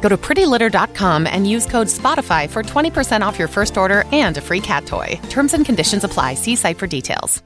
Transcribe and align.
Go 0.00 0.08
to 0.08 0.16
prettylitter.com 0.16 1.26
and 1.26 1.48
use 1.48 1.66
code 1.66 1.88
SPOTIFY 1.88 2.50
for 2.50 2.62
20% 2.62 3.20
off 3.22 3.38
your 3.38 3.48
first 3.48 3.76
order 3.76 4.04
and 4.12 4.36
a 4.36 4.40
free 4.40 4.60
cat 4.60 4.86
toy. 4.86 5.20
Terms 5.28 5.54
and 5.54 5.64
conditions 5.64 6.04
apply. 6.04 6.34
See 6.34 6.56
site 6.56 6.78
for 6.78 6.86
details. 6.86 7.42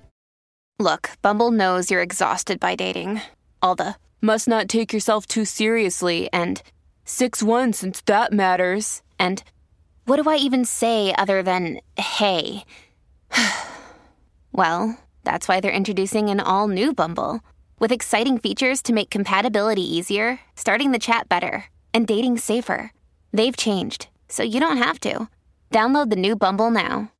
Look, 0.79 1.11
Bumble 1.23 1.53
knows 1.53 1.91
you're 1.91 2.03
exhausted 2.03 2.59
by 2.59 2.75
dating. 2.75 3.21
All 3.63 3.77
the 3.77 3.95
must 4.21 4.49
not 4.49 4.69
take 4.69 4.93
yourself 4.93 5.27
too 5.27 5.45
seriously 5.45 6.29
and 6.33 6.63
6 7.05 7.43
1 7.43 7.73
since 7.73 8.01
that 8.03 8.33
matters. 8.33 9.03
And 9.19 9.45
what 10.07 10.23
do 10.23 10.29
I 10.29 10.37
even 10.37 10.65
say 10.65 11.15
other 11.17 11.43
than 11.43 11.81
hey? 11.97 12.65
well, 14.53 14.99
that's 15.23 15.47
why 15.47 15.61
they're 15.61 15.71
introducing 15.71 16.31
an 16.31 16.41
all 16.41 16.67
new 16.67 16.93
Bumble 16.93 17.41
with 17.79 17.93
exciting 17.93 18.39
features 18.39 18.83
to 18.83 18.93
make 18.93 19.11
compatibility 19.11 19.83
easier, 19.83 20.41
starting 20.57 20.91
the 20.93 20.99
chat 20.99 21.29
better, 21.29 21.67
and 21.95 22.07
dating 22.07 22.39
safer. 22.39 22.93
They've 23.33 23.57
changed, 23.57 24.09
so 24.29 24.43
you 24.43 24.59
don't 24.59 24.79
have 24.79 24.99
to. 25.01 25.29
Download 25.71 26.11
the 26.11 26.17
new 26.17 26.37
Bumble 26.37 26.71
now. 26.71 27.13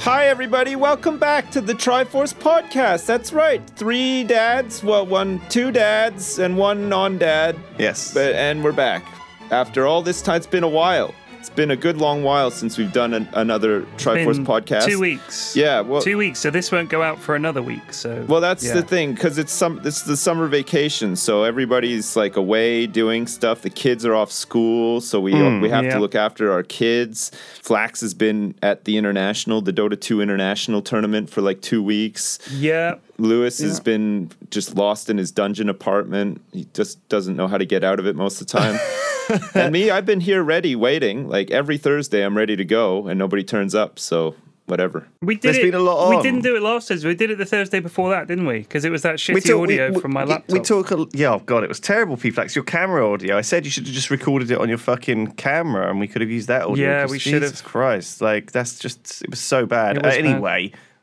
Hi, 0.00 0.28
everybody. 0.28 0.74
Welcome 0.74 1.18
back 1.18 1.50
to 1.50 1.60
the 1.60 1.74
Triforce 1.74 2.32
podcast. 2.32 3.04
That's 3.04 3.32
right. 3.32 3.60
Three 3.76 4.24
dads, 4.24 4.82
well, 4.82 5.04
one, 5.04 5.38
two 5.50 5.70
dads, 5.70 6.38
and 6.38 6.56
one 6.56 6.88
non 6.88 7.18
dad. 7.18 7.56
Yes. 7.78 8.14
But, 8.14 8.34
and 8.34 8.64
we're 8.64 8.72
back. 8.72 9.04
After 9.50 9.86
all 9.86 10.00
this 10.00 10.22
time, 10.22 10.36
it's 10.36 10.46
been 10.46 10.64
a 10.64 10.68
while. 10.68 11.14
It's 11.38 11.50
been 11.50 11.70
a 11.70 11.76
good 11.76 11.98
long 11.98 12.24
while 12.24 12.50
since 12.50 12.76
we've 12.76 12.92
done 12.92 13.14
an, 13.14 13.28
another 13.32 13.82
Triforce 13.96 14.44
podcast. 14.44 14.86
Two 14.86 14.98
weeks. 14.98 15.54
Yeah, 15.54 15.80
well- 15.80 16.02
two 16.02 16.16
weeks. 16.18 16.40
So 16.40 16.50
this 16.50 16.72
won't 16.72 16.90
go 16.90 17.00
out 17.00 17.20
for 17.20 17.36
another 17.36 17.62
week. 17.62 17.92
So 17.92 18.24
Well, 18.28 18.40
that's 18.40 18.64
yeah. 18.64 18.74
the 18.74 18.82
thing 18.82 19.14
because 19.14 19.38
it's 19.38 19.52
some 19.52 19.80
it's 19.84 20.02
the 20.02 20.16
summer 20.16 20.48
vacation, 20.48 21.14
so 21.14 21.44
everybody's 21.44 22.16
like 22.16 22.36
away 22.36 22.86
doing 22.88 23.28
stuff. 23.28 23.62
The 23.62 23.70
kids 23.70 24.04
are 24.04 24.14
off 24.14 24.32
school, 24.32 25.00
so 25.00 25.20
we 25.20 25.32
uh, 25.32 25.36
hmm, 25.36 25.60
we 25.60 25.70
have 25.70 25.84
yeah. 25.84 25.94
to 25.94 26.00
look 26.00 26.16
after 26.16 26.50
our 26.50 26.64
kids. 26.64 27.30
Flax 27.62 28.00
has 28.00 28.14
been 28.14 28.56
at 28.60 28.84
the 28.84 28.96
international, 28.96 29.60
the 29.60 29.72
Dota 29.72 29.98
2 30.00 30.20
international 30.20 30.82
tournament 30.82 31.30
for 31.30 31.40
like 31.40 31.60
two 31.60 31.82
weeks. 31.82 32.40
Yeah. 32.50 32.96
Lewis 33.18 33.58
has 33.58 33.80
been 33.80 34.30
just 34.50 34.76
lost 34.76 35.10
in 35.10 35.18
his 35.18 35.32
dungeon 35.32 35.68
apartment. 35.68 36.40
He 36.52 36.66
just 36.72 37.06
doesn't 37.08 37.36
know 37.36 37.48
how 37.48 37.58
to 37.58 37.66
get 37.66 37.82
out 37.82 37.98
of 37.98 38.06
it 38.06 38.14
most 38.16 38.40
of 38.40 38.46
the 38.46 38.58
time. 38.58 38.78
and 39.54 39.72
me, 39.72 39.90
I've 39.90 40.06
been 40.06 40.20
here 40.20 40.42
ready, 40.42 40.76
waiting. 40.76 41.28
Like 41.28 41.50
every 41.50 41.78
Thursday, 41.78 42.24
I'm 42.24 42.36
ready 42.36 42.54
to 42.56 42.64
go, 42.64 43.08
and 43.08 43.18
nobody 43.18 43.42
turns 43.42 43.74
up. 43.74 43.98
So 43.98 44.36
whatever. 44.66 45.08
We 45.22 45.34
did 45.34 45.42
There's 45.42 45.56
it. 45.58 45.62
been 45.62 45.74
a 45.74 45.78
lot 45.80 46.10
We 46.10 46.16
on. 46.16 46.22
didn't 46.22 46.42
do 46.42 46.54
it 46.54 46.60
last 46.62 46.88
Thursday. 46.88 47.08
We 47.08 47.14
did 47.14 47.30
it 47.30 47.38
the 47.38 47.46
Thursday 47.46 47.80
before 47.80 48.10
that, 48.10 48.28
didn't 48.28 48.46
we? 48.46 48.58
Because 48.58 48.84
it 48.84 48.90
was 48.90 49.00
that 49.02 49.16
shitty 49.16 49.42
talk- 49.46 49.62
audio 49.62 49.92
we- 49.92 50.00
from 50.00 50.12
my 50.12 50.24
we- 50.24 50.30
laptop. 50.30 50.52
We 50.52 50.60
talk. 50.60 50.90
A, 50.92 51.06
yeah, 51.14 51.32
oh 51.34 51.38
god, 51.40 51.64
it 51.64 51.68
was 51.68 51.80
terrible. 51.80 52.16
P-Flax, 52.18 52.54
your 52.54 52.64
camera 52.64 53.10
audio. 53.10 53.36
I 53.36 53.40
said 53.40 53.64
you 53.64 53.70
should 53.70 53.86
have 53.86 53.94
just 53.94 54.10
recorded 54.10 54.50
it 54.50 54.58
on 54.58 54.68
your 54.68 54.78
fucking 54.78 55.32
camera, 55.32 55.90
and 55.90 55.98
we 55.98 56.06
could 56.06 56.20
have 56.20 56.30
used 56.30 56.48
that 56.48 56.62
audio. 56.66 56.86
Yeah, 56.88 57.02
'cause 57.02 57.10
we 57.10 57.18
should 57.18 57.32
have. 57.42 57.42
Jesus 57.50 57.62
Christ, 57.62 58.20
like 58.20 58.52
that's 58.52 58.78
just 58.78 59.22
it 59.22 59.30
was 59.30 59.40
so 59.40 59.66
bad. 59.66 59.96
It 59.96 60.02
was 60.04 60.14
Uh, 60.14 60.22
bad. 60.22 60.24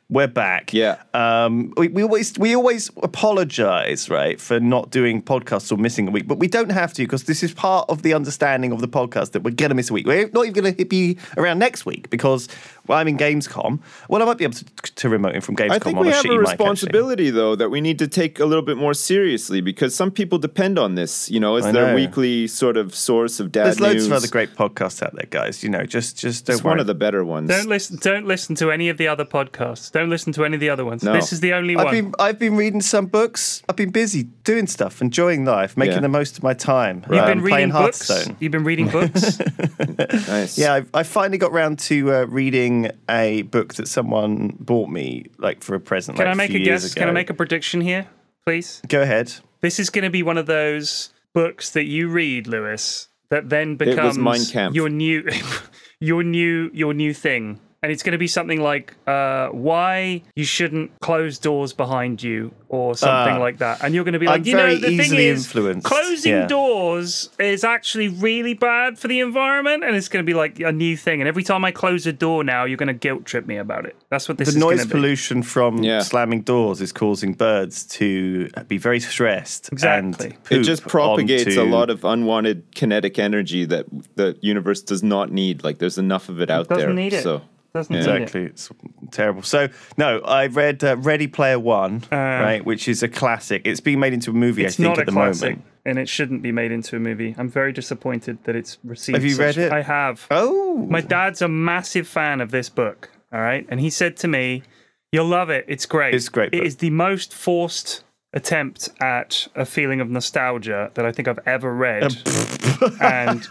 Anyway. 0.09 0.23
We're 0.23 0.27
back. 0.27 0.73
Yeah. 0.73 1.01
Um, 1.13 1.73
we, 1.77 1.87
we 1.87 2.03
always 2.03 2.37
we 2.37 2.55
always 2.55 2.89
apologize, 3.03 4.09
right, 4.09 4.39
for 4.39 4.59
not 4.59 4.91
doing 4.91 5.21
podcasts 5.21 5.71
or 5.71 5.77
missing 5.77 6.07
a 6.07 6.11
week, 6.11 6.27
but 6.27 6.37
we 6.37 6.47
don't 6.47 6.71
have 6.71 6.93
to 6.93 7.03
because 7.03 7.23
this 7.23 7.43
is 7.43 7.53
part 7.53 7.89
of 7.89 8.01
the 8.03 8.13
understanding 8.13 8.71
of 8.71 8.81
the 8.81 8.87
podcast 8.87 9.31
that 9.31 9.43
we're 9.43 9.51
gonna 9.51 9.73
miss 9.75 9.89
a 9.89 9.93
week. 9.93 10.05
We're 10.05 10.29
not 10.29 10.45
even 10.45 10.63
gonna 10.63 10.85
be 10.85 11.17
around 11.37 11.59
next 11.59 11.85
week 11.85 12.09
because 12.09 12.47
well, 12.87 12.99
I'm 12.99 13.07
in 13.07 13.17
Gamescom. 13.17 13.79
Well, 14.09 14.21
I 14.21 14.25
might 14.25 14.37
be 14.37 14.43
able 14.43 14.53
to, 14.55 14.65
to 14.65 15.09
remote 15.09 15.33
in 15.33 15.41
from 15.41 15.55
Gamescom. 15.55 15.71
I 15.71 15.79
think 15.79 15.97
on 15.97 16.03
we 16.03 16.11
a 16.11 16.13
have 16.13 16.23
shitty 16.23 16.35
a 16.35 16.39
mic, 16.39 16.49
responsibility, 16.49 17.29
though, 17.31 17.55
that 17.55 17.69
we 17.69 17.81
need 17.81 17.97
to 17.99 18.07
take 18.07 18.39
a 18.39 18.45
little 18.45 18.63
bit 18.63 18.77
more 18.77 18.93
seriously 18.93 19.61
because 19.61 19.95
some 19.95 20.11
people 20.11 20.37
depend 20.37 20.77
on 20.77 20.95
this, 20.95 21.29
you 21.31 21.39
know, 21.39 21.55
as 21.55 21.65
I 21.65 21.71
their 21.71 21.87
know. 21.87 21.95
weekly 21.95 22.47
sort 22.47 22.77
of 22.77 22.93
source 22.93 23.39
of 23.39 23.51
dad 23.51 23.65
There's 23.65 23.79
loads 23.79 24.05
of 24.05 24.11
other 24.11 24.27
great 24.27 24.55
podcasts 24.55 25.01
out 25.01 25.15
there, 25.15 25.27
guys. 25.29 25.63
You 25.63 25.69
know, 25.69 25.83
just 25.83 26.17
just 26.17 26.45
don't 26.45 26.55
It's 26.55 26.63
worry. 26.63 26.73
one 26.73 26.79
of 26.79 26.87
the 26.87 26.93
better 26.93 27.25
ones. 27.25 27.49
Don't 27.49 27.67
listen. 27.67 27.97
Don't 27.97 28.27
listen 28.27 28.55
to 28.55 28.71
any 28.71 28.89
of 28.89 28.97
the 28.97 29.07
other 29.07 29.25
podcasts. 29.25 29.91
Don't 29.95 30.09
listen 30.09 30.33
to 30.33 30.43
any 30.43 30.55
of 30.55 30.59
the 30.59 30.69
other 30.69 30.83
ones. 30.83 31.03
No. 31.03 31.13
This 31.13 31.31
is 31.31 31.39
the 31.39 31.53
only 31.53 31.77
I've 31.77 31.85
one. 31.85 31.93
been 31.93 32.15
I've 32.19 32.37
been 32.37 32.57
reading 32.57 32.81
some 32.81 33.05
books. 33.05 33.63
I've 33.69 33.77
been 33.77 33.91
busy 33.91 34.23
doing 34.43 34.67
stuff, 34.67 35.01
enjoying 35.01 35.45
life, 35.45 35.77
making 35.77 35.93
Yeah. 35.93 35.99
the 36.01 36.09
most 36.09 36.37
of 36.37 36.43
my 36.43 36.53
time. 36.53 37.05
You've 37.09 37.21
um, 37.21 37.27
been 37.27 37.37
reading 37.39 37.49
playing 37.49 37.71
books. 37.71 38.05
Hearthstone. 38.05 38.35
You've 38.41 38.51
been 38.51 38.65
reading 38.65 38.89
books. 38.89 39.39
nice. 40.27 40.57
Yeah, 40.57 40.73
I, 40.73 40.83
I 40.93 41.03
finally 41.03 41.37
got 41.37 41.53
round 41.53 41.79
to 41.79 42.13
uh, 42.13 42.25
reading 42.25 42.91
a 43.09 43.43
book 43.43 43.75
that 43.75 43.87
someone 43.87 44.57
bought 44.59 44.89
me, 44.89 45.27
like 45.37 45.63
for 45.63 45.75
a 45.75 45.79
present. 45.79 46.17
Can 46.17 46.25
like, 46.25 46.33
I 46.33 46.35
make 46.35 46.51
few 46.51 46.59
a 46.59 46.65
guess? 46.65 46.91
Ago. 46.91 46.99
Can 46.99 47.07
I 47.07 47.13
make 47.13 47.29
a 47.29 47.33
prediction 47.33 47.79
here, 47.79 48.05
please? 48.45 48.81
Go 48.89 49.01
ahead. 49.01 49.31
This 49.61 49.79
is 49.79 49.89
going 49.89 50.03
to 50.03 50.09
be 50.09 50.23
one 50.23 50.37
of 50.37 50.45
those 50.45 51.13
books 51.33 51.71
that 51.71 51.85
you 51.85 52.09
read, 52.09 52.47
Lewis, 52.47 53.07
that 53.29 53.47
then 53.47 53.77
becomes 53.77 54.53
your 54.75 54.89
new, 54.89 55.23
your 56.01 56.21
new, 56.21 56.69
your 56.73 56.93
new 56.93 57.13
thing. 57.13 57.61
And 57.85 57.91
it's 57.91 58.01
going 58.01 58.13
to 58.13 58.17
be 58.17 58.25
something 58.25 58.61
like 58.61 58.95
uh, 59.05 59.49
why 59.49 60.23
you 60.35 60.43
shouldn't 60.43 60.89
close 61.01 61.37
doors 61.37 61.71
behind 61.71 62.23
you, 62.23 62.51
or 62.67 62.95
something 62.97 63.35
Ah. 63.35 63.39
like 63.39 63.59
that. 63.59 63.83
And 63.83 63.93
you're 63.93 64.03
going 64.03 64.13
to 64.13 64.19
be 64.19 64.25
like, 64.25 64.39
I'm 64.41 64.47
you 64.47 64.53
know, 64.53 64.63
very 64.63 64.75
the 64.77 64.87
thing 64.87 64.99
easily 65.01 65.25
is, 65.27 65.45
influenced, 65.45 65.85
closing 65.85 66.31
yeah. 66.31 66.47
doors 66.47 67.29
is 67.37 67.63
actually 67.63 68.07
really 68.07 68.55
bad 68.55 68.97
for 68.97 69.07
the 69.07 69.19
environment, 69.19 69.83
and 69.83 69.95
it's 69.95 70.07
going 70.07 70.25
to 70.25 70.27
be 70.27 70.33
like 70.33 70.59
a 70.59 70.71
new 70.71 70.97
thing. 70.97 71.21
And 71.21 71.27
every 71.27 71.43
time 71.43 71.63
I 71.63 71.69
close 71.69 72.07
a 72.07 72.11
door 72.11 72.43
now, 72.43 72.65
you're 72.65 72.75
going 72.77 72.87
to 72.87 72.93
guilt 72.95 73.23
trip 73.25 73.45
me 73.45 73.57
about 73.57 73.85
it. 73.85 73.95
That's 74.09 74.27
what 74.27 74.39
this 74.39 74.47
The 74.47 74.55
is 74.55 74.57
noise 74.57 74.77
gonna 74.79 74.87
be. 74.87 74.91
pollution 74.93 75.43
from 75.43 75.83
Yeah. 75.83 75.99
slamming 76.01 76.41
doors 76.41 76.81
is 76.81 76.91
causing 76.91 77.33
birds 77.33 77.83
to 77.97 78.49
be 78.67 78.79
very 78.79 78.99
stressed. 78.99 79.69
Exactly. 79.71 80.37
And 80.49 80.59
It 80.59 80.63
just 80.63 80.81
propagates 80.87 81.55
onto- 81.55 81.61
a 81.61 81.69
lot 81.69 81.91
of 81.91 82.03
unwanted 82.03 82.63
kinetic 82.73 83.19
energy 83.19 83.63
that 83.65 83.85
the 84.15 84.35
universe 84.41 84.81
does 84.81 85.03
not 85.03 85.31
need. 85.31 85.63
Like 85.63 85.77
there's 85.77 85.99
enough 85.99 86.29
of 86.29 86.41
it 86.41 86.49
out 86.49 86.67
Doesn't 86.67 86.83
there. 86.83 86.93
need 86.95 87.13
it. 87.13 87.21
So 87.21 87.41
Doesn't 87.75 87.93
need 87.93 87.99
it. 87.99 88.09
Exactly, 88.09 88.43
it's 88.45 88.69
terrible. 89.11 89.43
So 89.43 89.67
no, 89.97 90.19
I 90.19 90.47
read 90.47 90.81
uh, 90.83 90.95
Ready 90.97 91.27
Player 91.27 91.59
One, 91.59 92.03
right, 92.11 92.65
which 92.65 92.87
is 92.87 93.03
a 93.03 93.07
classic. 93.09 93.63
It's 93.65 93.81
being 93.81 93.99
made 93.99 94.13
into 94.13 94.31
a 94.31 94.33
movie, 94.33 94.63
Uh, 94.63 94.67
It's 94.67 94.75
I 94.75 94.77
think, 94.77 94.87
not 94.89 94.97
at 94.99 95.03
a 95.03 95.05
the 95.07 95.11
classic, 95.11 95.49
moment. 95.57 95.65
and 95.85 95.99
it 95.99 96.07
shouldn't 96.09 96.41
be 96.41 96.51
made 96.53 96.71
into 96.71 96.95
a 96.95 96.99
movie. 96.99 97.35
I'm 97.37 97.49
very 97.49 97.73
disappointed 97.73 98.37
that 98.45 98.55
it's 98.55 98.77
received. 98.83 99.17
Have 99.17 99.25
you 99.25 99.31
such- 99.35 99.57
read 99.57 99.65
it? 99.67 99.71
I 99.73 99.81
have. 99.81 100.25
Oh, 100.31 100.77
My 100.89 101.01
dad's 101.01 101.41
a 101.41 101.47
massive 101.49 102.07
fan 102.07 102.39
of 102.41 102.51
this 102.51 102.69
book. 102.69 103.09
All 103.33 103.41
right, 103.41 103.65
and 103.69 103.79
he 103.81 103.89
said 103.89 104.15
to 104.17 104.27
me, 104.29 104.63
"You'll 105.11 105.27
love 105.27 105.49
it. 105.49 105.65
It's 105.67 105.85
great. 105.85 106.15
It's 106.15 106.29
great 106.29 106.53
It 106.53 106.59
book. 106.59 106.65
is 106.65 106.77
the 106.77 106.89
most 106.91 107.33
forced 107.33 108.03
attempt 108.31 108.89
at 109.01 109.47
a 109.55 109.65
feeling 109.65 109.99
of 110.01 110.09
nostalgia 110.09 110.91
that 110.93 111.05
I 111.05 111.11
think 111.11 111.27
I've 111.27 111.39
ever 111.45 111.73
read, 111.73 112.13
and 113.01 113.45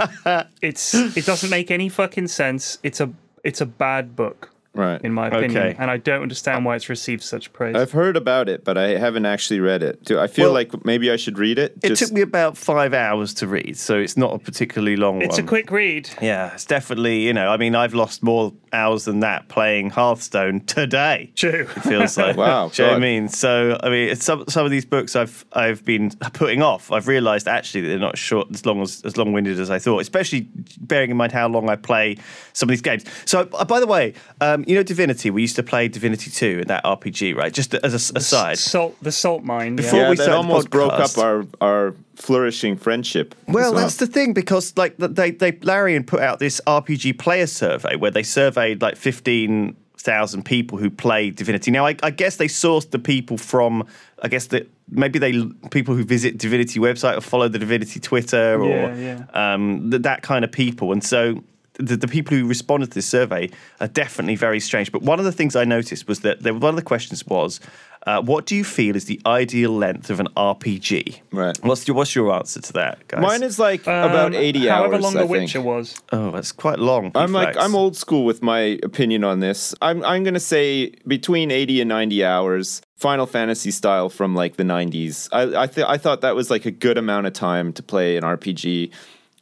it's 0.62 0.94
it 0.94 1.26
doesn't 1.26 1.50
make 1.50 1.70
any 1.70 1.88
fucking 1.90 2.28
sense. 2.28 2.78
It's 2.82 3.00
a 3.00 3.10
it's 3.44 3.60
a 3.60 3.66
bad 3.66 4.16
book." 4.16 4.53
Right. 4.74 5.00
In 5.02 5.12
my 5.12 5.28
opinion, 5.28 5.50
Okay. 5.56 5.76
and 5.78 5.90
I 5.90 5.96
don't 5.96 6.22
understand 6.22 6.64
why 6.64 6.76
it's 6.76 6.88
received 6.88 7.22
such 7.22 7.52
praise. 7.52 7.74
I've 7.76 7.92
heard 7.92 8.16
about 8.16 8.48
it, 8.48 8.64
but 8.64 8.76
I 8.76 8.96
haven't 8.98 9.26
actually 9.26 9.60
read 9.60 9.82
it. 9.82 10.04
Do 10.04 10.18
I 10.18 10.26
feel 10.26 10.46
Well, 10.46 10.52
like 10.54 10.84
maybe 10.84 11.10
I 11.10 11.16
should 11.16 11.38
read 11.38 11.58
it? 11.58 11.76
it 11.82 11.96
took 11.96 12.12
me 12.12 12.20
about 12.20 12.56
five 12.56 12.92
hours 12.94 13.32
to 13.34 13.46
read, 13.46 13.76
so 13.76 13.96
it's 13.98 14.16
not 14.16 14.34
a 14.34 14.38
particularly 14.38 14.96
long 14.96 15.22
it's 15.22 15.36
one. 15.36 15.44
a 15.44 15.48
quick 15.48 15.70
read. 15.70 16.10
Yeah, 16.20 16.52
it's 16.54 16.64
definitely. 16.64 17.20
You 17.26 17.32
know, 17.32 17.48
I 17.48 17.56
mean, 17.56 17.74
I've 17.74 17.94
lost 17.94 18.22
more 18.22 18.52
hours 18.72 19.04
than 19.04 19.20
that 19.20 19.48
playing 19.48 19.90
Hearthstone 19.90 20.60
today. 20.60 21.30
True. 21.36 21.68
It 21.76 21.82
feels 21.82 22.16
like. 22.18 22.36
Wow, 22.44 22.68
Do 22.68 22.82
you 22.82 22.86
know 22.88 22.92
what 22.94 22.96
I 22.96 23.00
mean? 23.00 23.28
So, 23.28 23.78
I 23.82 23.88
mean, 23.88 24.08
it's 24.08 24.24
some 24.24 24.44
some 24.48 24.64
of 24.64 24.70
these 24.72 24.84
books 24.84 25.14
I've 25.14 25.44
I've 25.52 25.84
been 25.84 26.10
putting 26.32 26.62
off. 26.62 26.90
I've 26.90 27.06
realised 27.06 27.46
actually 27.46 27.82
that 27.82 27.88
they're 27.88 27.98
not 27.98 28.18
short 28.18 28.48
as 28.52 28.66
long 28.66 28.82
as 28.82 29.02
as 29.04 29.16
long 29.16 29.32
winded 29.32 29.60
as 29.60 29.70
I 29.70 29.78
thought. 29.78 30.00
Especially 30.00 30.48
bearing 30.80 31.10
in 31.10 31.16
mind 31.16 31.30
how 31.32 31.46
long 31.48 31.68
I 31.70 31.76
play 31.76 32.16
some 32.52 32.68
of 32.68 32.70
these 32.70 32.80
games. 32.82 33.04
So, 33.24 33.48
uh, 33.54 33.64
by 33.64 33.78
the 33.80 33.86
way, 33.86 34.14
um, 34.40 34.63
you 34.66 34.74
know 34.74 34.82
Divinity. 34.82 35.30
We 35.30 35.42
used 35.42 35.56
to 35.56 35.62
play 35.62 35.88
Divinity 35.88 36.30
Two 36.30 36.60
in 36.62 36.68
that 36.68 36.84
RPG, 36.84 37.34
right? 37.36 37.52
Just 37.52 37.74
as 37.74 37.92
a 37.92 37.96
s- 37.96 38.12
aside. 38.14 38.58
Salt, 38.58 38.96
the 39.02 39.12
salt 39.12 39.42
mine. 39.44 39.76
Before 39.76 39.98
yeah. 39.98 40.04
yeah, 40.04 40.10
we 40.10 40.16
that 40.16 40.22
started 40.24 40.32
the 40.48 40.48
almost 40.48 40.70
broke 40.70 40.92
up 40.92 41.16
our 41.18 41.44
our 41.60 41.94
flourishing 42.16 42.76
friendship. 42.76 43.34
Well, 43.48 43.72
So- 43.72 43.78
that's 43.80 43.96
the 43.96 44.06
thing 44.06 44.32
because 44.32 44.76
like 44.76 44.96
th- 44.98 45.12
they 45.12 45.30
they 45.32 45.52
Larian 45.62 46.04
put 46.04 46.20
out 46.20 46.38
this 46.38 46.60
RPG 46.66 47.18
player 47.18 47.46
survey 47.46 47.96
where 47.96 48.10
they 48.10 48.22
surveyed 48.22 48.82
like 48.82 48.96
fifteen 48.96 49.76
thousand 49.98 50.44
people 50.44 50.76
who 50.76 50.90
play 50.90 51.30
Divinity. 51.30 51.70
Now, 51.70 51.86
I, 51.86 51.96
I 52.02 52.10
guess 52.10 52.36
they 52.36 52.46
sourced 52.46 52.90
the 52.90 52.98
people 52.98 53.38
from, 53.38 53.86
I 54.22 54.28
guess 54.28 54.48
that 54.48 54.70
maybe 54.90 55.18
they 55.18 55.32
people 55.70 55.94
who 55.94 56.04
visit 56.04 56.36
Divinity 56.36 56.78
website 56.78 57.16
or 57.16 57.22
follow 57.22 57.48
the 57.48 57.58
Divinity 57.58 58.00
Twitter 58.00 58.60
or 58.60 58.68
Yeah, 58.68 58.94
yeah. 59.32 59.54
Um, 59.54 59.90
th- 59.90 60.02
that 60.02 60.20
kind 60.20 60.44
of 60.44 60.52
people. 60.52 60.92
And 60.92 61.02
so 61.02 61.42
the, 61.78 61.96
the 61.96 62.08
people 62.08 62.36
who 62.36 62.46
responded 62.46 62.86
to 62.90 62.94
this 62.94 63.06
survey 63.06 63.50
are 63.80 63.88
definitely 63.88 64.36
very 64.36 64.60
strange. 64.60 64.92
But 64.92 65.02
one 65.02 65.18
of 65.18 65.24
the 65.24 65.32
things 65.32 65.56
I 65.56 65.64
noticed 65.64 66.06
was 66.08 66.20
that 66.20 66.42
there, 66.42 66.54
one 66.54 66.70
of 66.70 66.76
the 66.76 66.82
questions 66.82 67.26
was, 67.26 67.60
uh, 68.06 68.20
what 68.22 68.44
do 68.46 68.54
you 68.54 68.64
feel 68.64 68.94
is 68.96 69.06
the 69.06 69.18
ideal 69.26 69.70
length 69.70 70.10
of 70.10 70.20
an 70.20 70.28
RPG? 70.36 71.20
Right. 71.32 71.58
What's 71.64 71.88
your 71.88 71.96
What's 71.96 72.14
your 72.14 72.32
answer 72.34 72.60
to 72.60 72.72
that, 72.74 73.08
guys? 73.08 73.22
Mine 73.22 73.42
is 73.42 73.58
like 73.58 73.80
about 73.82 74.26
Um, 74.26 74.34
80 74.34 74.66
however 74.68 74.94
hours. 74.96 75.02
long 75.02 75.16
I 75.16 75.22
The 75.22 75.28
think. 75.28 75.40
Witcher 75.42 75.60
was. 75.62 75.94
oh, 76.12 76.30
that's 76.30 76.52
quite 76.52 76.78
long. 76.78 77.10
I'm 77.14 77.32
like 77.32 77.56
I'm 77.56 77.74
old 77.74 77.96
school 77.96 78.24
with 78.26 78.42
my 78.42 78.78
opinion 78.82 79.24
on 79.24 79.40
this. 79.40 79.74
I'm 79.80 80.04
I'm 80.04 80.22
gonna 80.22 80.38
say 80.40 80.92
between 81.06 81.50
80 81.50 81.80
and 81.80 81.88
90 81.88 82.24
hours, 82.24 82.82
Final 82.96 83.24
Fantasy 83.26 83.70
style 83.70 84.10
from 84.10 84.34
like 84.34 84.56
the 84.56 84.64
90s. 84.64 85.28
I 85.32 85.62
I, 85.62 85.66
th- 85.66 85.86
I 85.88 85.96
thought 85.96 86.20
that 86.20 86.36
was 86.36 86.50
like 86.50 86.66
a 86.66 86.70
good 86.70 86.98
amount 86.98 87.26
of 87.26 87.32
time 87.32 87.72
to 87.72 87.82
play 87.82 88.16
an 88.18 88.22
RPG. 88.22 88.90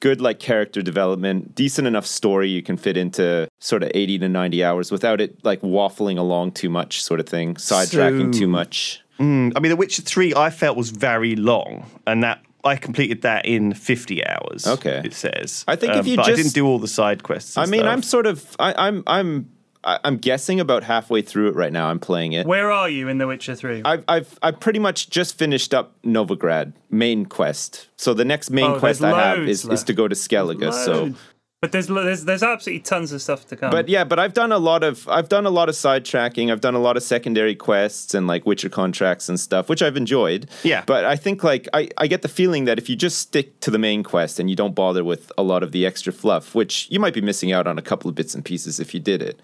Good 0.03 0.21
like 0.21 0.41
character 0.41 0.83
development, 0.83 1.55
decent 1.55 1.87
enough 1.87 2.07
story 2.07 2.49
you 2.49 2.61
can 2.61 2.77
fit 2.77 2.97
into 2.97 3.47
sort 3.61 3.85
of 3.85 3.93
80 3.95 4.19
to 4.19 4.29
90 4.29 4.65
hours 4.65 4.91
without 4.91 5.21
it 5.21 5.45
like 5.45 5.61
waffling 5.61 6.19
along 6.19 6.53
too 6.53 6.69
much, 6.69 7.01
sort 7.05 7.21
of 7.21 7.27
thing, 7.29 7.55
sidetracking 7.55 8.35
So- 8.35 8.41
too 8.41 8.49
much. 8.49 9.01
I 9.21 9.23
mean, 9.23 9.53
The 9.69 9.77
Witcher 9.77 10.03
Three 10.03 10.35
I 10.35 10.51
felt 10.51 10.77
was 10.77 10.91
very 10.91 11.37
long, 11.37 11.87
and 12.09 12.25
that 12.25 12.41
I 12.65 12.75
completed 12.75 13.23
that 13.23 13.47
in 13.47 13.73
50 13.75 14.27
hours. 14.27 14.67
Okay. 14.67 15.03
it 15.05 15.15
says. 15.15 15.65
I 15.69 15.77
think 15.77 15.93
if 15.93 16.01
Um, 16.01 16.07
you 16.09 16.17
but 16.17 16.27
I 16.27 16.31
just- 16.31 16.37
didn't 16.43 16.55
do 16.55 16.67
all 16.67 16.81
the 16.81 16.89
side 16.89 17.23
quests. 17.23 17.57
I 17.57 17.67
mean, 17.67 17.83
stuff. 17.83 17.93
I'm 17.93 18.03
sort 18.03 18.27
of 18.27 18.57
I, 18.59 18.75
I'm 18.89 19.05
I'm 19.07 19.47
I- 19.85 19.99
I'm 20.05 20.17
guessing 20.17 20.61
about 20.61 20.85
halfway 20.85 21.23
through 21.23 21.49
it 21.49 21.55
right 21.57 21.73
now. 21.73 21.89
I'm 21.89 21.99
playing 21.99 22.33
it. 22.33 22.47
Where 22.47 22.71
are 22.71 22.89
you 22.89 23.09
in 23.09 23.19
The 23.19 23.27
Witcher 23.27 23.55
3? 23.55 23.83
I've 23.85 24.05
I've 24.09 24.39
I 24.43 24.51
pretty 24.53 24.79
much 24.79 25.11
just 25.11 25.37
finished 25.39 25.75
up 25.75 25.95
Novigrad 26.03 26.73
main 26.91 27.27
quest. 27.27 27.89
So 27.97 28.15
the 28.15 28.25
next 28.25 28.51
main 28.51 28.73
Oh, 28.73 28.79
quest 28.79 29.03
I 29.03 29.09
have 29.11 29.39
loads 29.39 29.51
is, 29.65 29.69
is 29.69 29.85
to 29.85 29.93
go 29.93 30.07
to 30.09 30.15
Skellige. 30.15 30.73
So, 30.73 31.15
But 31.61 31.71
there's, 31.71 31.87
there's 31.87 32.25
there's 32.25 32.43
absolutely 32.43 32.81
tons 32.83 33.13
of 33.13 33.23
stuff 33.23 33.47
to 33.49 33.57
come. 33.57 33.71
but 33.71 33.89
yeah, 33.89 34.03
but 34.03 34.19
I've 34.19 34.35
done 34.35 34.51
a 34.51 34.59
lot 34.59 34.83
of 34.83 35.07
I've 35.09 35.29
done 35.29 35.47
a 35.47 35.51
lot 35.51 35.69
of 35.69 35.77
side 35.77 36.05
tracking. 36.05 36.51
I've 36.51 36.61
done 36.61 36.75
a 36.75 36.81
lot 36.81 36.97
of 36.97 37.03
secondary 37.05 37.55
quests 37.55 38.15
and 38.15 38.27
like 38.27 38.45
Witcher 38.47 38.69
contracts 38.69 39.29
and 39.29 39.39
stuff, 39.39 39.69
which 39.69 39.81
I've 39.81 39.97
enjoyed. 39.97 40.49
Yeah. 40.65 40.83
But 40.87 41.05
I 41.05 41.15
think 41.17 41.45
like 41.45 41.69
I 41.73 41.89
I 41.99 42.09
get 42.09 42.23
the 42.23 42.29
feeling 42.29 42.65
that 42.65 42.79
if 42.79 42.89
you 42.91 42.97
just 42.97 43.19
stick 43.19 43.61
to 43.61 43.71
the 43.71 43.79
main 43.79 44.03
quest 44.03 44.41
and 44.41 44.51
you 44.51 44.57
don't 44.57 44.75
bother 44.75 45.05
with 45.05 45.31
a 45.39 45.43
lot 45.45 45.63
of 45.63 45.71
the 45.71 45.87
extra 45.87 46.13
fluff, 46.13 46.53
which 46.55 46.89
you 46.91 46.99
might 46.99 47.15
be 47.15 47.21
missing 47.21 47.53
out 47.53 47.67
on 47.69 47.79
a 47.79 47.83
couple 47.83 48.09
of 48.09 48.17
bits 48.17 48.35
and 48.35 48.45
pieces 48.45 48.81
if 48.81 48.93
you 48.93 48.99
did 49.01 49.23
it. 49.23 49.39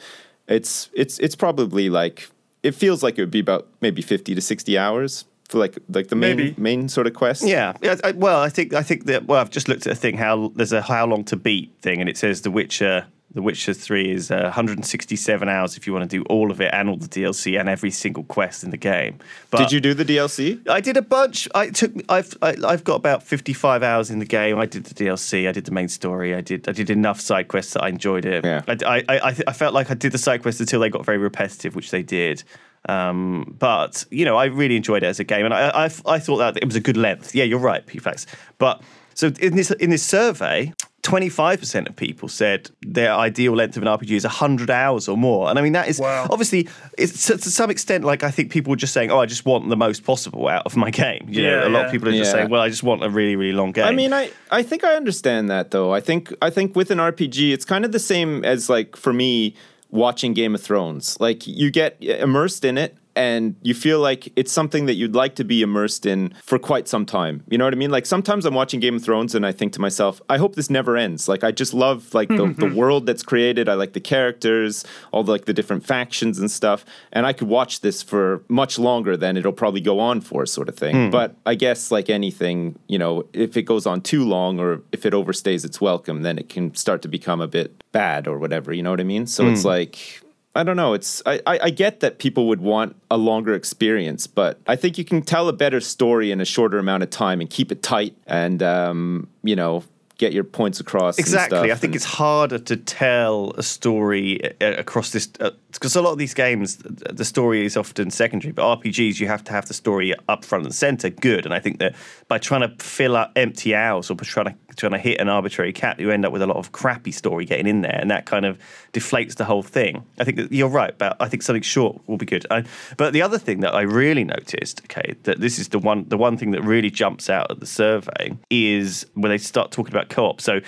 It's 0.48 0.90
it's 0.94 1.18
it's 1.18 1.36
probably 1.36 1.90
like 1.90 2.30
it 2.62 2.74
feels 2.74 3.02
like 3.02 3.18
it 3.18 3.22
would 3.22 3.30
be 3.30 3.40
about 3.40 3.68
maybe 3.80 4.02
50 4.02 4.34
to 4.34 4.40
60 4.40 4.76
hours 4.78 5.24
for 5.48 5.58
like 5.58 5.78
like 5.88 6.08
the 6.08 6.16
main 6.16 6.36
Maybe. 6.36 6.54
main 6.58 6.88
sort 6.88 7.06
of 7.06 7.14
quest. 7.14 7.42
Yeah, 7.46 7.72
yeah. 7.82 7.96
I, 8.04 8.12
well, 8.12 8.40
I 8.40 8.48
think 8.48 8.74
I 8.74 8.82
think 8.82 9.06
that. 9.06 9.26
Well, 9.26 9.40
I've 9.40 9.50
just 9.50 9.68
looked 9.68 9.86
at 9.86 9.92
a 9.92 9.96
thing. 9.96 10.16
How 10.16 10.52
there's 10.54 10.72
a 10.72 10.82
how 10.82 11.06
long 11.06 11.24
to 11.24 11.36
beat 11.36 11.72
thing, 11.80 12.00
and 12.00 12.08
it 12.08 12.16
says 12.16 12.42
The 12.42 12.50
Witcher. 12.50 13.06
The 13.34 13.42
Witcher 13.42 13.74
Three 13.74 14.10
is 14.10 14.30
uh, 14.30 14.40
167 14.44 15.48
hours 15.50 15.76
if 15.76 15.86
you 15.86 15.92
want 15.92 16.10
to 16.10 16.16
do 16.16 16.22
all 16.30 16.50
of 16.50 16.62
it 16.62 16.70
and 16.72 16.88
all 16.88 16.96
the 16.96 17.08
DLC 17.08 17.60
and 17.60 17.68
every 17.68 17.90
single 17.90 18.24
quest 18.24 18.64
in 18.64 18.70
the 18.70 18.78
game. 18.78 19.18
But 19.50 19.58
Did 19.58 19.72
you 19.72 19.80
do 19.80 19.92
the 19.92 20.04
DLC? 20.04 20.66
I 20.66 20.80
did 20.80 20.96
a 20.96 21.02
bunch. 21.02 21.46
I 21.54 21.68
took. 21.68 21.92
I've. 22.08 22.34
I, 22.40 22.56
I've 22.66 22.84
got 22.84 22.94
about 22.94 23.22
55 23.22 23.82
hours 23.82 24.10
in 24.10 24.18
the 24.18 24.24
game. 24.24 24.58
I 24.58 24.64
did 24.64 24.84
the 24.84 24.94
DLC. 24.94 25.46
I 25.46 25.52
did 25.52 25.66
the 25.66 25.72
main 25.72 25.88
story. 25.88 26.34
I 26.34 26.40
did. 26.40 26.68
I 26.70 26.72
did 26.72 26.88
enough 26.88 27.20
side 27.20 27.48
quests 27.48 27.74
that 27.74 27.82
I 27.82 27.88
enjoyed 27.88 28.24
it. 28.24 28.44
Yeah. 28.44 28.62
I. 28.66 28.76
I. 28.86 29.18
I, 29.18 29.36
I 29.46 29.52
felt 29.52 29.74
like 29.74 29.90
I 29.90 29.94
did 29.94 30.12
the 30.12 30.18
side 30.18 30.40
quests 30.40 30.60
until 30.62 30.80
they 30.80 30.88
got 30.88 31.04
very 31.04 31.18
repetitive, 31.18 31.76
which 31.76 31.90
they 31.90 32.02
did. 32.02 32.42
Um, 32.88 33.56
but 33.58 34.06
you 34.10 34.24
know, 34.24 34.36
I 34.36 34.46
really 34.46 34.76
enjoyed 34.76 35.02
it 35.02 35.06
as 35.06 35.20
a 35.20 35.24
game, 35.24 35.44
and 35.44 35.52
I. 35.52 35.68
I, 35.68 35.84
I 36.06 36.18
thought 36.18 36.38
that 36.38 36.56
it 36.56 36.64
was 36.64 36.76
a 36.76 36.80
good 36.80 36.96
length. 36.96 37.34
Yeah, 37.34 37.44
you're 37.44 37.58
right, 37.58 37.84
P-Flax. 37.84 38.26
But 38.56 38.80
so 39.12 39.30
in 39.38 39.54
this 39.54 39.70
in 39.70 39.90
this 39.90 40.02
survey. 40.02 40.72
25% 41.02 41.88
of 41.88 41.96
people 41.96 42.28
said 42.28 42.70
their 42.82 43.12
ideal 43.12 43.54
length 43.54 43.76
of 43.76 43.82
an 43.82 43.88
RPG 43.88 44.10
is 44.12 44.24
100 44.24 44.68
hours 44.70 45.08
or 45.08 45.16
more. 45.16 45.48
And 45.48 45.58
I 45.58 45.62
mean, 45.62 45.72
that 45.72 45.88
is 45.88 45.98
Wow. 46.00 46.26
obviously, 46.30 46.68
it's 46.98 47.26
to, 47.28 47.38
to 47.38 47.50
some 47.50 47.70
extent, 47.70 48.04
like 48.04 48.22
I 48.24 48.30
think 48.30 48.50
people 48.50 48.70
were 48.70 48.76
just 48.76 48.92
saying, 48.92 49.10
oh, 49.10 49.18
I 49.20 49.26
just 49.26 49.46
want 49.46 49.68
the 49.68 49.76
most 49.76 50.04
possible 50.04 50.48
out 50.48 50.64
of 50.66 50.76
my 50.76 50.90
game. 51.02 51.26
You 51.28 51.42
know, 51.42 51.60
Yeah, 51.60 51.68
a 51.68 51.70
lot 51.70 51.86
of 51.86 51.92
people 51.92 52.08
are 52.08 52.12
just 52.12 52.26
Yeah. 52.26 52.32
saying, 52.32 52.50
well, 52.50 52.60
I 52.60 52.68
just 52.68 52.82
want 52.82 53.04
a 53.04 53.10
really, 53.10 53.36
really 53.36 53.52
long 53.52 53.72
game. 53.72 53.84
I 53.86 53.92
mean, 53.92 54.12
I, 54.12 54.30
I 54.50 54.62
think 54.62 54.84
I 54.84 54.94
understand 54.96 55.48
that 55.50 55.70
though. 55.70 55.92
I 55.94 56.00
think 56.00 56.32
I 56.42 56.50
think 56.50 56.74
with 56.76 56.90
an 56.90 56.98
RPG, 56.98 57.52
it's 57.52 57.64
kind 57.64 57.84
of 57.84 57.92
the 57.92 58.00
same 58.00 58.44
as 58.44 58.68
like 58.68 58.96
for 58.96 59.12
me 59.12 59.54
watching 59.90 60.34
Game 60.34 60.54
of 60.54 60.60
Thrones. 60.62 61.16
Like 61.20 61.46
you 61.46 61.70
get 61.70 61.96
immersed 62.02 62.64
in 62.64 62.76
it 62.76 62.96
and 63.18 63.56
you 63.62 63.74
feel 63.74 63.98
like 63.98 64.32
it's 64.36 64.52
something 64.52 64.86
that 64.86 64.94
you'd 64.94 65.16
like 65.16 65.34
to 65.34 65.44
be 65.44 65.60
immersed 65.60 66.06
in 66.06 66.32
for 66.44 66.56
quite 66.56 66.86
some 66.86 67.04
time. 67.04 67.42
You 67.50 67.58
know 67.58 67.64
what 67.64 67.74
I 67.74 67.76
mean? 67.76 67.90
Like 67.90 68.06
sometimes 68.06 68.46
I'm 68.46 68.54
watching 68.54 68.78
Game 68.78 68.94
of 68.94 69.02
Thrones 69.02 69.34
and 69.34 69.44
I 69.44 69.50
think 69.50 69.72
to 69.72 69.80
myself, 69.80 70.22
I 70.28 70.38
hope 70.38 70.54
this 70.54 70.70
never 70.70 70.96
ends. 70.96 71.28
Like 71.28 71.42
I 71.42 71.50
just 71.50 71.74
love 71.74 72.14
like 72.14 72.28
the, 72.28 72.36
the 72.36 72.42
mm-hmm. 72.44 72.76
world 72.76 73.06
that's 73.06 73.24
created. 73.24 73.68
I 73.68 73.74
like 73.74 73.92
the 73.92 74.00
characters, 74.00 74.84
all 75.10 75.24
the, 75.24 75.32
like 75.32 75.46
the 75.46 75.52
different 75.52 75.84
factions 75.84 76.38
and 76.38 76.48
stuff. 76.48 76.84
And 77.12 77.26
I 77.26 77.32
could 77.32 77.48
watch 77.48 77.80
this 77.80 78.04
for 78.04 78.44
much 78.46 78.78
longer 78.78 79.16
than 79.16 79.36
it'll 79.36 79.52
probably 79.52 79.80
go 79.80 79.98
on 79.98 80.20
for, 80.20 80.46
sort 80.46 80.68
of 80.68 80.76
thing. 80.76 81.06
Hmm. 81.06 81.10
But 81.10 81.34
I 81.44 81.56
guess 81.56 81.90
like 81.90 82.08
anything, 82.08 82.78
you 82.86 82.98
know, 82.98 83.26
if 83.32 83.56
it 83.56 83.62
goes 83.62 83.84
on 83.84 84.00
too 84.00 84.24
long 84.24 84.60
or 84.60 84.80
if 84.92 85.04
it 85.04 85.12
overstays 85.12 85.64
its 85.64 85.80
welcome, 85.80 86.22
then 86.22 86.38
it 86.38 86.48
can 86.48 86.72
start 86.76 87.02
to 87.02 87.08
become 87.08 87.40
a 87.40 87.48
bit 87.48 87.82
bad 87.90 88.28
or 88.28 88.38
whatever. 88.38 88.72
You 88.72 88.84
know 88.84 88.90
what 88.90 89.00
I 89.00 89.04
mean? 89.04 89.26
So 89.26 89.48
it's 89.48 89.62
hmm. 89.62 89.68
like 89.68 90.22
I 90.54 90.64
don't 90.64 90.76
know. 90.76 90.94
It's 90.94 91.22
I, 91.24 91.40
I, 91.46 91.58
I 91.64 91.70
get 91.70 92.00
that 92.00 92.18
people 92.18 92.48
would 92.48 92.60
want 92.60 92.96
a 93.10 93.16
longer 93.16 93.54
experience, 93.54 94.26
but 94.26 94.60
I 94.66 94.76
think 94.76 94.98
you 94.98 95.04
can 95.04 95.22
tell 95.22 95.48
a 95.48 95.52
better 95.52 95.80
story 95.80 96.32
in 96.32 96.40
a 96.40 96.44
shorter 96.44 96.78
amount 96.78 97.02
of 97.02 97.10
time 97.10 97.40
and 97.40 97.48
keep 97.48 97.70
it 97.70 97.82
tight 97.82 98.16
and 98.26 98.62
um, 98.62 99.28
you 99.42 99.54
know 99.54 99.84
get 100.18 100.32
your 100.32 100.44
points 100.44 100.80
across. 100.80 101.16
and 101.16 101.24
Exactly. 101.24 101.72
I 101.72 101.76
think 101.76 101.94
it's 101.94 102.04
harder 102.04 102.58
to 102.58 102.76
tell 102.76 103.52
a 103.56 103.62
story 103.62 104.44
uh, 104.60 104.72
across 104.72 105.12
this 105.12 105.28
because 105.28 105.96
a 105.96 106.02
lot 106.02 106.12
of 106.12 106.18
these 106.18 106.34
games, 106.34 106.76
the 106.78 107.24
story 107.24 107.64
is 107.64 107.76
often 107.76 108.10
secondary. 108.10 108.52
But 108.52 108.80
RPGs, 108.80 109.20
you 109.20 109.28
have 109.28 109.44
to 109.44 109.52
have 109.52 109.66
the 109.66 109.74
story 109.74 110.12
up 110.28 110.44
front 110.44 110.64
and 110.64 110.74
center, 110.74 111.08
good. 111.08 111.44
And 111.44 111.54
I 111.54 111.60
think 111.60 111.78
that 111.78 111.94
by 112.26 112.38
trying 112.38 112.62
to 112.62 112.84
fill 112.84 113.16
up 113.16 113.32
empty 113.36 113.74
hours 113.74 114.10
or 114.10 114.14
by 114.14 114.24
trying 114.24 114.46
to 114.46 114.67
trying 114.78 114.92
to 114.92 114.98
hit 114.98 115.20
an 115.20 115.28
arbitrary 115.28 115.72
cap, 115.72 116.00
you 116.00 116.10
end 116.10 116.24
up 116.24 116.32
with 116.32 116.40
a 116.40 116.46
lot 116.46 116.56
of 116.56 116.72
crappy 116.72 117.12
story 117.12 117.44
getting 117.44 117.66
in 117.66 117.82
there, 117.82 117.98
and 118.00 118.10
that 118.10 118.24
kind 118.24 118.46
of 118.46 118.58
deflates 118.94 119.34
the 119.34 119.44
whole 119.44 119.62
thing. 119.62 120.04
I 120.18 120.24
think 120.24 120.36
that 120.38 120.50
you're 120.52 120.68
right, 120.68 120.96
but 120.96 121.16
I 121.20 121.28
think 121.28 121.42
something 121.42 121.62
short 121.62 122.00
will 122.06 122.16
be 122.16 122.24
good. 122.24 122.46
I, 122.50 122.64
but 122.96 123.12
the 123.12 123.20
other 123.20 123.38
thing 123.38 123.60
that 123.60 123.74
I 123.74 123.82
really 123.82 124.24
noticed, 124.24 124.80
okay, 124.84 125.14
that 125.24 125.40
this 125.40 125.58
is 125.58 125.68
the 125.68 125.78
one 125.78 126.08
the 126.08 126.16
one 126.16 126.38
thing 126.38 126.52
that 126.52 126.62
really 126.62 126.90
jumps 126.90 127.28
out 127.28 127.50
at 127.50 127.60
the 127.60 127.66
survey 127.66 128.32
is 128.48 129.04
when 129.14 129.30
they 129.30 129.38
start 129.38 129.70
talking 129.72 129.92
about 129.92 130.08
co-op. 130.08 130.40
So 130.40 130.60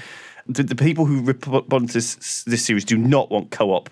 the, 0.47 0.65
the 0.65 0.75
people 0.75 1.07
who 1.07 1.23
respond 1.23 1.89
to 1.89 1.95
this, 1.95 2.43
this 2.45 2.65
series 2.65 2.85
do 2.85 2.99
not 2.99 3.31
want 3.31 3.51
co-op 3.51 3.89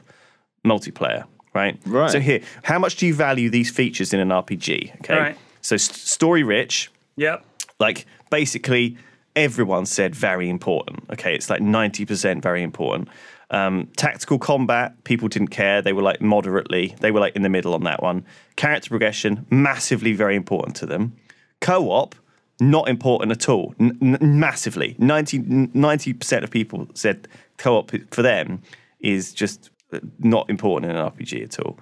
multiplayer, 0.65 1.25
right? 1.55 1.79
Right. 1.87 2.11
So 2.11 2.21
here, 2.21 2.41
how 2.63 2.79
much 2.79 2.97
do 2.97 3.07
you 3.07 3.15
value 3.15 3.51
these 3.51 3.71
features 3.71 4.13
in 4.13 4.21
an 4.21 4.29
RPG? 4.31 4.97
Okay. 4.97 5.17
Right. 5.17 5.39
So 5.61 5.77
st- 5.77 5.97
story 5.97 6.43
rich, 6.43 6.91
Yep. 7.17 7.45
like 7.79 8.07
basically 8.31 8.97
everyone 9.39 9.87
said 9.87 10.15
very 10.15 10.49
important. 10.49 11.05
Okay, 11.11 11.35
it's 11.35 11.49
like 11.49 11.63
90% 11.63 12.43
very 12.43 12.63
important. 12.63 13.09
Um, 13.51 13.89
tactical 13.97 14.39
combat, 14.39 15.05
people 15.05 15.29
didn't 15.29 15.49
care. 15.49 15.81
They 15.81 15.93
were 15.93 16.03
like 16.03 16.21
moderately, 16.21 16.95
they 17.01 17.11
were 17.11 17.21
like 17.21 17.37
in 17.37 17.43
the 17.43 17.49
middle 17.49 17.73
on 17.73 17.85
that 17.85 18.03
one. 18.03 18.25
Character 18.57 18.91
progression, 18.91 19.47
massively 19.51 20.13
very 20.13 20.37
important 20.37 20.77
to 20.77 20.87
them. 20.87 21.15
Co 21.61 21.91
op, 21.91 22.15
not 22.61 22.89
important 22.89 23.33
at 23.33 23.49
all, 23.49 23.75
N- 23.81 24.19
massively. 24.21 24.97
90, 24.99 25.41
90% 25.41 26.43
of 26.43 26.51
people 26.51 26.89
said 26.95 27.29
co 27.57 27.77
op 27.79 27.93
for 28.11 28.23
them 28.23 28.61
is 29.01 29.33
just 29.33 29.71
not 30.19 30.49
important 30.51 30.91
in 30.91 30.97
an 30.97 31.11
RPG 31.11 31.45
at 31.45 31.59
all, 31.61 31.79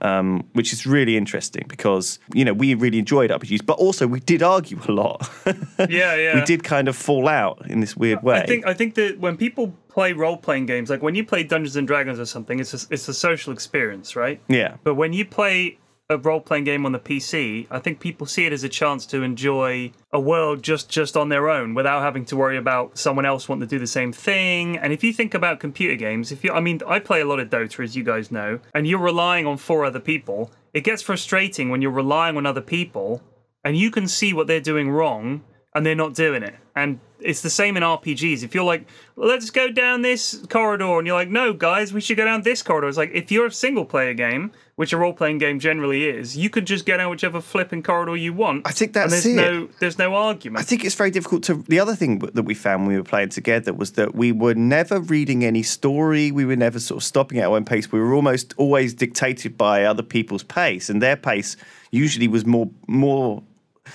um, 0.00 0.44
which 0.52 0.72
is 0.72 0.86
really 0.86 1.16
interesting 1.16 1.64
because 1.68 2.18
you 2.32 2.44
know 2.44 2.52
we 2.52 2.74
really 2.74 2.98
enjoyed 2.98 3.30
RPGs, 3.30 3.66
but 3.66 3.78
also 3.78 4.06
we 4.06 4.20
did 4.20 4.42
argue 4.42 4.78
a 4.88 4.92
lot. 4.92 5.28
Yeah, 5.88 6.14
yeah. 6.16 6.34
we 6.34 6.44
did 6.44 6.64
kind 6.64 6.88
of 6.88 6.96
fall 6.96 7.28
out 7.28 7.68
in 7.70 7.80
this 7.80 7.96
weird 7.96 8.22
way. 8.22 8.38
I 8.40 8.46
think 8.46 8.66
I 8.66 8.74
think 8.74 8.94
that 8.94 9.18
when 9.18 9.36
people 9.36 9.72
play 9.88 10.12
role 10.12 10.36
playing 10.36 10.66
games, 10.66 10.90
like 10.90 11.02
when 11.02 11.14
you 11.14 11.24
play 11.24 11.42
Dungeons 11.42 11.76
and 11.76 11.86
Dragons 11.86 12.20
or 12.20 12.26
something, 12.26 12.60
it's 12.60 12.74
a, 12.74 12.92
it's 12.92 13.08
a 13.08 13.14
social 13.14 13.52
experience, 13.52 14.14
right? 14.14 14.40
yeah, 14.48 14.76
But 14.84 14.94
when 14.94 15.12
you 15.12 15.24
play 15.24 15.78
a 16.10 16.16
role 16.16 16.40
playing 16.40 16.64
game 16.64 16.86
on 16.86 16.92
the 16.92 16.98
PC, 16.98 17.66
I 17.70 17.80
think 17.80 18.00
people 18.00 18.26
see 18.26 18.46
it 18.46 18.52
as 18.54 18.64
a 18.64 18.68
chance 18.70 19.04
to 19.06 19.22
enjoy 19.22 19.92
a 20.10 20.18
world 20.18 20.62
just 20.62 20.88
just 20.88 21.18
on 21.18 21.28
their 21.28 21.50
own 21.50 21.74
without 21.74 22.00
having 22.00 22.24
to 22.26 22.36
worry 22.36 22.56
about 22.56 22.96
someone 22.96 23.26
else 23.26 23.46
wanting 23.46 23.68
to 23.68 23.74
do 23.74 23.78
the 23.78 23.86
same 23.86 24.10
thing. 24.10 24.78
And 24.78 24.90
if 24.90 25.04
you 25.04 25.12
think 25.12 25.34
about 25.34 25.60
computer 25.60 25.96
games, 25.96 26.32
if 26.32 26.42
you 26.42 26.50
I 26.50 26.60
mean 26.60 26.80
I 26.86 26.98
play 26.98 27.20
a 27.20 27.26
lot 27.26 27.40
of 27.40 27.50
Dota 27.50 27.84
as 27.84 27.94
you 27.94 28.04
guys 28.04 28.32
know, 28.32 28.58
and 28.72 28.86
you're 28.86 28.98
relying 28.98 29.46
on 29.46 29.58
four 29.58 29.84
other 29.84 30.00
people, 30.00 30.50
it 30.72 30.82
gets 30.82 31.02
frustrating 31.02 31.68
when 31.68 31.82
you're 31.82 31.90
relying 31.90 32.38
on 32.38 32.46
other 32.46 32.62
people 32.62 33.22
and 33.62 33.76
you 33.76 33.90
can 33.90 34.08
see 34.08 34.32
what 34.32 34.46
they're 34.46 34.62
doing 34.62 34.88
wrong 34.88 35.42
and 35.74 35.84
they're 35.84 35.94
not 35.94 36.14
doing 36.14 36.42
it. 36.42 36.54
And 36.74 37.00
it's 37.20 37.42
the 37.42 37.50
same 37.50 37.76
in 37.76 37.82
RPGs. 37.82 38.42
If 38.44 38.54
you're 38.54 38.64
like, 38.64 38.86
let's 39.16 39.50
go 39.50 39.70
down 39.70 40.02
this 40.02 40.44
corridor, 40.48 40.98
and 40.98 41.06
you're 41.06 41.16
like, 41.16 41.28
no, 41.28 41.52
guys, 41.52 41.92
we 41.92 42.00
should 42.00 42.16
go 42.16 42.24
down 42.24 42.42
this 42.42 42.62
corridor. 42.62 42.88
It's 42.88 42.96
like, 42.96 43.10
if 43.12 43.32
you're 43.32 43.46
a 43.46 43.52
single 43.52 43.84
player 43.84 44.14
game, 44.14 44.52
which 44.76 44.92
a 44.92 44.96
role 44.96 45.12
playing 45.12 45.38
game 45.38 45.58
generally 45.58 46.08
is, 46.08 46.36
you 46.36 46.48
could 46.48 46.66
just 46.66 46.86
get 46.86 46.98
down 46.98 47.10
whichever 47.10 47.40
flipping 47.40 47.82
corridor 47.82 48.16
you 48.16 48.32
want. 48.32 48.66
I 48.66 48.70
think 48.70 48.92
that's 48.92 49.10
there's 49.10 49.26
it. 49.26 49.34
No, 49.34 49.68
there's 49.80 49.98
no 49.98 50.14
argument. 50.14 50.60
I 50.60 50.64
think 50.64 50.84
it's 50.84 50.94
very 50.94 51.10
difficult 51.10 51.42
to. 51.44 51.64
The 51.66 51.80
other 51.80 51.96
thing 51.96 52.20
that 52.20 52.44
we 52.44 52.54
found 52.54 52.82
when 52.82 52.92
we 52.92 52.96
were 52.96 53.04
playing 53.04 53.30
together 53.30 53.72
was 53.72 53.92
that 53.92 54.14
we 54.14 54.30
were 54.30 54.54
never 54.54 55.00
reading 55.00 55.44
any 55.44 55.64
story. 55.64 56.30
We 56.30 56.44
were 56.44 56.56
never 56.56 56.78
sort 56.78 56.98
of 56.98 57.04
stopping 57.04 57.38
at 57.38 57.48
our 57.48 57.56
own 57.56 57.64
pace. 57.64 57.90
We 57.90 57.98
were 57.98 58.14
almost 58.14 58.54
always 58.56 58.94
dictated 58.94 59.58
by 59.58 59.84
other 59.84 60.04
people's 60.04 60.44
pace, 60.44 60.88
and 60.88 61.02
their 61.02 61.16
pace 61.16 61.56
usually 61.90 62.28
was 62.28 62.46
more 62.46 62.70
more. 62.86 63.42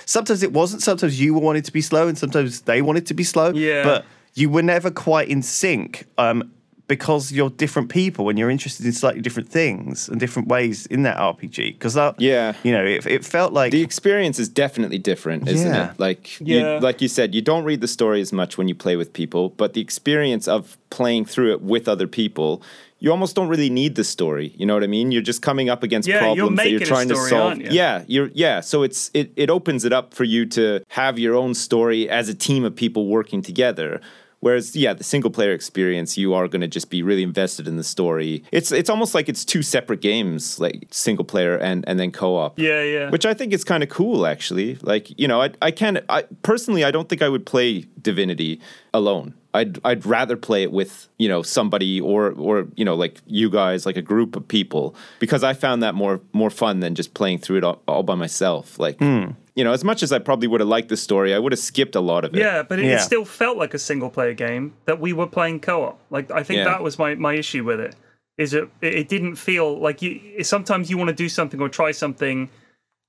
Sometimes 0.06 0.42
it 0.42 0.52
wasn't. 0.52 0.82
Sometimes 0.82 1.20
you 1.20 1.34
wanted 1.34 1.64
to 1.66 1.72
be 1.72 1.80
slow, 1.80 2.08
and 2.08 2.16
sometimes 2.18 2.62
they 2.62 2.82
wanted 2.82 3.06
to 3.06 3.14
be 3.14 3.24
slow. 3.24 3.50
Yeah. 3.52 3.84
But 3.84 4.04
you 4.34 4.50
were 4.50 4.62
never 4.62 4.90
quite 4.90 5.28
in 5.28 5.42
sync. 5.42 6.06
Um, 6.18 6.50
because 6.86 7.32
you're 7.32 7.48
different 7.48 7.88
people 7.88 8.28
and 8.28 8.38
you're 8.38 8.50
interested 8.50 8.84
in 8.84 8.92
slightly 8.92 9.22
different 9.22 9.48
things 9.48 10.06
and 10.06 10.20
different 10.20 10.48
ways 10.48 10.84
in 10.84 11.02
that 11.04 11.16
RPG. 11.16 11.72
Because 11.72 11.94
that, 11.94 12.20
Yeah. 12.20 12.52
you 12.62 12.72
know, 12.72 12.84
it, 12.84 13.06
it 13.06 13.24
felt 13.24 13.54
like 13.54 13.72
The 13.72 13.80
experience 13.80 14.38
is 14.38 14.50
definitely 14.50 14.98
different, 14.98 15.48
isn't 15.48 15.66
Yeah. 15.72 15.92
it? 15.92 15.98
Like, 15.98 16.38
Yeah. 16.40 16.74
you, 16.74 16.80
like 16.80 17.00
you 17.00 17.08
said, 17.08 17.34
you 17.34 17.40
don't 17.40 17.64
read 17.64 17.80
the 17.80 17.88
story 17.88 18.20
as 18.20 18.34
much 18.34 18.58
when 18.58 18.68
you 18.68 18.74
play 18.74 18.96
with 18.96 19.14
people, 19.14 19.48
but 19.56 19.72
the 19.72 19.80
experience 19.80 20.46
of 20.46 20.76
playing 20.90 21.24
through 21.24 21.52
it 21.52 21.62
with 21.62 21.88
other 21.88 22.06
people, 22.06 22.60
you 23.00 23.10
almost 23.10 23.36
don't 23.36 23.48
really 23.48 23.70
need 23.70 23.96
the 23.96 24.04
story. 24.04 24.54
You 24.56 24.66
know 24.66 24.74
what 24.74 24.82
I 24.82 24.86
mean? 24.86 25.12
You're 25.12 25.22
just 25.22 25.42
coming 25.42 25.68
up 25.68 25.82
against 25.82 26.08
Yeah, 26.08 26.20
problems 26.20 26.56
that 26.58 26.70
you're 26.70 26.80
trying 26.80 27.08
to 27.08 27.14
story, 27.16 27.30
solve. 27.30 27.42
aren't 27.50 27.62
you? 27.62 27.70
Yeah, 27.70 28.04
you're 28.06 28.30
yeah. 28.34 28.60
So 28.60 28.82
it's 28.82 29.10
it 29.14 29.32
it 29.36 29.50
opens 29.50 29.84
it 29.84 29.92
up 29.92 30.14
for 30.14 30.24
you 30.24 30.46
to 30.46 30.82
have 30.88 31.18
your 31.18 31.34
own 31.34 31.54
story 31.54 32.08
as 32.08 32.28
a 32.28 32.34
team 32.34 32.64
of 32.64 32.74
people 32.74 33.06
working 33.08 33.42
together. 33.42 34.00
Whereas, 34.44 34.76
yeah, 34.76 34.92
the 34.92 35.04
single 35.04 35.30
player 35.30 35.52
experience, 35.52 36.18
you 36.18 36.34
are 36.34 36.48
going 36.48 36.60
to 36.60 36.68
just 36.68 36.90
be 36.90 37.02
really 37.02 37.22
invested 37.22 37.66
in 37.66 37.78
the 37.78 37.82
story. 37.82 38.44
It's 38.52 38.72
it's 38.72 38.90
almost 38.90 39.14
like 39.14 39.30
it's 39.30 39.42
two 39.42 39.62
separate 39.62 40.02
games, 40.02 40.60
like 40.60 40.86
single 40.90 41.24
player 41.24 41.56
and 41.56 41.82
and 41.88 41.98
then 41.98 42.12
co 42.12 42.36
op 42.36 42.58
yeah, 42.58 42.82
yeah. 42.82 43.08
which 43.08 43.24
I 43.24 43.32
think 43.32 43.54
is 43.54 43.64
kind 43.64 43.82
of 43.82 43.88
cool, 43.88 44.26
actually. 44.26 44.74
Like, 44.82 45.18
you 45.18 45.26
know, 45.26 45.40
I 45.40 45.48
I 45.62 45.70
can't. 45.70 45.98
I 46.10 46.24
personally, 46.42 46.84
I 46.84 46.90
don't 46.90 47.08
think 47.08 47.22
I 47.22 47.28
would 47.30 47.46
play 47.46 47.86
Divinity 48.02 48.60
alone. 48.92 49.32
I'd 49.54 49.78
I'd 49.82 50.04
rather 50.04 50.36
play 50.36 50.62
it 50.62 50.72
with 50.72 51.08
you 51.16 51.28
know 51.28 51.40
somebody 51.40 51.98
or 52.00 52.32
or 52.32 52.66
you 52.76 52.84
know 52.84 52.96
like 52.96 53.22
you 53.26 53.48
guys, 53.48 53.86
like 53.86 53.96
a 53.96 54.02
group 54.02 54.36
of 54.36 54.46
people, 54.46 54.94
because 55.20 55.42
I 55.42 55.54
found 55.54 55.82
that 55.82 55.94
more 55.94 56.20
more 56.34 56.50
fun 56.50 56.80
than 56.80 56.94
just 56.94 57.14
playing 57.14 57.38
through 57.38 57.58
it 57.58 57.64
all, 57.64 57.80
all 57.88 58.02
by 58.02 58.14
myself. 58.14 58.78
Like, 58.78 58.98
hmm. 58.98 59.30
You 59.54 59.62
know, 59.64 59.72
as 59.72 59.84
much 59.84 60.02
as 60.02 60.12
I 60.12 60.18
probably 60.18 60.48
would 60.48 60.60
have 60.60 60.68
liked 60.68 60.88
the 60.88 60.96
story, 60.96 61.32
I 61.34 61.38
would 61.38 61.52
have 61.52 61.58
skipped 61.60 61.94
a 61.94 62.00
lot 62.00 62.24
of 62.24 62.34
it. 62.34 62.38
Yeah, 62.40 62.62
but 62.62 62.78
it, 62.80 62.86
Yeah. 62.86 62.96
it 62.96 63.00
still 63.00 63.24
felt 63.24 63.56
like 63.56 63.72
a 63.74 63.78
single 63.78 64.10
player 64.10 64.34
game 64.34 64.74
that 64.86 65.00
we 65.00 65.12
were 65.12 65.26
playing 65.28 65.60
co-op. 65.60 66.00
Like 66.10 66.30
I 66.30 66.42
think 66.42 66.58
Yeah. 66.58 66.64
that 66.64 66.82
was 66.82 66.98
my, 66.98 67.14
my 67.14 67.34
issue 67.34 67.64
with 67.64 67.78
it. 67.80 67.94
Is 68.36 68.52
it 68.52 68.68
it 68.80 69.08
didn't 69.08 69.36
feel 69.36 69.78
like 69.78 70.02
you 70.02 70.42
sometimes 70.42 70.90
you 70.90 70.98
want 70.98 71.08
to 71.08 71.14
do 71.14 71.28
something 71.28 71.60
or 71.60 71.68
try 71.68 71.92
something 71.92 72.48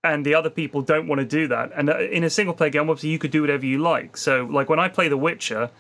and 0.03 0.23
the 0.23 0.35
other 0.35 0.51
people 0.51 0.83
don't 0.83 1.07
want 1.07 1.19
to 1.19 1.25
do 1.25 1.47
that. 1.47 1.71
And 1.75 1.89
uh, 1.89 1.97
in 1.97 2.23
a 2.23 2.29
single 2.29 2.53
player 2.53 2.69
game 2.69 2.89
obviously 2.91 3.09
you 3.09 3.17
could 3.17 3.31
do 3.31 3.41
whatever 3.41 3.65
you 3.65 3.79
like. 3.79 4.17
So 4.17 4.45
like 4.51 4.69
when 4.69 4.77
I 4.79 4.87
play 4.87 5.07
The 5.07 5.17
Witcher, 5.17 5.71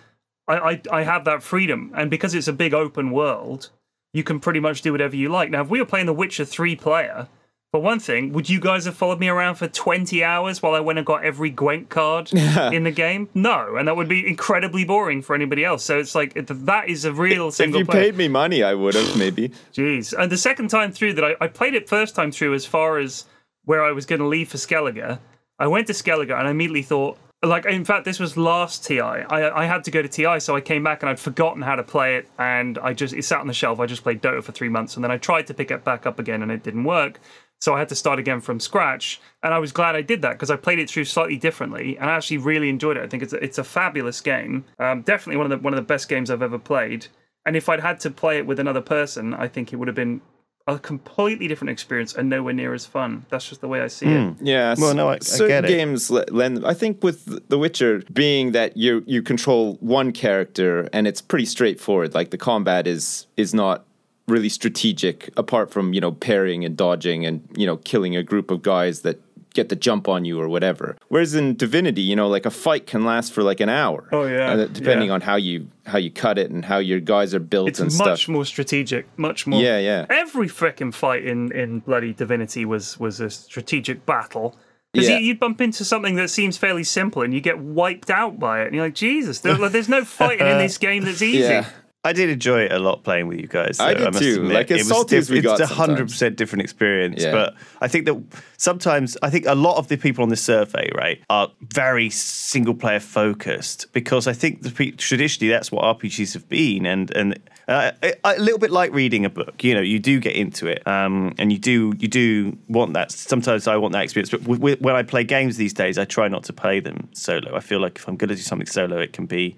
I 0.47 0.55
I, 0.57 0.81
I 0.91 1.03
have 1.03 1.25
that 1.25 1.43
freedom 1.43 1.91
and 1.95 2.09
because 2.09 2.33
it's 2.33 2.47
a 2.47 2.53
big 2.53 2.73
open 2.73 3.11
world, 3.11 3.69
you 4.15 4.23
can 4.23 4.39
pretty 4.39 4.59
much 4.59 4.81
do 4.81 4.91
whatever 4.91 5.15
you 5.15 5.29
like. 5.29 5.51
Now 5.51 5.61
if 5.61 5.69
we 5.69 5.79
were 5.79 5.85
playing 5.85 6.07
The 6.07 6.13
Witcher 6.13 6.43
3 6.45 6.75
player, 6.75 7.27
for 7.75 7.81
one 7.81 7.99
thing, 7.99 8.31
would 8.31 8.49
you 8.49 8.61
guys 8.61 8.85
have 8.85 8.95
followed 8.95 9.19
me 9.19 9.27
around 9.27 9.55
for 9.55 9.67
20 9.67 10.23
hours 10.23 10.61
while 10.61 10.75
I 10.75 10.79
went 10.79 10.97
and 10.97 11.05
got 11.05 11.25
every 11.25 11.49
Gwent 11.49 11.89
card 11.89 12.31
in 12.33 12.85
the 12.85 12.91
game? 12.91 13.27
No, 13.33 13.75
and 13.75 13.89
that 13.89 13.97
would 13.97 14.07
be 14.07 14.25
incredibly 14.25 14.85
boring 14.85 15.21
for 15.21 15.35
anybody 15.35 15.65
else. 15.65 15.83
So 15.83 15.99
it's 15.99 16.15
like 16.15 16.35
that 16.35 16.87
is 16.87 17.03
a 17.03 17.11
real 17.11 17.51
single. 17.51 17.81
If 17.81 17.87
you 17.87 17.91
player. 17.91 18.03
paid 18.05 18.15
me 18.15 18.29
money, 18.29 18.63
I 18.63 18.75
would 18.75 18.93
have 18.95 19.17
maybe. 19.17 19.51
Jeez. 19.73 20.17
And 20.17 20.31
the 20.31 20.37
second 20.37 20.69
time 20.69 20.93
through 20.93 21.15
that 21.15 21.25
I, 21.25 21.35
I 21.41 21.47
played 21.49 21.73
it 21.73 21.89
first 21.89 22.15
time 22.15 22.31
through 22.31 22.53
as 22.53 22.65
far 22.65 22.97
as 22.97 23.25
where 23.65 23.83
I 23.83 23.91
was 23.91 24.05
going 24.05 24.21
to 24.21 24.27
leave 24.27 24.47
for 24.47 24.57
Skellige. 24.57 25.19
I 25.59 25.67
went 25.67 25.87
to 25.87 25.93
Skellige 25.93 26.31
and 26.31 26.47
I 26.47 26.51
immediately 26.51 26.83
thought, 26.83 27.17
like, 27.43 27.65
in 27.65 27.83
fact, 27.85 28.05
this 28.05 28.19
was 28.19 28.37
last 28.37 28.85
TI. 28.85 29.01
I, 29.01 29.63
I 29.63 29.65
had 29.65 29.83
to 29.83 29.91
go 29.91 30.01
to 30.01 30.07
TI, 30.07 30.39
so 30.39 30.55
I 30.55 30.61
came 30.61 30.83
back 30.83 31.03
and 31.03 31.09
I'd 31.09 31.19
forgotten 31.19 31.61
how 31.61 31.75
to 31.75 31.83
play 31.83 32.15
it. 32.15 32.29
And 32.39 32.77
I 32.77 32.93
just, 32.93 33.13
it 33.13 33.23
sat 33.23 33.39
on 33.39 33.47
the 33.47 33.53
shelf. 33.53 33.79
I 33.79 33.85
just 33.85 34.03
played 34.03 34.21
Dota 34.21 34.43
for 34.43 34.51
three 34.51 34.69
months. 34.69 34.95
And 34.95 35.03
then 35.03 35.11
I 35.11 35.17
tried 35.17 35.47
to 35.47 35.53
pick 35.53 35.71
it 35.71 35.83
back 35.83 36.05
up 36.05 36.19
again 36.19 36.41
and 36.41 36.51
it 36.51 36.63
didn't 36.63 36.85
work. 36.85 37.19
So 37.61 37.73
I 37.73 37.79
had 37.79 37.89
to 37.89 37.95
start 37.95 38.19
again 38.19 38.41
from 38.41 38.59
scratch. 38.59 39.19
And 39.41 39.53
I 39.53 39.59
was 39.59 39.71
glad 39.71 39.95
I 39.95 40.01
did 40.01 40.21
that 40.21 40.33
because 40.33 40.51
I 40.51 40.55
played 40.55 40.79
it 40.79 40.89
through 40.89 41.05
slightly 41.05 41.37
differently 41.37 41.97
and 41.97 42.09
I 42.09 42.15
actually 42.15 42.37
really 42.37 42.69
enjoyed 42.69 42.97
it. 42.97 43.03
I 43.03 43.07
think 43.07 43.23
it's 43.23 43.33
a, 43.33 43.37
it's 43.43 43.57
a 43.57 43.63
fabulous 43.63 44.21
game. 44.21 44.65
Um, 44.79 45.01
definitely 45.01 45.37
one 45.37 45.51
of 45.51 45.57
the 45.57 45.63
one 45.63 45.73
of 45.73 45.77
the 45.77 45.83
best 45.85 46.09
games 46.09 46.29
I've 46.29 46.41
ever 46.43 46.59
played. 46.59 47.07
And 47.45 47.55
if 47.55 47.69
I'd 47.69 47.79
had 47.79 47.99
to 48.01 48.09
play 48.11 48.37
it 48.37 48.45
with 48.45 48.59
another 48.59 48.81
person, 48.81 49.33
I 49.33 49.47
think 49.47 49.71
it 49.71 49.77
would 49.77 49.87
have 49.87 49.95
been 49.95 50.21
a 50.67 50.79
completely 50.79 51.47
different 51.47 51.69
experience 51.69 52.15
and 52.15 52.27
nowhere 52.27 52.51
near 52.53 52.73
as 52.73 52.87
fun. 52.87 53.23
That's 53.29 53.47
just 53.47 53.61
the 53.61 53.67
way 53.67 53.81
I 53.81 53.87
see 53.87 54.07
it. 54.07 54.35
Yeah. 54.41 54.73
Well, 54.79 54.89
s- 54.89 54.95
no, 54.95 55.09
I- 55.09 55.13
I 55.13 55.19
certain 55.19 55.47
get 55.47 55.65
it. 55.65 55.67
games 55.67 56.09
le- 56.09 56.25
lend. 56.31 56.65
I 56.65 56.73
think 56.73 57.03
with 57.03 57.47
The 57.49 57.57
Witcher 57.59 58.01
being 58.11 58.51
that 58.53 58.75
you 58.75 59.03
you 59.05 59.21
control 59.21 59.75
one 59.79 60.11
character 60.11 60.89
and 60.91 61.07
it's 61.07 61.21
pretty 61.21 61.45
straightforward. 61.45 62.15
Like 62.15 62.31
the 62.31 62.37
combat 62.39 62.87
is 62.87 63.27
is 63.37 63.53
not 63.53 63.84
really 64.27 64.49
strategic 64.49 65.29
apart 65.37 65.71
from 65.71 65.93
you 65.93 66.01
know 66.01 66.11
parrying 66.11 66.65
and 66.65 66.75
dodging 66.75 67.25
and 67.25 67.47
you 67.55 67.65
know 67.65 67.77
killing 67.77 68.15
a 68.15 68.23
group 68.23 68.49
of 68.51 68.61
guys 68.61 69.01
that 69.01 69.19
get 69.53 69.69
the 69.69 69.75
jump 69.75 70.09
on 70.09 70.25
you 70.25 70.37
or 70.41 70.49
whatever. 70.49 70.97
Whereas 71.07 71.33
in 71.33 71.55
Divinity, 71.55 72.01
you 72.01 72.13
know, 72.13 72.27
like 72.27 72.45
a 72.45 72.51
fight 72.51 72.85
can 72.87 73.05
last 73.05 73.31
for 73.31 73.41
like 73.41 73.61
an 73.61 73.69
hour. 73.69 74.09
Oh, 74.11 74.25
yeah. 74.25 74.51
uh, 74.51 74.65
depending 74.65 75.07
Yeah. 75.07 75.13
on 75.13 75.21
how 75.21 75.37
you 75.37 75.69
how 75.85 75.97
you 75.97 76.11
cut 76.11 76.37
it 76.37 76.51
and 76.51 76.65
how 76.65 76.79
your 76.79 76.99
guys 76.99 77.33
are 77.33 77.39
built 77.39 77.69
It's 77.69 77.79
and 77.79 77.89
much 77.97 78.23
stuff. 78.23 78.27
more 78.33 78.43
strategic, 78.43 79.05
much 79.17 79.47
more. 79.47 79.61
Yeah, 79.61 79.77
yeah. 79.79 80.07
Every 80.09 80.49
frickin' 80.49 80.93
fight 80.93 81.23
in, 81.23 81.53
in 81.53 81.79
bloody 81.79 82.11
Divinity 82.11 82.65
was 82.65 82.99
was 82.99 83.21
a 83.21 83.29
strategic 83.29 84.05
battle. 84.05 84.57
Because 84.91 85.07
Yeah. 85.09 85.19
you, 85.19 85.27
you 85.27 85.35
bump 85.35 85.61
into 85.61 85.85
something 85.85 86.15
that 86.15 86.29
seems 86.29 86.57
fairly 86.57 86.83
simple 86.83 87.21
and 87.21 87.33
you 87.33 87.39
get 87.39 87.57
wiped 87.59 88.09
out 88.09 88.37
by 88.39 88.61
it. 88.61 88.65
And 88.67 88.75
you're 88.75 88.83
like, 88.85 88.95
Jesus, 88.95 89.39
there, 89.39 89.57
like, 89.57 89.71
there's 89.73 89.89
no 89.89 90.03
fighting 90.05 90.47
in 90.47 90.57
this 90.57 90.77
game 90.87 91.03
that's 91.05 91.21
easy. 91.21 91.39
Yeah. 91.39 91.65
I 92.05 92.13
did 92.13 92.29
enjoy 92.29 92.61
it 92.61 92.71
a 92.71 92.77
lot 92.77 93.03
playing 93.03 93.27
with 93.27 93.39
you 93.39 93.47
guys. 93.47 93.79
I 93.79 93.93
though, 93.95 94.05
did 94.05 94.13
must 94.13 94.23
too. 94.23 94.35
admit. 94.35 94.53
Like, 94.53 94.71
as 94.71 94.81
It 94.81 94.81
was 94.81 94.87
salty 94.89 95.17
as 95.17 95.29
we 95.29 95.41
got 95.41 95.59
It's 95.59 95.71
a 95.71 95.73
hundred 95.73 96.07
percent 96.07 96.35
different 96.37 96.61
experience. 96.61 97.23
Yeah. 97.23 97.31
But 97.31 97.55
I 97.81 97.87
think 97.87 98.05
that 98.05 98.21
sometimes 98.57 99.17
I 99.23 99.29
think 99.31 99.45
a 99.47 99.55
lot 99.55 99.77
of 99.77 99.87
the 99.87 99.97
people 99.97 100.21
on 100.23 100.29
this 100.29 100.41
survey, 100.43 100.89
right, 100.95 101.21
are 101.31 101.51
very 101.61 102.11
single 102.11 102.75
player 102.75 102.99
focused 102.99 103.87
because 103.91 104.27
I 104.27 104.33
think 104.33 104.61
the 104.61 104.69
pe- 104.71 104.91
traditionally 104.91 105.49
that's 105.51 105.71
what 105.71 105.83
RPGs 105.99 106.33
have 106.33 106.47
been, 106.47 106.85
and 106.85 107.09
and 107.15 107.39
uh, 107.67 107.91
a, 108.03 108.13
a 108.23 108.39
little 108.39 108.59
bit 108.59 108.69
like 108.69 108.93
reading 108.93 109.25
a 109.25 109.29
book. 109.29 109.63
You 109.63 109.73
know, 109.73 109.81
you 109.81 109.97
do 109.97 110.19
get 110.19 110.35
into 110.35 110.67
it, 110.67 110.85
um, 110.87 111.33
and 111.39 111.51
you 111.51 111.57
do 111.57 111.93
you 111.97 112.07
do 112.07 112.55
want 112.67 112.93
that. 112.93 113.11
Sometimes 113.11 113.67
I 113.67 113.77
want 113.77 113.93
that 113.93 114.03
experience, 114.03 114.29
but 114.29 114.41
w- 114.41 114.59
w- 114.59 114.77
when 114.79 114.95
I 114.95 115.01
play 115.01 115.23
games 115.23 115.57
these 115.57 115.73
days, 115.73 115.97
I 115.97 116.05
try 116.05 116.27
not 116.27 116.43
to 116.43 116.53
play 116.53 116.79
them 116.79 117.09
solo. 117.13 117.55
I 117.55 117.61
feel 117.61 117.79
like 117.79 117.97
if 117.97 118.07
I'm 118.07 118.15
going 118.15 118.29
to 118.29 118.35
do 118.35 118.41
something 118.41 118.67
solo, 118.67 118.99
it 118.99 119.11
can 119.13 119.25
be 119.25 119.55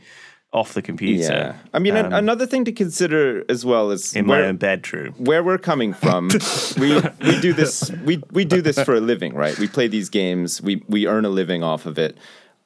off 0.54 0.74
the 0.74 0.82
computer. 0.82 1.22
Yeah. 1.24 1.56
I 1.74 1.80
mean, 1.80 1.96
an- 1.96 2.06
Um, 2.08 2.14
another 2.14 2.46
thing 2.46 2.64
to 2.66 2.72
consider 2.72 3.44
as 3.50 3.66
well 3.66 3.92
is 3.92 4.16
in 4.16 4.26
my 4.26 4.38
where- 4.40 4.46
own 4.46 4.58
bedroom. 4.58 5.14
where 5.18 5.44
we're 5.44 5.58
coming 5.58 5.94
from, 5.94 6.30
we 6.80 7.00
we 7.22 7.40
do 7.42 7.54
this 7.54 7.92
we 8.06 8.22
we 8.32 8.46
do 8.46 8.62
this 8.62 8.80
for 8.82 8.96
a 8.96 9.02
living, 9.02 9.34
right? 9.34 9.58
We 9.60 9.68
play 9.68 9.88
these 9.88 10.10
games, 10.10 10.62
we 10.62 10.82
we 10.88 11.06
earn 11.08 11.26
a 11.26 11.30
living 11.30 11.64
off 11.64 11.86
of 11.86 11.98
it. 12.00 12.18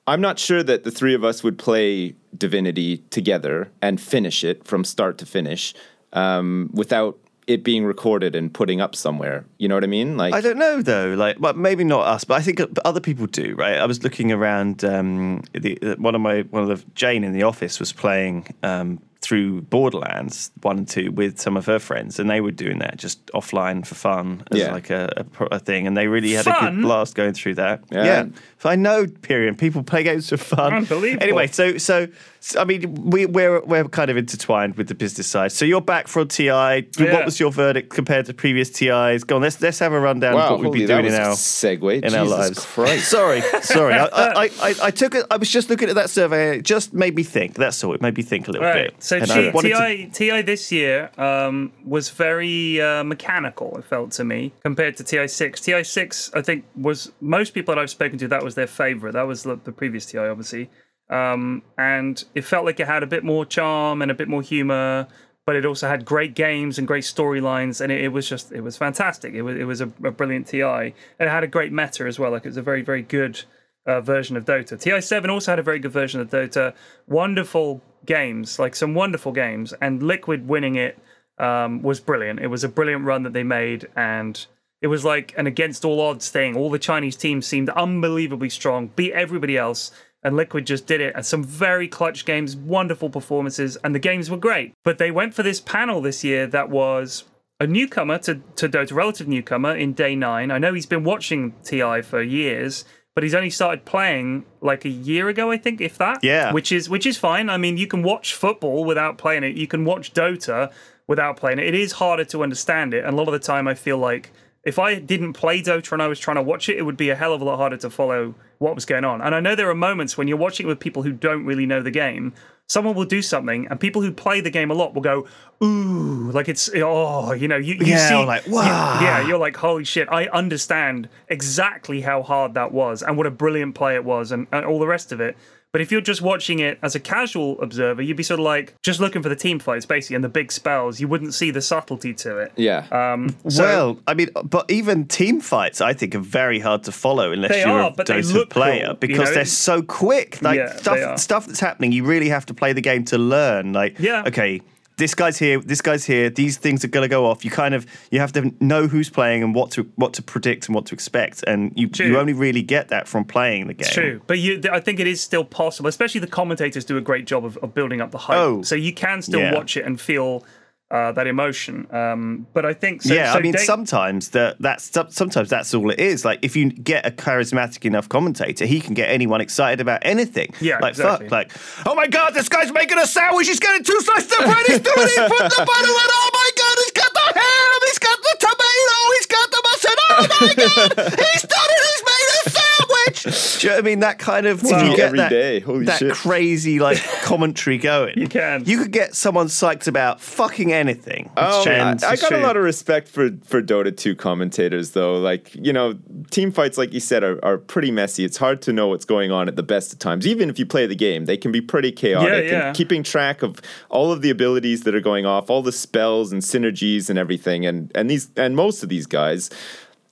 I'm 0.07 0.21
not 0.21 0.39
sure 0.39 0.63
that 0.63 0.83
the 0.83 0.91
three 0.91 1.13
of 1.15 1.23
us 1.23 1.43
would 1.43 1.57
play 1.57 2.15
Divinity 2.37 2.97
together 3.09 3.69
and 3.81 3.99
finish 3.99 4.43
it 4.43 4.65
from 4.65 4.83
start 4.83 5.17
to 5.19 5.25
finish 5.25 5.73
um, 6.13 6.69
without 6.73 7.17
it 7.51 7.63
being 7.63 7.85
recorded 7.85 8.35
and 8.35 8.53
putting 8.53 8.81
up 8.81 8.95
somewhere. 8.95 9.45
You 9.57 9.67
know 9.67 9.75
what 9.75 9.83
I 9.83 9.87
mean? 9.87 10.17
Like 10.17 10.33
I 10.33 10.41
don't 10.41 10.57
know 10.57 10.81
though. 10.81 11.13
Like, 11.13 11.37
well, 11.39 11.53
maybe 11.53 11.83
not 11.83 12.07
us, 12.07 12.23
but 12.23 12.35
I 12.35 12.41
think 12.41 12.61
other 12.85 12.99
people 12.99 13.27
do, 13.27 13.55
right? 13.55 13.77
I 13.77 13.85
was 13.85 14.03
looking 14.03 14.31
around. 14.31 14.83
Um, 14.83 15.43
the, 15.53 15.77
one 15.97 16.15
of 16.15 16.21
my 16.21 16.41
one 16.41 16.63
of 16.63 16.69
the 16.69 16.83
Jane 16.95 17.23
in 17.23 17.33
the 17.33 17.43
office 17.43 17.79
was 17.79 17.93
playing 17.93 18.53
um, 18.63 19.01
through 19.21 19.61
Borderlands 19.61 20.49
one 20.63 20.79
and 20.79 20.87
two 20.87 21.11
with 21.11 21.39
some 21.39 21.55
of 21.57 21.65
her 21.67 21.77
friends, 21.79 22.19
and 22.19 22.29
they 22.29 22.41
were 22.41 22.51
doing 22.51 22.79
that 22.79 22.97
just 22.97 23.25
offline 23.27 23.85
for 23.85 23.95
fun 23.95 24.43
as 24.51 24.57
Yeah. 24.59 24.71
like 24.71 24.89
a, 24.89 25.25
a, 25.39 25.45
a 25.55 25.59
thing, 25.59 25.85
and 25.87 25.95
they 25.95 26.07
really 26.07 26.31
had 26.33 26.47
a 26.47 26.57
good 26.59 26.81
blast 26.81 27.13
going 27.15 27.33
through 27.33 27.55
that. 27.55 27.83
Yeah. 27.91 28.03
Yeah, 28.03 28.25
So 28.59 28.69
I 28.69 28.75
know, 28.75 29.05
Pyrion, 29.05 29.57
people 29.57 29.83
play 29.83 30.03
games 30.03 30.29
for 30.29 30.37
fun. 30.37 30.73
Unbelievable. 30.73 31.23
Anyway, 31.23 31.47
so 31.47 31.77
so, 31.77 32.07
so 32.39 32.59
I 32.59 32.63
mean, 32.65 32.95
we, 32.95 33.25
we're 33.27 33.61
we're 33.63 33.83
kind 33.89 34.09
of 34.09 34.17
intertwined 34.17 34.75
with 34.75 34.87
the 34.87 34.95
business 34.95 35.27
side. 35.27 35.51
So 35.51 35.65
you're 35.65 35.81
back 35.81 36.07
from 36.07 36.27
TI. 36.27 36.45
Yeah. 36.47 37.13
What 37.13 37.25
was 37.25 37.39
your 37.39 37.51
verdict 37.51 37.91
compared 37.93 38.25
to 38.25 38.33
previous 38.33 38.69
TIs? 38.71 39.23
Go 39.23 39.35
on, 39.35 39.43
let's 39.43 39.61
let's 39.61 39.77
have 39.79 39.93
a 39.93 39.99
rundown 39.99 40.33
wow, 40.33 40.45
of 40.45 40.49
what 40.51 40.59
we've 40.59 40.65
holy, 40.67 40.79
been 40.79 41.03
doing 41.03 41.05
in 41.13 41.21
our 41.21 41.35
segue. 41.35 41.93
in 41.93 42.01
Jesus 42.01 42.17
our 42.17 42.25
lives. 42.25 42.65
Christ. 42.65 43.07
Sorry, 43.11 43.41
sorry. 43.61 43.93
I, 43.93 44.05
I, 44.05 44.43
I, 44.61 44.75
I 44.83 44.91
took 44.91 45.13
it. 45.13 45.25
I 45.29 45.37
was 45.37 45.49
just 45.49 45.69
looking 45.69 45.89
at 45.89 45.95
that 45.95 46.09
survey. 46.09 46.57
It 46.57 46.63
just 46.63 46.93
made 46.93 47.15
me 47.15 47.23
think. 47.23 47.53
That's 47.55 47.83
all. 47.83 47.93
It 47.93 48.01
made 48.01 48.17
me 48.17 48.23
think 48.23 48.47
a 48.47 48.51
little 48.51 48.65
Right. 48.67 48.85
bit. 48.87 49.03
So 49.11 49.19
T- 49.19 49.51
TI 49.51 50.05
TI 50.13 50.41
this 50.41 50.71
year 50.71 51.11
um, 51.17 51.73
was 51.83 52.09
very 52.09 52.79
uh, 52.79 53.03
mechanical. 53.03 53.77
It 53.77 53.83
felt 53.83 54.11
to 54.11 54.23
me 54.23 54.53
compared 54.63 54.95
to 54.97 55.03
TI 55.03 55.27
six. 55.27 55.59
TI 55.59 55.83
six, 55.83 56.31
I 56.33 56.41
think, 56.41 56.63
was 56.75 57.11
most 57.19 57.53
people 57.53 57.75
that 57.75 57.81
I've 57.81 57.89
spoken 57.89 58.17
to 58.19 58.27
that 58.29 58.41
was 58.41 58.55
their 58.55 58.67
favorite. 58.67 59.11
That 59.13 59.27
was 59.27 59.43
the, 59.43 59.57
the 59.57 59.73
previous 59.73 60.05
TI, 60.05 60.19
obviously, 60.19 60.69
um, 61.09 61.61
and 61.77 62.23
it 62.35 62.45
felt 62.45 62.65
like 62.65 62.79
it 62.79 62.87
had 62.87 63.03
a 63.03 63.07
bit 63.07 63.25
more 63.25 63.45
charm 63.45 64.01
and 64.01 64.09
a 64.09 64.15
bit 64.15 64.29
more 64.29 64.41
humor. 64.41 65.07
But 65.43 65.55
it 65.55 65.65
also 65.65 65.87
had 65.87 66.05
great 66.05 66.35
games 66.35 66.77
and 66.77 66.87
great 66.87 67.03
storylines, 67.03 67.81
and 67.81 67.91
it, 67.91 68.01
it 68.01 68.09
was 68.09 68.29
just 68.29 68.51
it 68.53 68.61
was 68.61 68.77
fantastic. 68.77 69.33
It 69.33 69.41
was 69.41 69.57
it 69.57 69.65
was 69.65 69.81
a, 69.81 69.91
a 70.03 70.11
brilliant 70.11 70.47
TI, 70.47 70.63
and 70.63 70.93
it 71.19 71.29
had 71.29 71.43
a 71.43 71.47
great 71.47 71.73
meta 71.73 72.05
as 72.05 72.17
well. 72.17 72.31
Like 72.31 72.45
it 72.45 72.49
was 72.49 72.57
a 72.57 72.61
very 72.61 72.81
very 72.83 73.01
good 73.01 73.43
uh, 73.85 74.01
version 74.01 74.37
of 74.37 74.45
Dota. 74.45 74.73
TI7 74.73 75.29
also 75.29 75.51
had 75.51 75.59
a 75.59 75.63
very 75.63 75.79
good 75.79 75.91
version 75.91 76.21
of 76.21 76.29
Dota. 76.29 76.73
Wonderful 77.07 77.81
games, 78.05 78.59
like 78.59 78.75
some 78.75 78.93
wonderful 78.93 79.31
games, 79.31 79.73
and 79.81 80.03
Liquid 80.03 80.47
winning 80.47 80.75
it 80.75 80.97
um, 81.37 81.81
was 81.81 81.99
brilliant. 81.99 82.39
It 82.39 82.47
was 82.47 82.63
a 82.63 82.69
brilliant 82.69 83.05
run 83.05 83.23
that 83.23 83.33
they 83.33 83.43
made, 83.43 83.87
and 83.95 84.45
it 84.81 84.87
was 84.87 85.05
like 85.05 85.33
an 85.37 85.47
against 85.47 85.85
all 85.85 85.99
odds 85.99 86.29
thing. 86.29 86.55
All 86.55 86.69
the 86.69 86.79
Chinese 86.79 87.15
teams 87.15 87.45
seemed 87.45 87.69
unbelievably 87.69 88.49
strong, 88.49 88.87
beat 88.95 89.13
everybody 89.13 89.57
else. 89.57 89.91
And 90.23 90.35
Liquid 90.35 90.67
just 90.67 90.85
did 90.85 91.01
it. 91.01 91.15
And 91.15 91.25
some 91.25 91.43
very 91.43 91.87
clutch 91.87 92.25
games, 92.25 92.55
wonderful 92.55 93.09
performances, 93.09 93.75
and 93.77 93.95
the 93.95 93.99
games 93.99 94.29
were 94.29 94.37
great. 94.37 94.75
But 94.83 94.99
they 94.99 95.09
went 95.09 95.33
for 95.33 95.41
this 95.41 95.59
panel 95.59 95.99
this 95.99 96.23
year 96.23 96.45
that 96.45 96.69
was 96.69 97.23
a 97.59 97.65
newcomer 97.65 98.19
to, 98.19 98.41
to 98.55 98.69
Dota, 98.69 98.93
relative 98.93 99.27
newcomer 99.27 99.75
in 99.75 99.93
day 99.93 100.15
nine. 100.15 100.51
I 100.51 100.59
know 100.59 100.73
he's 100.73 100.85
been 100.85 101.03
watching 101.03 101.53
TI 101.63 102.01
for 102.01 102.21
years, 102.21 102.85
but 103.13 103.23
he's 103.23 103.35
only 103.35 103.49
started 103.49 103.85
playing 103.85 104.45
like 104.61 104.85
a 104.85 104.89
year 104.89 105.27
ago, 105.29 105.51
I 105.51 105.57
think, 105.57 105.81
if 105.81 105.97
that. 105.97 106.23
Yeah. 106.23 106.53
Which 106.53 106.71
is 106.71 106.89
which 106.89 107.05
is 107.05 107.17
fine. 107.17 107.49
I 107.49 107.57
mean, 107.57 107.77
you 107.77 107.87
can 107.87 108.03
watch 108.03 108.33
football 108.33 108.85
without 108.85 109.17
playing 109.17 109.43
it. 109.43 109.55
You 109.55 109.67
can 109.67 109.85
watch 109.85 110.13
Dota 110.13 110.71
without 111.07 111.37
playing 111.37 111.59
it. 111.59 111.65
It 111.65 111.75
is 111.75 111.93
harder 111.93 112.25
to 112.25 112.43
understand 112.43 112.93
it, 112.93 113.03
and 113.03 113.13
a 113.13 113.17
lot 113.17 113.27
of 113.27 113.33
the 113.33 113.39
time, 113.39 113.67
I 113.67 113.73
feel 113.73 113.97
like 113.97 114.31
if 114.63 114.77
I 114.77 114.99
didn't 114.99 115.33
play 115.33 115.61
Dota 115.61 115.91
and 115.93 116.01
I 116.01 116.07
was 116.07 116.19
trying 116.19 116.35
to 116.35 116.41
watch 116.41 116.69
it, 116.69 116.77
it 116.77 116.83
would 116.83 116.97
be 116.97 117.09
a 117.09 117.15
hell 117.15 117.33
of 117.33 117.41
a 117.41 117.43
lot 117.43 117.57
harder 117.57 117.77
to 117.77 117.89
follow 117.89 118.35
what 118.59 118.75
was 118.75 118.85
going 118.85 119.03
on. 119.03 119.21
And 119.21 119.33
I 119.33 119.39
know 119.39 119.55
there 119.55 119.69
are 119.69 119.75
moments 119.75 120.17
when 120.17 120.27
you're 120.27 120.37
watching 120.37 120.67
it 120.67 120.69
with 120.69 120.79
people 120.79 121.01
who 121.01 121.11
don't 121.11 121.45
really 121.45 121.65
know 121.65 121.81
the 121.81 121.91
game. 121.91 122.33
Someone 122.71 122.95
will 122.95 123.03
do 123.17 123.21
something, 123.21 123.67
and 123.69 123.77
people 123.81 124.01
who 124.01 124.11
play 124.13 124.39
the 124.39 124.49
game 124.49 124.71
a 124.71 124.73
lot 124.73 124.93
will 124.93 125.01
go, 125.01 125.27
"Ooh!" 125.61 126.31
Like 126.31 126.47
it's 126.47 126.69
oh, 126.73 127.33
you 127.33 127.49
know, 127.49 127.57
you, 127.57 127.73
you 127.75 127.85
Yeah, 127.85 128.07
see, 128.07 128.15
like, 128.33 128.45
you- 128.47 128.53
wow. 128.53 128.99
yeah, 129.01 129.27
you're 129.27 129.37
like, 129.47 129.57
"Holy 129.57 129.83
shit!" 129.83 130.07
I 130.09 130.27
understand 130.27 131.09
exactly 131.27 131.99
how 131.99 132.21
hard 132.21 132.53
that 132.53 132.71
was, 132.71 133.03
and 133.03 133.17
what 133.17 133.27
a 133.27 133.31
brilliant 133.31 133.75
play 133.75 133.95
it 133.95 134.05
was, 134.05 134.31
and, 134.31 134.47
and 134.53 134.65
all 134.65 134.79
the 134.79 134.87
rest 134.87 135.11
of 135.11 135.19
it. 135.19 135.35
But 135.71 135.79
if 135.79 135.89
you're 135.89 136.01
just 136.01 136.21
watching 136.21 136.59
it 136.59 136.77
as 136.83 136.95
a 136.95 136.99
casual 136.99 137.59
observer, 137.61 138.01
you'd 138.01 138.17
be 138.17 138.23
sort 138.23 138.41
of 138.41 138.43
like 138.45 138.73
just 138.81 138.99
looking 138.99 139.23
for 139.23 139.29
the 139.29 139.37
team 139.37 139.57
fights, 139.57 139.85
basically, 139.85 140.15
and 140.15 140.23
the 140.23 140.29
big 140.29 140.51
spells. 140.51 140.99
You 140.99 141.07
wouldn't 141.07 141.33
see 141.33 141.49
the 141.49 141.61
subtlety 141.61 142.13
to 142.15 142.37
it. 142.39 142.51
Yeah. 142.57 142.85
Um, 142.91 143.33
so- 143.47 143.63
well, 143.63 143.99
I 144.05 144.13
mean, 144.13 144.29
but 144.43 144.69
even 144.69 145.05
team 145.07 145.39
fights, 145.39 145.79
I 145.79 145.93
think, 145.93 146.13
are 146.13 146.19
very 146.19 146.59
hard 146.59 146.83
to 146.83 146.91
follow 146.91 147.31
unless 147.31 147.51
They 147.51 147.61
you're 147.61 147.69
are, 147.69 147.89
a 147.89 147.93
but 147.93 148.07
Dota 148.07 148.49
player 148.49 148.79
cool, 148.87 148.89
you 148.91 148.97
because 148.99 149.29
know? 149.29 149.35
they're 149.35 149.45
so 149.45 149.81
quick. 149.81 150.41
Like 150.41 150.57
Yeah, 150.57 150.75
stuff, 150.75 151.19
stuff 151.19 151.47
that's 151.47 151.61
happening, 151.61 151.93
you 151.93 152.03
really 152.03 152.27
have 152.29 152.45
to 152.47 152.53
play 152.53 152.73
the 152.73 152.81
game 152.81 153.05
to 153.05 153.17
learn. 153.17 153.71
Like, 153.71 153.97
Yeah. 153.97 154.23
okay. 154.27 154.61
This 155.01 155.15
guy's 155.15 155.39
here. 155.39 155.59
This 155.59 155.81
guy's 155.81 156.05
here. 156.05 156.29
These 156.29 156.57
things 156.57 156.85
are 156.85 156.87
going 156.87 157.01
to 157.03 157.07
go 157.07 157.25
off. 157.25 157.43
You 157.43 157.49
kind 157.49 157.73
of 157.73 157.87
you 158.11 158.19
have 158.19 158.31
to 158.33 158.53
know 158.59 158.85
who's 158.85 159.09
playing 159.09 159.41
and 159.41 159.55
what 159.55 159.71
to 159.71 159.91
what 159.95 160.13
to 160.13 160.21
predict 160.21 160.67
and 160.67 160.75
what 160.75 160.85
to 160.85 160.93
expect, 160.93 161.43
and 161.47 161.73
you 161.75 161.89
True. 161.89 162.05
you 162.05 162.19
only 162.19 162.33
really 162.33 162.61
get 162.61 162.89
that 162.89 163.07
from 163.07 163.25
playing 163.25 163.65
the 163.65 163.73
game. 163.73 163.89
True, 163.91 164.21
but 164.27 164.37
you, 164.37 164.61
I 164.71 164.79
think 164.79 164.99
it 164.99 165.07
is 165.07 165.19
still 165.19 165.43
possible. 165.43 165.87
Especially 165.87 166.21
the 166.21 166.27
commentators 166.27 166.85
do 166.85 166.97
a 166.97 167.01
great 167.01 167.25
job 167.25 167.43
of, 167.45 167.57
of 167.63 167.73
building 167.73 167.99
up 167.99 168.11
the 168.11 168.19
hype, 168.19 168.37
Oh, 168.37 168.61
so 168.61 168.75
you 168.75 168.93
can 168.93 169.23
still 169.23 169.39
yeah. 169.39 169.55
watch 169.55 169.75
it 169.75 169.85
and 169.85 169.99
feel 169.99 170.45
uh, 170.91 171.11
that 171.13 171.25
emotion. 171.25 171.87
Um, 171.91 172.45
but 172.53 172.65
I 172.65 172.73
think, 172.73 173.01
so, 173.01 173.13
yeah, 173.13 173.31
so 173.31 173.39
I 173.39 173.41
mean, 173.41 173.53
Dave- 173.53 173.61
sometimes 173.61 174.29
that 174.31 174.57
that's 174.59 174.91
sometimes 175.09 175.49
that's 175.49 175.73
all 175.73 175.89
it 175.89 175.99
is. 175.99 176.25
Like, 176.25 176.39
if 176.41 176.55
you 176.55 176.69
get 176.69 177.05
a 177.05 177.11
charismatic 177.11 177.85
enough 177.85 178.09
commentator, 178.09 178.65
he 178.65 178.81
can 178.81 178.93
get 178.93 179.09
anyone 179.09 179.39
excited 179.41 179.79
about 179.79 180.01
anything. 180.03 180.53
Yeah, 180.59 180.79
like 180.79 180.91
exactly. 180.91 181.29
fuck, 181.29 181.31
like, 181.31 181.51
oh 181.87 181.95
my 181.95 182.07
god, 182.07 182.33
this 182.33 182.49
guy's 182.49 182.71
making 182.71 182.99
a 182.99 183.07
sandwich. 183.07 183.47
He's 183.47 183.59
getting 183.59 183.83
two 183.83 183.99
slices 184.01 184.31
of 184.33 184.39
bread. 184.39 184.65
He's 184.67 184.79
doing 184.79 185.07
it 185.07 185.27
from 185.31 185.47
the 185.47 185.63
bottom, 185.65 185.95
and 186.03 186.11
oh 186.11 186.29
my 186.33 186.49
god, 186.59 186.75
he's 186.83 186.91
got 186.91 187.11
the 187.13 187.25
ham. 187.39 187.79
He's 187.87 187.99
got 187.99 188.19
the 188.21 188.35
tomato. 188.43 188.97
He's 189.15 189.29
got 189.31 189.47
the 189.49 189.61
mustard. 189.71 189.99
Oh 190.11 190.27
my 190.41 190.53
god, 190.59 190.89
he's 191.31 191.45
done 191.47 191.69
it. 191.71 191.81
He's 191.87 192.03
made 192.03 192.29
a 192.35 192.41
sandwich. 192.51 193.10
Do 193.23 193.29
you 193.67 193.69
know 193.69 193.75
what 193.77 193.83
I 193.83 193.85
mean? 193.85 193.99
That 193.99 194.19
kind 194.19 194.45
of 194.45 194.63
if 194.63 194.71
me 194.71 194.89
you 194.91 194.95
get 194.95 195.05
every 195.07 195.19
that, 195.19 195.29
day. 195.29 195.59
Holy 195.59 195.85
that 195.85 195.99
shit. 195.99 196.13
crazy 196.13 196.79
like 196.79 196.97
commentary 197.23 197.77
going. 197.77 198.17
You 198.17 198.27
can. 198.27 198.63
You 198.65 198.77
could 198.77 198.91
get 198.91 199.15
someone 199.15 199.47
psyched 199.47 199.87
about 199.87 200.21
fucking 200.21 200.71
anything. 200.73 201.29
Oh, 201.37 201.63
I, 201.67 201.71
And- 201.71 202.03
I 202.03 202.15
got 202.15 202.31
a 202.33 202.37
lot 202.39 202.57
of 202.57 202.63
respect 202.63 203.07
for 203.07 203.29
for 203.43 203.61
Dota 203.61 203.95
2 203.95 204.15
commentators, 204.15 204.91
though. 204.91 205.15
Like, 205.17 205.53
you 205.55 205.73
know, 205.73 205.97
team 206.31 206.51
fights, 206.51 206.77
like 206.77 206.93
you 206.93 206.99
said, 206.99 207.23
are, 207.23 207.43
are 207.43 207.57
pretty 207.57 207.91
messy. 207.91 208.23
It's 208.23 208.37
hard 208.37 208.61
to 208.63 208.73
know 208.73 208.87
what's 208.87 209.05
going 209.05 209.31
on 209.31 209.47
at 209.47 209.55
the 209.55 209.63
best 209.63 209.93
of 209.93 209.99
times. 209.99 210.25
Even 210.27 210.49
if 210.49 210.57
you 210.59 210.65
play 210.65 210.85
the 210.87 210.95
game, 210.95 211.25
they 211.25 211.37
can 211.37 211.51
be 211.51 211.61
pretty 211.61 211.91
chaotic. 211.91 212.45
Yeah, 212.45 212.51
yeah. 212.51 212.67
And 212.67 212.75
keeping 212.75 213.03
track 213.03 213.41
of 213.43 213.61
all 213.89 214.11
of 214.11 214.21
the 214.21 214.29
abilities 214.29 214.81
that 214.83 214.95
are 214.95 214.99
going 215.01 215.25
off, 215.25 215.49
all 215.49 215.61
the 215.61 215.71
spells 215.71 216.31
and 216.31 216.41
synergies 216.41 217.09
and 217.09 217.17
everything, 217.19 217.65
and 217.65 217.91
and 217.95 218.09
these 218.09 218.29
and 218.37 218.55
most 218.55 218.83
of 218.83 218.89
these 218.89 219.05
guys 219.05 219.49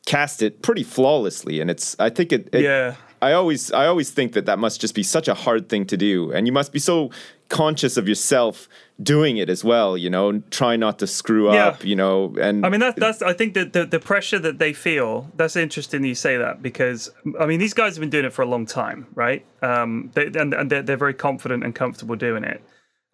cast 0.05 0.41
it 0.41 0.61
pretty 0.61 0.83
flawlessly. 0.83 1.59
And 1.61 1.69
it's, 1.69 1.95
I 1.99 2.09
think 2.09 2.31
it, 2.31 2.49
it 2.53 2.63
Yeah. 2.63 2.95
I 3.21 3.33
always 3.33 3.71
I 3.71 3.85
always 3.87 4.11
think 4.11 4.33
that 4.33 4.45
that 4.45 4.59
must 4.59 4.79
just 4.81 4.95
be 4.95 5.03
such 5.03 5.27
a 5.27 5.33
hard 5.33 5.69
thing 5.69 5.85
to 5.87 5.97
do, 5.97 6.31
and 6.31 6.47
you 6.47 6.53
must 6.53 6.71
be 6.71 6.79
so 6.79 7.11
conscious 7.49 7.97
of 7.97 8.07
yourself 8.07 8.69
doing 9.01 9.37
it 9.37 9.49
as 9.49 9.63
well. 9.63 9.97
You 9.97 10.09
know, 10.09 10.39
try 10.51 10.75
not 10.75 10.99
to 10.99 11.07
screw 11.07 11.51
Yeah. 11.51 11.67
up. 11.69 11.83
You 11.83 11.95
know, 11.95 12.35
and 12.39 12.65
I 12.65 12.69
mean, 12.69 12.79
that's 12.79 12.99
that's. 12.99 13.21
I 13.21 13.33
think 13.33 13.53
that 13.55 13.73
the, 13.73 13.85
the 13.85 13.99
pressure 13.99 14.39
that 14.39 14.59
they 14.59 14.73
feel. 14.73 15.29
That's 15.35 15.55
interesting 15.55 16.01
that 16.01 16.07
you 16.07 16.15
say 16.15 16.37
that 16.37 16.61
because 16.61 17.09
I 17.39 17.45
mean, 17.45 17.59
these 17.59 17.73
guys 17.73 17.95
have 17.95 18.01
been 18.01 18.09
doing 18.09 18.25
it 18.25 18.33
for 18.33 18.41
a 18.41 18.47
long 18.47 18.65
time, 18.65 19.07
right? 19.15 19.45
Um, 19.61 20.11
they, 20.13 20.27
and 20.27 20.53
and 20.53 20.69
they're, 20.69 20.81
they're 20.83 20.97
very 20.97 21.13
confident 21.13 21.63
and 21.63 21.75
comfortable 21.75 22.15
doing 22.15 22.43
it. 22.43 22.61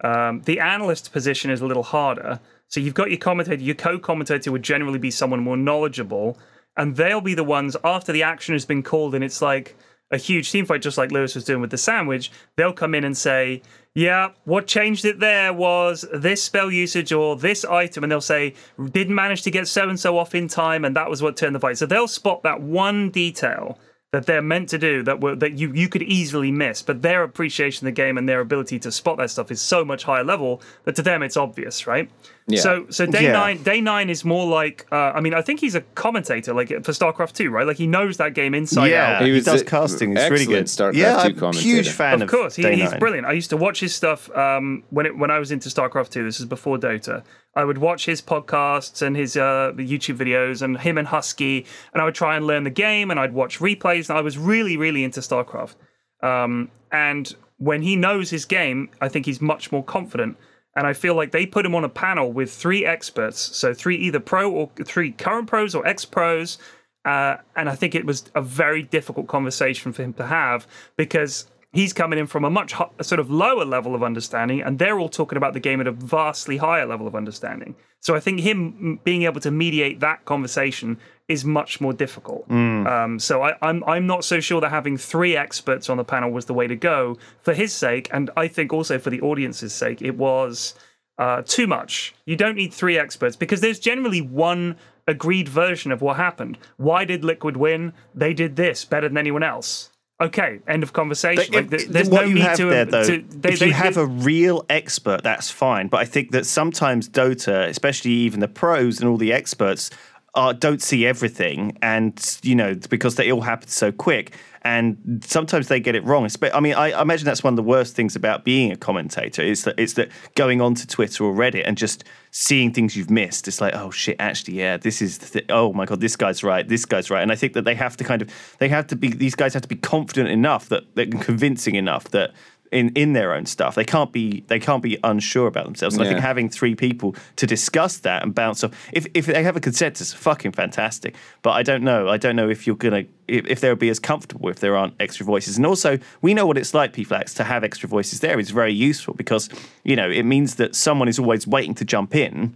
Um, 0.04 0.42
the 0.42 0.60
analyst 0.60 1.12
position 1.12 1.50
is 1.50 1.60
a 1.60 1.66
little 1.66 1.82
harder. 1.82 2.40
So 2.68 2.80
you've 2.80 2.94
got 2.94 3.10
your 3.10 3.18
commentator, 3.18 3.62
your 3.62 3.76
co-commentator 3.76 4.50
would 4.52 4.62
generally 4.62 4.98
be 4.98 5.10
someone 5.10 5.40
more 5.40 5.56
knowledgeable, 5.56 6.36
and 6.76 6.96
they'll 6.96 7.20
be 7.20 7.34
the 7.34 7.44
ones 7.44 7.76
after 7.82 8.12
the 8.12 8.22
action 8.22 8.54
has 8.54 8.66
been 8.66 8.82
called 8.82 9.14
and 9.14 9.24
it's 9.24 9.40
like 9.40 9.76
a 10.10 10.16
huge 10.16 10.50
team 10.50 10.66
fight, 10.66 10.82
just 10.82 10.98
like 10.98 11.10
Lewis 11.10 11.34
was 11.34 11.44
doing 11.44 11.60
with 11.60 11.70
the 11.70 11.78
sandwich. 11.78 12.30
They'll 12.56 12.72
come 12.72 12.94
in 12.94 13.04
and 13.04 13.16
say, 13.16 13.62
"Yeah, 13.94 14.30
what 14.44 14.66
changed 14.66 15.04
it 15.04 15.20
there 15.20 15.52
was 15.52 16.04
this 16.12 16.42
spell 16.42 16.70
usage 16.70 17.12
or 17.12 17.36
this 17.36 17.64
item," 17.64 18.04
and 18.04 18.10
they'll 18.10 18.20
say, 18.20 18.54
"Didn't 18.92 19.14
manage 19.14 19.42
to 19.42 19.50
get 19.50 19.68
so 19.68 19.88
and 19.88 19.98
so 19.98 20.18
off 20.18 20.34
in 20.34 20.48
time, 20.48 20.84
and 20.84 20.94
that 20.96 21.10
was 21.10 21.22
what 21.22 21.36
turned 21.36 21.54
the 21.54 21.60
fight." 21.60 21.78
So 21.78 21.86
they'll 21.86 22.08
spot 22.08 22.42
that 22.42 22.60
one 22.60 23.10
detail 23.10 23.78
that 24.16 24.24
they're 24.24 24.40
meant 24.40 24.68
to 24.70 24.78
do 24.78 25.02
that 25.02 25.20
were, 25.20 25.36
that 25.36 25.58
you 25.58 25.70
you 25.74 25.88
could 25.90 26.02
easily 26.02 26.50
miss, 26.50 26.80
but 26.80 27.02
their 27.02 27.22
appreciation 27.22 27.86
of 27.86 27.92
the 27.94 28.02
game 28.04 28.16
and 28.16 28.26
their 28.26 28.40
ability 28.40 28.78
to 28.78 28.90
spot 28.90 29.18
that 29.18 29.30
stuff 29.30 29.50
is 29.50 29.60
so 29.60 29.84
much 29.84 30.04
higher 30.04 30.24
level 30.24 30.62
that 30.84 30.96
to 30.96 31.02
them 31.02 31.22
it's 31.22 31.36
obvious, 31.36 31.86
right? 31.86 32.10
Yeah. 32.48 32.60
So 32.60 32.86
so 32.88 33.04
day 33.04 33.24
Yeah. 33.24 33.32
nine 33.32 33.62
day 33.62 33.80
nine 33.82 34.08
is 34.08 34.24
more 34.24 34.46
like 34.46 34.86
uh, 34.90 35.12
I 35.14 35.20
mean 35.20 35.34
I 35.34 35.42
think 35.42 35.60
he's 35.60 35.74
a 35.74 35.82
commentator 36.04 36.54
like 36.54 36.68
for 36.68 36.92
StarCraft 36.92 37.34
two, 37.34 37.50
right? 37.50 37.66
Like 37.66 37.76
he 37.76 37.86
knows 37.86 38.16
that 38.16 38.32
game 38.32 38.54
inside 38.54 38.86
yeah, 38.88 39.16
out. 39.18 39.26
he, 39.26 39.34
He 39.34 39.40
does 39.42 39.62
casting. 39.64 40.16
It's 40.16 40.30
really 40.30 40.46
good. 40.46 40.62
excellent 40.62 40.94
StarCraft 40.94 40.98
yeah, 40.98 41.12
2 41.12 41.18
I'm 41.18 41.30
a 41.36 41.40
commentator. 41.40 41.68
huge 41.68 41.88
fan 41.90 42.14
of. 42.14 42.22
Of 42.22 42.28
course, 42.30 42.56
he, 42.56 42.62
Day 42.62 42.76
he's 42.76 42.90
Nine. 42.92 43.00
brilliant. 43.00 43.26
I 43.26 43.32
used 43.32 43.50
to 43.50 43.56
watch 43.58 43.80
his 43.80 43.94
stuff 43.94 44.30
um, 44.34 44.82
when 44.90 45.04
it 45.06 45.18
when 45.18 45.30
I 45.30 45.38
was 45.38 45.50
into 45.52 45.68
StarCraft 45.68 46.08
two. 46.10 46.24
This 46.24 46.40
is 46.40 46.46
before 46.46 46.78
Dota. 46.78 47.22
I 47.56 47.64
would 47.64 47.78
watch 47.78 48.04
his 48.04 48.20
podcasts 48.20 49.00
and 49.00 49.16
his 49.16 49.36
uh, 49.36 49.72
YouTube 49.76 50.18
videos 50.18 50.60
and 50.60 50.78
him 50.78 50.98
and 50.98 51.08
Husky, 51.08 51.66
and 51.92 52.02
I 52.02 52.04
would 52.04 52.14
try 52.14 52.36
and 52.36 52.46
learn 52.46 52.64
the 52.64 52.70
game. 52.70 53.10
And 53.10 53.18
I'd 53.18 53.32
watch 53.32 53.58
replays. 53.58 54.10
And 54.10 54.18
I 54.18 54.20
was 54.20 54.36
really, 54.36 54.76
really 54.76 55.02
into 55.02 55.20
StarCraft. 55.20 55.74
Um, 56.22 56.70
and 56.92 57.34
when 57.56 57.82
he 57.82 57.96
knows 57.96 58.28
his 58.28 58.44
game, 58.44 58.90
I 59.00 59.08
think 59.08 59.24
he's 59.24 59.40
much 59.40 59.72
more 59.72 59.82
confident. 59.82 60.36
And 60.76 60.86
I 60.86 60.92
feel 60.92 61.14
like 61.14 61.32
they 61.32 61.46
put 61.46 61.64
him 61.64 61.74
on 61.74 61.84
a 61.84 61.88
panel 61.88 62.30
with 62.30 62.52
three 62.52 62.84
experts, 62.84 63.40
so 63.40 63.72
three 63.72 63.96
either 63.96 64.20
pro 64.20 64.50
or 64.50 64.70
three 64.84 65.10
current 65.10 65.48
pros 65.48 65.74
or 65.74 65.86
ex 65.86 66.04
pros. 66.04 66.58
Uh, 67.06 67.36
and 67.54 67.70
I 67.70 67.74
think 67.74 67.94
it 67.94 68.04
was 68.04 68.24
a 68.34 68.42
very 68.42 68.82
difficult 68.82 69.28
conversation 69.28 69.92
for 69.92 70.02
him 70.02 70.12
to 70.14 70.26
have 70.26 70.66
because 70.96 71.46
he's 71.72 71.92
coming 71.92 72.18
in 72.18 72.26
from 72.26 72.44
a 72.44 72.50
much 72.50 72.72
ho- 72.72 72.92
a 72.98 73.04
sort 73.04 73.20
of 73.20 73.30
lower 73.30 73.64
level 73.64 73.94
of 73.94 74.02
understanding, 74.02 74.60
and 74.62 74.78
they're 74.78 74.98
all 74.98 75.08
talking 75.08 75.36
about 75.36 75.52
the 75.52 75.60
game 75.60 75.80
at 75.80 75.86
a 75.86 75.92
vastly 75.92 76.56
higher 76.56 76.86
level 76.86 77.06
of 77.06 77.14
understanding. 77.14 77.74
So 78.00 78.14
I 78.14 78.20
think 78.20 78.40
him 78.40 78.72
mm, 78.72 79.04
being 79.04 79.22
able 79.24 79.40
to 79.40 79.50
mediate 79.50 80.00
that 80.00 80.24
conversation 80.24 80.98
is 81.28 81.44
much 81.44 81.80
more 81.80 81.92
difficult. 81.92 82.48
Um, 82.86 83.18
so 83.18 83.42
I, 83.42 83.56
I'm 83.62 83.82
I'm 83.84 84.06
not 84.06 84.24
so 84.24 84.40
sure 84.40 84.60
that 84.60 84.70
having 84.70 84.96
three 84.96 85.36
experts 85.36 85.90
on 85.90 85.96
the 85.96 86.04
panel 86.04 86.30
was 86.30 86.44
the 86.46 86.54
way 86.54 86.66
to 86.66 86.76
go 86.76 87.16
for 87.42 87.52
his 87.52 87.72
sake, 87.72 88.08
and 88.12 88.30
I 88.36 88.48
think 88.48 88.72
also 88.72 88.98
for 88.98 89.10
the 89.10 89.20
audience's 89.20 89.72
sake, 89.72 90.02
it 90.02 90.16
was 90.16 90.74
uh, 91.18 91.42
too 91.44 91.66
much. 91.66 92.14
You 92.26 92.36
don't 92.36 92.56
need 92.56 92.72
three 92.72 92.98
experts 92.98 93.36
because 93.36 93.60
there's 93.60 93.78
generally 93.78 94.20
one 94.20 94.76
agreed 95.08 95.48
version 95.48 95.92
of 95.92 96.02
what 96.02 96.16
happened. 96.16 96.58
Why 96.76 97.04
did 97.04 97.24
Liquid 97.24 97.56
win? 97.56 97.92
They 98.14 98.34
did 98.34 98.56
this 98.56 98.84
better 98.84 99.08
than 99.08 99.18
anyone 99.18 99.42
else. 99.42 99.90
Okay, 100.18 100.60
end 100.66 100.82
of 100.82 100.94
conversation. 100.94 101.52
Like, 101.52 101.70
if- 101.72 101.88
there's 101.88 102.08
what 102.08 102.22
no 102.22 102.28
you 102.28 102.34
need 102.36 102.40
have 102.44 102.56
to. 102.56 102.62
Um, 102.64 102.70
there, 102.70 102.84
though, 102.86 103.04
to 103.04 103.22
they, 103.28 103.48
if 103.50 103.58
they, 103.58 103.66
you 103.66 103.72
have 103.72 103.96
they- 103.96 104.00
a 104.00 104.06
real 104.06 104.64
expert, 104.70 105.22
that's 105.22 105.50
fine. 105.50 105.88
But 105.88 105.98
I 106.00 106.06
think 106.06 106.30
that 106.30 106.46
sometimes 106.46 107.06
Dota, 107.08 107.68
especially 107.68 108.12
even 108.12 108.40
the 108.40 108.48
pros 108.48 108.98
and 108.98 109.08
all 109.10 109.18
the 109.18 109.32
experts, 109.34 109.90
are, 110.36 110.52
don't 110.52 110.82
see 110.82 111.06
everything, 111.06 111.76
and 111.82 112.38
you 112.42 112.54
know 112.54 112.74
because 112.88 113.16
they 113.16 113.32
all 113.32 113.40
happen 113.40 113.68
so 113.68 113.90
quick, 113.90 114.36
and 114.62 115.24
sometimes 115.26 115.68
they 115.68 115.80
get 115.80 115.94
it 115.94 116.04
wrong. 116.04 116.28
I 116.52 116.60
mean, 116.60 116.74
I, 116.74 116.92
I 116.92 117.02
imagine 117.02 117.24
that's 117.24 117.42
one 117.42 117.52
of 117.52 117.56
the 117.56 117.62
worst 117.62 117.96
things 117.96 118.14
about 118.14 118.44
being 118.44 118.70
a 118.70 118.76
commentator 118.76 119.42
is 119.42 119.64
that 119.64 119.78
it's 119.78 119.94
that 119.94 120.10
going 120.34 120.60
onto 120.60 120.86
Twitter 120.86 121.24
or 121.24 121.34
Reddit 121.34 121.62
and 121.64 121.78
just 121.78 122.04
seeing 122.30 122.72
things 122.72 122.96
you've 122.96 123.10
missed. 123.10 123.48
It's 123.48 123.60
like, 123.60 123.74
oh 123.74 123.90
shit, 123.90 124.16
actually, 124.18 124.54
yeah, 124.54 124.76
this 124.76 125.00
is. 125.00 125.18
The 125.18 125.26
th- 125.26 125.46
oh 125.48 125.72
my 125.72 125.86
god, 125.86 126.00
this 126.00 126.16
guy's 126.16 126.44
right. 126.44 126.68
This 126.68 126.84
guy's 126.84 127.10
right. 127.10 127.22
And 127.22 127.32
I 127.32 127.36
think 127.36 127.54
that 127.54 127.64
they 127.64 127.74
have 127.74 127.96
to 127.96 128.04
kind 128.04 128.22
of, 128.22 128.30
they 128.58 128.68
have 128.68 128.86
to 128.88 128.96
be. 128.96 129.08
These 129.08 129.34
guys 129.34 129.54
have 129.54 129.62
to 129.62 129.68
be 129.68 129.76
confident 129.76 130.28
enough 130.28 130.68
that 130.68 130.94
they're 130.94 131.06
convincing 131.06 131.74
enough 131.74 132.04
that. 132.10 132.32
In, 132.72 132.90
in 132.96 133.12
their 133.12 133.32
own 133.32 133.46
stuff, 133.46 133.76
they 133.76 133.84
can't 133.84 134.12
be 134.12 134.42
they 134.48 134.58
can't 134.58 134.82
be 134.82 134.98
unsure 135.04 135.46
about 135.46 135.64
themselves. 135.66 135.96
And 135.96 136.04
I 136.04 136.08
think 136.08 136.20
having 136.20 136.48
three 136.48 136.74
people 136.74 137.14
to 137.36 137.46
discuss 137.46 137.98
that 137.98 138.24
and 138.24 138.34
bounce 138.34 138.64
off, 138.64 138.72
if 138.92 139.06
if 139.14 139.26
they 139.26 139.44
have 139.44 139.56
a 139.56 139.60
consensus, 139.60 140.12
fucking 140.12 140.50
fantastic. 140.52 141.14
But 141.42 141.52
I 141.52 141.62
don't 141.62 141.84
know. 141.84 142.08
I 142.08 142.16
don't 142.16 142.34
know 142.34 142.48
if 142.48 142.66
you're 142.66 142.74
gonna 142.76 143.04
if, 143.28 143.46
if 143.46 143.60
they'll 143.60 143.76
be 143.76 143.88
as 143.88 144.00
comfortable 144.00 144.48
if 144.48 144.58
there 144.58 144.76
aren't 144.76 144.94
extra 144.98 145.24
voices. 145.24 145.56
And 145.56 145.64
also, 145.64 145.98
we 146.22 146.34
know 146.34 146.46
what 146.46 146.58
it's 146.58 146.74
like, 146.74 146.92
PFLAX, 146.92 147.34
to 147.36 147.44
have 147.44 147.62
extra 147.62 147.88
voices 147.88 148.20
there 148.20 148.38
is 148.40 148.50
very 148.50 148.72
useful 148.74 149.14
because 149.14 149.48
you 149.84 149.94
know 149.94 150.10
it 150.10 150.24
means 150.24 150.56
that 150.56 150.74
someone 150.74 151.06
is 151.08 151.18
always 151.20 151.46
waiting 151.46 151.74
to 151.76 151.84
jump 151.84 152.14
in 152.16 152.54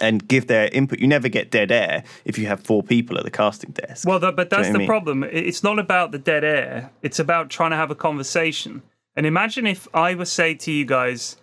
and 0.00 0.26
give 0.26 0.46
their 0.46 0.68
input. 0.72 0.98
You 0.98 1.06
never 1.06 1.28
get 1.28 1.50
dead 1.50 1.70
air 1.70 2.02
if 2.24 2.38
you 2.38 2.46
have 2.46 2.60
four 2.64 2.82
people 2.82 3.18
at 3.18 3.24
the 3.24 3.30
casting 3.30 3.70
desk. 3.72 4.08
Well, 4.08 4.18
the, 4.18 4.32
but 4.32 4.48
Do 4.50 4.56
you 4.56 4.62
that's 4.62 4.68
know 4.68 4.68
what 4.68 4.68
I 4.68 4.72
the 4.72 4.78
mean? 4.78 4.86
problem. 4.88 5.24
It's 5.24 5.62
not 5.62 5.78
about 5.78 6.10
the 6.12 6.18
dead 6.18 6.42
air. 6.42 6.90
It's 7.02 7.18
about 7.18 7.50
trying 7.50 7.70
to 7.70 7.76
have 7.76 7.90
a 7.90 7.94
conversation. 7.94 8.82
And 9.16 9.26
imagine 9.26 9.66
if 9.66 9.88
I 9.94 10.14
was 10.14 10.30
say 10.32 10.54
to 10.54 10.72
you 10.72 10.84
guys, 10.84 11.36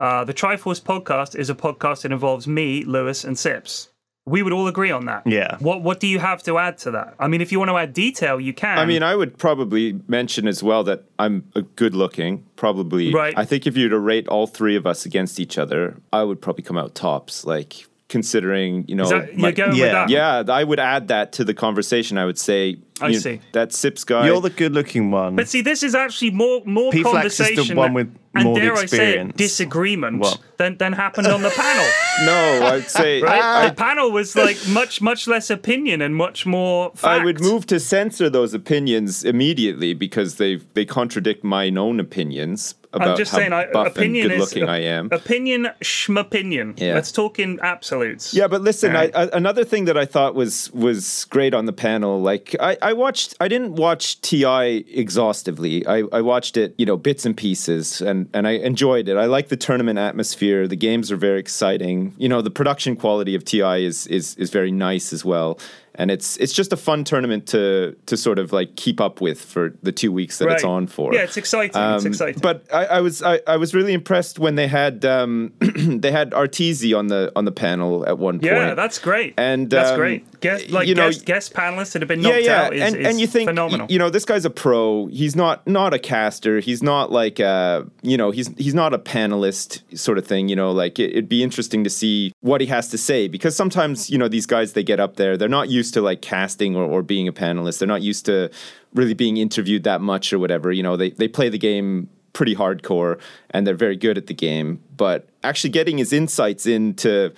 uh, 0.00 0.24
the 0.24 0.34
Triforce 0.34 0.80
podcast 0.82 1.36
is 1.38 1.50
a 1.50 1.54
podcast 1.54 2.02
that 2.02 2.12
involves 2.12 2.46
me, 2.46 2.84
Lewis, 2.84 3.24
and 3.24 3.38
Sips. 3.38 3.88
We 4.28 4.42
would 4.42 4.52
all 4.52 4.66
agree 4.66 4.90
on 4.90 5.06
that. 5.06 5.24
Yeah. 5.24 5.56
What 5.60 5.82
What 5.82 6.00
do 6.00 6.08
you 6.08 6.18
have 6.18 6.42
to 6.44 6.58
add 6.58 6.78
to 6.78 6.90
that? 6.92 7.14
I 7.20 7.28
mean, 7.28 7.40
if 7.40 7.52
you 7.52 7.60
want 7.60 7.68
to 7.70 7.76
add 7.76 7.92
detail, 7.92 8.40
you 8.40 8.52
can. 8.52 8.76
I 8.76 8.84
mean, 8.84 9.04
I 9.04 9.14
would 9.14 9.38
probably 9.38 10.00
mention 10.08 10.48
as 10.48 10.64
well 10.64 10.82
that 10.84 11.04
I'm 11.18 11.44
a 11.54 11.62
good 11.62 11.94
looking. 11.94 12.44
Probably, 12.56 13.12
Right. 13.12 13.34
I 13.38 13.44
think 13.44 13.68
if 13.68 13.76
you 13.76 13.84
were 13.84 13.90
to 13.90 13.98
rate 14.00 14.26
all 14.26 14.48
three 14.48 14.74
of 14.74 14.84
us 14.84 15.06
against 15.06 15.38
each 15.38 15.58
other, 15.58 15.96
I 16.12 16.24
would 16.24 16.40
probably 16.40 16.64
come 16.64 16.76
out 16.76 16.96
tops. 16.96 17.44
Like 17.44 17.86
considering, 18.08 18.84
you 18.88 18.96
know, 18.96 19.08
that, 19.08 19.36
my- 19.36 19.52
yeah. 19.56 20.06
yeah, 20.08 20.42
I 20.48 20.64
would 20.64 20.80
add 20.80 21.06
that 21.08 21.32
to 21.34 21.44
the 21.44 21.54
conversation. 21.54 22.18
I 22.18 22.24
would 22.26 22.38
say, 22.38 22.78
I 23.00 23.08
you- 23.08 23.20
see. 23.20 23.40
that 23.52 23.72
Sips 23.72 24.04
guy. 24.04 24.26
You're 24.26 24.40
the 24.40 24.50
good-looking 24.50 25.10
one. 25.10 25.36
But 25.36 25.48
see, 25.48 25.60
this 25.60 25.82
is 25.82 25.94
actually 25.94 26.30
more 26.30 26.62
more 26.64 26.92
P-Flax 26.92 27.26
is 27.26 27.38
the 27.38 27.44
conversation 27.44 27.76
one 27.76 27.94
with 27.94 28.14
and 28.34 28.44
more 28.44 28.58
dare 28.58 28.74
I 28.74 28.86
say 28.86 29.18
it, 29.18 29.36
disagreement 29.36 30.18
What? 30.20 30.38
than 30.58 30.76
than 30.78 30.92
happened 30.92 31.26
on 31.26 31.42
the 31.42 31.50
panel. 31.50 31.86
no, 32.26 32.66
I'd 32.66 32.88
say 32.88 33.22
Right? 33.22 33.42
I, 33.42 33.68
the 33.68 33.74
panel 33.74 34.10
was 34.10 34.36
like 34.36 34.56
much 34.68 35.00
much 35.00 35.26
less 35.26 35.50
opinion 35.50 36.00
and 36.02 36.14
much 36.14 36.46
more. 36.46 36.90
Fact. 36.90 37.04
I 37.04 37.24
would 37.24 37.40
move 37.40 37.66
to 37.66 37.80
censor 37.80 38.30
those 38.30 38.54
opinions 38.54 39.24
immediately 39.24 39.94
because 39.94 40.36
they 40.36 40.56
they 40.74 40.84
contradict 40.84 41.44
my 41.44 41.68
own 41.70 42.00
opinions 42.00 42.74
about 42.92 43.08
I'm 43.10 43.16
just 43.16 43.32
how 43.32 43.38
saying, 43.38 43.52
I, 43.52 43.70
buff 43.70 43.88
opinion 43.88 44.30
and 44.30 44.32
good 44.32 44.42
is 44.42 44.54
looking 44.54 44.68
I 44.68 44.78
am. 44.78 45.08
Opinion, 45.12 45.68
schmopinion. 45.82 46.78
Yeah. 46.80 46.94
Let's 46.94 47.12
talk 47.12 47.38
in 47.38 47.60
absolutes. 47.60 48.32
Yeah, 48.32 48.48
but 48.48 48.62
listen, 48.62 48.94
All 48.94 49.02
right. 49.02 49.14
I, 49.14 49.24
I, 49.24 49.28
another 49.32 49.64
thing 49.64 49.84
that 49.84 49.96
I 49.98 50.06
thought 50.06 50.34
was 50.34 50.70
was 50.72 51.26
great 51.26 51.52
on 51.54 51.66
the 51.66 51.72
panel, 51.72 52.20
like 52.20 52.56
I, 52.58 52.76
I 52.86 52.92
watched, 52.92 53.34
I 53.40 53.48
didn't 53.48 53.74
watch 53.74 54.20
Ti 54.20 54.44
exhaustively. 54.44 55.84
I, 55.88 56.04
I 56.12 56.20
watched 56.20 56.56
it, 56.56 56.72
you 56.78 56.86
know, 56.86 56.96
bits 56.96 57.26
and 57.26 57.36
pieces, 57.36 58.00
and 58.00 58.28
and 58.32 58.46
I 58.46 58.52
enjoyed 58.52 59.08
it. 59.08 59.16
I 59.16 59.24
like 59.24 59.48
the 59.48 59.56
tournament 59.56 59.98
atmosphere. 59.98 60.68
The 60.68 60.76
games 60.76 61.10
are 61.10 61.16
very 61.16 61.40
exciting. 61.40 62.14
You 62.16 62.28
know, 62.28 62.42
the 62.42 62.50
production 62.52 62.94
quality 62.94 63.34
of 63.34 63.44
Ti 63.44 63.84
is 63.84 64.06
is 64.06 64.36
is 64.36 64.50
very 64.50 64.70
nice 64.70 65.12
as 65.12 65.24
well. 65.24 65.58
And 65.98 66.10
it's 66.10 66.36
it's 66.36 66.52
just 66.52 66.72
a 66.72 66.76
fun 66.76 67.04
tournament 67.04 67.46
to 67.48 67.96
to 68.06 68.16
sort 68.16 68.38
of 68.38 68.52
like 68.52 68.76
keep 68.76 69.00
up 69.00 69.20
with 69.20 69.40
for 69.40 69.74
the 69.82 69.92
two 69.92 70.12
weeks 70.12 70.38
that 70.38 70.48
it's 70.50 70.64
on 70.64 70.86
for. 70.86 71.14
Yeah, 71.14 71.22
it's 71.22 71.36
exciting. 71.36 71.70
it's 71.70 72.04
Um, 72.04 72.06
exciting. 72.06 72.40
But 72.40 72.66
I, 72.72 72.84
I 72.86 73.00
was 73.00 73.22
I, 73.22 73.40
I 73.46 73.56
was 73.56 73.74
really 73.74 73.92
impressed 73.92 74.38
when 74.38 74.54
they 74.56 74.68
had 74.68 75.04
um, 75.04 75.52
they 75.60 76.10
had 76.12 76.30
Arteezy 76.32 76.96
on 76.96 77.06
the 77.08 77.32
on 77.34 77.44
the 77.44 77.52
panel 77.52 78.06
at 78.06 78.18
one 78.18 78.38
point. 78.40 78.52
yeah, 78.52 78.74
that's 78.74 78.98
great. 78.98 79.34
And, 79.38 79.70
that's 79.70 79.90
um, 79.90 79.96
great. 79.96 80.40
Guest, 80.40 80.70
like 80.70 80.86
you 80.86 80.94
know, 80.94 81.08
guest, 81.08 81.24
guest 81.24 81.54
panelists 81.54 81.92
that 81.92 82.02
have 82.02 82.08
been 82.08 82.20
knocked 82.20 82.42
yeah, 82.42 82.64
out 82.64 82.74
is, 82.74 82.82
and 82.82 82.96
is 82.96 83.06
and 83.06 83.20
you 83.20 83.26
think 83.26 83.48
phenomenal. 83.48 83.86
you 83.90 83.98
know 83.98 84.10
this 84.10 84.24
guy's 84.24 84.44
a 84.44 84.50
pro. 84.50 85.06
He's 85.06 85.34
not 85.34 85.66
not 85.66 85.94
a 85.94 85.98
caster. 85.98 86.60
He's 86.60 86.82
not 86.82 87.10
like 87.10 87.38
a 87.38 87.86
you 88.02 88.16
know 88.16 88.30
he's 88.30 88.48
he's 88.58 88.74
not 88.74 88.92
a 88.92 88.98
panelist 88.98 89.82
sort 89.98 90.18
of 90.18 90.26
thing. 90.26 90.48
You 90.48 90.56
know, 90.56 90.72
like 90.72 90.98
it, 90.98 91.10
it'd 91.12 91.28
be 91.28 91.42
interesting 91.42 91.84
to 91.84 91.90
see 91.90 92.32
what 92.40 92.60
he 92.60 92.66
has 92.66 92.88
to 92.90 92.98
say 92.98 93.28
because 93.28 93.56
sometimes 93.56 94.10
you 94.10 94.18
know 94.18 94.28
these 94.28 94.46
guys 94.46 94.74
they 94.74 94.82
get 94.84 95.00
up 95.00 95.16
there 95.16 95.36
they're 95.36 95.48
not 95.48 95.68
used 95.68 95.85
to 95.94 96.00
like 96.00 96.22
casting 96.22 96.76
or, 96.76 96.84
or 96.84 97.02
being 97.02 97.28
a 97.28 97.32
panelist. 97.32 97.78
They're 97.78 97.88
not 97.88 98.02
used 98.02 98.26
to 98.26 98.50
really 98.94 99.14
being 99.14 99.36
interviewed 99.36 99.84
that 99.84 100.00
much 100.00 100.32
or 100.32 100.38
whatever. 100.38 100.72
You 100.72 100.82
know, 100.82 100.96
they 100.96 101.10
they 101.10 101.28
play 101.28 101.48
the 101.48 101.58
game 101.58 102.08
pretty 102.32 102.54
hardcore 102.54 103.18
and 103.50 103.66
they're 103.66 103.74
very 103.74 103.96
good 103.96 104.18
at 104.18 104.26
the 104.26 104.34
game. 104.34 104.80
But 104.96 105.28
actually 105.42 105.70
getting 105.70 105.98
his 105.98 106.12
insights 106.12 106.66
into 106.66 107.32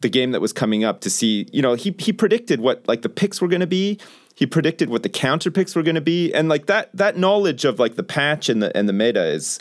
the 0.00 0.08
game 0.08 0.30
that 0.30 0.40
was 0.40 0.52
coming 0.52 0.84
up 0.84 1.00
to 1.00 1.10
see, 1.10 1.48
you 1.52 1.62
know, 1.62 1.74
he 1.74 1.94
he 1.98 2.12
predicted 2.12 2.60
what 2.60 2.86
like 2.86 3.02
the 3.02 3.08
picks 3.08 3.40
were 3.40 3.48
going 3.48 3.60
to 3.60 3.66
be. 3.66 3.98
He 4.34 4.44
predicted 4.44 4.90
what 4.90 5.02
the 5.02 5.08
counter 5.08 5.50
picks 5.50 5.74
were 5.74 5.82
going 5.82 5.94
to 5.94 6.02
be, 6.02 6.32
and 6.34 6.48
like 6.48 6.66
that 6.66 6.90
that 6.94 7.16
knowledge 7.16 7.64
of 7.64 7.78
like 7.78 7.96
the 7.96 8.02
patch 8.02 8.48
and 8.48 8.62
the 8.62 8.76
and 8.76 8.88
the 8.88 8.92
meta 8.92 9.24
is 9.24 9.58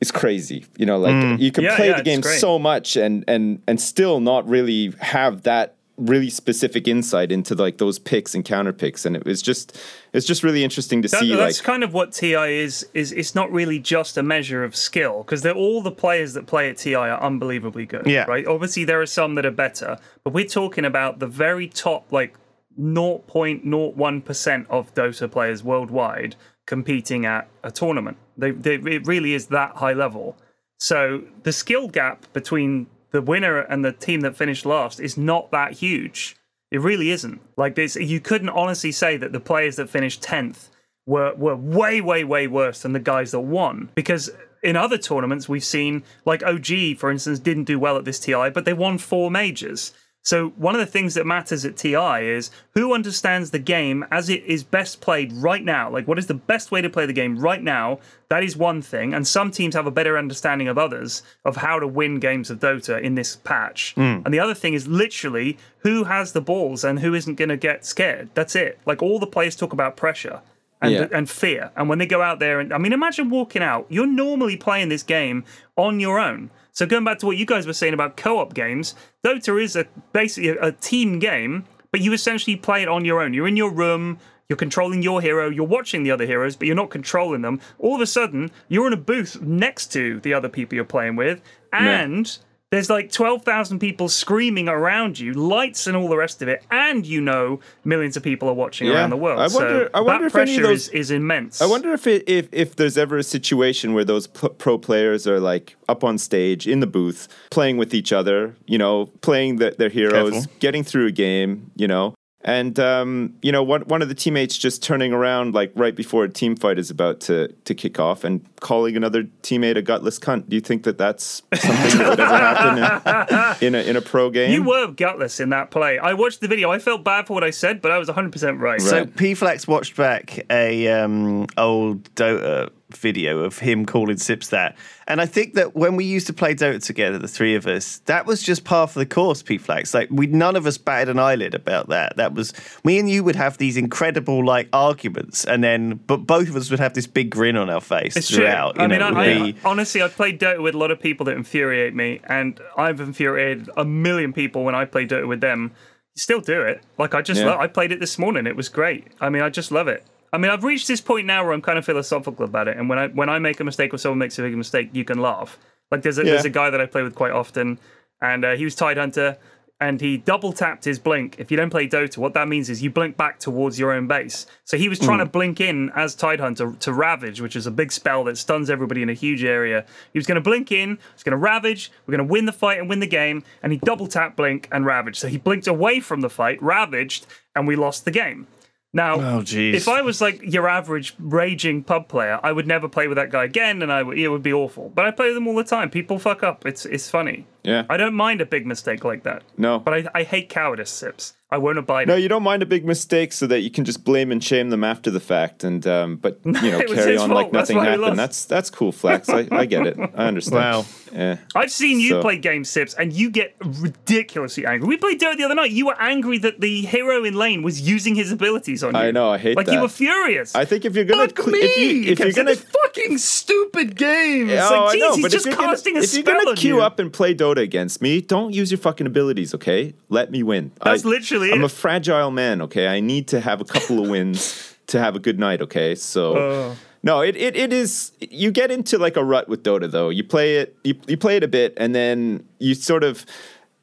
is 0.00 0.10
crazy. 0.10 0.64
You 0.78 0.86
know, 0.86 0.98
like 0.98 1.14
mm. 1.14 1.38
you 1.38 1.52
can 1.52 1.64
Yeah, 1.64 1.76
play 1.76 1.88
yeah, 1.88 1.98
the 1.98 2.02
game 2.02 2.22
so 2.22 2.58
much 2.58 2.96
and 2.96 3.24
and 3.28 3.62
and 3.68 3.80
still 3.80 4.20
not 4.20 4.48
really 4.48 4.92
have 5.00 5.42
that 5.42 5.76
really 6.06 6.30
specific 6.30 6.88
insight 6.88 7.30
into 7.30 7.54
like 7.54 7.78
those 7.78 7.98
picks 7.98 8.34
and 8.34 8.44
counter 8.44 8.72
picks 8.72 9.06
and 9.06 9.14
it 9.14 9.24
was 9.24 9.40
just 9.40 9.78
it's 10.12 10.26
just 10.26 10.42
really 10.42 10.64
interesting 10.64 11.00
to 11.02 11.08
That- 11.08 11.20
see 11.20 11.34
that's 11.34 11.58
like 11.58 11.64
kind 11.64 11.84
of 11.84 11.94
what 11.94 12.12
TI 12.12 12.34
is. 12.58 12.86
Is 12.94 13.12
it's 13.12 13.34
not 13.34 13.50
really 13.52 13.78
just 13.78 14.16
a 14.16 14.22
measure 14.22 14.64
of 14.64 14.74
skill 14.76 15.22
because 15.22 15.42
they're 15.42 15.54
all 15.54 15.80
the 15.82 15.92
players 15.92 16.34
that 16.34 16.46
play 16.46 16.68
at 16.68 16.76
TI 16.78 16.94
are 16.94 17.22
unbelievably 17.22 17.86
good. 17.86 18.06
Yeah. 18.06 18.24
Right. 18.24 18.46
Obviously, 18.46 18.84
there 18.84 19.00
are 19.00 19.06
some 19.06 19.36
that 19.36 19.46
are 19.46 19.50
better, 19.50 19.96
but 20.24 20.32
we're 20.32 20.44
talking 20.46 20.84
about 20.84 21.18
the 21.18 21.26
very 21.26 21.68
top, 21.68 22.10
like 22.12 22.34
0.01 22.80 24.24
percent 24.24 24.66
of 24.70 24.92
Dota 24.94 25.30
players 25.30 25.62
worldwide 25.62 26.36
competing 26.66 27.26
at 27.26 27.48
a 27.62 27.70
tournament. 27.70 28.16
They, 28.36 28.50
they, 28.50 28.74
it 28.74 29.06
really 29.06 29.34
is 29.34 29.46
that 29.46 29.76
high 29.76 29.92
level. 29.92 30.36
So 30.78 31.22
the 31.42 31.52
skill 31.52 31.88
gap 31.88 32.32
between 32.32 32.86
the 33.12 33.22
winner 33.22 33.58
and 33.58 33.84
the 33.84 33.92
team 33.92 34.22
that 34.22 34.36
finished 34.36 34.66
last 34.66 34.98
is 34.98 35.16
not 35.16 35.50
that 35.50 35.72
huge. 35.72 36.36
It 36.70 36.80
really 36.80 37.10
isn't. 37.10 37.40
Like 37.56 37.74
this, 37.74 37.96
you 37.96 38.18
couldn't 38.18 38.48
honestly 38.48 38.92
say 38.92 39.16
that 39.18 39.32
the 39.32 39.40
players 39.40 39.76
that 39.76 39.90
finished 39.90 40.22
tenth 40.22 40.70
were 41.06 41.34
were 41.34 41.56
way, 41.56 42.00
way, 42.00 42.24
way 42.24 42.46
worse 42.46 42.82
than 42.82 42.92
the 42.92 43.00
guys 43.00 43.30
that 43.32 43.40
won. 43.40 43.90
Because 43.94 44.30
in 44.62 44.76
other 44.76 44.96
tournaments 44.96 45.48
we've 45.48 45.64
seen, 45.64 46.02
like 46.24 46.42
OG, 46.42 46.96
for 46.98 47.10
instance, 47.10 47.38
didn't 47.38 47.64
do 47.64 47.78
well 47.78 47.96
at 47.96 48.04
this 48.04 48.20
TI, 48.20 48.50
but 48.50 48.64
they 48.64 48.72
won 48.72 48.98
four 48.98 49.30
majors. 49.30 49.92
So 50.22 50.50
one 50.50 50.74
of 50.74 50.80
the 50.80 50.86
things 50.86 51.14
that 51.14 51.26
matters 51.26 51.64
at 51.64 51.76
TI 51.76 52.26
is 52.28 52.50
who 52.74 52.94
understands 52.94 53.50
the 53.50 53.58
game 53.58 54.04
as 54.10 54.28
it 54.28 54.44
is 54.44 54.62
best 54.62 55.00
played 55.00 55.32
right 55.32 55.64
now. 55.64 55.90
Like 55.90 56.06
what 56.06 56.18
is 56.18 56.26
the 56.26 56.34
best 56.34 56.70
way 56.70 56.80
to 56.80 56.88
play 56.88 57.06
the 57.06 57.12
game 57.12 57.38
right 57.38 57.62
now? 57.62 57.98
That 58.28 58.42
is 58.42 58.56
one 58.56 58.80
thing, 58.80 59.12
and 59.12 59.26
some 59.26 59.50
teams 59.50 59.74
have 59.74 59.86
a 59.86 59.90
better 59.90 60.16
understanding 60.16 60.66
of 60.66 60.78
others 60.78 61.22
of 61.44 61.56
how 61.56 61.78
to 61.78 61.86
win 61.86 62.18
games 62.18 62.48
of 62.50 62.60
Dota 62.60 62.98
in 62.98 63.14
this 63.14 63.36
patch. 63.36 63.92
Hmm. 63.94 64.22
And 64.24 64.32
the 64.32 64.40
other 64.40 64.54
thing 64.54 64.72
is 64.72 64.88
literally 64.88 65.58
who 65.78 66.04
has 66.04 66.32
the 66.32 66.40
balls 66.40 66.82
and 66.82 67.00
who 67.00 67.12
isn't 67.12 67.34
going 67.34 67.50
to 67.50 67.58
get 67.58 67.84
scared. 67.84 68.30
That's 68.32 68.56
it. 68.56 68.78
Like 68.86 69.02
all 69.02 69.18
the 69.18 69.26
players 69.26 69.54
talk 69.54 69.74
about 69.74 69.96
pressure 69.98 70.40
and 70.82 70.92
Yeah. 70.92 71.06
and 71.12 71.30
fear. 71.30 71.70
And 71.76 71.88
when 71.88 71.98
they 71.98 72.06
go 72.06 72.20
out 72.20 72.38
there, 72.40 72.60
and 72.60 72.72
I 72.74 72.78
mean, 72.78 72.92
imagine 72.92 73.30
walking 73.30 73.62
out. 73.62 73.86
You're 73.88 74.06
normally 74.06 74.56
playing 74.56 74.88
this 74.90 75.02
game 75.02 75.44
on 75.76 76.00
your 76.00 76.18
own. 76.18 76.50
So 76.72 76.84
going 76.86 77.04
back 77.04 77.18
to 77.20 77.26
what 77.26 77.36
you 77.36 77.46
guys 77.46 77.66
were 77.66 77.72
saying 77.72 77.94
about 77.94 78.16
co-op 78.16 78.52
games, 78.54 78.94
Dota 79.24 79.62
is 79.62 79.76
a 79.76 79.86
basically 80.12 80.50
a, 80.50 80.60
a 80.68 80.72
team 80.72 81.18
game, 81.18 81.64
but 81.90 82.00
you 82.00 82.12
essentially 82.12 82.56
play 82.56 82.82
it 82.82 82.88
on 82.88 83.04
your 83.04 83.22
own. 83.22 83.32
You're 83.34 83.48
in 83.48 83.56
your 83.56 83.70
room. 83.72 84.18
You're 84.48 84.56
controlling 84.56 85.02
your 85.02 85.22
hero. 85.22 85.48
You're 85.48 85.66
watching 85.66 86.02
the 86.02 86.10
other 86.10 86.26
heroes, 86.26 86.56
but 86.56 86.66
you're 86.66 86.76
not 86.76 86.90
controlling 86.90 87.40
them. 87.42 87.60
All 87.78 87.94
of 87.94 88.00
a 88.02 88.06
sudden, 88.06 88.50
you're 88.68 88.86
in 88.86 88.92
a 88.92 88.98
booth 88.98 89.40
next 89.40 89.86
to 89.92 90.20
the 90.20 90.34
other 90.34 90.48
people 90.48 90.74
you're 90.76 90.84
playing 90.84 91.16
with, 91.16 91.40
and 91.72 92.36
there's 92.72 92.88
like 92.90 93.12
12,000 93.12 93.78
people 93.78 94.08
screaming 94.08 94.66
around 94.66 95.18
you, 95.18 95.34
lights 95.34 95.86
and 95.86 95.94
all 95.96 96.08
the 96.08 96.16
rest 96.16 96.40
of 96.42 96.48
it, 96.48 96.64
and 96.70 97.06
you 97.06 97.20
know 97.20 97.60
millions 97.84 98.16
of 98.16 98.22
people 98.22 98.48
are 98.48 98.54
watching 98.54 98.88
Yeah. 98.88 98.94
around 98.94 99.10
the 99.10 99.16
world. 99.16 99.38
I 99.38 99.46
wonder- 99.46 99.84
so 99.84 99.90
I 99.94 100.00
wonder 100.00 100.28
that 100.28 100.34
if 100.34 100.36
any 100.48 100.56
of 100.56 100.62
those- 100.62 100.88
is, 100.88 100.94
is 100.94 101.10
immense. 101.10 101.60
I 101.62 101.66
wonder 101.66 101.92
if 101.92 102.06
it 102.06 102.24
if 102.26 102.48
if 102.50 102.74
there's 102.74 102.96
ever 102.98 103.18
a 103.18 103.22
situation 103.22 103.92
where 103.92 104.04
those 104.04 104.26
p- 104.26 104.48
pro 104.58 104.78
players 104.78 105.26
are 105.28 105.38
like 105.38 105.76
up 105.88 106.02
on 106.02 106.16
stage 106.18 106.66
in 106.66 106.80
the 106.80 106.86
booth 106.86 107.28
playing 107.50 107.76
with 107.76 107.92
each 107.94 108.12
other, 108.12 108.56
you 108.66 108.78
know, 108.78 109.06
playing 109.20 109.56
the, 109.56 109.74
their 109.78 109.90
heroes, 109.90 110.32
Careful. 110.32 110.52
getting 110.58 110.82
through 110.82 111.06
a 111.06 111.12
game, 111.12 111.70
you 111.76 111.86
know, 111.86 112.14
And 112.44 112.78
um, 112.80 113.34
you 113.40 113.52
know, 113.52 113.62
one 113.62 113.82
one 113.82 114.02
of 114.02 114.08
the 114.08 114.14
teammates 114.14 114.58
just 114.58 114.82
turning 114.82 115.12
around 115.12 115.54
like 115.54 115.72
right 115.76 115.94
before 115.94 116.24
a 116.24 116.28
team 116.28 116.56
fight 116.56 116.78
is 116.78 116.90
about 116.90 117.20
to 117.20 117.48
to 117.48 117.74
kick 117.74 118.00
off 118.00 118.24
and 118.24 118.44
calling 118.60 118.96
another 118.96 119.24
teammate 119.42 119.76
a 119.76 119.82
gutless 119.82 120.18
cunt. 120.18 120.48
Do 120.48 120.56
you 120.56 120.60
think 120.60 120.82
that 120.82 120.98
that's 120.98 121.42
something 121.54 121.98
that 121.98 122.08
would 122.08 122.20
ever 122.20 122.36
happen 122.36 123.58
in, 123.60 123.74
in 123.74 123.74
a 123.74 123.90
in 123.90 123.96
a 123.96 124.00
pro 124.00 124.28
game? 124.30 124.50
You 124.50 124.64
were 124.64 124.88
gutless 124.88 125.38
in 125.38 125.50
that 125.50 125.70
play. 125.70 125.98
I 125.98 126.14
watched 126.14 126.40
the 126.40 126.48
video. 126.48 126.72
I 126.72 126.78
felt 126.80 127.04
bad 127.04 127.28
for 127.28 127.34
what 127.34 127.44
I 127.44 127.50
said, 127.50 127.80
but 127.80 127.92
I 127.92 127.98
was 127.98 128.08
100% 128.08 128.60
right. 128.60 128.80
So 128.80 128.98
Right. 128.98 129.16
P-Flax 129.16 129.68
watched 129.68 129.96
back 129.96 130.44
a 130.50 130.88
um, 130.88 131.46
old 131.56 132.12
Dota 132.14 132.70
video 132.96 133.40
of 133.40 133.58
him 133.58 133.86
calling 133.86 134.16
Sips 134.16 134.48
that. 134.48 134.76
And 135.08 135.20
I 135.20 135.26
think 135.26 135.54
that 135.54 135.74
when 135.74 135.96
we 135.96 136.04
used 136.04 136.26
to 136.28 136.32
play 136.32 136.54
Dota 136.54 136.82
together, 136.82 137.18
the 137.18 137.28
three 137.28 137.54
of 137.54 137.66
us, 137.66 137.98
that 138.06 138.24
was 138.24 138.42
just 138.42 138.64
part 138.64 138.90
of 138.90 138.94
the 138.94 139.06
course, 139.06 139.42
P-Flax. 139.42 139.92
Like 139.94 140.08
we 140.10 140.26
none 140.26 140.56
of 140.56 140.66
us 140.66 140.78
batted 140.78 141.08
an 141.10 141.18
eyelid 141.18 141.54
about 141.54 141.88
that. 141.88 142.16
That 142.16 142.34
was 142.34 142.52
me 142.84 142.98
and 142.98 143.10
you 143.10 143.24
would 143.24 143.36
have 143.36 143.58
these 143.58 143.76
incredible 143.76 144.44
like 144.44 144.68
arguments 144.72 145.44
and 145.44 145.62
then 145.62 146.00
but 146.06 146.18
both 146.18 146.48
of 146.48 146.56
us 146.56 146.70
would 146.70 146.80
have 146.80 146.94
this 146.94 147.06
big 147.06 147.30
grin 147.30 147.56
on 147.56 147.68
our 147.68 147.80
face 147.80 148.16
It's 148.16 148.28
true. 148.28 148.38
throughout. 148.38 148.78
I 148.78 148.84
you 148.84 148.88
mean, 148.88 148.98
know, 149.00 149.08
I, 149.08 149.22
I, 149.24 149.52
be- 149.52 149.58
honestly, 149.64 150.02
I've 150.02 150.14
played 150.14 150.40
Dota 150.40 150.62
with 150.62 150.74
a 150.74 150.78
lot 150.78 150.90
of 150.90 151.00
people 151.00 151.26
that 151.26 151.36
infuriate 151.36 151.94
me, 151.94 152.20
and 152.28 152.60
I've 152.76 153.00
infuriated 153.00 153.68
a 153.76 153.84
million 153.84 154.32
people 154.32 154.64
when 154.64 154.74
I 154.74 154.84
play 154.84 155.06
Dota 155.06 155.26
with 155.26 155.40
them. 155.40 155.72
Still 156.14 156.40
do 156.40 156.60
it. 156.62 156.82
Like 156.98 157.14
I 157.14 157.22
just, 157.22 157.40
Yeah. 157.40 157.46
lo- 157.54 157.58
I 157.58 157.66
played 157.66 157.90
it 157.90 157.98
this 157.98 158.18
morning. 158.18 158.46
It 158.46 158.54
was 158.54 158.68
great. 158.68 159.06
I 159.20 159.30
mean, 159.30 159.42
I 159.42 159.48
just 159.48 159.72
love 159.72 159.88
it. 159.88 160.04
I 160.32 160.38
mean, 160.38 160.50
I've 160.50 160.64
reached 160.64 160.88
this 160.88 161.00
point 161.00 161.26
now 161.26 161.44
where 161.44 161.52
I'm 161.52 161.60
kind 161.60 161.78
of 161.78 161.84
philosophical 161.84 162.44
about 162.44 162.68
it, 162.68 162.76
and 162.76 162.88
when 162.88 162.98
I 162.98 163.08
when 163.08 163.28
I 163.28 163.38
make 163.38 163.60
a 163.60 163.64
mistake 163.64 163.92
or 163.92 163.98
someone 163.98 164.18
makes 164.18 164.38
a 164.38 164.42
big 164.42 164.56
mistake, 164.56 164.90
you 164.92 165.04
can 165.04 165.20
laugh. 165.20 165.58
Like 165.90 166.02
there's 166.02 166.18
a, 166.18 166.22
there's 166.22 166.44
a 166.46 166.50
guy 166.50 166.70
that 166.70 166.80
I 166.80 166.86
play 166.86 167.02
with 167.02 167.14
quite 167.14 167.32
often, 167.32 167.78
and 168.22 168.44
uh, 168.44 168.56
he 168.56 168.64
was 168.64 168.74
Tide 168.74 168.96
Hunter, 168.96 169.36
and 169.78 170.00
he 170.00 170.16
double 170.16 170.52
tapped 170.52 170.84
his 170.84 170.98
blink. 170.98 171.34
If 171.38 171.50
you 171.50 171.56
don't 171.56 171.68
play 171.68 171.86
Dota, 171.86 172.16
what 172.16 172.32
that 172.34 172.48
means 172.48 172.70
is 172.70 172.82
you 172.82 172.88
blink 172.88 173.16
back 173.16 173.40
towards 173.40 173.78
your 173.78 173.92
own 173.92 174.06
base. 174.06 174.46
So 174.64 174.78
he 174.78 174.88
was 174.88 174.98
trying 174.98 175.18
to 175.18 175.26
blink 175.26 175.60
in 175.60 175.90
as 175.94 176.14
Tide 176.14 176.40
Hunter 176.40 176.72
to 176.80 176.92
Ravage, 176.92 177.40
which 177.40 177.56
is 177.56 177.66
a 177.66 177.70
big 177.70 177.92
spell 177.92 178.24
that 178.24 178.38
stuns 178.38 178.70
everybody 178.70 179.02
in 179.02 179.10
a 179.10 179.14
huge 179.14 179.42
area. 179.44 179.84
He 180.12 180.18
was 180.18 180.26
going 180.26 180.36
to 180.36 180.40
blink 180.40 180.72
in, 180.72 180.98
he's 181.12 181.24
going 181.24 181.32
to 181.32 181.36
Ravage, 181.36 181.90
we're 182.06 182.16
going 182.16 182.26
to 182.26 182.32
win 182.32 182.46
the 182.46 182.52
fight 182.52 182.78
and 182.78 182.88
win 182.88 183.00
the 183.00 183.06
game, 183.06 183.42
and 183.62 183.72
he 183.72 183.78
double 183.78 184.06
tapped 184.06 184.36
blink 184.36 184.68
and 184.70 184.86
Ravage. 184.86 185.18
So 185.18 185.26
he 185.26 185.36
blinked 185.36 185.66
away 185.66 186.00
from 186.00 186.20
the 186.20 186.30
fight, 186.30 186.62
ravaged, 186.62 187.26
and 187.54 187.66
we 187.66 187.74
lost 187.76 188.04
the 188.04 188.12
game. 188.12 188.46
Now, 188.94 189.14
Oh, 189.20 189.42
if 189.46 189.88
I 189.88 190.02
was 190.02 190.20
like 190.20 190.40
your 190.42 190.68
average 190.68 191.14
raging 191.18 191.82
pub 191.82 192.08
player, 192.08 192.38
I 192.42 192.52
would 192.52 192.66
never 192.66 192.88
play 192.88 193.08
with 193.08 193.16
that 193.16 193.30
guy 193.30 193.44
again, 193.44 193.80
and 193.80 193.90
I 193.90 194.02
would, 194.02 194.18
it 194.18 194.28
would 194.28 194.42
be 194.42 194.52
awful. 194.52 194.90
But 194.94 195.06
I 195.06 195.10
play 195.10 195.26
with 195.28 195.36
them 195.36 195.48
all 195.48 195.54
the 195.54 195.64
time. 195.64 195.88
People 195.88 196.18
fuck 196.18 196.42
up. 196.42 196.66
It's 196.66 196.84
it's 196.84 197.08
funny. 197.08 197.46
Yeah. 197.64 197.84
I 197.88 197.96
don't 197.96 198.14
mind 198.14 198.40
a 198.40 198.46
big 198.46 198.66
mistake 198.66 199.04
like 199.04 199.22
that. 199.22 199.42
No. 199.56 199.78
But 199.78 199.94
I, 199.94 200.04
I 200.14 200.22
hate 200.24 200.48
cowardice 200.48 200.90
sips. 200.90 201.34
I 201.50 201.58
won't 201.58 201.76
abide. 201.76 202.08
No, 202.08 202.16
it. 202.16 202.20
you 202.20 202.28
don't 202.30 202.42
mind 202.42 202.62
a 202.62 202.66
big 202.66 202.82
mistake 202.86 203.30
so 203.30 203.46
that 203.46 203.60
you 203.60 203.70
can 203.70 203.84
just 203.84 204.04
blame 204.04 204.32
and 204.32 204.42
shame 204.42 204.70
them 204.70 204.82
after 204.82 205.10
the 205.10 205.20
fact, 205.20 205.64
and 205.64 205.86
um, 205.86 206.16
but 206.16 206.40
you 206.46 206.52
know 206.52 206.80
carry 206.86 207.18
on 207.18 207.28
fault. 207.28 207.42
like 207.42 207.52
nothing 207.52 207.76
why 207.76 207.94
we 207.94 208.00
happened. 208.02 208.18
That's 208.18 208.46
that's 208.46 208.70
cool, 208.70 208.90
Flex. 208.90 209.28
I, 209.28 209.46
I 209.52 209.66
get 209.66 209.86
it. 209.86 209.98
I 209.98 210.28
understand. 210.28 210.56
Wow. 210.64 210.86
Yeah. 211.12 211.36
I've 211.54 211.70
seen 211.70 212.00
you 212.00 212.08
So- 212.08 212.22
play 212.22 212.38
game 212.38 212.64
sips, 212.64 212.94
and 212.94 213.12
you 213.12 213.28
get 213.30 213.54
ridiculously 213.62 214.64
angry. 214.64 214.88
We 214.88 214.96
played 214.96 215.20
Dota 215.20 215.36
the 215.36 215.44
other 215.44 215.54
night. 215.54 215.72
You 215.72 215.84
were 215.84 216.00
angry 216.00 216.38
that 216.38 216.60
the 216.62 216.80
hero 216.86 217.22
in 217.22 217.34
lane 217.34 217.62
was 217.62 217.82
using 217.82 218.14
his 218.14 218.32
abilities 218.32 218.82
on 218.82 218.94
you. 218.94 219.00
I 219.00 219.10
know, 219.10 219.28
I 219.28 219.36
hate 219.36 219.56
that. 219.56 219.66
like 219.66 219.74
you 219.74 219.82
were 219.82 219.88
furious. 219.90 220.54
I 220.54 220.64
think 220.64 220.86
if 220.86 220.96
you're 220.96 221.04
gonna 221.04 221.26
Fuck 221.26 221.34
cle- 221.36 221.52
me! 221.52 221.58
if 221.58 221.76
you, 221.76 222.12
if 222.12 222.18
you're 222.18 222.32
saying, 222.32 222.46
gonna 222.46 222.56
fucking 222.56 223.18
stupid 223.18 223.94
game. 223.96 224.48
It's 224.48 224.62
oh, 224.70 224.84
like, 224.86 224.88
I 224.88 224.92
geez, 224.92 225.00
know, 225.02 225.14
he's 225.16 225.22
but 225.22 225.30
just 225.32 225.46
if 225.46 225.52
you're 225.52 225.60
casting 225.62 225.94
gonna, 225.94 226.00
a 226.00 226.04
if 226.04 226.14
you're 226.14 226.22
gonna 226.22 226.48
on 226.48 226.56
queue 226.56 226.76
you. 226.76 226.82
up 226.82 226.98
and 226.98 227.12
play 227.12 227.34
Dota 227.34 227.51
against 227.58 228.00
me, 228.00 228.20
don't 228.20 228.52
use 228.54 228.70
your 228.70 228.78
fucking 228.78 229.06
abilities, 229.06 229.54
okay? 229.54 229.94
Let 230.08 230.30
me 230.30 230.42
win. 230.42 230.72
That's 230.82 231.04
I- 231.04 231.08
literally 231.08 231.52
I'm 231.52 231.62
it. 231.62 231.66
a 231.66 231.68
fragile 231.68 232.30
man, 232.30 232.62
okay? 232.62 232.86
I 232.88 233.00
need 233.00 233.28
to 233.28 233.40
have 233.40 233.60
a 233.60 233.64
couple 233.64 234.02
of 234.02 234.08
wins 234.08 234.74
to 234.88 234.98
have 234.98 235.14
a 235.16 235.18
good 235.18 235.38
night, 235.38 235.60
okay? 235.62 235.94
So. 235.94 236.36
Oh. 236.36 236.76
No, 237.04 237.20
it, 237.20 237.34
it, 237.36 237.56
it 237.56 237.72
is. 237.72 238.12
You 238.20 238.52
get 238.52 238.70
into 238.70 238.96
like 238.96 239.16
a 239.16 239.24
rut 239.24 239.48
with 239.48 239.64
Dota, 239.64 239.90
though. 239.90 240.08
You 240.08 240.22
play 240.22 240.58
it, 240.58 240.76
you, 240.84 240.94
you 241.08 241.16
play 241.16 241.36
it 241.36 241.42
a 241.42 241.48
bit, 241.48 241.74
and 241.76 241.92
then 241.96 242.46
you 242.60 242.74
sort 242.74 243.02
of, 243.02 243.26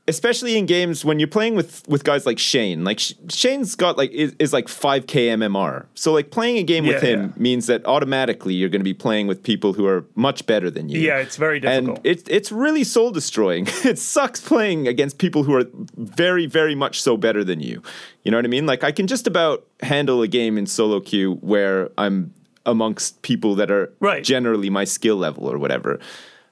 especially 0.10 0.58
in 0.58 0.65
games 0.65 1.06
when 1.06 1.19
you're 1.19 1.28
playing 1.28 1.56
with 1.56 1.88
with 1.88 2.04
guys 2.04 2.26
like 2.26 2.39
Shane. 2.39 2.84
Like 2.84 3.00
Sh- 3.00 3.13
Shane's 3.30 3.76
got 3.76 3.98
like 3.98 4.12
is, 4.12 4.36
is 4.39 4.52
like 4.52 4.67
5k 4.67 5.06
MMR. 5.38 5.86
So 5.93 6.12
like 6.12 6.32
playing 6.32 6.58
a 6.58 6.63
game 6.63 6.86
with 6.86 7.02
him 7.02 7.22
yeah. 7.22 7.41
means 7.41 7.67
that 7.67 7.86
automatically 7.86 8.54
you're 8.54 8.69
going 8.69 8.82
to 8.82 8.86
be 8.86 8.93
playing 8.93 9.28
with 9.28 9.41
people 9.43 9.74
who 9.74 9.86
are 9.86 10.06
much 10.15 10.45
better 10.45 10.69
than 10.69 10.89
you. 10.89 11.00
Yeah, 11.00 11.17
it's 11.17 11.38
very 11.38 11.60
difficult. 11.60 11.98
And 12.00 12.06
it's 12.06 12.24
it's 12.28 12.52
really 12.52 12.84
soul 12.84 13.12
destroying. 13.12 13.67
it 13.86 14.00
sucks 14.00 14.41
playing 14.41 14.88
against 14.88 15.17
people 15.17 15.43
who 15.43 15.56
are 15.56 15.65
very 15.95 16.45
very 16.45 16.76
much 16.76 17.02
so 17.02 17.15
better 17.15 17.43
than 17.43 17.60
you. 17.60 17.82
You 18.24 18.32
know 18.32 18.38
what 18.38 18.45
I 18.45 18.50
mean? 18.50 18.65
Like 18.65 18.84
I 18.84 18.91
can 18.91 19.08
just 19.08 19.28
about 19.28 19.65
handle 19.82 20.22
a 20.22 20.28
game 20.28 20.58
in 20.58 20.65
solo 20.65 21.00
queue 21.00 21.36
where 21.36 21.89
I'm 21.98 22.34
amongst 22.65 23.22
people 23.22 23.56
that 23.56 23.72
are 23.72 23.91
Right. 24.00 24.24
generally 24.24 24.69
my 24.69 24.84
skill 24.84 25.15
level 25.15 25.50
or 25.52 25.58
whatever. 25.58 26.00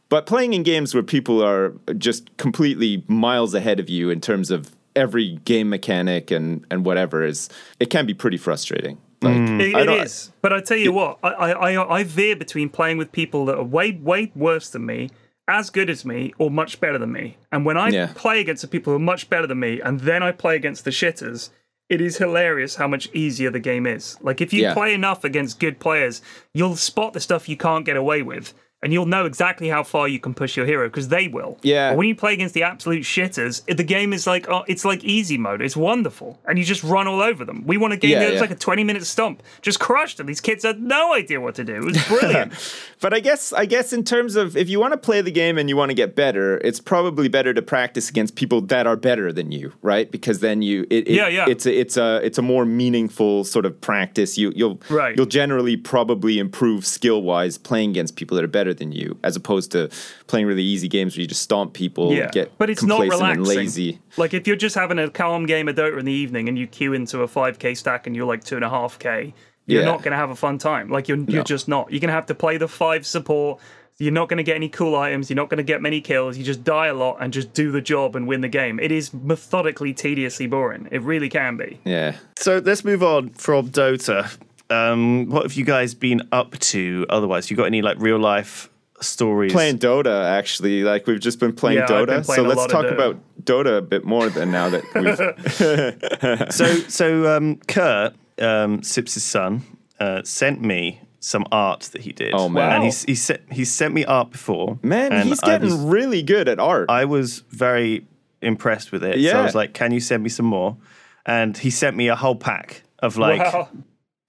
But 0.09 0.25
playing 0.25 0.53
in 0.53 0.63
games 0.63 0.93
where 0.93 1.03
people 1.03 1.43
are 1.43 1.73
just 1.97 2.35
completely 2.37 3.03
miles 3.07 3.53
ahead 3.53 3.79
of 3.79 3.89
you 3.89 4.09
in 4.09 4.21
terms 4.21 4.51
of 4.51 4.75
every 4.95 5.35
game 5.45 5.69
mechanic 5.69 6.31
and 6.31 6.65
and 6.71 6.85
whatever 6.85 7.23
is 7.23 7.49
it 7.79 7.89
can 7.89 8.05
be 8.05 8.13
pretty 8.13 8.37
frustrating. 8.37 8.97
Like 9.21 9.35
mm. 9.41 9.59
It, 9.61 9.75
I 9.75 9.81
it 9.81 9.85
don't- 9.85 10.31
But 10.41 10.53
I 10.53 10.61
tell 10.61 10.77
you 10.77 10.91
what, 10.93 11.17
I, 11.23 11.29
I, 11.29 11.71
I, 11.73 11.95
I 11.99 12.03
veer 12.03 12.35
between 12.35 12.69
playing 12.69 12.97
with 12.97 13.11
people 13.11 13.45
that 13.45 13.57
are 13.57 13.63
way, 13.63 13.91
way 14.01 14.31
worse 14.35 14.69
than 14.69 14.85
me, 14.85 15.09
as 15.47 15.69
good 15.71 15.89
as 15.89 16.05
me, 16.05 16.33
or 16.37 16.51
much 16.51 16.79
better 16.79 16.97
than 16.99 17.11
me. 17.11 17.37
And 17.51 17.65
when 17.65 17.77
I 17.77 17.89
Yeah. 17.89 18.11
play 18.15 18.39
against 18.39 18.61
the 18.61 18.67
people 18.67 18.91
who 18.93 18.97
are 18.97 18.99
much 19.13 19.29
better 19.29 19.47
than 19.47 19.59
me, 19.59 19.81
and 19.81 19.99
then 20.01 20.21
I 20.21 20.31
play 20.31 20.55
against 20.55 20.83
the 20.85 20.91
shitters, 20.91 21.49
it 21.89 21.99
is 21.99 22.17
hilarious 22.17 22.75
how 22.75 22.87
much 22.87 23.09
easier 23.13 23.49
the 23.49 23.59
game 23.59 23.87
is. 23.87 24.17
Like, 24.21 24.39
if 24.41 24.53
you 24.53 24.61
Yeah. 24.63 24.73
play 24.73 24.93
enough 24.93 25.23
against 25.23 25.59
good 25.59 25.79
players, 25.79 26.21
you'll 26.53 26.75
spot 26.75 27.13
the 27.13 27.19
stuff 27.19 27.49
you 27.49 27.57
can't 27.57 27.85
get 27.85 27.97
away 27.97 28.21
with. 28.21 28.53
And 28.83 28.93
you'll 28.93 29.07
know 29.07 29.25
exactly 29.25 29.69
how 29.69 29.81
far 29.83 30.07
you 30.07 30.19
can 30.19 30.35
push 30.35 30.55
your 30.55 30.67
hero 30.67 30.87
because 30.87 31.07
they 31.07 31.27
will. 31.27 31.57
Yeah. 31.63 31.89
But 31.89 31.97
when 31.97 32.07
you 32.07 32.15
play 32.15 32.33
against 32.33 32.53
the 32.53 32.61
absolute 32.61 33.01
shitters, 33.05 33.65
the 33.75 33.83
game 33.83 34.13
is 34.13 34.27
like 34.27 34.47
oh, 34.49 34.63
it's 34.67 34.85
like 34.85 35.03
easy 35.03 35.35
mode. 35.35 35.63
It's 35.63 35.75
wonderful, 35.75 36.39
and 36.45 36.59
you 36.59 36.63
just 36.63 36.83
run 36.83 37.07
all 37.07 37.19
over 37.19 37.43
them. 37.43 37.63
We 37.65 37.77
won 37.77 37.91
a 37.91 37.97
game 37.97 38.11
Yeah, 38.11 38.19
that 38.19 38.25
was 38.25 38.33
yeah. 38.35 38.41
like 38.41 38.51
a 38.51 38.55
20 38.55 38.83
minute 38.83 39.03
stomp. 39.07 39.41
Just 39.63 39.79
crushed 39.79 40.17
them. 40.17 40.27
These 40.27 40.41
kids 40.41 40.63
had 40.63 40.79
no 40.79 41.15
idea 41.15 41.41
what 41.41 41.55
to 41.55 41.63
do. 41.63 41.73
It 41.73 41.83
was 41.83 42.03
brilliant. 42.07 42.53
But 42.99 43.13
I 43.13 43.19
guess 43.19 43.53
I 43.53 43.67
guess 43.67 43.93
in 43.93 44.03
terms 44.03 44.35
of 44.35 44.57
if 44.57 44.69
you 44.69 44.79
want 44.79 44.91
to 44.93 44.97
play 44.97 45.21
the 45.21 45.29
game 45.29 45.59
and 45.59 45.69
you 45.69 45.77
want 45.77 45.91
to 45.91 45.93
get 45.93 46.15
better, 46.15 46.57
it's 46.63 46.79
probably 46.79 47.27
better 47.27 47.53
to 47.53 47.61
practice 47.61 48.09
against 48.09 48.35
people 48.35 48.59
that 48.61 48.87
are 48.87 48.95
better 48.95 49.31
than 49.31 49.51
you, 49.51 49.71
right? 49.83 50.09
Because 50.11 50.39
then 50.39 50.63
you 50.63 50.87
it, 50.89 51.07
it- 51.07 51.13
Yeah, 51.13 51.27
yeah. 51.27 51.45
it's 51.47 51.67
a 51.67 51.79
it's 51.79 51.95
a 51.97 52.19
it's 52.23 52.39
a 52.39 52.41
more 52.41 52.65
meaningful 52.65 53.43
sort 53.43 53.65
of 53.67 53.79
practice. 53.81 54.35
You 54.37 54.51
you'll 54.55 54.79
Right. 54.89 55.15
you'll 55.15 55.27
generally 55.27 55.77
probably 55.77 56.39
improve 56.39 56.85
skill 56.87 57.21
wise 57.21 57.57
playing 57.59 57.91
against 57.91 58.15
people 58.15 58.33
that 58.35 58.43
are 58.43 58.47
better 58.47 58.66
than 58.73 58.91
you, 58.91 59.17
as 59.23 59.35
opposed 59.35 59.71
to 59.73 59.89
playing 60.27 60.45
really 60.45 60.63
easy 60.63 60.87
games 60.87 61.15
where 61.15 61.21
you 61.21 61.27
just 61.27 61.41
stomp 61.41 61.73
people, 61.73 62.13
yeah. 62.13 62.29
get 62.31 62.57
But 62.57 62.69
it's 62.69 62.83
not 62.83 62.99
complacent 63.01 63.21
relaxing. 63.21 63.39
and 63.39 63.47
lazy. 63.47 63.99
Like 64.17 64.33
if 64.33 64.47
you're 64.47 64.55
just 64.55 64.75
having 64.75 64.99
a 64.99 65.09
calm 65.09 65.45
game 65.45 65.67
of 65.67 65.75
Dota 65.75 65.99
in 65.99 66.05
the 66.05 66.11
evening 66.13 66.47
and 66.49 66.57
you 66.57 66.67
queue 66.67 66.93
into 66.93 67.21
a 67.21 67.27
5k 67.27 67.75
stack 67.77 68.07
and 68.07 68.15
you're 68.15 68.25
like 68.27 68.43
two 68.43 68.55
and 68.55 68.65
a 68.65 68.69
half 68.69 68.99
k, 68.99 69.33
you're 69.65 69.81
Yeah. 69.81 69.85
not 69.87 69.97
going 70.01 70.11
to 70.11 70.17
have 70.17 70.29
a 70.29 70.35
fun 70.35 70.57
time. 70.57 70.89
Like 70.89 71.07
you're 71.07 71.17
you're 71.17 71.37
No. 71.37 71.43
just 71.43 71.67
not. 71.67 71.91
You're 71.91 71.99
going 71.99 72.07
to 72.09 72.13
have 72.13 72.27
to 72.27 72.35
play 72.35 72.57
the 72.57 72.67
five 72.67 73.05
support. 73.05 73.59
You're 73.99 74.13
not 74.13 74.29
going 74.29 74.37
to 74.37 74.43
get 74.43 74.55
any 74.55 74.69
cool 74.69 74.95
items. 74.95 75.27
You're 75.27 75.35
not 75.37 75.49
going 75.49 75.57
to 75.57 75.63
get 75.63 75.81
many 75.81 76.01
kills. 76.01 76.37
You 76.37 76.43
just 76.43 76.63
die 76.63 76.85
a 76.85 76.93
lot 76.93 77.17
and 77.19 77.33
just 77.33 77.51
do 77.53 77.71
the 77.71 77.81
job 77.81 78.15
and 78.15 78.27
win 78.27 78.41
the 78.41 78.47
game. 78.47 78.79
It 78.79 78.91
is 78.91 79.11
methodically 79.11 79.91
tediously 79.91 80.45
boring. 80.45 80.87
It 80.91 81.01
really 81.01 81.29
can 81.29 81.57
be. 81.57 81.79
Yeah. 81.83 82.15
So 82.37 82.61
let's 82.63 82.85
move 82.85 83.01
on 83.01 83.29
from 83.31 83.69
Dota. 83.71 84.37
Um, 84.69 85.27
what 85.29 85.43
have 85.43 85.53
you 85.53 85.65
guys 85.65 85.93
been 85.93 86.21
up 86.31 86.57
to? 86.59 87.05
Otherwise, 87.09 87.49
you 87.49 87.57
got 87.57 87.65
any 87.65 87.81
like 87.81 87.97
real 87.99 88.19
life 88.19 88.69
stories? 89.01 89.51
Playing 89.53 89.77
Dota, 89.79 90.25
actually, 90.25 90.83
like 90.83 91.07
we've 91.07 91.19
just 91.19 91.39
been 91.39 91.53
playing 91.53 91.79
Yeah, 91.79 91.87
Dota. 91.87 92.05
been 92.07 92.23
so 92.23 92.33
playing 92.33 92.45
a 92.45 92.49
let's 92.49 92.71
talk 92.71 92.85
Dota. 92.85 92.93
about 92.93 93.19
Dota 93.43 93.77
a 93.77 93.81
bit 93.81 94.03
more 94.05 94.29
than 94.29 94.51
now 94.51 94.69
that 94.69 94.83
we've 94.95 96.51
So, 96.53 96.65
so 96.89 97.37
um, 97.37 97.57
Kurt, 97.67 98.13
um, 98.39 98.83
Sips' 98.83 99.21
son, 99.23 99.63
uh, 99.99 100.21
sent 100.23 100.61
me 100.61 101.01
some 101.19 101.45
art 101.51 101.81
that 101.93 102.01
he 102.01 102.11
did. 102.11 102.33
Oh, 102.33 102.49
man. 102.49 102.71
And 102.71 102.79
Wow. 102.79 102.85
he's, 102.85 103.03
he 103.03 103.15
sent 103.15 103.41
he 103.51 103.65
sent 103.65 103.93
me 103.93 104.05
art 104.05 104.31
before. 104.31 104.79
Man, 104.83 105.11
and 105.13 105.29
he's 105.29 105.39
getting 105.41 105.69
was- 105.69 105.79
really 105.79 106.21
good 106.23 106.47
at 106.49 106.59
art. 106.59 106.89
I 106.89 107.05
was 107.05 107.39
very 107.49 108.05
impressed 108.41 108.91
with 108.91 109.03
it. 109.03 109.23
So 109.23 109.39
I 109.39 109.43
was 109.43 109.55
like, 109.55 109.73
"Can 109.73 109.91
you 109.91 109.99
send 109.99 110.23
me 110.23 110.29
some 110.29 110.45
more?" 110.45 110.77
And 111.25 111.57
he 111.57 111.69
sent 111.71 111.97
me 111.97 112.07
a 112.09 112.15
whole 112.15 112.35
pack 112.35 112.83
of 112.99 113.17
like 113.17 113.39
wow. 113.41 113.67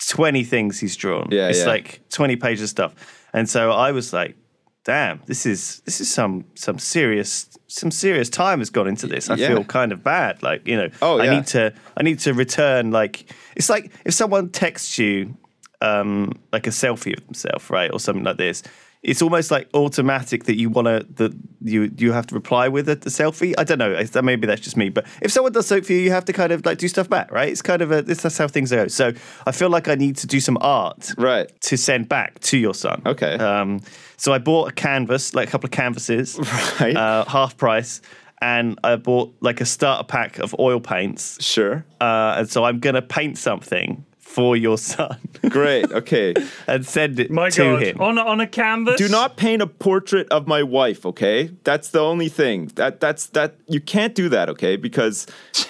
20 0.07 0.45
things 0.45 0.79
he's 0.81 0.97
drawn. 0.97 1.29
Yeah, 1.31 1.49
it's 1.49 1.61
yeah. 1.61 1.67
like 1.67 2.01
20 2.11 2.37
pages 2.37 2.63
of 2.65 2.69
stuff. 2.69 3.25
And 3.33 3.49
so 3.49 3.73
I 3.73 3.93
was 3.93 4.13
like, 4.13 4.37
damn, 4.85 5.21
this 5.27 5.45
is 5.45 5.81
this 5.85 6.01
is 6.01 6.11
some 6.13 6.45
some 6.55 6.79
serious 6.79 7.49
some 7.67 7.91
serious 7.91 8.31
time 8.31 8.61
has 8.61 8.71
gone 8.71 8.89
into 8.89 9.07
this. 9.07 9.29
I 9.29 9.35
Yeah. 9.35 9.49
feel 9.49 9.65
kind 9.65 9.93
of 9.93 10.03
bad. 10.03 10.43
Like, 10.43 10.67
you 10.67 10.77
know, 10.77 10.89
Oh, 11.03 11.21
I 11.21 11.29
need 11.29 11.47
to 11.49 11.75
I 11.97 12.03
need 12.03 12.21
to 12.21 12.33
return 12.33 12.91
like 12.91 13.33
it's 13.57 13.69
like 13.69 13.93
if 14.07 14.15
someone 14.15 14.49
texts 14.51 14.99
you 14.99 15.37
um 15.83 16.33
like 16.53 16.67
a 16.67 16.71
selfie 16.71 17.17
of 17.19 17.25
themselves, 17.27 17.69
right? 17.71 17.93
Or 17.93 18.01
something 18.01 18.25
like 18.25 18.39
this. 18.39 18.63
It's 19.03 19.23
almost 19.23 19.51
like 19.53 19.69
automatic 19.75 20.45
that 20.45 20.57
you 20.59 20.69
want 20.71 20.87
to 20.87 21.07
that 21.15 21.33
you 21.63 21.91
you 21.97 22.11
have 22.13 22.27
to 22.27 22.35
reply 22.35 22.67
with 22.69 22.89
a, 22.89 22.93
a 22.93 22.97
selfie. 23.11 23.55
I 23.57 23.65
don't 23.65 23.79
know. 23.79 23.97
Maybe 24.23 24.47
that's 24.47 24.61
just 24.61 24.77
me, 24.77 24.89
but 24.89 25.07
if 25.23 25.31
someone 25.31 25.53
does 25.53 25.67
something 25.67 25.85
for 25.85 25.93
you, 25.93 26.01
you 26.01 26.11
have 26.11 26.25
to 26.25 26.33
kind 26.33 26.51
of 26.53 26.67
like 26.67 26.79
do 26.79 26.89
stuff 26.89 27.09
back, 27.09 27.31
right? 27.31 27.49
It's 27.49 27.63
kind 27.63 27.81
of 27.81 27.93
a 27.93 28.03
this, 28.03 28.23
that's 28.23 28.37
how 28.39 28.49
things 28.49 28.71
go. 28.71 28.89
So 28.89 29.13
I 29.47 29.53
feel 29.53 29.71
like 29.71 29.87
I 29.89 29.95
need 29.95 30.17
to 30.19 30.27
do 30.27 30.41
some 30.41 30.59
art, 30.61 31.13
Right. 31.17 31.49
to 31.63 31.77
send 31.77 32.09
back 32.09 32.41
to 32.41 32.59
your 32.59 32.75
son. 32.75 33.03
Okay. 33.07 33.35
Um, 33.35 33.81
so 34.17 34.33
I 34.33 34.39
bought 34.39 34.71
a 34.71 34.73
canvas, 34.73 35.33
like 35.33 35.49
a 35.49 35.51
couple 35.51 35.69
of 35.69 35.73
canvases, 35.73 36.37
Right. 36.81 36.97
uh, 36.97 37.25
half 37.27 37.57
price, 37.57 38.01
and 38.41 38.79
I 38.83 38.97
bought 38.97 39.33
like 39.41 39.61
a 39.61 39.67
starter 39.67 40.05
pack 40.05 40.39
of 40.41 40.55
oil 40.59 40.81
paints. 40.81 41.43
Sure. 41.45 41.85
Uh, 42.01 42.35
and 42.39 42.51
so 42.51 42.65
I'm 42.65 42.81
gonna 42.81 43.03
paint 43.03 43.39
something 43.39 44.05
for 44.39 44.57
your 44.57 44.79
son 44.79 45.19
Great. 45.49 45.91
Okay. 45.91 46.35
and 46.67 46.85
send 46.87 47.21
it 47.21 47.31
My 47.31 47.51
to 47.51 47.63
God, 47.63 47.83
him. 47.83 48.01
on 48.01 48.19
a, 48.19 48.21
on 48.23 48.41
a 48.41 48.47
canvas. 48.47 48.97
Do 48.99 49.09
not 49.09 49.37
paint 49.37 49.63
a 49.63 49.67
portrait 49.67 50.29
of 50.31 50.47
my 50.47 50.63
wife, 50.63 51.07
okay? 51.07 51.51
That's 51.65 51.91
the 51.91 52.01
only 52.01 52.29
thing. 52.29 52.67
That 52.75 53.01
that's 53.01 53.27
that 53.31 53.55
you 53.67 53.81
can't 53.81 54.15
do 54.15 54.29
that, 54.31 54.49
okay? 54.51 54.77
Because 54.77 55.27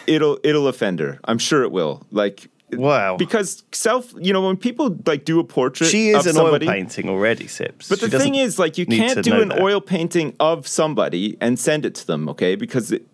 it'll 0.07 0.39
it'll 0.43 0.69
offend 0.69 1.01
her. 1.01 1.21
I'm 1.25 1.39
sure 1.39 1.63
it 1.63 1.73
will. 1.73 2.07
Like 2.11 2.49
Wow. 2.73 3.17
Because 3.17 3.65
self, 3.73 4.13
you 4.19 4.33
know, 4.33 4.43
when 4.47 4.57
people 4.57 4.97
like 5.07 5.25
do 5.25 5.41
a 5.41 5.45
portrait 5.45 5.89
She 5.89 6.11
is 6.11 6.17
of 6.17 6.27
an 6.27 6.35
somebody, 6.35 6.67
oil 6.67 6.73
painting 6.75 7.09
already, 7.09 7.47
Sips. 7.47 7.89
But 7.89 8.01
She 8.01 8.07
the 8.09 8.19
thing 8.19 8.35
is, 8.35 8.59
like, 8.59 8.77
you 8.77 8.85
can't 8.85 9.23
do 9.25 9.41
an 9.41 9.49
that. 9.49 9.61
oil 9.61 9.81
painting 9.81 10.35
of 10.39 10.67
somebody 10.69 11.39
and 11.41 11.59
send 11.59 11.87
it 11.87 11.95
to 11.95 12.07
them, 12.07 12.29
okay? 12.29 12.57
Because 12.57 12.93
it, 12.93 13.07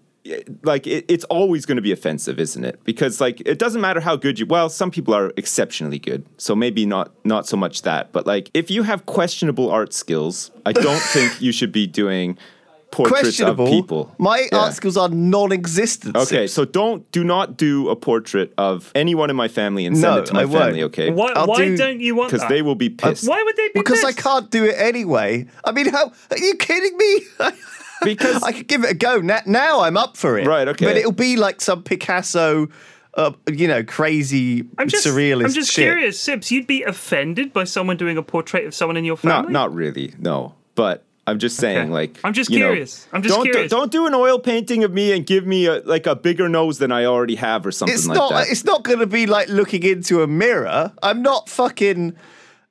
like 0.63 0.87
it, 0.87 1.05
it's 1.09 1.25
always 1.25 1.67
going 1.67 1.77
to 1.77 1.83
be 1.83 1.93
offensive, 1.93 2.39
isn't 2.41 2.65
it? 2.65 2.81
Because 2.85 3.21
like 3.21 3.41
it 3.45 3.59
doesn't 3.59 3.81
matter 3.81 4.01
how 4.01 4.17
good 4.17 4.39
you. 4.39 4.47
Well, 4.47 4.69
some 4.71 4.91
people 4.91 5.15
are 5.15 5.33
exceptionally 5.37 5.99
good, 5.99 6.25
so 6.39 6.55
maybe 6.57 6.87
not 6.87 7.13
not 7.25 7.47
so 7.47 7.57
much 7.57 7.83
that. 7.83 8.13
But 8.13 8.27
like 8.27 8.51
if 8.55 8.71
you 8.71 8.83
have 8.85 9.07
questionable 9.07 9.71
art 9.71 9.93
skills, 9.93 10.51
I 10.65 10.73
don't 10.73 11.01
think 11.03 11.41
you 11.43 11.53
should 11.53 11.73
be 11.73 11.87
doing 11.87 12.39
portraits 12.91 13.41
of 13.41 13.57
questionable. 13.57 13.67
people. 13.67 14.15
My 14.19 14.47
Yeah. 14.53 14.59
art 14.61 14.73
skills 14.75 14.97
are 14.97 15.09
non-existent. 15.09 16.17
Okay, 16.17 16.47
so 16.47 16.65
don't 16.65 17.11
do 17.11 17.25
not 17.25 17.57
do 17.57 17.89
a 17.89 17.97
portrait 17.97 18.55
of 18.57 18.93
anyone 18.95 19.31
in 19.31 19.37
my 19.37 19.49
family 19.49 19.85
and 19.85 19.97
send 19.99 20.15
No, 20.15 20.23
it 20.23 20.27
to 20.27 20.35
my 20.35 20.43
I 20.43 20.45
won't. 20.45 20.65
family, 20.65 20.83
okay? 20.85 21.11
Why, 21.11 21.33
why 21.45 21.57
do- 21.57 21.77
don't 21.77 22.01
you 22.01 22.15
want 22.15 22.31
Because 22.31 22.49
they 22.49 22.63
will 22.63 22.77
be 22.77 22.89
pissed. 22.91 23.29
Why 23.29 23.43
would 23.43 23.57
they 23.57 23.67
be 23.75 23.81
because 23.81 24.05
I 24.05 24.13
can't 24.13 24.49
do 24.49 24.65
it 24.65 24.77
anyway. 24.79 25.47
I 25.65 25.73
mean, 25.73 25.89
how 25.91 26.13
are 26.31 26.39
you 26.39 26.55
kidding 26.55 26.97
me? 26.97 27.21
Because 28.03 28.43
I 28.43 28.53
could 28.53 28.67
give 28.69 28.85
it 28.85 28.91
a 28.91 28.95
go. 28.95 29.19
Now, 29.19 29.41
now 29.47 29.81
I'm 29.81 29.97
up 29.97 30.17
for 30.17 30.39
it. 30.39 30.47
Right, 30.47 30.67
okay. 30.69 30.85
But 30.87 30.97
it'll 30.97 31.13
be 31.13 31.37
like 31.37 31.61
some 31.61 31.83
Picasso, 31.83 32.69
uh, 33.15 33.33
you 33.51 33.69
know, 33.69 33.83
crazy 33.85 34.65
I'm 34.79 34.89
just, 34.89 35.07
surrealist 35.07 35.45
I'm 35.45 35.53
just 35.53 35.73
shit. 35.73 35.85
curious, 35.85 36.19
Sips. 36.21 36.51
You'd 36.51 36.67
be 36.67 36.83
offended 36.83 37.53
by 37.53 37.65
someone 37.65 37.97
doing 37.97 38.19
a 38.19 38.23
portrait 38.23 38.67
of 38.67 38.75
someone 38.75 38.97
in 38.97 39.05
your 39.05 39.17
family? 39.17 39.53
not 39.53 39.73
really, 39.75 40.13
no. 40.19 40.55
But 40.75 41.05
I'm 41.27 41.39
just 41.39 41.57
saying, 41.57 41.79
Okay. 41.79 41.91
like 41.91 42.19
I'm 42.25 42.33
just 42.35 42.51
you 42.51 42.59
know, 42.59 42.67
curious. 42.71 43.07
I'm 43.13 43.23
just 43.23 43.35
don't 43.35 43.45
curious. 43.45 43.71
Do, 43.71 43.77
not 43.79 43.91
do 43.91 44.07
an 44.07 44.13
oil 44.15 44.39
painting 44.39 44.85
of 44.85 44.93
me 44.93 45.13
and 45.13 45.25
give 45.25 45.47
me 45.47 45.67
a, 45.67 45.77
like 45.81 46.07
a 46.07 46.15
bigger 46.17 46.49
nose 46.51 46.79
than 46.79 46.93
I 46.93 47.05
already 47.07 47.37
have 47.37 47.65
or 47.65 47.71
something 47.73 47.95
It's 47.95 48.07
like 48.07 48.17
not. 48.19 48.31
that. 48.33 48.49
It's 48.49 48.65
not 48.65 48.83
going 48.83 48.99
to 48.99 49.07
be 49.07 49.25
like 49.27 49.49
looking 49.49 49.83
into 49.85 50.23
a 50.23 50.27
mirror. 50.27 50.93
I'm 51.03 51.23
not 51.23 51.49
fucking 51.49 52.15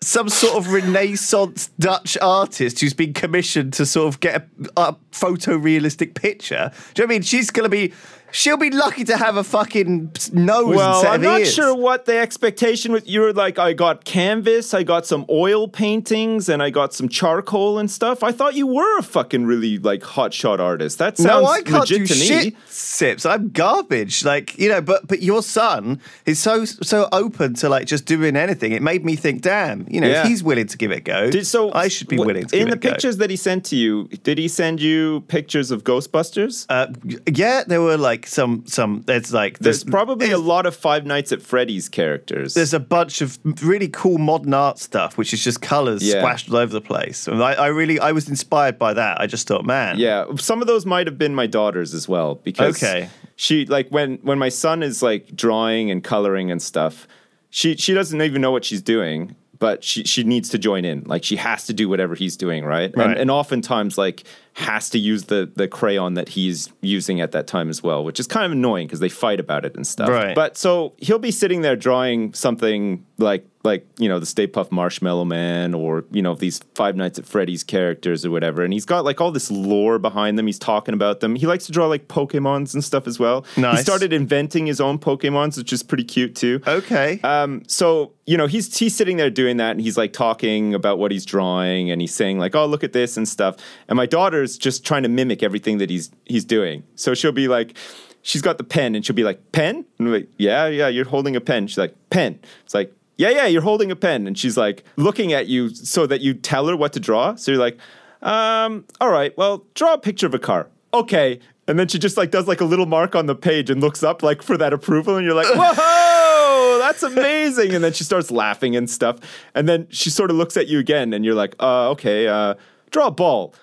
some 0.03 0.29
sort 0.29 0.55
of 0.55 0.71
Renaissance 0.71 1.69
Dutch 1.79 2.17
artist 2.21 2.79
who's 2.79 2.93
been 2.93 3.13
commissioned 3.13 3.73
to 3.73 3.85
sort 3.85 4.13
of 4.13 4.19
get 4.19 4.47
a, 4.75 4.89
a 4.89 4.95
photorealistic 5.11 6.15
picture. 6.15 6.71
Do 6.93 7.01
you 7.01 7.07
know 7.07 7.09
what 7.09 7.13
I 7.13 7.15
mean? 7.15 7.21
She's 7.23 7.49
going 7.49 7.65
to 7.65 7.69
be. 7.69 7.93
She'll 8.33 8.57
be 8.57 8.71
lucky 8.71 9.03
to 9.05 9.15
have 9.15 9.37
a 9.37 9.43
fucking 9.43 10.11
nose 10.33 10.75
well, 10.75 11.05
I'm 11.07 11.21
not 11.21 11.41
ears. 11.41 11.53
sure 11.53 11.75
what 11.75 12.05
the 12.05 12.17
expectation 12.17 12.91
was. 12.91 13.07
You 13.07 13.21
were 13.21 13.31
like, 13.31 13.59
I 13.59 13.73
got 13.73 14.05
canvas, 14.05 14.73
I 14.73 14.81
got 14.83 15.05
some 15.05 15.25
oil 15.29 15.67
paintings, 15.67 16.49
and 16.49 16.61
I 16.63 16.71
got 16.71 16.93
some 16.93 17.07
charcoal 17.09 17.77
and 17.77 17.89
stuff. 17.91 18.23
I 18.23 18.31
thought 18.31 18.55
you 18.55 18.65
were 18.65 18.97
a 18.97 19.03
fucking 19.03 19.45
really 19.45 19.77
like 19.77 20.01
hotshot 20.01 20.59
artist. 20.59 20.97
That 20.97 21.17
sounds 21.17 21.43
No, 21.43 21.45
I 21.45 21.61
can't 21.61 21.81
legit 21.81 21.99
do 21.99 22.05
to 22.07 22.13
shit. 22.15 22.45
me. 22.53 22.59
Sips, 22.67 23.25
I'm 23.25 23.49
garbage. 23.49 24.25
Like 24.25 24.57
you 24.57 24.67
know, 24.69 24.81
but 24.81 25.07
but 25.07 25.21
your 25.21 25.43
son 25.43 25.99
is 26.25 26.39
so 26.39 26.65
so 26.65 27.07
open 27.11 27.53
to 27.55 27.69
like 27.69 27.85
just 27.85 28.05
doing 28.05 28.35
anything. 28.35 28.71
It 28.71 28.81
made 28.81 29.05
me 29.05 29.15
think, 29.15 29.43
damn, 29.43 29.85
you 29.87 30.01
know, 30.01 30.07
Yeah. 30.07 30.23
if 30.23 30.27
he's 30.27 30.43
willing 30.43 30.67
to 30.67 30.77
give 30.77 30.91
it 30.91 30.97
a 30.97 31.01
go, 31.01 31.29
Did, 31.29 31.45
so 31.45 31.71
I 31.73 31.87
should 31.87 32.07
be 32.07 32.17
willing 32.17 32.47
to 32.47 32.55
in 32.57 32.67
give 32.67 32.67
the 32.69 32.73
it 32.73 32.77
a 32.77 32.79
go. 32.79 32.89
pictures 32.89 33.17
that 33.17 33.29
he 33.29 33.35
sent 33.35 33.63
to 33.65 33.75
you. 33.75 34.07
Did 34.23 34.37
he 34.39 34.47
send 34.47 34.81
you 34.81 35.21
pictures 35.27 35.69
of 35.69 35.83
Ghostbusters? 35.83 36.65
Uh, 36.69 36.87
yeah, 37.31 37.63
there 37.67 37.81
were 37.81 37.97
like 37.97 38.22
some 38.27 38.63
some. 38.67 39.03
There's 39.05 39.33
like 39.33 39.59
There's 39.59 39.83
probably 39.83 40.31
a 40.31 40.37
lot 40.37 40.65
of 40.65 40.75
Five 40.75 41.05
Nights 41.05 41.31
at 41.31 41.41
Freddy's 41.41 41.89
characters. 41.89 42.53
there's 42.53 42.73
a 42.73 42.79
bunch 42.79 43.21
of 43.21 43.37
really 43.63 43.87
cool 43.87 44.17
modern 44.17 44.53
art 44.53 44.79
stuff, 44.79 45.17
which 45.17 45.33
is 45.33 45.43
just 45.43 45.61
colors 45.61 46.03
Yeah. 46.03 46.19
splashed 46.21 46.49
all 46.49 46.57
over 46.57 46.73
the 46.73 46.81
place. 46.81 47.27
And 47.27 47.41
I, 47.43 47.53
I 47.53 47.67
really 47.67 47.99
I 47.99 48.11
was 48.11 48.27
inspired 48.29 48.77
by 48.79 48.93
that. 48.93 49.19
I 49.21 49.27
just 49.27 49.47
thought, 49.47 49.65
man, 49.65 49.97
Yeah, 49.99 50.25
some 50.37 50.61
of 50.61 50.67
those 50.67 50.85
might 50.85 51.07
have 51.07 51.17
been 51.17 51.35
my 51.35 51.47
daughters 51.47 51.93
as 51.93 52.07
well 52.07 52.35
because 52.35 52.81
Okay. 52.83 53.09
she 53.35 53.65
like 53.65 53.89
when 53.89 54.17
when 54.23 54.39
my 54.39 54.49
son 54.49 54.83
is 54.83 55.01
like 55.03 55.35
drawing 55.35 55.91
and 55.91 56.03
coloring 56.03 56.51
and 56.51 56.61
stuff, 56.61 57.07
she 57.49 57.75
she 57.75 57.93
doesn't 57.93 58.21
even 58.21 58.41
know 58.41 58.51
what 58.51 58.65
she's 58.65 58.81
doing, 58.81 59.35
but 59.63 59.81
she 59.81 60.03
she 60.03 60.25
needs 60.25 60.49
to 60.49 60.57
join 60.57 60.83
in. 60.83 61.03
Like 61.05 61.23
she 61.23 61.37
has 61.37 61.67
to 61.67 61.73
do 61.73 61.87
whatever 61.87 62.15
he's 62.15 62.35
doing, 62.35 62.65
right? 62.65 62.91
Right. 62.97 63.11
And, 63.11 63.17
and 63.17 63.31
oftentimes 63.31 63.97
like 63.97 64.25
has 64.55 64.89
to 64.89 64.99
use 64.99 65.23
the 65.27 65.49
the 65.55 65.69
crayon 65.69 66.15
that 66.15 66.27
he's 66.27 66.69
using 66.81 67.21
at 67.21 67.31
that 67.31 67.47
time 67.47 67.69
as 67.69 67.81
well, 67.81 68.03
which 68.03 68.19
is 68.19 68.27
kind 68.27 68.45
of 68.45 68.51
annoying 68.51 68.87
because 68.87 68.99
they 68.99 69.07
fight 69.07 69.39
about 69.39 69.63
it 69.63 69.73
and 69.77 69.87
stuff. 69.87 70.09
Right. 70.09 70.35
But 70.35 70.57
so 70.57 70.95
he'll 70.97 71.17
be 71.17 71.31
sitting 71.31 71.61
there 71.61 71.77
drawing 71.77 72.33
something 72.33 73.05
like 73.19 73.47
like 73.63 73.87
you 73.97 74.09
know 74.09 74.19
the 74.19 74.25
Stay 74.25 74.45
Puft 74.45 74.71
Marshmallow 74.71 75.25
Man 75.25 75.73
or 75.73 76.03
you 76.11 76.21
know 76.21 76.35
these 76.35 76.59
Five 76.75 76.95
Nights 76.95 77.17
at 77.17 77.25
Freddy's 77.25 77.63
characters 77.63 78.25
or 78.25 78.31
whatever, 78.31 78.63
and 78.63 78.73
he's 78.73 78.85
got 78.85 79.05
like 79.05 79.21
all 79.21 79.31
this 79.31 79.49
lore 79.49 79.99
behind 79.99 80.37
them. 80.37 80.47
He's 80.47 80.59
talking 80.59 80.93
about 80.93 81.21
them. 81.21 81.35
He 81.35 81.47
likes 81.47 81.65
to 81.67 81.71
draw 81.71 81.87
like 81.87 82.07
Pokemons 82.07 82.73
and 82.73 82.83
stuff 82.83 83.07
as 83.07 83.19
well. 83.19 83.45
Nice. 83.55 83.77
He 83.77 83.83
started 83.83 84.11
inventing 84.11 84.65
his 84.65 84.81
own 84.81 84.99
Pokemons, 84.99 85.57
which 85.57 85.71
is 85.71 85.81
pretty 85.81 86.03
cute 86.03 86.35
too. 86.35 86.61
okay. 86.67 87.19
Um, 87.23 87.63
so 87.67 88.11
you 88.25 88.37
know 88.37 88.47
he's 88.47 88.77
he's 88.77 88.95
sitting 88.95 89.17
there 89.17 89.29
doing 89.29 89.57
that, 89.57 89.71
and 89.71 89.81
he's 89.81 89.97
like 89.97 90.13
talking 90.13 90.73
about 90.73 90.99
what 90.99 91.11
he's 91.11 91.25
drawing, 91.25 91.89
and 91.89 92.01
he's 92.01 92.13
saying 92.13 92.39
like, 92.39 92.55
"Oh, 92.55 92.65
look 92.65 92.83
at 92.83 92.91
this" 92.93 93.15
and 93.15 93.27
stuff. 93.27 93.55
And 93.87 93.95
my 93.95 94.05
daughter's 94.05 94.57
just 94.57 94.85
trying 94.85 95.03
to 95.03 95.09
mimic 95.09 95.41
everything 95.41 95.77
that 95.77 95.89
he's 95.89 96.11
he's 96.25 96.43
doing. 96.43 96.83
So 96.95 97.13
she'll 97.13 97.31
be 97.31 97.47
like, 97.47 97.77
she's 98.23 98.41
got 98.41 98.57
the 98.57 98.63
pen, 98.65 98.93
and 98.95 99.05
she'll 99.05 99.15
be 99.15 99.23
like, 99.23 99.53
"Pen?" 99.53 99.85
And 99.99 100.07
I'm 100.07 100.11
like, 100.11 100.27
"Yeah, 100.37 100.67
yeah, 100.67 100.89
you're 100.89 101.05
holding 101.05 101.35
a 101.37 101.41
pen." 101.41 101.67
She's 101.67 101.77
like, 101.77 101.95
"Pen." 102.09 102.39
It's 102.65 102.73
like. 102.73 102.93
Yeah, 103.17 103.29
yeah, 103.29 103.45
you're 103.45 103.61
holding 103.61 103.91
a 103.91 103.95
pen, 103.95 104.25
and 104.27 104.37
she's 104.37 104.57
like 104.57 104.83
looking 104.95 105.33
at 105.33 105.47
you 105.47 105.69
so 105.69 106.07
that 106.07 106.21
you 106.21 106.33
tell 106.33 106.67
her 106.67 106.75
what 106.75 106.93
to 106.93 106.99
draw. 106.99 107.35
So 107.35 107.51
you're 107.51 107.59
like, 107.61 107.77
um, 108.21 108.85
all 109.01 109.09
right, 109.09 109.37
well, 109.37 109.65
draw 109.75 109.93
a 109.93 109.97
picture 109.99 110.25
of 110.25 110.33
a 110.33 110.39
car. 110.39 110.67
Okay. 110.93 111.39
And 111.67 111.79
then 111.79 111.87
she 111.87 111.97
just 111.97 112.17
like 112.17 112.29
does 112.29 112.45
like 112.47 112.59
a 112.59 112.65
little 112.65 112.85
mark 112.85 113.15
on 113.15 113.25
the 113.25 113.35
page 113.35 113.69
and 113.69 113.79
looks 113.79 114.03
up 114.03 114.21
like 114.21 114.41
for 114.41 114.57
that 114.57 114.73
approval, 114.73 115.15
and 115.15 115.25
you're 115.25 115.35
like, 115.35 115.47
whoa, 115.55 116.77
that's 116.79 117.03
amazing. 117.03 117.73
And 117.73 117.83
then 117.83 117.93
she 117.93 118.03
starts 118.03 118.31
laughing 118.31 118.75
and 118.75 118.89
stuff. 118.89 119.17
And 119.55 119.69
then 119.69 119.87
she 119.89 120.09
sort 120.09 120.29
of 120.29 120.35
looks 120.35 120.57
at 120.57 120.67
you 120.67 120.79
again, 120.79 121.13
and 121.13 121.23
you're 121.23 121.35
like, 121.35 121.55
uh, 121.61 121.89
okay, 121.91 122.27
uh, 122.27 122.55
draw 122.91 123.07
a 123.07 123.11
ball. 123.11 123.53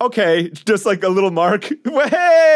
Okay, 0.00 0.50
just 0.50 0.84
like 0.86 1.02
a 1.02 1.08
little 1.08 1.30
mark. 1.30 1.68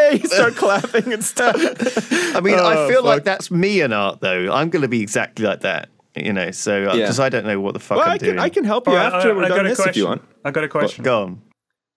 Hey, 0.09 0.20
start 0.25 0.55
clapping 0.57 1.12
and 1.12 1.25
stuff. 1.25 1.57
I 1.57 2.40
mean, 2.40 2.55
I 2.55 2.75
Oh, 2.77 2.88
feel 2.88 3.03
like 3.05 3.25
that's 3.25 3.51
me 3.51 3.81
in 3.81 3.92
art, 3.92 4.20
though. 4.20 4.53
I'm 4.53 4.70
going 4.70 4.83
to 4.83 4.88
be 4.88 5.01
exactly 5.03 5.44
like 5.44 5.62
that, 5.62 5.88
you 6.16 6.33
know. 6.33 6.50
So 6.50 6.72
uh, 6.90 6.94
Yeah. 6.94 7.02
because 7.02 7.20
I 7.20 7.29
don't 7.29 7.46
know 7.46 7.61
what 7.61 7.74
the 7.74 7.81
fuck 7.81 7.98
Well, 7.98 8.07
I'm 8.07 8.12
I 8.14 8.18
doing. 8.18 8.33
can, 8.33 8.38
I 8.40 8.48
can 8.48 8.64
help 8.64 8.87
you 8.87 8.92
All 8.92 8.98
right, 8.98 9.12
after 9.12 9.31
I- 9.31 9.33
we're 9.35 9.44
I 9.44 9.48
done 9.48 9.66
a 9.66 9.68
this 9.70 9.81
if 9.87 9.96
you 9.96 10.07
want. 10.07 10.22
I 10.44 10.50
got 10.50 10.64
a 10.64 10.68
question. 10.68 11.05
Go 11.05 11.22
on. 11.22 11.42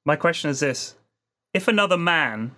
My 0.05 0.15
question 0.15 0.49
is 0.49 0.60
this: 0.60 0.95
If 1.53 1.67
another 1.67 1.97
man 1.97 2.55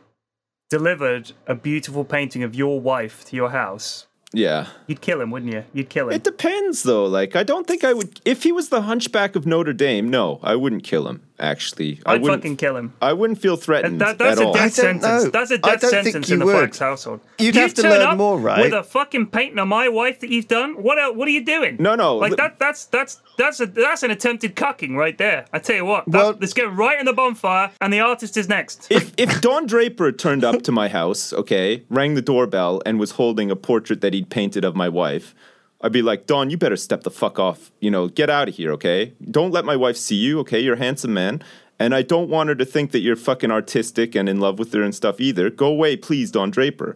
delivered 0.69 1.33
a 1.47 1.55
beautiful 1.55 2.05
painting 2.05 2.43
of 2.43 2.55
your 2.55 2.79
wife 2.79 3.25
to 3.25 3.35
your 3.35 3.49
house, 3.49 4.07
Yeah. 4.33 4.67
you'd 4.87 5.01
kill 5.01 5.19
him, 5.21 5.31
wouldn't 5.31 5.51
you? 5.51 5.65
You'd 5.73 5.89
kill 5.89 6.07
him. 6.07 6.13
It 6.13 6.23
depends, 6.23 6.83
though. 6.83 7.05
Like, 7.05 7.35
I 7.35 7.43
don't 7.43 7.67
think 7.67 7.83
I 7.83 7.93
would. 7.93 8.21
If 8.23 8.43
he 8.43 8.51
was 8.51 8.69
the 8.69 8.83
Hunchback 8.83 9.35
of 9.35 9.45
Notre 9.45 9.73
Dame, 9.73 10.09
no, 10.09 10.39
I 10.41 10.55
wouldn't 10.55 10.83
kill 10.83 11.07
him. 11.09 11.23
Actually, 11.41 11.99
I 12.05 12.13
I'd 12.13 12.21
wouldn't. 12.21 12.41
fucking 12.41 12.57
kill 12.57 12.77
him. 12.77 12.93
I 13.01 13.13
wouldn't 13.13 13.41
feel 13.41 13.57
threatened 13.57 13.99
That, 13.99 14.17
that's 14.19 14.39
at 14.39 14.43
a 14.43 14.47
all. 14.47 14.53
death 14.53 14.61
I 14.79 14.83
don't 14.83 15.01
sentence. 15.01 15.23
know. 15.25 15.29
That's 15.31 15.51
a 15.51 15.57
death 15.57 15.81
don't 15.81 15.91
think 15.91 16.03
sentence 16.05 16.29
in 16.29 16.39
the 16.39 16.45
would. 16.45 16.55
Flax 16.57 16.79
household. 16.79 17.19
You'd 17.39 17.55
you 17.55 17.61
have 17.61 17.73
to 17.73 17.81
turn 17.81 17.91
learn 17.91 18.01
up 18.01 18.17
more, 18.17 18.39
right? 18.39 18.61
With 18.61 18.73
a 18.73 18.83
fucking 18.83 19.27
painting 19.27 19.57
of 19.59 19.67
my 19.67 19.89
wife 19.89 20.19
that 20.19 20.29
you've 20.29 20.47
done. 20.47 20.75
What? 20.81 20.99
el 20.99 21.15
What 21.15 21.27
are 21.27 21.31
you 21.31 21.43
doing? 21.43 21.77
No, 21.79 21.95
no, 21.95 22.17
Like 22.17 22.31
li- 22.31 22.37
that. 22.37 22.59
That's 22.59 22.85
that's 22.85 23.19
that's 23.37 23.59
a 23.59 23.65
that's 23.65 24.03
an 24.03 24.11
attempted 24.11 24.55
cucking 24.55 24.95
right 24.95 25.17
there. 25.17 25.45
I 25.51 25.59
tell 25.59 25.75
you 25.75 25.85
what. 25.85 26.05
That, 26.05 26.17
Well- 26.17 26.37
let's 26.39 26.53
get 26.53 26.71
right 26.71 26.99
in 26.99 27.05
the 27.05 27.13
bonfire, 27.13 27.71
and 27.81 27.91
the 27.91 27.99
artist 28.01 28.37
is 28.37 28.47
next. 28.47 28.87
if 28.91 29.11
if 29.17 29.41
Don 29.41 29.65
Draper 29.65 30.11
turned 30.11 30.43
up 30.43 30.61
to 30.63 30.71
my 30.71 30.87
house, 30.89 31.33
okay, 31.33 31.83
rang 31.89 32.13
the 32.13 32.21
doorbell 32.21 32.81
and 32.85 32.99
was 32.99 33.11
holding 33.11 33.49
a 33.49 33.55
portrait 33.55 34.01
that 34.01 34.13
he'd 34.13 34.29
painted 34.29 34.63
of 34.63 34.75
my 34.75 34.87
wife, 34.89 35.33
I'd 35.83 35.91
be 35.91 36.01
like, 36.01 36.27
Don, 36.27 36.49
you 36.49 36.57
better 36.57 36.77
step 36.77 37.03
the 37.03 37.11
fuck 37.11 37.39
off. 37.39 37.71
You 37.79 37.91
know, 37.91 38.07
get 38.07 38.29
out 38.29 38.47
of 38.47 38.55
here, 38.55 38.71
okay? 38.73 39.13
Don't 39.29 39.51
let 39.51 39.65
my 39.65 39.75
wife 39.75 39.97
see 39.97 40.15
you, 40.15 40.39
okay? 40.39 40.59
You're 40.59 40.75
a 40.75 40.79
handsome 40.79 41.13
man. 41.13 41.43
And 41.79 41.95
I 41.95 42.03
don't 42.03 42.29
want 42.29 42.49
her 42.49 42.55
to 42.55 42.65
think 42.65 42.91
that 42.91 42.99
you're 42.99 43.15
fucking 43.15 43.49
artistic 43.49 44.13
and 44.13 44.29
in 44.29 44.39
love 44.39 44.59
with 44.59 44.71
her 44.73 44.83
and 44.83 44.93
stuff 44.93 45.19
either. 45.19 45.49
Go 45.49 45.65
away, 45.65 45.97
please, 45.97 46.29
Don 46.29 46.51
Draper. 46.51 46.95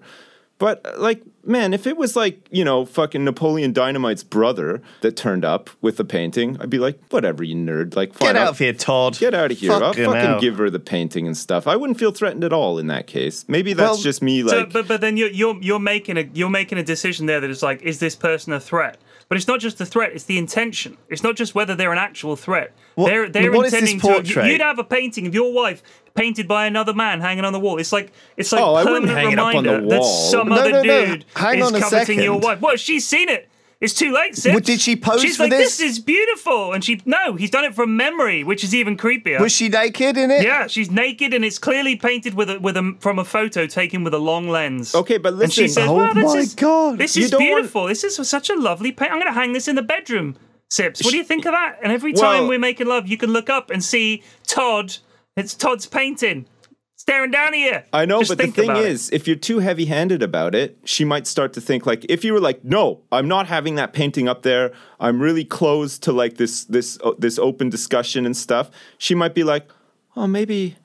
But 0.58 0.86
uh, 0.86 0.94
like, 1.00 1.22
man, 1.46 1.74
if 1.74 1.86
it 1.86 1.98
was 1.98 2.16
like 2.16 2.48
you 2.50 2.64
know 2.64 2.86
fucking 2.86 3.26
Napoleon 3.26 3.74
Dynamite's 3.74 4.24
brother 4.24 4.82
that 5.02 5.18
turned 5.18 5.44
up 5.44 5.70
with 5.82 5.98
the 5.98 6.06
painting, 6.06 6.56
I'd 6.62 6.70
be 6.70 6.80
like, 6.80 6.98
whatever, 7.10 7.44
you 7.44 7.56
nerd. 7.56 7.96
Like, 7.96 8.14
fine, 8.14 8.30
Get 8.30 8.38
I'll- 8.38 8.44
out 8.48 8.50
of 8.52 8.60
here, 8.60 8.72
Todd. 8.74 9.18
Get 9.20 9.34
out 9.34 9.52
of 9.52 9.58
here! 9.58 9.74
I'll 9.74 9.80
Fucking 9.82 10.06
fucking 10.06 10.22
hell. 10.22 10.40
give 10.40 10.58
her 10.58 10.70
the 10.70 10.80
painting 10.80 11.28
and 11.28 11.36
stuff. 11.36 11.68
I 11.68 11.76
wouldn't 11.76 12.00
feel 12.00 12.12
threatened 12.12 12.44
at 12.46 12.54
all 12.54 12.80
in 12.80 12.88
that 12.88 13.06
case. 13.06 13.44
Maybe 13.50 13.74
that's 13.74 13.96
Well, 13.96 13.98
just 13.98 14.22
me. 14.22 14.48
So, 14.48 14.60
Like, 14.60 14.72
but 14.72 14.88
but 14.88 15.02
then 15.02 15.18
you're 15.18 15.30
you're 15.32 15.58
you're 15.62 15.80
making 15.80 16.18
a 16.18 16.30
you're 16.34 16.50
making 16.50 16.78
a 16.78 16.84
decision 16.84 17.26
there 17.26 17.42
that 17.42 17.50
is 17.50 17.62
like, 17.62 17.82
is 17.82 18.00
this 18.00 18.16
person 18.16 18.54
a 18.54 18.60
threat? 18.60 18.98
But 19.28 19.38
it's 19.38 19.48
not 19.48 19.60
just 19.60 19.78
the 19.80 19.86
threat; 19.86 20.12
it's 20.14 20.26
the 20.26 20.38
intention. 20.38 20.98
It's 21.10 21.24
not 21.24 21.36
just 21.36 21.56
whether 21.56 21.74
they're 21.76 21.92
an 21.92 21.98
actual 21.98 22.36
threat. 22.36 22.72
What- 22.94 23.08
they're 23.10 23.28
they're 23.30 23.52
what 23.52 23.66
is 23.66 23.72
this 23.72 23.92
intending 23.92 24.24
to. 24.24 24.48
You'd 24.48 24.62
have 24.62 24.78
a 24.80 24.84
painting 24.84 25.26
of 25.26 25.34
your 25.34 25.52
wife 25.52 25.82
painted 26.14 26.48
by 26.48 26.66
another 26.68 26.94
man 26.94 27.22
hanging 27.22 27.44
on 27.44 27.52
the 27.52 27.60
wall. 27.60 27.78
It's 27.80 27.92
like 27.92 28.12
it's 28.38 28.52
like 28.52 28.62
Oh, 28.62 28.84
permanent 28.84 29.18
hang 29.18 29.32
it 29.32 29.40
up 29.40 29.56
on 29.56 29.64
the 29.64 29.70
reminder 29.72 29.90
that 29.96 30.04
some 30.04 30.50
No, 30.50 30.56
other 30.56 30.72
no, 30.72 30.82
no. 30.84 31.06
dude 31.08 31.26
Hang 31.36 31.60
is 31.60 31.72
coveting 31.72 32.22
your 32.22 32.38
wife. 32.40 32.62
Well, 32.62 32.76
she's 32.78 33.08
seen 33.08 33.28
it. 33.30 33.50
It's 33.86 33.94
too 33.94 34.12
late, 34.12 34.36
Sid. 34.36 34.54
Well, 34.54 34.60
did 34.62 34.82
she 34.82 34.96
pose 34.96 35.22
She's 35.22 35.38
for 35.38 35.44
like, 35.44 35.52
this? 35.52 35.78
this 35.78 35.92
is 35.92 36.00
beautiful, 36.00 36.74
and 36.74 36.84
she 36.84 37.00
no, 37.06 37.36
he's 37.36 37.50
done 37.52 37.64
it 37.64 37.74
from 37.76 37.96
memory, 37.96 38.44
which 38.44 38.64
is 38.64 38.76
even 38.76 38.98
creepier. 38.98 39.40
Was 39.40 39.52
she 39.54 39.70
naked 39.70 40.18
in 40.18 40.32
it? 40.32 40.44
Yeah, 40.44 40.68
she's 40.68 40.92
naked 40.92 41.34
and 41.34 41.46
it's 41.46 41.58
clearly 41.60 41.96
painted 41.96 42.34
with 42.34 42.50
a 42.50 42.60
with 42.60 42.76
a 42.78 42.96
from 43.00 43.20
a 43.20 43.24
photo 43.26 43.66
taken 43.68 44.04
with 44.04 44.14
a 44.14 44.20
long 44.20 44.50
lens. 44.50 44.94
Okay, 44.94 45.18
but 45.18 45.34
and 45.36 45.54
she 45.54 45.64
listen- 45.64 45.82
says, 45.84 45.90
Oh 45.90 45.96
"Well, 45.96 46.14
this 46.14 46.34
my 46.34 46.40
is 46.40 46.56
God. 46.56 46.98
this 46.98 47.16
is 47.16 47.30
don't 47.30 47.40
want- 47.42 47.56
beautiful. 47.56 47.86
This 47.88 48.04
is 48.04 48.28
such 48.28 48.50
a 48.50 48.56
lovely 48.56 48.92
paint. 48.92 49.12
I'm 49.12 49.20
going 49.20 49.32
to 49.34 49.40
hang 49.40 49.54
this 49.54 49.68
in 49.68 49.76
the 49.76 49.82
bedroom." 49.84 50.36
Sips, 50.68 51.04
what 51.04 51.12
do 51.12 51.18
you 51.18 51.24
think 51.24 51.46
of 51.46 51.52
that? 51.54 51.78
And 51.84 51.94
every 51.94 52.12
Well- 52.14 52.24
time 52.24 52.48
we're 52.48 52.58
making 52.58 52.88
love, 52.88 53.08
you 53.08 53.18
can 53.18 53.32
look 53.32 53.50
up 53.52 53.70
and 53.70 53.84
see 53.84 54.24
Todd. 54.48 54.98
It's 55.38 55.54
Todd's 55.54 55.86
painting, 55.86 56.48
staring 57.06 57.30
down 57.30 57.54
at 57.54 57.60
you. 57.60 57.78
I 57.94 58.06
know, 58.06 58.20
Just 58.20 58.30
but 58.30 58.38
the 58.40 58.48
thing 58.52 58.72
is, 58.72 58.78
it. 58.78 58.90
is, 58.90 59.10
if 59.12 59.28
you're 59.28 59.36
too 59.36 59.60
heavy 59.60 59.86
handed 59.86 60.24
about 60.24 60.56
it, 60.56 60.80
she 60.86 61.06
might 61.06 61.28
start 61.28 61.54
to 61.54 61.62
think 61.62 61.86
like 61.86 62.04
if 62.10 62.24
you 62.24 62.34
were 62.34 62.40
like, 62.40 62.64
no, 62.64 63.02
I'm 63.12 63.28
not 63.28 63.46
having 63.48 63.76
that 63.76 63.94
painting 63.94 64.28
up 64.28 64.42
there. 64.42 64.72
I'm 65.00 65.22
really 65.22 65.46
closed 65.46 66.02
to 66.04 66.12
like 66.12 66.38
this 66.38 66.66
this 66.66 66.98
uh, 67.04 67.12
this 67.20 67.38
open 67.38 67.70
discussion 67.70 68.26
and 68.26 68.36
stuff. 68.36 68.72
She 68.98 69.14
might 69.14 69.36
be 69.36 69.44
like, 69.44 69.70
oh, 70.16 70.26
maybe 70.26 70.78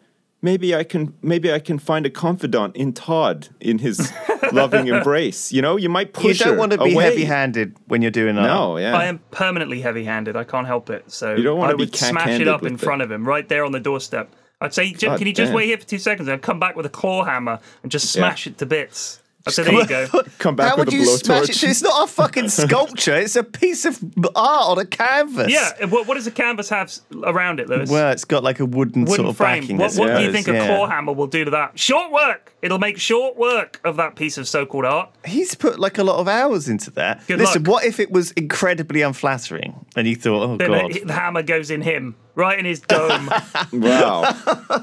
maybe 0.42 0.74
I 0.74 0.84
can 0.84 1.14
maybe 1.22 1.50
I 1.50 1.58
can 1.58 1.78
find 1.78 2.04
a 2.04 2.10
confidant 2.10 2.76
in 2.76 2.92
Todd 2.92 3.48
in 3.58 3.78
his 3.78 4.12
loving 4.52 4.88
embrace. 4.88 5.52
You 5.52 5.62
know, 5.62 5.76
you 5.76 5.88
might 5.88 6.12
push. 6.12 6.24
You 6.24 6.30
push 6.32 6.38
don't 6.40 6.52
her 6.52 6.58
want 6.58 6.72
to 6.72 6.78
be 6.84 6.92
away. 6.92 7.04
heavy-handed 7.04 7.76
when 7.86 8.02
you're 8.02 8.10
doing 8.10 8.36
that. 8.36 8.42
No, 8.42 8.76
yeah. 8.76 8.94
I 8.94 9.06
am 9.06 9.20
permanently 9.30 9.80
heavy-handed. 9.80 10.36
I 10.36 10.44
can't 10.44 10.66
help 10.66 10.90
it. 10.90 11.10
So 11.10 11.34
You 11.34 11.42
don't 11.42 11.58
wanna 11.58 11.72
I 11.72 11.76
be 11.76 11.84
would 11.84 11.96
smash 11.96 12.38
it 12.40 12.46
up 12.46 12.62
in 12.62 12.74
with 12.74 12.82
front 12.82 13.00
of 13.00 13.10
him, 13.10 13.26
right 13.26 13.48
there 13.48 13.64
on 13.64 13.72
the 13.72 13.80
doorstep. 13.80 14.34
I'd 14.60 14.74
say, 14.74 14.92
Jim, 14.92 15.10
God 15.10 15.18
can 15.18 15.26
you 15.26 15.32
just 15.32 15.48
damn. 15.48 15.56
wait 15.56 15.66
here 15.66 15.78
for 15.78 15.86
two 15.86 15.98
seconds 15.98 16.28
and 16.28 16.34
I'd 16.34 16.42
come 16.42 16.60
back 16.60 16.76
with 16.76 16.86
a 16.86 16.90
claw 16.90 17.24
hammer 17.24 17.58
and 17.82 17.90
just 17.90 18.12
smash 18.12 18.46
it 18.46 18.58
to 18.58 18.66
bits? 18.66 19.20
I'd 19.46 19.54
say, 19.54 19.62
there 19.62 19.72
you 19.72 19.86
go. 19.86 20.06
Come 20.38 20.54
back 20.54 20.68
How 20.68 20.76
with 20.76 20.88
would 20.88 20.94
a 20.94 20.96
you 20.98 21.06
smash 21.06 21.48
it? 21.48 21.52
blowtorch. 21.52 21.70
It's 21.70 21.80
not 21.80 22.04
a 22.04 22.12
fucking 22.12 22.48
sculpture. 22.50 23.16
It's 23.16 23.36
a 23.36 23.42
piece 23.42 23.86
of 23.86 23.98
art 24.36 24.66
on 24.68 24.78
a 24.78 24.84
canvas. 24.84 25.50
Yeah. 25.50 25.70
and 25.80 25.90
What, 25.90 26.06
what 26.06 26.14
does 26.16 26.26
a 26.26 26.30
canvas 26.30 26.68
have 26.68 26.88
s- 26.88 27.00
around 27.22 27.58
it, 27.58 27.66
Lewis? 27.66 27.90
Well, 27.90 28.10
it's 28.12 28.26
got 28.26 28.44
like 28.44 28.60
a 28.60 28.66
wooden, 28.66 29.06
Wooden 29.06 29.16
sort 29.16 29.28
of 29.30 29.36
frame. 29.38 29.62
backing. 29.62 29.78
What, 29.78 29.94
what 29.94 30.08
do 30.08 30.12
you 30.22 30.26
suppose, 30.28 30.32
think 30.44 30.48
a 30.48 30.52
yeah. 30.52 30.66
claw 30.66 30.86
hammer 30.86 31.14
will 31.14 31.26
do 31.26 31.46
to 31.46 31.50
that? 31.52 31.78
Short 31.78 32.12
work. 32.12 32.49
It'll 32.62 32.78
make 32.78 32.98
short 32.98 33.36
work 33.36 33.80
of 33.84 33.96
that 33.96 34.16
piece 34.16 34.36
of 34.36 34.46
so-called 34.46 34.84
art. 34.84 35.10
He's 35.24 35.54
put 35.54 35.78
like 35.80 35.96
a 35.98 36.04
lot 36.04 36.18
of 36.18 36.28
hours 36.28 36.68
into 36.68 36.90
that. 36.92 37.26
Good 37.26 37.38
Listen, 37.38 37.62
luck. 37.64 37.72
what 37.72 37.84
if 37.84 37.98
it 37.98 38.10
was 38.10 38.32
incredibly 38.32 39.00
unflattering 39.02 39.86
and 39.96 40.06
you 40.06 40.14
thought, 40.16 40.42
oh 40.42 40.56
Then 40.56 40.70
god, 40.70 40.92
the, 40.92 41.00
the 41.04 41.12
hammer 41.12 41.42
goes 41.42 41.70
in 41.70 41.80
him, 41.82 42.16
right 42.34 42.58
in 42.58 42.64
his 42.66 42.80
dome. 42.80 43.30
Wow. 43.72 44.32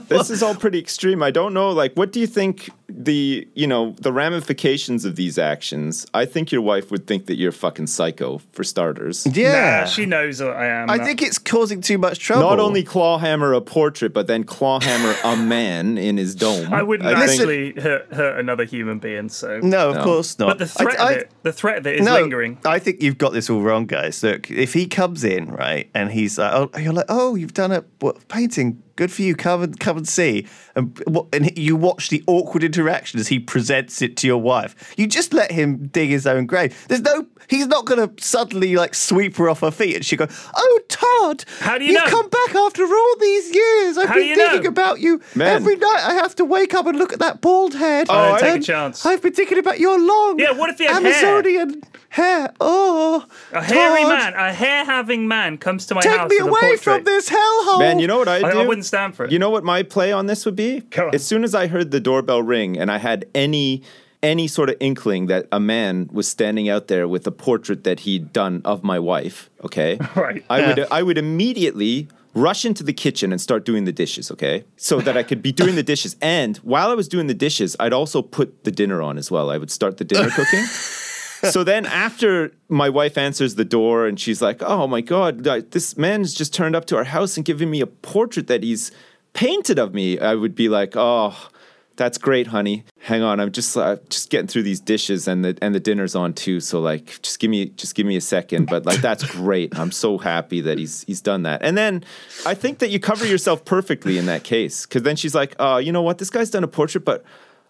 this 0.07 0.29
is 0.29 0.41
all 0.41 0.55
pretty 0.55 0.79
extreme. 0.79 1.21
I 1.21 1.29
don't 1.31 1.53
know 1.53 1.69
like 1.71 1.93
what 1.95 2.11
do 2.11 2.19
you 2.19 2.27
think 2.27 2.69
the, 2.89 3.47
you 3.53 3.67
know, 3.67 3.95
the 3.99 4.11
ramifications 4.13 5.05
of 5.05 5.15
these 5.15 5.37
actions? 5.37 6.05
I 6.13 6.25
think 6.25 6.51
your 6.51 6.61
wife 6.61 6.89
would 6.89 7.05
think 7.05 7.25
that 7.27 7.35
you're 7.35 7.51
fucking 7.51 7.87
psycho 7.87 8.39
for 8.53 8.63
starters. 8.63 9.27
yeah. 9.31 9.81
Nah, 9.81 9.85
she 9.85 10.05
knows 10.05 10.41
what 10.41 10.51
I 10.55 10.67
am. 10.67 10.89
I 10.89 10.97
think 10.99 11.21
it's 11.21 11.37
causing 11.37 11.81
too 11.81 11.97
much 11.97 12.19
trouble. 12.19 12.43
Not 12.49 12.59
only 12.59 12.83
clawhammer 12.83 13.53
a 13.53 13.61
portrait, 13.61 14.13
but 14.13 14.27
then 14.27 14.43
clawhammer 14.43 15.15
a 15.23 15.35
man 15.55 15.97
in 15.97 16.17
his 16.17 16.33
dome. 16.35 16.73
I 16.73 16.81
wouldn't 16.83 17.07
think- 17.09 17.19
actually 17.29 17.66
hurt, 17.73 18.13
hurt 18.13 18.39
another 18.39 18.63
human 18.65 18.99
being. 18.99 19.29
So 19.29 19.59
no, 19.61 19.89
of 19.89 19.95
No. 19.97 20.03
course 20.03 20.37
not. 20.39 20.47
But 20.47 20.57
the 20.59 20.65
threat 20.67 20.99
I- 20.99 21.11
of 21.13 21.17
it, 21.17 21.31
the 21.43 21.53
threat 21.53 21.77
of 21.79 21.87
it 21.87 21.99
is 21.99 22.05
no, 22.05 22.13
lingering. 22.19 22.57
I 22.65 22.79
think 22.79 23.01
you've 23.01 23.17
got 23.17 23.33
this 23.33 23.49
all 23.49 23.61
wrong, 23.61 23.85
guys. 23.85 24.21
Look, 24.23 24.49
if 24.51 24.73
he 24.73 24.87
comes 24.87 25.23
in 25.23 25.49
right 25.51 25.89
and 25.93 26.11
he's 26.11 26.37
like, 26.37 26.51
"Oh, 26.53 26.69
you're 26.79 26.93
like, 26.93 27.05
oh, 27.09 27.35
you've 27.35 27.53
done 27.53 27.71
a 27.71 27.83
what, 27.99 28.27
painting. 28.27 28.81
Good 28.97 29.11
for 29.13 29.21
you. 29.21 29.33
Come 29.35 29.63
and 29.63 29.79
come 29.79 29.95
and 29.95 30.07
see." 30.07 30.45
And, 30.75 30.99
and 31.31 31.57
you 31.57 31.75
watch 31.77 32.09
the 32.09 32.21
awkward 32.27 32.63
interaction 32.63 33.19
as 33.19 33.29
he 33.29 33.39
presents 33.39 34.01
it 34.01 34.17
to 34.17 34.27
your 34.27 34.37
wife. 34.41 34.93
You 34.97 35.07
just 35.07 35.33
let 35.33 35.51
him 35.51 35.87
dig 35.87 36.09
his 36.09 36.27
own 36.27 36.45
grave. 36.45 36.75
There's 36.89 37.01
no. 37.01 37.25
He's 37.49 37.67
not 37.67 37.85
going 37.85 38.05
to 38.09 38.21
suddenly 38.23 38.75
like 38.75 38.93
sweep 38.93 39.37
her 39.37 39.49
off 39.49 39.61
her 39.61 39.71
feet 39.71 39.95
and 39.95 40.05
she 40.05 40.17
go, 40.17 40.27
"Oh, 40.55 40.79
Todd, 40.89 41.45
How 41.59 41.77
do 41.77 41.85
you 41.85 41.93
you've 41.93 42.03
know? 42.03 42.09
come 42.09 42.27
back 42.29 42.55
after 42.55 42.83
all 42.83 43.15
these 43.21 43.55
years. 43.55 43.97
I've 43.97 44.09
How 44.09 44.15
been 44.15 44.35
thinking 44.35 44.63
know? 44.63 44.69
about 44.69 44.99
you 44.99 45.21
Man. 45.35 45.55
every 45.55 45.77
night. 45.77 46.01
I 46.03 46.13
have 46.15 46.35
to 46.35 46.45
wake 46.45 46.73
up 46.73 46.85
and 46.87 46.97
look 46.97 47.13
at 47.13 47.19
that 47.19 47.39
bald 47.39 47.73
head. 47.75 48.07
Oh, 48.09 48.37
take 48.37 48.61
a 48.61 48.63
chance. 48.65 49.05
I've 49.05 49.21
been 49.21 49.33
thinking 49.33 49.57
about 49.59 49.79
your 49.79 49.97
long, 49.99 50.39
Yeah, 50.39 50.51
what 50.51 50.69
if 50.69 50.77
he 50.79 50.85
had? 50.85 50.97
Amazonian 50.97 51.69
hair? 51.69 51.91
Oh, 52.59 53.25
A 53.51 53.61
hairy 53.63 54.01
Todd, 54.03 54.09
man, 54.09 54.33
a 54.33 54.53
hair-having 54.53 55.27
man, 55.27 55.57
comes 55.57 55.85
to 55.87 55.95
my 55.95 56.01
Take 56.01 56.17
house 56.17 56.29
me 56.29 56.37
with 56.37 56.45
a 56.45 56.49
away 56.49 56.59
portrait. 56.61 56.79
from 56.81 57.03
this 57.03 57.29
hellhole. 57.29 57.79
Man, 57.79 57.99
you 57.99 58.07
know 58.07 58.17
what 58.17 58.27
I 58.27 58.39
do? 58.39 58.45
I, 58.59 58.63
I 58.63 58.65
wouldn't 58.65 58.85
stand 58.85 59.15
for 59.15 59.25
it. 59.25 59.31
You 59.31 59.39
know 59.39 59.49
what 59.49 59.63
my 59.63 59.83
play 59.83 60.11
on 60.11 60.25
this 60.27 60.45
would 60.45 60.55
be? 60.55 60.81
Go 60.81 61.07
on. 61.07 61.15
As 61.15 61.25
soon 61.25 61.43
as 61.43 61.53
I 61.53 61.67
heard 61.67 61.91
the 61.91 61.99
doorbell 61.99 62.41
ring 62.41 62.77
and 62.77 62.91
I 62.91 62.97
had 62.97 63.25
any 63.35 63.83
any 64.23 64.47
sort 64.47 64.67
of 64.67 64.75
inkling 64.79 65.27
that 65.27 65.47
a 65.51 65.59
man 65.59 66.09
was 66.11 66.27
standing 66.27 66.67
out 66.67 66.87
there 66.87 67.07
with 67.07 67.27
a 67.27 67.31
portrait 67.31 67.83
that 67.83 67.99
he'd 68.01 68.33
done 68.33 68.63
of 68.65 68.83
my 68.83 68.97
wife, 68.97 69.47
okay? 69.63 69.99
Right. 70.15 70.43
I 70.49 70.65
would 70.67 70.87
I 70.91 71.03
would 71.03 71.17
immediately 71.19 72.07
rush 72.33 72.65
into 72.65 72.83
the 72.83 72.93
kitchen 72.93 73.31
and 73.31 73.39
start 73.39 73.63
doing 73.63 73.85
the 73.85 73.91
dishes, 73.91 74.31
okay? 74.31 74.63
So 74.75 74.99
that 75.01 75.15
I 75.17 75.23
could 75.23 75.41
be 75.43 75.51
doing 75.51 75.75
the 75.75 75.83
dishes. 75.83 76.15
And 76.21 76.57
while 76.57 76.89
I 76.89 76.95
was 76.95 77.07
doing 77.07 77.27
the 77.27 77.33
dishes, 77.35 77.75
I'd 77.79 77.93
also 77.93 78.21
put 78.23 78.63
the 78.63 78.71
dinner 78.71 79.01
on 79.03 79.17
as 79.19 79.29
well. 79.29 79.51
I 79.51 79.57
would 79.59 79.71
start 79.71 79.97
the 79.97 80.03
dinner 80.05 80.29
cooking. 80.35 80.63
So 81.51 81.63
then 81.63 81.85
after 81.85 82.51
my 82.69 82.89
wife 82.89 83.17
answers 83.17 83.55
the 83.55 83.65
door 83.65 84.05
and 84.07 84.19
she's 84.19 84.41
like, 84.41 84.61
"Oh 84.61 84.87
my 84.87 85.01
god, 85.01 85.43
this 85.71 85.97
man 85.97 86.21
has 86.21 86.33
just 86.33 86.53
turned 86.53 86.75
up 86.75 86.85
to 86.85 86.97
our 86.97 87.05
house 87.05 87.37
and 87.37 87.45
given 87.45 87.69
me 87.69 87.81
a 87.81 87.87
portrait 87.87 88.47
that 88.47 88.63
he's 88.63 88.91
painted 89.33 89.79
of 89.79 89.93
me." 89.93 90.19
I 90.19 90.35
would 90.35 90.55
be 90.55 90.69
like, 90.69 90.93
"Oh, 90.95 91.49
that's 91.97 92.19
great, 92.19 92.47
honey. 92.47 92.85
Hang 92.99 93.23
on, 93.23 93.39
I'm 93.39 93.51
just 93.51 93.75
uh, 93.75 93.97
just 94.09 94.29
getting 94.29 94.47
through 94.47 94.63
these 94.63 94.79
dishes 94.79 95.27
and 95.27 95.43
the 95.43 95.57
and 95.61 95.73
the 95.75 95.79
dinner's 95.79 96.15
on 96.15 96.33
too. 96.33 96.59
So 96.59 96.79
like, 96.79 97.21
just 97.21 97.39
give 97.39 97.49
me 97.49 97.65
just 97.69 97.95
give 97.95 98.05
me 98.05 98.15
a 98.15 98.21
second. 98.21 98.67
But 98.67 98.85
like, 98.85 99.01
that's 99.01 99.23
great. 99.23 99.77
I'm 99.77 99.91
so 99.91 100.17
happy 100.17 100.61
that 100.61 100.77
he's 100.77 101.03
he's 101.03 101.21
done 101.21 101.43
that. 101.43 101.61
And 101.63 101.77
then 101.77 102.03
I 102.45 102.53
think 102.53 102.79
that 102.79 102.91
you 102.91 102.99
cover 102.99 103.25
yourself 103.25 103.65
perfectly 103.65 104.17
in 104.17 104.27
that 104.27 104.43
case 104.43 104.85
because 104.85 105.01
then 105.01 105.15
she's 105.15 105.35
like, 105.35 105.55
"Oh, 105.59 105.77
you 105.77 105.91
know 105.91 106.03
what? 106.03 106.19
This 106.19 106.29
guy's 106.29 106.49
done 106.51 106.63
a 106.63 106.69
portrait, 106.69 107.03
but." 107.03 107.25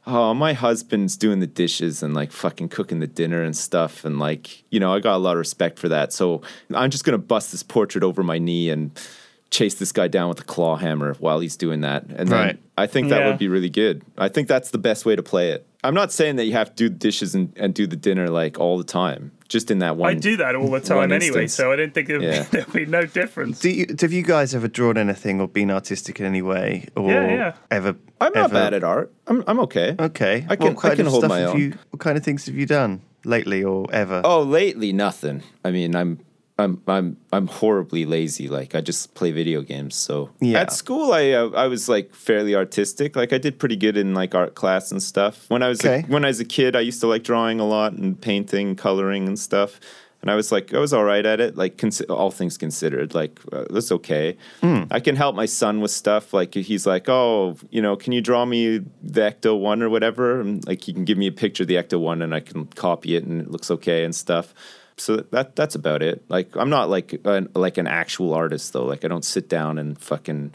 Oh, 0.09 0.33
my 0.33 0.53
husband's 0.53 1.17
doing 1.17 1.41
the 1.41 1.47
dishes 1.47 2.01
and 2.01 2.13
like 2.13 2.31
fucking 2.31 2.69
cooking 2.69 3.01
the 3.01 3.07
dinner 3.07 3.43
and 3.43 3.53
stuff. 3.53 4.05
And 4.05 4.19
like, 4.19 4.63
you 4.71 4.79
know, 4.79 4.93
I 4.93 4.99
got 4.99 5.17
a 5.17 5.19
lot 5.19 5.33
of 5.33 5.39
respect 5.39 5.77
for 5.77 5.89
that. 5.89 6.13
So 6.13 6.43
I'm 6.73 6.89
just 6.89 7.03
going 7.03 7.11
to 7.11 7.17
bust 7.17 7.51
this 7.51 7.61
portrait 7.61 8.05
over 8.05 8.23
my 8.23 8.37
knee 8.37 8.69
and 8.69 8.97
chase 9.49 9.75
this 9.75 9.91
guy 9.91 10.07
down 10.07 10.29
with 10.29 10.39
a 10.41 10.43
claw 10.43 10.75
hammer 10.75 11.13
while 11.19 11.39
he's 11.39 11.55
doing 11.55 11.81
that. 11.81 12.03
And 12.03 12.27
then 12.29 12.39
Right. 12.39 12.59
I 12.77 12.85
think 12.87 13.09
that 13.09 13.19
Yeah. 13.21 13.27
would 13.29 13.37
be 13.39 13.47
really 13.47 13.69
good. 13.69 14.01
I 14.17 14.27
think 14.27 14.47
that's 14.47 14.71
the 14.71 14.77
best 14.77 15.05
way 15.05 15.15
to 15.15 15.23
play 15.23 15.51
it. 15.51 15.65
I'm 15.83 15.93
not 15.93 16.11
saying 16.11 16.35
that 16.35 16.45
you 16.45 16.51
have 16.53 16.69
to 16.71 16.75
do 16.75 16.89
the 16.89 16.95
dishes 16.95 17.33
and, 17.33 17.53
and 17.55 17.73
do 17.73 17.87
the 17.87 17.95
dinner 17.95 18.29
like 18.29 18.59
all 18.59 18.77
the 18.77 18.83
time, 18.83 19.31
just 19.47 19.71
in 19.71 19.79
that 19.79 19.95
one. 19.95 20.09
I 20.09 20.13
do 20.15 20.35
that 20.37 20.53
all 20.55 20.69
the 20.69 20.81
time 20.81 21.11
anyway, 21.13 21.43
instance. 21.43 21.53
so 21.53 21.71
I 21.71 21.77
didn't 21.77 21.93
think 21.93 22.07
there'd, 22.09 22.21
Yeah. 22.23 22.43
be, 22.51 22.57
there'd 22.57 22.73
be 22.73 22.85
no 22.85 23.05
difference. 23.05 23.59
Do 23.61 23.69
you, 23.69 23.85
have 24.01 24.11
you 24.11 24.23
guys 24.23 24.53
ever 24.53 24.67
drawn 24.67 24.97
anything 24.97 25.39
or 25.39 25.47
been 25.47 25.71
artistic 25.71 26.19
in 26.19 26.25
any 26.25 26.41
way, 26.41 26.87
or 26.97 27.09
Yeah, 27.09 27.27
yeah. 27.29 27.53
ever? 27.71 27.95
I'm 28.19 28.33
not 28.33 28.45
ever- 28.45 28.53
bad 28.53 28.73
at 28.73 28.83
art. 28.83 29.13
I'm, 29.27 29.43
I'm 29.47 29.59
okay. 29.61 29.95
Okay, 29.97 30.45
I 30.49 30.55
can, 30.57 30.75
I 30.83 30.95
can 30.95 31.05
hold 31.05 31.25
my 31.27 31.45
own. 31.45 31.57
you? 31.59 31.73
What 31.91 31.99
kind 32.01 32.17
of 32.17 32.23
things 32.23 32.47
have 32.47 32.55
you 32.55 32.65
done 32.65 33.01
lately 33.23 33.63
or 33.63 33.87
ever? 33.93 34.21
Oh, 34.25 34.41
lately 34.41 34.91
nothing. 34.91 35.41
I 35.63 35.71
mean, 35.71 35.95
I'm 35.95 36.19
I'm 36.59 36.81
I'm 36.87 37.17
I'm 37.31 37.47
horribly 37.47 38.05
lazy. 38.05 38.47
Like 38.47 38.73
I 38.73 38.81
just 38.81 39.13
play 39.13 39.31
video 39.31 39.61
games. 39.61 39.95
So 39.95 40.29
Yeah. 40.41 40.59
at 40.61 40.71
school, 40.73 41.13
I 41.13 41.31
uh, 41.31 41.49
I 41.51 41.67
was 41.67 41.87
like 41.87 42.13
fairly 42.15 42.55
artistic. 42.55 43.15
Like 43.15 43.31
I 43.31 43.37
did 43.37 43.59
pretty 43.59 43.75
good 43.75 43.95
in 43.97 44.13
like 44.13 44.33
art 44.33 44.55
class 44.55 44.91
and 44.91 45.01
stuff. 45.01 45.45
When 45.49 45.61
I 45.61 45.67
was 45.69 45.83
a, 45.85 46.01
when 46.07 46.25
I 46.25 46.29
was 46.29 46.39
a 46.39 46.45
kid, 46.45 46.75
I 46.75 46.79
used 46.81 46.99
to 47.01 47.07
like 47.07 47.23
drawing 47.23 47.59
a 47.59 47.65
lot 47.67 47.93
and 47.93 48.19
painting, 48.19 48.75
coloring 48.75 49.27
and 49.27 49.37
stuff. 49.37 49.79
And 50.19 50.31
I 50.31 50.35
was 50.35 50.51
like, 50.51 50.73
I 50.73 50.79
was 50.79 50.93
all 50.93 51.03
right 51.03 51.23
at 51.23 51.39
it. 51.39 51.55
Like 51.57 51.77
consi- 51.77 52.09
all 52.09 52.31
things 52.31 52.57
considered, 52.57 53.13
like 53.13 53.39
uh, 53.53 53.65
that's 53.69 53.91
okay. 53.91 54.35
I 54.89 54.99
can 54.99 55.15
help 55.15 55.35
my 55.35 55.45
son 55.45 55.79
with 55.79 55.91
stuff. 55.91 56.33
Like 56.33 56.55
he's 56.55 56.87
like, 56.87 57.07
oh, 57.07 57.55
you 57.69 57.83
know, 57.83 57.95
can 57.95 58.13
you 58.13 58.21
draw 58.21 58.43
me 58.45 58.79
the 59.03 59.21
Ecto 59.21 59.59
one 59.59 59.83
or 59.83 59.89
whatever? 59.91 60.41
And 60.41 60.65
like 60.67 60.81
he 60.81 60.91
can 60.91 61.05
give 61.05 61.19
me 61.19 61.27
a 61.27 61.31
picture 61.31 61.63
of 61.63 61.67
the 61.67 61.75
Ecto 61.75 61.99
one, 61.99 62.23
and 62.23 62.33
I 62.33 62.39
can 62.39 62.65
copy 62.65 63.15
it, 63.15 63.25
and 63.25 63.39
it 63.41 63.51
looks 63.51 63.69
okay 63.69 64.03
and 64.03 64.15
stuff 64.15 64.55
so 64.97 65.17
that 65.17 65.55
that's 65.55 65.75
about 65.75 66.01
it. 66.01 66.23
Like 66.27 66.55
I'm 66.55 66.69
not 66.69 66.89
like 66.89 67.19
an, 67.25 67.49
like 67.55 67.77
an 67.77 67.87
actual 67.87 68.33
artist 68.33 68.73
though. 68.73 68.85
Like 68.85 69.05
I 69.05 69.07
don't 69.07 69.25
sit 69.25 69.47
down 69.47 69.77
and 69.77 69.97
fucking 69.99 70.53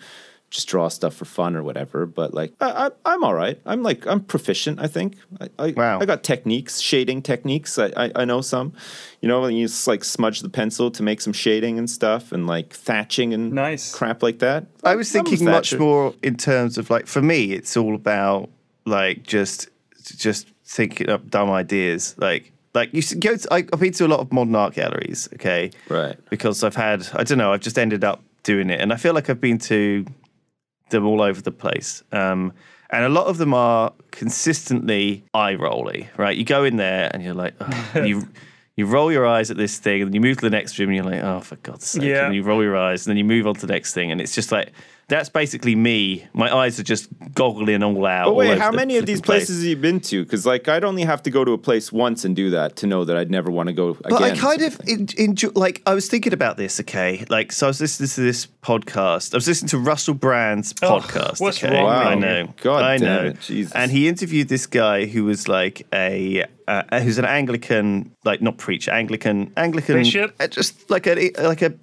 just 0.53 0.68
draw 0.68 0.86
stuff 0.88 1.14
for 1.14 1.24
fun 1.24 1.57
or 1.57 1.62
whatever. 1.62 2.05
But 2.05 2.34
like, 2.34 2.53
I, 2.61 2.90
I, 3.07 3.14
am 3.14 3.24
all 3.24 3.34
right. 3.34 3.59
I'm 3.64 3.82
like, 3.82 4.07
I'm 4.07 4.20
proficient. 4.20 4.80
I 4.80 4.86
think. 4.86 5.16
I, 5.40 5.49
I, 5.59 5.70
wow. 5.70 5.99
I 5.99 6.05
got 6.05 6.22
techniques, 6.22 6.78
shading 6.78 7.22
techniques. 7.22 7.78
I, 7.78 7.86
I, 7.97 8.12
I 8.14 8.24
know 8.26 8.43
some. 8.43 8.74
You 9.22 9.28
know, 9.28 9.47
you 9.47 9.66
just 9.66 9.88
like 9.88 10.05
smudge 10.05 10.40
the 10.40 10.51
pencil 10.51 10.90
to 10.90 11.03
make 11.03 11.22
some 11.22 11.32
shading 11.32 11.78
and 11.78 11.88
stuff, 11.88 12.32
and 12.32 12.47
like 12.47 12.74
thatching 12.74 13.32
and 13.32 13.53
nice 13.53 13.95
crap 13.95 14.22
like 14.22 14.40
that. 14.40 14.66
I 14.84 14.95
was 14.95 15.11
thinking 15.11 15.45
much 15.45 15.76
more 15.76 16.14
in 16.22 16.36
terms 16.36 16.76
of 16.76 16.90
like, 16.90 17.07
for 17.07 17.22
me, 17.22 17.53
it's 17.53 17.76
all 17.76 17.95
about 17.95 18.51
like 18.84 19.22
just, 19.22 19.70
just 20.03 20.49
thinking 20.64 21.09
up 21.09 21.30
dumb 21.30 21.51
ideas, 21.51 22.14
like 22.18 22.51
like 22.74 22.92
you 22.94 23.02
should 23.02 23.20
go 23.20 23.36
to, 23.36 23.52
I, 23.52 23.58
have 23.70 23.80
been 23.80 23.92
to 23.92 24.06
a 24.06 24.08
lot 24.08 24.20
of 24.20 24.32
modern 24.32 24.54
art 24.54 24.74
galleries 24.74 25.28
okay 25.34 25.70
right 25.88 26.16
because 26.30 26.64
i've 26.64 26.76
had 26.76 27.06
i 27.14 27.22
don't 27.24 27.38
know 27.38 27.52
i've 27.52 27.60
just 27.60 27.78
ended 27.78 28.04
up 28.04 28.22
doing 28.42 28.70
it 28.70 28.80
and 28.80 28.92
i 28.92 28.96
feel 28.96 29.14
like 29.14 29.30
i've 29.30 29.40
been 29.40 29.58
to 29.58 30.04
them 30.92 31.04
all 31.04 31.20
over 31.20 31.42
the 31.42 31.50
place. 31.50 32.04
Um, 32.12 32.52
and 32.90 33.04
a 33.04 33.08
lot 33.08 33.26
of 33.26 33.38
them 33.38 33.52
are 33.52 33.92
consistently 34.12 35.24
eye 35.34 35.54
rolly, 35.54 36.08
right? 36.16 36.36
You 36.36 36.44
go 36.44 36.62
in 36.62 36.76
there 36.76 37.10
and 37.12 37.22
you're 37.22 37.34
like, 37.34 37.54
oh, 37.60 38.02
you 38.04 38.28
you 38.76 38.86
roll 38.86 39.10
your 39.10 39.26
eyes 39.26 39.50
at 39.50 39.56
this 39.56 39.78
thing, 39.78 40.02
and 40.02 40.14
you 40.14 40.20
move 40.20 40.36
to 40.38 40.42
the 40.42 40.50
next 40.50 40.78
room, 40.78 40.90
and 40.90 40.96
you're 40.96 41.04
like, 41.04 41.22
oh, 41.22 41.40
for 41.40 41.56
God's 41.56 41.86
sake! 41.86 42.04
Yeah. 42.04 42.26
And 42.26 42.34
you 42.34 42.42
roll 42.42 42.62
your 42.62 42.76
eyes, 42.76 43.06
and 43.06 43.10
then 43.10 43.16
you 43.18 43.24
move 43.24 43.46
on 43.46 43.54
to 43.56 43.66
the 43.66 43.72
next 43.72 43.92
thing, 43.94 44.12
and 44.12 44.20
it's 44.20 44.34
just 44.34 44.52
like 44.52 44.72
that's 45.09 45.28
basically 45.28 45.74
me. 45.74 46.26
My 46.32 46.55
eyes 46.55 46.78
are 46.80 46.82
just 46.82 47.09
goggling 47.34 47.82
all 47.82 48.07
out. 48.07 48.26
But 48.26 48.34
wait, 48.34 48.59
how 48.59 48.70
many 48.70 48.96
of 48.96 49.07
these 49.07 49.20
place. 49.20 49.46
places 49.46 49.62
have 49.62 49.68
you 49.68 49.76
been 49.76 50.00
to? 50.00 50.22
Because 50.22 50.46
like 50.46 50.68
I'd 50.68 50.84
only 50.84 51.03
have 51.03 51.22
to 51.24 51.30
go 51.30 51.44
to 51.44 51.53
a 51.53 51.59
place 51.59 51.92
once 51.92 52.24
and 52.24 52.34
do 52.34 52.50
that 52.50 52.76
to 52.76 52.86
know 52.86 53.05
that 53.05 53.16
I'd 53.16 53.30
never 53.30 53.50
want 53.50 53.68
to 53.68 53.72
go 53.72 53.90
again. 53.90 54.03
But 54.09 54.22
I 54.22 54.36
kind 54.36 54.62
of 54.62 54.80
enjoy. 54.86 55.50
Like 55.55 55.82
I 55.86 55.94
was 55.94 56.09
thinking 56.09 56.32
about 56.32 56.57
this. 56.57 56.80
Okay, 56.80 57.24
like 57.28 57.53
so 57.53 57.66
I 57.66 57.68
was 57.68 57.80
listening 57.80 58.09
to 58.09 58.20
this 58.20 58.46
podcast. 58.62 59.34
I 59.34 59.36
was 59.36 59.48
listening 59.48 59.68
to 59.70 59.78
Russell 59.78 60.14
Brand's 60.14 60.74
oh, 60.82 61.00
podcast. 61.00 61.40
Oh, 61.40 61.44
what's 61.44 61.62
okay? 61.62 61.74
wrong? 61.74 61.84
Wow. 61.84 62.09
I 62.09 62.14
know. 62.14 62.55
God 62.62 62.82
I 62.82 62.96
know. 62.96 63.24
It, 63.26 63.40
Jesus. 63.40 63.72
And 63.74 63.90
he 63.90 64.09
interviewed 64.09 64.48
this 64.48 64.66
guy 64.66 65.07
who 65.07 65.24
was 65.24 65.48
like 65.48 65.86
a 65.92 66.46
uh, 66.68 67.00
who's 67.00 67.18
an 67.18 67.24
Anglican, 67.24 68.14
like 68.24 68.40
not 68.40 68.57
preacher, 68.57 68.92
Anglican, 68.92 69.53
Anglican, 69.57 69.96
bishop, 69.96 70.34
uh, 70.40 70.46
just 70.46 70.90
like 70.90 71.07
a 71.07 71.30
like 71.42 71.62
a 71.62 71.74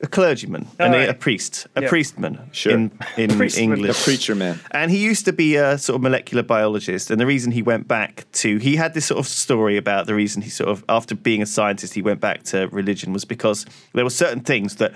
a 0.00 0.06
clergyman 0.06 0.68
and 0.78 0.92
right. 0.92 1.08
a, 1.08 1.14
priest, 1.14 1.66
a 1.74 1.80
yep. 1.80 1.90
priestman 1.90 2.48
sure. 2.52 2.72
in, 2.72 2.92
in 3.16 3.30
English. 3.30 4.00
A 4.00 4.04
preacher 4.04 4.34
man. 4.34 4.60
And 4.70 4.90
he 4.90 4.98
used 4.98 5.24
to 5.24 5.32
be 5.32 5.56
a 5.56 5.76
sort 5.76 5.96
of 5.96 6.02
molecular 6.02 6.44
biologist. 6.44 7.10
And 7.10 7.20
the 7.20 7.26
reason 7.26 7.50
he 7.50 7.62
went 7.62 7.88
back 7.88 8.24
to, 8.34 8.58
he 8.58 8.76
had 8.76 8.94
this 8.94 9.06
sort 9.06 9.18
of 9.18 9.26
story 9.26 9.76
about 9.76 10.06
the 10.06 10.14
reason 10.14 10.42
he 10.42 10.50
sort 10.50 10.70
of, 10.70 10.84
after 10.88 11.16
being 11.16 11.42
a 11.42 11.46
scientist, 11.46 11.94
he 11.94 12.02
went 12.02 12.20
back 12.20 12.44
to 12.44 12.68
religion 12.68 13.12
was 13.12 13.24
because 13.24 13.66
there 13.92 14.04
were 14.04 14.10
certain 14.10 14.40
things 14.40 14.76
that, 14.76 14.92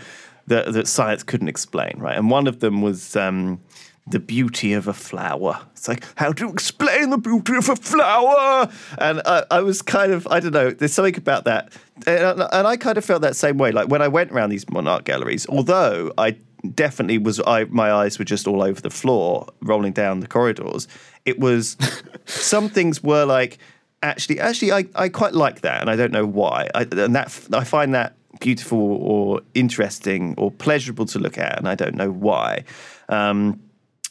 that, 0.46 0.72
that 0.72 0.86
science 0.86 1.24
couldn't 1.24 1.48
explain, 1.48 1.94
right? 1.98 2.16
And 2.16 2.30
one 2.30 2.46
of 2.46 2.60
them 2.60 2.80
was. 2.80 3.16
Um, 3.16 3.60
the 4.06 4.18
beauty 4.18 4.72
of 4.72 4.88
a 4.88 4.92
flower. 4.92 5.60
It's 5.72 5.86
like, 5.86 6.04
how 6.16 6.32
to 6.32 6.48
explain 6.50 7.10
the 7.10 7.18
beauty 7.18 7.56
of 7.56 7.68
a 7.68 7.76
flower? 7.76 8.70
And 8.98 9.22
I, 9.24 9.44
I 9.50 9.60
was 9.60 9.80
kind 9.80 10.12
of, 10.12 10.26
I 10.28 10.40
don't 10.40 10.52
know, 10.52 10.70
there's 10.70 10.92
something 10.92 11.16
about 11.16 11.44
that. 11.44 11.72
And, 12.06 12.42
and, 12.52 12.66
I 12.66 12.76
kind 12.76 12.98
of 12.98 13.04
felt 13.04 13.22
that 13.22 13.36
same 13.36 13.58
way. 13.58 13.70
Like 13.70 13.88
when 13.88 14.02
I 14.02 14.08
went 14.08 14.32
around 14.32 14.50
these 14.50 14.68
monarch 14.68 15.04
galleries, 15.04 15.46
although 15.48 16.12
I 16.18 16.36
definitely 16.74 17.18
was, 17.18 17.40
I, 17.46 17.64
my 17.64 17.92
eyes 17.92 18.18
were 18.18 18.24
just 18.24 18.48
all 18.48 18.62
over 18.62 18.80
the 18.80 18.90
floor, 18.90 19.46
rolling 19.62 19.92
down 19.92 20.20
the 20.20 20.26
corridors, 20.26 20.88
it 21.24 21.38
was, 21.38 21.76
some 22.26 22.68
things 22.68 23.04
were 23.04 23.24
like, 23.24 23.58
actually, 24.02 24.40
actually, 24.40 24.72
I, 24.72 24.86
I 24.96 25.08
quite 25.10 25.34
like 25.34 25.60
that. 25.60 25.80
And 25.80 25.88
I 25.88 25.94
don't 25.94 26.12
know 26.12 26.26
why. 26.26 26.68
I, 26.74 26.82
and 26.82 27.14
that, 27.14 27.48
I 27.52 27.62
find 27.62 27.94
that 27.94 28.16
beautiful 28.40 28.80
or 28.80 29.42
interesting 29.54 30.34
or 30.36 30.50
pleasurable 30.50 31.06
to 31.06 31.20
look 31.20 31.38
at. 31.38 31.56
And 31.56 31.68
I 31.68 31.76
don't 31.76 31.94
know 31.94 32.10
why. 32.10 32.64
Um, 33.08 33.60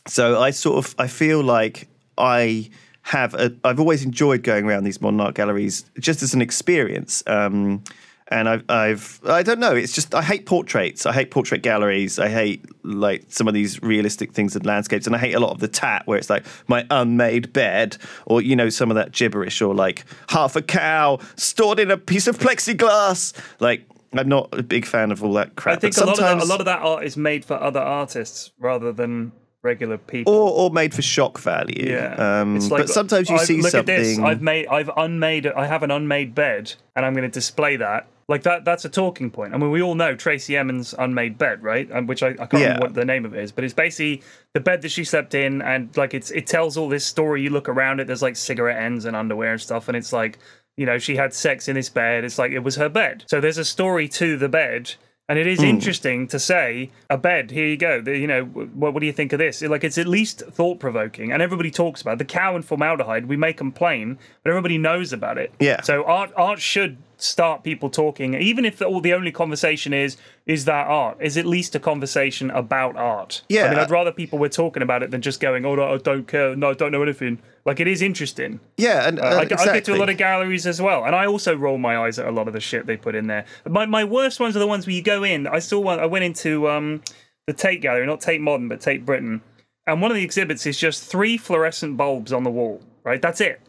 so 0.08 0.42
I 0.42 0.52
sort 0.52 0.86
of 0.86 0.96
I 0.98 1.08
feel 1.08 1.44
like 1.44 1.88
I 2.18 2.70
have 3.04 3.34
a, 3.34 3.54
I've 3.64 3.80
always 3.80 4.04
enjoyed 4.04 4.44
going 4.44 4.66
around 4.66 4.84
these 4.84 5.02
modern 5.02 5.22
art 5.22 5.36
galleries 5.36 5.86
just 6.00 6.22
as 6.22 6.34
an 6.34 6.42
experience. 6.42 7.24
Um, 7.28 7.84
and 8.28 8.48
I've, 8.48 8.64
I've, 8.70 9.20
I 9.26 9.44
don't 9.44 9.60
know. 9.60 9.76
It's 9.76 9.92
just 9.92 10.16
I 10.16 10.22
hate 10.22 10.46
portraits. 10.46 11.06
I 11.06 11.12
hate 11.12 11.32
portrait 11.32 11.62
galleries. 11.64 12.18
I 12.18 12.30
hate 12.30 12.64
like 12.84 13.26
some 13.28 13.46
of 13.48 13.54
these 13.54 13.82
realistic 13.84 14.32
things 14.32 14.56
and 14.56 14.66
landscapes, 14.66 15.06
and 15.06 15.14
I 15.14 15.20
hate 15.20 15.34
a 15.34 15.40
lot 15.42 15.52
of 15.52 15.60
the 15.60 15.68
tat 15.68 16.04
where 16.06 16.18
it's 16.18 16.30
like 16.30 16.46
my 16.68 16.86
unmade 16.90 17.52
bed, 17.52 17.98
or 18.26 18.42
you 18.42 18.56
know 18.56 18.70
some 18.70 18.90
of 18.90 18.96
that 18.96 19.12
gibberish, 19.12 19.62
or 19.62 19.76
like 19.76 20.06
half 20.30 20.56
a 20.56 20.62
cow 20.62 21.20
stored 21.36 21.78
in 21.78 21.92
a 21.92 21.98
piece 21.98 22.28
of 22.28 22.40
plexiglass. 22.40 23.34
Like 23.60 23.86
I'm 24.14 24.30
not 24.30 24.48
a 24.58 24.64
big 24.64 24.86
fan 24.86 25.12
of 25.12 25.22
all 25.26 25.34
that 25.34 25.58
crap. 25.58 25.78
I 25.78 25.80
think 25.82 25.98
a 25.98 26.06
lot, 26.06 26.14
of 26.14 26.20
that, 26.20 26.42
a 26.42 26.46
lot 26.46 26.62
of 26.62 26.66
that 26.68 26.82
art 26.82 27.04
is 27.04 27.18
made 27.18 27.44
for 27.44 27.56
other 27.56 27.82
artists 27.82 28.52
rather 28.58 28.94
than 28.94 29.34
regular 29.64 29.98
people, 29.98 30.34
or 30.34 30.52
or 30.52 30.70
made 30.72 30.94
for 30.94 31.02
shock 31.02 31.40
value. 31.40 31.92
Yeah, 31.92 32.42
um, 32.42 32.60
like, 32.60 32.82
but 32.82 32.90
sometimes 32.90 33.30
you 33.30 33.36
I've, 33.36 33.46
see 33.46 33.62
look 33.62 33.72
something. 33.72 33.96
At 33.96 34.00
this. 34.00 34.20
I've 34.20 34.42
made, 34.42 34.68
I've 34.68 34.90
unmade, 34.98 35.48
I 35.48 35.66
have 35.66 35.84
an 35.84 35.92
unmade 35.92 36.36
bed, 36.36 36.74
and 36.96 37.06
I'm 37.06 37.14
going 37.14 37.30
to 37.30 37.34
display 37.34 37.78
that. 37.78 38.08
Like 38.28 38.44
that, 38.44 38.64
that's 38.64 38.86
a 38.86 38.90
talking 38.90 39.30
point. 39.30 39.54
I 39.54 39.58
mean, 39.58 39.72
we 39.72 39.82
all 39.82 39.96
know 39.96 40.16
Tracey 40.16 40.56
Emin's 40.56 40.94
unmade 40.98 41.38
bed, 41.38 41.62
right? 41.62 41.92
Um, 41.92 42.08
which 42.08 42.24
I, 42.24 42.30
I 42.30 42.46
can't 42.46 42.54
yeah. 42.54 42.60
remember 42.60 42.86
what 42.86 42.94
the 42.94 43.04
name 43.04 43.26
of 43.26 43.36
it 43.36 43.44
is, 43.44 43.52
but 43.52 43.66
it's 43.66 43.74
basically 43.74 44.24
the 44.54 44.62
bed 44.62 44.82
that 44.84 44.90
she 44.90 45.04
slept 45.04 45.34
in, 45.34 45.62
and 45.62 45.96
like 45.98 46.14
it's 46.14 46.32
it 46.32 46.48
tells 46.48 46.78
all 46.78 46.88
this 46.88 47.06
story. 47.06 47.42
You 47.42 47.50
look 47.50 47.68
around 47.68 48.00
it, 48.00 48.08
there's 48.08 48.22
like 48.22 48.36
cigarette 48.36 48.82
ends 48.82 49.06
and 49.06 49.16
underwear 49.18 49.52
and 49.52 49.62
stuff, 49.62 49.90
and 49.90 49.98
it's 49.98 50.14
like 50.14 50.40
you 50.78 50.86
know 50.86 50.98
she 50.98 51.18
had 51.18 51.34
sex 51.34 51.68
in 51.68 51.76
this 51.76 51.90
bed. 51.90 52.24
It's 52.24 52.40
like 52.40 52.52
it 52.52 52.60
was 52.60 52.78
her 52.78 52.90
bed. 52.90 53.26
So 53.28 53.42
there's 53.42 53.58
a 53.58 53.66
story 53.66 54.08
to 54.10 54.38
the 54.38 54.50
bed 54.50 54.96
and 55.32 55.40
it 55.40 55.48
is 55.48 55.60
mm. 55.60 55.70
interesting 55.70 56.28
to 56.28 56.38
say 56.38 56.92
a 57.10 57.18
bed. 57.18 57.52
Here 57.52 57.66
you 57.66 57.78
go. 57.78 58.02
The, 58.02 58.18
you 58.18 58.28
know, 58.28 58.44
what, 58.44 58.94
what 58.94 59.00
do 59.00 59.06
you 59.06 59.14
think 59.14 59.32
of 59.32 59.40
this? 59.40 59.62
Like, 59.62 59.86
it's 59.86 59.98
at 59.98 60.06
least 60.06 60.42
thought 60.42 60.78
provoking, 60.78 61.32
and 61.32 61.42
everybody 61.42 61.72
talks 61.72 62.02
about 62.02 62.16
it. 62.16 62.18
the 62.18 62.26
cow 62.26 62.54
and 62.54 62.66
formaldehyde. 62.66 63.28
We 63.28 63.38
may 63.38 63.54
complain, 63.54 64.20
but 64.44 64.50
everybody 64.50 64.78
knows 64.78 65.14
about 65.14 65.38
it. 65.38 65.54
Yeah. 65.58 65.84
So 65.84 66.04
art 66.04 66.34
art 66.36 66.60
should 66.60 66.98
start 67.22 67.64
people 67.64 67.90
talking, 67.90 68.34
even 68.36 68.66
if 68.66 68.82
all 68.82 69.02
the 69.02 69.14
only 69.14 69.32
conversation 69.32 69.94
is 69.94 70.18
is 70.46 70.66
that 70.66 70.88
art 70.88 71.18
is 71.22 71.38
at 71.38 71.46
least 71.46 71.76
a 71.76 71.80
conversation 71.80 72.50
about 72.52 72.96
art. 72.96 73.44
Yeah, 73.48 73.66
I 73.66 73.70
mean, 73.70 73.80
I'd 73.80 73.92
rather 73.92 74.12
people 74.12 74.40
were 74.40 74.50
talking 74.50 74.82
about 74.82 75.04
it 75.04 75.12
than 75.12 75.22
just 75.22 75.40
going, 75.40 75.66
"Oh, 75.66 75.76
no, 75.76 75.94
I 75.94 75.98
don't 75.98 76.28
care. 76.28 76.56
No, 76.56 76.72
I 76.72 76.74
don't 76.74 76.92
know 76.92 77.04
anything." 77.04 77.40
Like 77.66 77.80
it 77.80 77.88
is 77.88 78.02
interesting. 78.02 78.60
Yeah, 78.78 79.08
and 79.08 79.20
uh, 79.20 79.24
uh, 79.24 79.26
I, 79.26 79.42
exactly. 79.44 79.70
I, 79.70 79.74
get 79.74 79.86
to 79.86 79.94
a 79.94 79.98
lot 79.98 80.10
of 80.10 80.18
galleries 80.18 80.66
as 80.66 80.82
well, 80.82 81.06
and 81.06 81.16
I 81.16 81.26
also 81.28 81.56
roll 81.56 81.78
my 81.78 81.98
eyes 81.98 82.18
at 82.18 82.28
a 82.28 82.32
lot 82.32 82.48
of 82.48 82.54
the 82.54 82.60
shit 82.60 82.88
they 82.88 82.98
put 82.98 83.16
in 83.16 83.28
there. 83.28 83.46
My 83.68 83.86
my 83.86 84.04
worst 84.04 84.40
ones 84.40 84.56
are 84.56 84.60
the 84.60 84.68
ones 84.68 84.88
where 84.88 84.96
you 84.96 85.04
go 85.04 85.24
in. 85.24 85.48
I 85.48 85.60
saw 85.60 85.80
one. 85.80 86.00
I 86.00 86.08
went 86.08 86.26
into 86.26 86.70
um, 86.70 87.02
the 87.46 87.54
Tate 87.54 87.82
Gallery, 87.82 88.06
not 88.06 88.22
Tate 88.22 88.42
Modern, 88.42 88.68
but 88.68 88.82
Tate 88.82 89.06
Britain, 89.06 89.42
and 89.86 90.02
one 90.02 90.10
of 90.10 90.16
the 90.16 90.24
exhibits 90.24 90.66
is 90.66 90.78
just 90.78 91.04
three 91.04 91.38
fluorescent 91.38 91.98
bulbs 91.98 92.34
on 92.34 92.44
the 92.44 92.52
wall. 92.52 92.82
Right, 93.04 93.22
that's 93.22 93.42
it. 93.42 93.62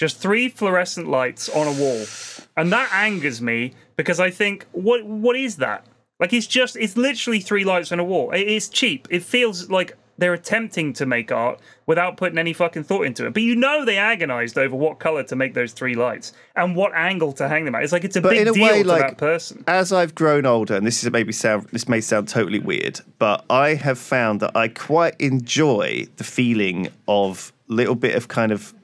Just 0.00 0.16
three 0.16 0.48
fluorescent 0.48 1.10
lights 1.10 1.50
on 1.50 1.66
a 1.66 1.72
wall, 1.72 2.06
and 2.56 2.72
that 2.72 2.90
angers 2.90 3.42
me 3.42 3.74
because 3.96 4.18
I 4.18 4.30
think, 4.30 4.64
what 4.72 5.04
what 5.04 5.36
is 5.36 5.56
that? 5.56 5.84
Like 6.18 6.32
it's 6.32 6.46
just 6.46 6.74
it's 6.76 6.96
literally 6.96 7.38
three 7.38 7.64
lights 7.64 7.92
on 7.92 8.00
a 8.00 8.04
wall. 8.04 8.30
It's 8.32 8.70
cheap. 8.70 9.06
It 9.10 9.22
feels 9.22 9.68
like 9.68 9.98
they're 10.16 10.32
attempting 10.32 10.94
to 10.94 11.04
make 11.04 11.30
art 11.30 11.60
without 11.84 12.16
putting 12.16 12.38
any 12.38 12.54
fucking 12.54 12.84
thought 12.84 13.04
into 13.04 13.26
it. 13.26 13.34
But 13.34 13.42
you 13.42 13.54
know 13.54 13.84
they 13.84 13.98
agonized 13.98 14.56
over 14.56 14.74
what 14.74 15.00
color 15.00 15.22
to 15.24 15.36
make 15.36 15.52
those 15.52 15.72
three 15.72 15.94
lights 15.94 16.32
and 16.56 16.74
what 16.74 16.92
angle 16.94 17.34
to 17.34 17.46
hang 17.46 17.66
them 17.66 17.74
at. 17.74 17.82
It's 17.82 17.92
like 17.92 18.04
it's 18.04 18.16
a 18.16 18.22
but 18.22 18.30
big 18.30 18.40
in 18.40 18.48
a 18.48 18.52
deal 18.52 18.64
way, 18.64 18.82
to 18.82 18.88
like, 18.88 19.02
that 19.02 19.18
person. 19.18 19.64
As 19.66 19.92
I've 19.92 20.14
grown 20.14 20.46
older, 20.46 20.76
and 20.76 20.86
this 20.86 21.04
is 21.04 21.10
maybe 21.10 21.34
sound 21.34 21.68
this 21.72 21.90
may 21.90 22.00
sound 22.00 22.26
totally 22.26 22.58
weird, 22.58 23.02
but 23.18 23.44
I 23.50 23.74
have 23.74 23.98
found 23.98 24.40
that 24.40 24.56
I 24.56 24.68
quite 24.68 25.20
enjoy 25.20 26.06
the 26.16 26.24
feeling 26.24 26.88
of 27.06 27.52
little 27.68 27.94
bit 27.94 28.14
of 28.14 28.28
kind 28.28 28.50
of 28.50 28.74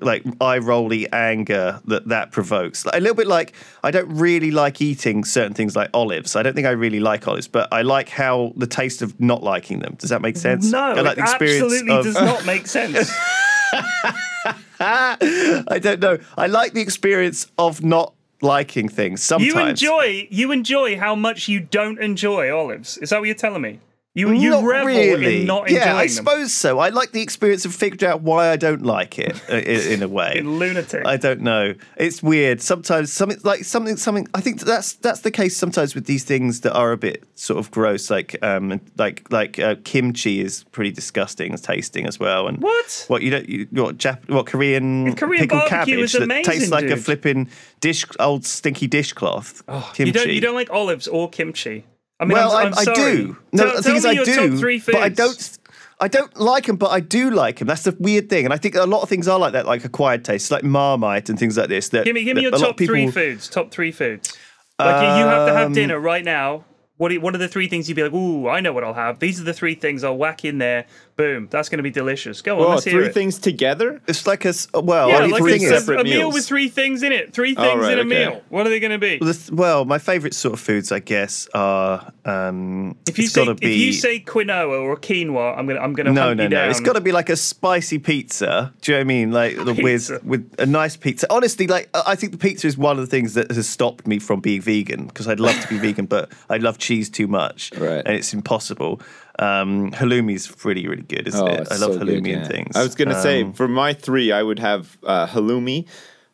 like 0.00 0.24
eye 0.40 0.58
rolly 0.58 1.10
anger 1.12 1.80
that 1.84 2.08
that 2.08 2.32
provokes. 2.32 2.84
A 2.92 3.00
little 3.00 3.14
bit 3.14 3.26
like 3.26 3.52
I 3.82 3.90
don't 3.90 4.08
really 4.08 4.50
like 4.50 4.80
eating 4.80 5.24
certain 5.24 5.52
things 5.52 5.76
like 5.76 5.90
olives. 5.92 6.34
I 6.36 6.42
don't 6.42 6.54
think 6.54 6.66
I 6.66 6.70
really 6.70 7.00
like 7.00 7.28
olives, 7.28 7.48
but 7.48 7.68
I 7.72 7.82
like 7.82 8.08
how 8.08 8.52
the 8.56 8.66
taste 8.66 9.02
of 9.02 9.18
not 9.20 9.42
liking 9.42 9.80
them. 9.80 9.96
Does 9.98 10.10
that 10.10 10.22
make 10.22 10.36
sense? 10.36 10.70
No, 10.70 10.78
I 10.78 11.00
like 11.00 11.18
it 11.18 11.24
absolutely 11.24 11.94
of... 11.94 12.04
does 12.04 12.14
not 12.14 12.46
make 12.46 12.66
sense. 12.66 13.10
I 14.80 15.78
don't 15.80 16.00
know. 16.00 16.18
I 16.36 16.46
like 16.46 16.72
the 16.72 16.80
experience 16.80 17.46
of 17.58 17.84
not 17.84 18.14
liking 18.40 18.88
things. 18.88 19.22
Sometimes 19.22 19.54
you 19.54 19.60
enjoy 19.60 20.28
you 20.30 20.52
enjoy 20.52 20.98
how 20.98 21.14
much 21.14 21.48
you 21.48 21.60
don't 21.60 22.00
enjoy 22.00 22.54
olives. 22.54 22.96
Is 22.98 23.10
that 23.10 23.20
what 23.20 23.26
you're 23.26 23.34
telling 23.34 23.62
me? 23.62 23.80
You 24.16 24.30
you 24.32 24.50
not 24.50 24.62
revel 24.62 24.86
really. 24.94 25.40
in 25.40 25.46
not 25.48 25.68
Yeah, 25.68 25.96
I 25.96 26.02
them. 26.02 26.08
suppose 26.08 26.52
so. 26.52 26.78
I 26.78 26.90
like 26.90 27.10
the 27.10 27.20
experience 27.20 27.64
of 27.64 27.74
figuring 27.74 28.08
out 28.12 28.22
why 28.22 28.48
I 28.50 28.56
don't 28.56 28.82
like 28.82 29.18
it 29.18 29.34
uh, 29.50 29.56
in, 29.56 29.92
in 29.94 30.02
a 30.04 30.08
way. 30.08 30.34
In 30.38 30.56
lunatic. 30.60 31.04
I 31.04 31.16
don't 31.16 31.40
know. 31.40 31.74
It's 31.96 32.22
weird. 32.22 32.62
Sometimes 32.62 33.12
something 33.12 33.38
like 33.42 33.64
something 33.64 33.96
something. 33.96 34.28
I 34.32 34.40
think 34.40 34.60
that's 34.60 34.92
that's 34.94 35.20
the 35.22 35.32
case 35.32 35.56
sometimes 35.56 35.96
with 35.96 36.06
these 36.06 36.22
things 36.22 36.60
that 36.60 36.72
are 36.74 36.92
a 36.92 36.96
bit 36.96 37.24
sort 37.34 37.58
of 37.58 37.72
gross. 37.72 38.08
Like 38.08 38.36
um 38.40 38.80
like 38.96 39.26
like 39.32 39.58
uh, 39.58 39.74
kimchi 39.82 40.40
is 40.40 40.62
pretty 40.70 40.92
disgusting 40.92 41.56
tasting 41.56 42.06
as 42.06 42.20
well. 42.20 42.46
And 42.46 42.58
What? 42.62 43.06
What 43.08 43.22
you 43.22 43.30
don't 43.32 43.48
you 43.48 43.66
what 43.72 43.98
Jap- 43.98 44.28
what 44.28 44.46
Korean 44.46 45.16
Korean 45.16 45.42
pickled 45.42 45.66
cabbage 45.68 45.98
is 45.98 46.12
that 46.12 46.22
amazing, 46.22 46.52
tastes 46.52 46.70
like 46.70 46.84
a 46.84 46.96
flipping 46.96 47.48
dish 47.80 48.04
old 48.20 48.44
stinky 48.44 48.86
dishcloth. 48.86 49.66
kimchi. 49.94 50.04
You 50.04 50.12
don't 50.12 50.28
you 50.30 50.40
don't 50.40 50.54
like 50.54 50.70
olives 50.70 51.08
or 51.08 51.28
kimchi. 51.28 51.84
I 52.24 52.28
mean, 52.28 52.36
well, 52.36 52.52
I'm, 52.52 52.66
I'm 52.68 52.74
I, 52.74 52.90
I 52.90 52.94
do. 52.94 53.36
No, 53.52 53.64
tell, 53.64 53.76
the 53.76 53.82
tell 53.82 53.82
thing 53.82 53.96
is, 53.96 54.06
I 54.06 54.14
do, 54.14 54.48
top 54.50 54.58
three 54.58 54.82
but 54.84 54.96
I 54.96 55.08
don't. 55.08 55.58
I 56.00 56.08
don't 56.08 56.36
like 56.36 56.66
them, 56.66 56.76
but 56.76 56.90
I 56.90 56.98
do 56.98 57.30
like 57.30 57.60
them. 57.60 57.68
That's 57.68 57.84
the 57.84 57.96
weird 58.00 58.28
thing, 58.28 58.44
and 58.44 58.52
I 58.52 58.56
think 58.56 58.74
a 58.74 58.84
lot 58.84 59.02
of 59.02 59.08
things 59.08 59.28
are 59.28 59.38
like 59.38 59.52
that, 59.52 59.64
like 59.64 59.84
acquired 59.84 60.24
tastes, 60.24 60.50
like 60.50 60.64
Marmite 60.64 61.28
and 61.30 61.38
things 61.38 61.56
like 61.56 61.68
this. 61.68 61.90
That 61.90 62.04
Give 62.04 62.14
me, 62.14 62.24
give 62.24 62.36
me 62.36 62.42
your 62.42 62.50
top 62.50 62.76
people, 62.76 62.94
three 62.94 63.10
foods. 63.10 63.48
Top 63.48 63.70
three 63.70 63.92
foods. 63.92 64.36
Like 64.78 65.02
you, 65.02 65.08
you 65.20 65.24
have 65.24 65.46
to 65.46 65.54
have 65.54 65.66
Um, 65.68 65.72
dinner 65.72 66.00
right 66.00 66.24
now. 66.24 66.64
What 66.96 67.12
are, 67.12 67.20
what 67.20 67.34
are 67.34 67.38
the 67.38 67.48
three 67.48 67.68
things 67.68 67.88
you'd 67.88 67.94
be 67.94 68.02
like? 68.02 68.12
Ooh, 68.12 68.48
I 68.48 68.60
know 68.60 68.72
what 68.72 68.82
I'll 68.84 68.94
have. 68.94 69.20
These 69.20 69.40
are 69.40 69.44
the 69.44 69.52
three 69.52 69.76
things 69.76 70.02
I'll 70.04 70.16
whack 70.16 70.44
in 70.44 70.58
there. 70.58 70.86
Boom, 71.16 71.46
that's 71.48 71.68
going 71.68 71.76
to 71.78 71.84
be 71.84 71.92
delicious. 71.92 72.42
Go 72.42 72.58
on, 72.58 72.64
Oh, 72.66 72.68
let's 72.70 72.84
hear 72.84 72.94
three 72.94 73.06
it. 73.06 73.14
things 73.14 73.38
together? 73.38 74.02
It's 74.08 74.26
like 74.26 74.44
a 74.44 74.48
s- 74.48 74.66
well. 74.74 75.08
Yeah, 75.08 75.20
the 75.20 75.28
like 75.28 75.44
thing 75.44 75.64
a, 75.64 75.68
separate 75.78 76.00
a 76.00 76.04
meal 76.04 76.18
meals. 76.18 76.34
with 76.34 76.46
three 76.46 76.68
things 76.68 77.04
in 77.04 77.12
it. 77.12 77.32
Three 77.32 77.54
things 77.54 77.80
right, 77.80 77.92
in 77.92 77.98
a 77.98 78.00
okay. 78.00 78.30
meal. 78.30 78.42
What 78.48 78.66
are 78.66 78.70
they 78.70 78.80
going 78.80 78.90
to 78.90 78.98
be? 78.98 79.18
the 79.18 79.32
th- 79.32 79.52
well, 79.52 79.84
my 79.84 79.98
favourite 79.98 80.34
sort 80.34 80.54
of 80.54 80.60
foods, 80.60 80.90
I 80.90 80.98
guess, 80.98 81.46
are. 81.54 82.12
Um, 82.24 82.96
If 83.06 83.18
you 83.18 83.24
it's 83.24 83.34
say 83.34 83.44
gotta 83.44 83.64
if 83.64 83.76
you 83.78 83.92
say 83.92 84.18
quinoa 84.18 84.80
or 84.82 84.96
quinoa, 84.96 85.56
I'm 85.56 85.66
gonna 85.68 85.78
I'm 85.78 85.92
gonna 85.92 86.12
no, 86.12 86.22
hunt 86.22 86.38
no, 86.38 86.42
you 86.44 86.48
no. 86.48 86.56
down. 86.56 86.70
It's 86.70 86.80
got 86.80 86.94
to 86.94 87.00
be 87.00 87.12
like 87.12 87.28
a 87.28 87.36
spicy 87.36 87.98
pizza. 87.98 88.72
Do 88.80 88.90
you 88.92 88.96
know 88.96 89.00
what 89.00 89.04
I 89.04 89.04
mean? 89.04 89.30
Like 89.30 89.56
Pizza. 89.76 90.14
with 90.14 90.24
with 90.24 90.54
a 90.58 90.66
nice 90.66 90.96
pizza. 90.96 91.26
Honestly, 91.30 91.66
like 91.68 91.90
I 91.94 92.02
I 92.08 92.16
think 92.16 92.32
the 92.32 92.38
pizza 92.38 92.66
is 92.66 92.76
one 92.76 92.98
of 92.98 93.04
the 93.04 93.10
things 93.10 93.34
that 93.34 93.50
has 93.52 93.68
stopped 93.68 94.06
me 94.06 94.18
from 94.18 94.40
being 94.40 94.62
vegan 94.62 95.06
because 95.06 95.28
I'd 95.28 95.38
love 95.40 95.60
to 95.60 95.68
be 95.68 95.78
vegan, 95.78 96.06
but 96.06 96.32
I 96.50 96.56
love 96.56 96.78
cheese 96.78 97.08
too 97.10 97.28
much, 97.28 97.70
Right. 97.76 98.02
and 98.04 98.16
it's 98.16 98.32
impossible. 98.34 99.00
Um, 99.38 99.90
halloumi's 99.90 100.64
really, 100.64 100.86
really 100.86 101.02
good, 101.02 101.26
isn't 101.28 101.40
Oh, 101.40 101.46
it? 101.52 101.68
I 101.70 101.76
love 101.76 101.94
so 101.94 101.98
halloumi 102.00 102.24
good, 102.24 102.34
and 102.34 102.46
things. 102.46 102.76
I 102.76 102.82
was 102.82 102.94
gonna 102.94 103.20
say 103.20 103.42
Um, 103.42 103.52
for 103.52 103.66
my 103.68 103.92
three, 103.92 104.30
I 104.32 104.42
would 104.42 104.58
have 104.60 104.96
uh, 105.04 105.26
halloumi. 105.26 105.86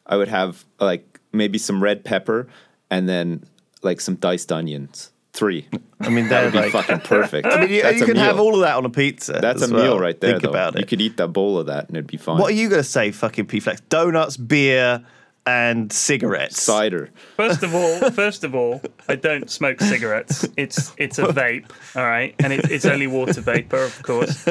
I 0.07 0.17
would 0.17 0.29
have 0.29 0.65
like 0.81 1.19
maybe 1.33 1.57
some 1.59 1.83
red 1.83 2.05
pepper, 2.05 2.49
and 2.91 3.09
then 3.09 3.45
like 3.83 4.01
some 4.01 4.17
diced 4.17 4.53
onions. 4.53 5.13
Three. 5.33 5.69
I 6.01 6.09
mean, 6.09 6.29
That 6.29 6.43
would 6.45 6.53
be 6.53 6.59
like. 6.59 6.73
fucking 6.73 7.01
perfect. 7.01 7.47
I 7.51 7.61
mean, 7.61 7.71
you, 7.71 7.89
you 7.89 8.05
can 8.05 8.17
have 8.17 8.41
all 8.41 8.55
of 8.55 8.61
that 8.63 8.77
on 8.77 8.85
a 8.85 8.91
pizza. 8.91 9.39
That's 9.41 9.63
a 9.63 9.67
as 9.67 9.73
meal 9.73 9.99
right 9.99 10.21
there. 10.21 10.33
Think 10.33 10.43
though. 10.43 10.51
about 10.51 10.75
it. 10.75 10.81
You 10.81 10.87
could 10.87 11.01
eat 11.01 11.17
that 11.19 11.29
bowl 11.29 11.57
of 11.59 11.67
that, 11.67 11.87
and 11.87 11.97
it'd 11.97 12.09
be 12.09 12.17
fine. 12.17 12.37
What 12.39 12.51
are 12.51 12.55
you 12.57 12.69
going 12.69 12.83
to 12.83 12.89
say, 12.89 13.13
fucking 13.13 13.47
P-Flax? 13.47 13.81
Donuts, 13.83 14.37
beer, 14.37 15.05
and 15.51 15.93
cigarettes. 15.93 16.63
Cider. 16.63 17.11
First 17.37 17.63
of 17.63 17.75
all, 17.75 18.11
first 18.11 18.45
of 18.45 18.55
all, 18.55 18.81
I 19.09 19.17
don't 19.17 19.51
smoke 19.51 19.81
cigarettes. 19.81 20.49
It's 20.57 20.93
it's 20.97 21.19
a 21.19 21.25
vape, 21.25 21.71
all 21.97 22.05
right, 22.05 22.35
and 22.39 22.53
it, 22.53 22.71
it's 22.71 22.87
only 22.87 23.07
water 23.07 23.41
vapor, 23.41 23.83
of 23.83 24.03
course. 24.03 24.47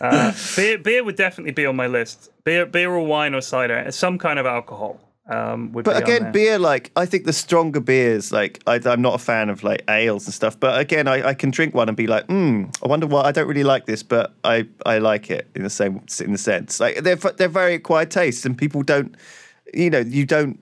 Uh, 0.00 0.32
beer 0.56 0.78
beer 0.78 1.02
would 1.02 1.16
definitely 1.16 1.52
be 1.52 1.66
on 1.66 1.76
my 1.76 1.86
list. 1.86 2.30
Beer 2.44 2.66
beer 2.66 2.90
or 2.90 3.04
wine 3.04 3.34
or 3.34 3.40
cider, 3.40 3.90
some 3.90 4.18
kind 4.18 4.38
of 4.38 4.46
alcohol. 4.46 5.00
Um, 5.30 5.72
would 5.72 5.84
But 5.84 5.96
be 5.96 6.12
again, 6.12 6.32
beer, 6.32 6.58
like, 6.58 6.90
I 6.96 7.04
think 7.04 7.26
the 7.26 7.34
stronger 7.34 7.80
beers, 7.80 8.32
like, 8.32 8.62
I, 8.66 8.80
I'm 8.86 9.02
not 9.02 9.14
a 9.14 9.18
fan 9.18 9.50
of, 9.50 9.62
like, 9.62 9.82
ales 9.86 10.24
and 10.24 10.32
stuff. 10.32 10.58
But 10.58 10.80
again, 10.80 11.06
I, 11.06 11.28
I 11.28 11.34
can 11.34 11.50
drink 11.50 11.74
one 11.74 11.86
and 11.86 11.96
be 11.96 12.06
like, 12.06 12.24
hmm, 12.28 12.64
I 12.82 12.88
wonder 12.88 13.06
why 13.06 13.24
I 13.24 13.32
don't 13.32 13.46
really 13.46 13.68
like 13.74 13.84
this, 13.84 14.02
but 14.02 14.32
I, 14.42 14.66
I 14.86 14.96
like 14.96 15.30
it 15.30 15.46
in 15.54 15.64
the 15.64 15.70
same 15.70 16.00
in 16.24 16.32
the 16.32 16.38
sense. 16.38 16.80
Like, 16.80 17.02
they're, 17.02 17.16
they're 17.16 17.46
very 17.46 17.74
acquired 17.74 18.10
tastes, 18.10 18.46
and 18.46 18.56
people 18.56 18.82
don't, 18.82 19.14
you 19.74 19.90
know, 19.90 19.98
you 20.00 20.24
don't 20.26 20.58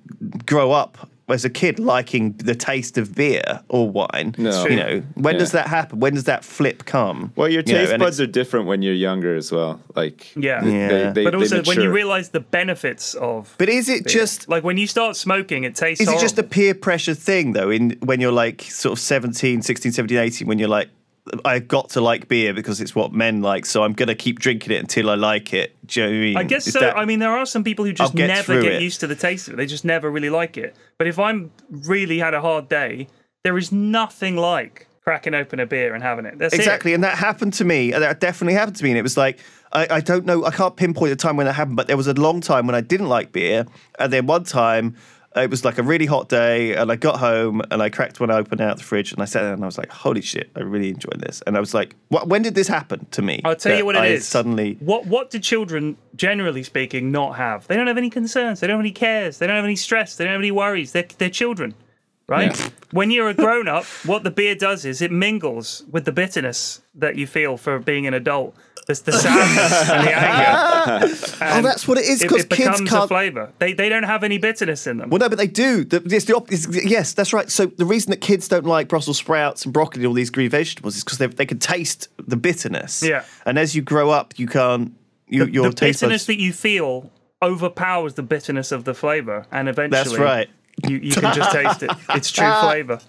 grow 0.47 0.73
up 0.73 1.09
as 1.29 1.45
a 1.45 1.51
kid 1.51 1.81
liking 1.81 2.33
the 2.35 2.55
taste 2.55 2.97
of 2.97 3.13
beer 3.17 3.61
or 3.69 3.91
wine. 3.91 4.33
No. 4.39 4.65
You 4.65 4.77
know, 4.77 5.03
when 5.15 5.35
Yeah. 5.35 5.39
does 5.41 5.51
that 5.53 5.67
happen? 5.67 5.99
When 5.99 6.15
does 6.15 6.23
that 6.25 6.45
flip 6.45 6.85
come? 6.85 7.33
Well, 7.35 7.49
your 7.49 7.63
You 7.67 7.73
know, 7.73 7.87
taste 7.87 7.99
buds 7.99 8.21
are 8.21 8.29
different 8.29 8.67
when 8.67 8.81
you're 8.81 8.95
younger 8.95 9.35
as 9.35 9.51
well. 9.51 9.81
Like 9.97 10.31
Yeah. 10.37 10.63
they- 10.63 10.71
Yeah. 10.73 10.89
they- 10.89 11.11
they- 11.15 11.25
but 11.25 11.35
also 11.35 11.65
when 11.65 11.81
you 11.81 11.91
realize 11.91 12.29
the 12.29 12.39
benefits 12.39 13.15
of. 13.15 13.57
But 13.59 13.69
is 13.69 13.89
it 13.89 14.05
beer. 14.05 14.13
just 14.21 14.49
like 14.49 14.63
when 14.63 14.79
you 14.79 14.87
start 14.87 15.17
smoking, 15.17 15.65
it 15.65 15.75
tastes. 15.75 16.01
Is 16.01 16.09
it 16.09 16.21
just 16.21 16.39
a 16.39 16.45
peer 16.45 16.75
pressure 16.75 17.15
thing 17.15 17.55
though? 17.55 17.71
In 17.71 17.97
when 18.05 18.21
you're 18.21 18.31
like 18.31 18.63
sort 18.63 18.93
of 18.93 19.01
17, 19.01 19.63
16, 19.63 19.91
17, 19.91 20.19
18, 20.19 20.47
when 20.47 20.61
you're 20.61 20.69
like, 20.69 20.91
I've 21.45 21.67
got 21.67 21.91
to 21.91 22.01
like 22.01 22.29
beer 22.29 22.55
because 22.55 22.81
it's 22.81 22.95
what 22.95 23.13
men 23.13 23.43
like, 23.43 23.67
so 23.67 23.83
I'm 23.83 23.93
gonna 23.93 24.15
keep 24.15 24.39
drinking 24.39 24.73
it 24.73 24.81
until 24.81 25.11
I 25.11 25.15
like 25.15 25.53
it. 25.53 25.77
Do 25.87 26.01
you 26.01 26.07
know 26.07 26.13
I 26.13 26.21
mean? 26.21 26.37
I 26.37 26.43
guess 26.45 26.67
Is 26.67 26.75
so. 26.75 26.81
that- 26.81 26.97
I 26.97 27.05
mean, 27.05 27.19
there 27.19 27.37
are 27.37 27.47
some 27.47 27.65
people 27.65 27.85
who 27.85 27.93
just 27.93 28.15
get 28.15 28.29
never 28.29 28.63
get 28.63 28.75
it. 28.75 28.83
used 28.83 29.01
to 29.01 29.07
the 29.07 29.17
taste 29.17 29.49
of 29.49 29.55
it. 29.55 29.57
They 29.57 29.67
just 29.67 29.85
never 29.85 30.11
really 30.11 30.31
like 30.31 30.57
it. 30.57 30.77
But 30.99 31.07
if 31.07 31.19
I'm 31.19 31.51
really 31.69 32.19
had 32.19 32.35
a 32.35 32.41
hard 32.41 32.69
day, 32.69 33.09
there 33.45 33.59
is 33.59 33.73
nothing 33.73 34.37
like 34.37 34.87
cracking 35.03 35.35
open 35.35 35.61
a 35.61 35.67
beer 35.67 35.95
and 35.95 36.03
having 36.03 36.27
it. 36.27 36.39
That's 36.39 36.55
it. 36.55 36.59
exactly, 36.59 36.95
and 36.95 37.03
that 37.05 37.19
happened 37.19 37.55
to 37.55 37.65
me. 37.65 37.91
That 37.91 38.21
definitely 38.21 38.55
happened 38.55 38.77
to 38.77 38.85
me, 38.85 38.91
and 38.91 38.99
it 38.99 39.03
was 39.03 39.17
like 39.17 39.39
I, 39.73 39.97
I 39.97 40.01
don't 40.01 40.27
know, 40.27 40.45
I 40.45 40.51
can't 40.51 40.77
pinpoint 40.77 41.11
the 41.11 41.17
time 41.17 41.37
when 41.37 41.47
that 41.47 41.55
happened, 41.55 41.77
but 41.77 41.87
there 41.87 41.97
was 41.97 42.07
a 42.07 42.15
long 42.15 42.41
time 42.41 42.67
when 42.67 42.75
I 42.77 42.81
didn't 42.81 43.09
like 43.09 43.33
beer, 43.33 43.67
and 43.99 44.13
then 44.13 44.27
one 44.27 44.45
time. 44.45 44.97
It 45.37 45.51
was 45.51 45.65
like 45.65 45.77
a 45.79 45.83
really 45.83 46.07
hot 46.07 46.29
day, 46.29 46.75
and 46.75 46.91
I 46.91 46.97
got 46.97 47.19
home 47.19 47.61
and 47.71 47.83
I 47.83 47.91
cracked 47.91 48.21
one 48.21 48.31
open 48.31 48.61
out 48.61 48.79
the 48.79 48.83
fridge, 48.83 49.13
and 49.13 49.21
I 49.21 49.27
sat 49.27 49.43
there 49.43 49.53
and 49.53 49.63
I 49.63 49.67
was 49.67 49.77
like, 49.77 49.91
"Holy 49.91 50.23
shit, 50.23 50.51
I 50.57 50.61
really 50.61 50.89
enjoyed 50.89 51.21
this." 51.21 51.43
And 51.47 51.57
I 51.57 51.61
was 51.61 51.75
like, 51.75 51.95
what, 52.09 52.29
"When 52.29 52.43
did 52.43 52.55
this 52.55 52.69
happen 52.69 53.07
to 53.11 53.23
me?" 53.23 53.43
I'll 53.45 53.55
tell 53.55 53.77
you 53.77 53.85
what 53.85 53.97
it 53.97 54.01
I 54.01 54.07
is. 54.07 54.27
Suddenly, 54.27 54.79
What 54.81 55.07
what 55.07 55.31
do 55.31 55.39
children, 55.39 55.97
generally 56.17 56.63
speaking, 56.63 57.13
not 57.13 57.37
have? 57.37 57.67
They 57.67 57.77
don't 57.77 57.87
have 57.87 57.99
any 57.99 58.11
concerns. 58.11 58.61
They 58.61 58.67
don't 58.67 58.77
have 58.77 58.85
any 58.85 58.93
cares. 58.93 59.39
They 59.39 59.47
don't 59.47 59.57
have 59.57 59.65
any 59.65 59.77
stress. 59.77 60.17
They 60.17 60.25
don't 60.25 60.33
have 60.33 60.41
any 60.41 60.51
worries. 60.51 60.93
They're, 60.93 61.07
they're 61.19 61.29
children, 61.31 61.75
right? 62.29 62.57
When 62.91 63.11
you're 63.11 63.29
a 63.29 63.35
grown 63.35 63.69
up, 63.69 63.85
what 64.05 64.25
the 64.25 64.31
beer 64.31 64.55
does 64.55 64.85
is 64.85 65.03
it 65.03 65.13
mingles 65.13 65.85
with 65.91 66.05
the 66.05 66.13
bitterness 66.13 66.81
that 66.95 67.17
you 67.17 67.27
feel 67.27 67.57
for 67.57 67.79
being 67.79 68.07
an 68.07 68.15
adult. 68.15 68.57
There's 68.87 69.01
the 69.01 69.13
sadness 69.13 69.91
and 69.91 70.07
the 70.07 70.13
anger. 70.17 71.07
oh, 71.59 71.63
that's 71.63 71.89
what 71.89 71.99
it 71.99 72.05
is 72.05 72.23
because 72.23 72.45
kids 72.45 72.57
becomes 72.57 72.89
can't 72.89 73.09
flavour. 73.09 73.53
They, 73.59 73.73
they 73.73 73.89
don't 73.89 74.05
have 74.05 74.23
any 74.23 74.39
bitterness 74.39 74.87
in 74.87 74.99
them. 74.99 75.11
Well, 75.11 75.19
no, 75.19 75.29
but 75.29 75.39
they 75.39 75.49
do. 75.49 75.85
The, 75.85 75.97
it's 76.15 76.27
the 76.27 76.37
op- 76.37 76.53
it's, 76.53 76.69
yes, 76.85 77.13
that's 77.13 77.33
right. 77.33 77.51
So 77.51 77.67
the 77.67 77.85
reason 77.85 78.11
that 78.11 78.21
kids 78.21 78.47
don't 78.47 78.65
like 78.65 78.87
Brussels 78.87 79.19
sprouts 79.19 79.65
and 79.65 79.75
broccoli 79.75 80.03
and 80.03 80.07
all 80.09 80.15
these 80.15 80.31
green 80.31 80.51
vegetables 80.51 80.97
is 80.97 81.03
because 81.03 81.19
they, 81.19 81.27
they 81.27 81.47
can 81.47 81.59
taste 81.59 82.09
the 82.17 82.37
bitterness. 82.37 83.03
Yeah. 83.03 83.25
And 83.45 83.59
as 83.59 83.75
you 83.75 83.83
grow 83.83 84.11
up, 84.11 84.35
you 84.39 84.47
can't. 84.47 84.95
You, 85.27 85.47
the, 85.47 85.51
your 85.51 85.71
the 85.71 85.75
taste 85.75 86.01
bitterness 86.01 86.23
buds- 86.23 86.27
that 86.27 86.41
you 86.41 86.53
feel 86.53 87.11
overpowers 87.43 88.15
the 88.15 88.23
bitterness 88.23 88.71
of 88.71 88.85
the 88.85 88.95
flavour, 88.95 89.47
and 89.51 89.69
eventually, 89.69 90.05
That's 90.05 90.17
right. 90.17 90.49
You, 90.85 90.99
you 90.99 91.13
can 91.13 91.35
just 91.35 91.53
taste 91.53 91.83
it. 91.83 91.91
It's 92.11 92.31
true 92.31 92.47
ah. 92.49 92.61
flavour. 92.63 93.01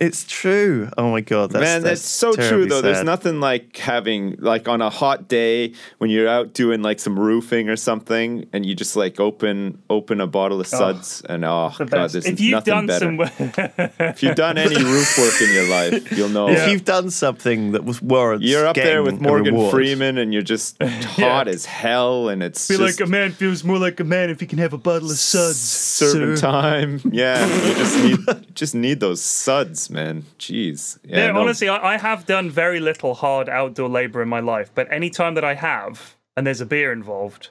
It's 0.00 0.24
true. 0.24 0.88
Oh 0.96 1.10
my 1.10 1.20
god, 1.20 1.50
that's 1.50 1.60
Man, 1.60 1.82
that's, 1.82 2.02
so 2.02 2.32
true 2.32 2.42
terribly 2.44 2.68
though. 2.68 2.82
There's 2.82 3.02
nothing 3.04 3.40
like 3.40 3.76
having 3.78 4.36
like 4.38 4.68
on 4.68 4.80
a 4.80 4.90
hot 4.90 5.26
day 5.28 5.72
when 5.98 6.08
you're 6.08 6.28
out 6.28 6.52
doing 6.54 6.82
like 6.82 7.00
some 7.00 7.18
roofing 7.18 7.68
or 7.68 7.74
something, 7.74 8.46
and 8.52 8.64
you 8.64 8.76
just 8.76 8.94
like 8.94 9.18
open 9.18 9.82
open 9.90 10.20
a 10.20 10.26
bottle 10.28 10.60
of 10.60 10.68
suds, 10.68 11.22
and 11.28 11.44
oh 11.44 11.72
The 11.76 11.84
god, 11.86 11.90
best. 11.90 12.12
there's 12.12 12.26
If 12.26 12.38
you've 12.40 12.52
nothing 12.52 12.74
done 12.74 12.86
better. 12.86 13.16
some, 13.38 13.90
if 13.98 14.22
you've 14.22 14.36
done 14.36 14.56
any 14.56 14.76
roof 14.84 15.18
work 15.18 15.40
in 15.42 15.52
your 15.52 15.68
life, 15.68 16.12
you'll 16.16 16.28
know. 16.28 16.48
If 16.48 16.68
you've 16.70 16.84
done 16.84 17.10
something 17.10 17.72
that 17.72 17.84
was 17.84 18.00
warrants, 18.00 18.46
You're 18.46 18.66
up 18.66 18.76
there 18.76 19.02
with 19.02 19.14
a 19.14 19.20
Morgan. 19.20 19.68
Freeman, 19.70 20.16
and 20.18 20.32
you're 20.32 20.42
just 20.42 20.80
hot 20.82 21.48
as 21.48 21.64
hell, 21.64 22.28
and 22.28 22.42
it's 22.42 22.68
feel 22.68 22.78
just 22.78 23.00
like 23.00 23.06
a 23.08 23.10
man 23.10 23.32
feels 23.32 23.64
more 23.64 23.78
like 23.78 23.98
a 23.98 24.04
man 24.04 24.30
if 24.30 24.38
he 24.38 24.46
can 24.46 24.58
have 24.58 24.72
a 24.72 24.78
bottle 24.78 25.10
of 25.10 25.18
suds. 25.18 25.58
serving 25.58 26.36
time. 26.36 27.00
Yeah, 27.10 27.44
you 27.66 27.74
just 27.74 27.98
need 28.04 28.46
just 28.54 28.74
need 28.76 29.00
those 29.00 29.20
suds, 29.20 29.87
man. 29.90 30.24
Jeez. 30.38 30.98
Yeah, 31.04 31.18
Yeah, 31.26 31.32
no. 31.32 31.40
honestly, 31.40 31.68
I, 31.68 31.94
I 31.94 31.98
have 31.98 32.26
done 32.26 32.50
very 32.50 32.80
little 32.80 33.14
hard 33.14 33.48
outdoor 33.48 33.88
labor 33.88 34.22
in 34.22 34.28
my 34.28 34.40
life, 34.40 34.70
but 34.74 34.86
any 34.90 35.10
time 35.10 35.34
that 35.34 35.44
I 35.44 35.54
have, 35.54 36.16
and 36.36 36.46
there's 36.46 36.60
a 36.60 36.66
beer 36.66 36.92
involved, 36.92 37.50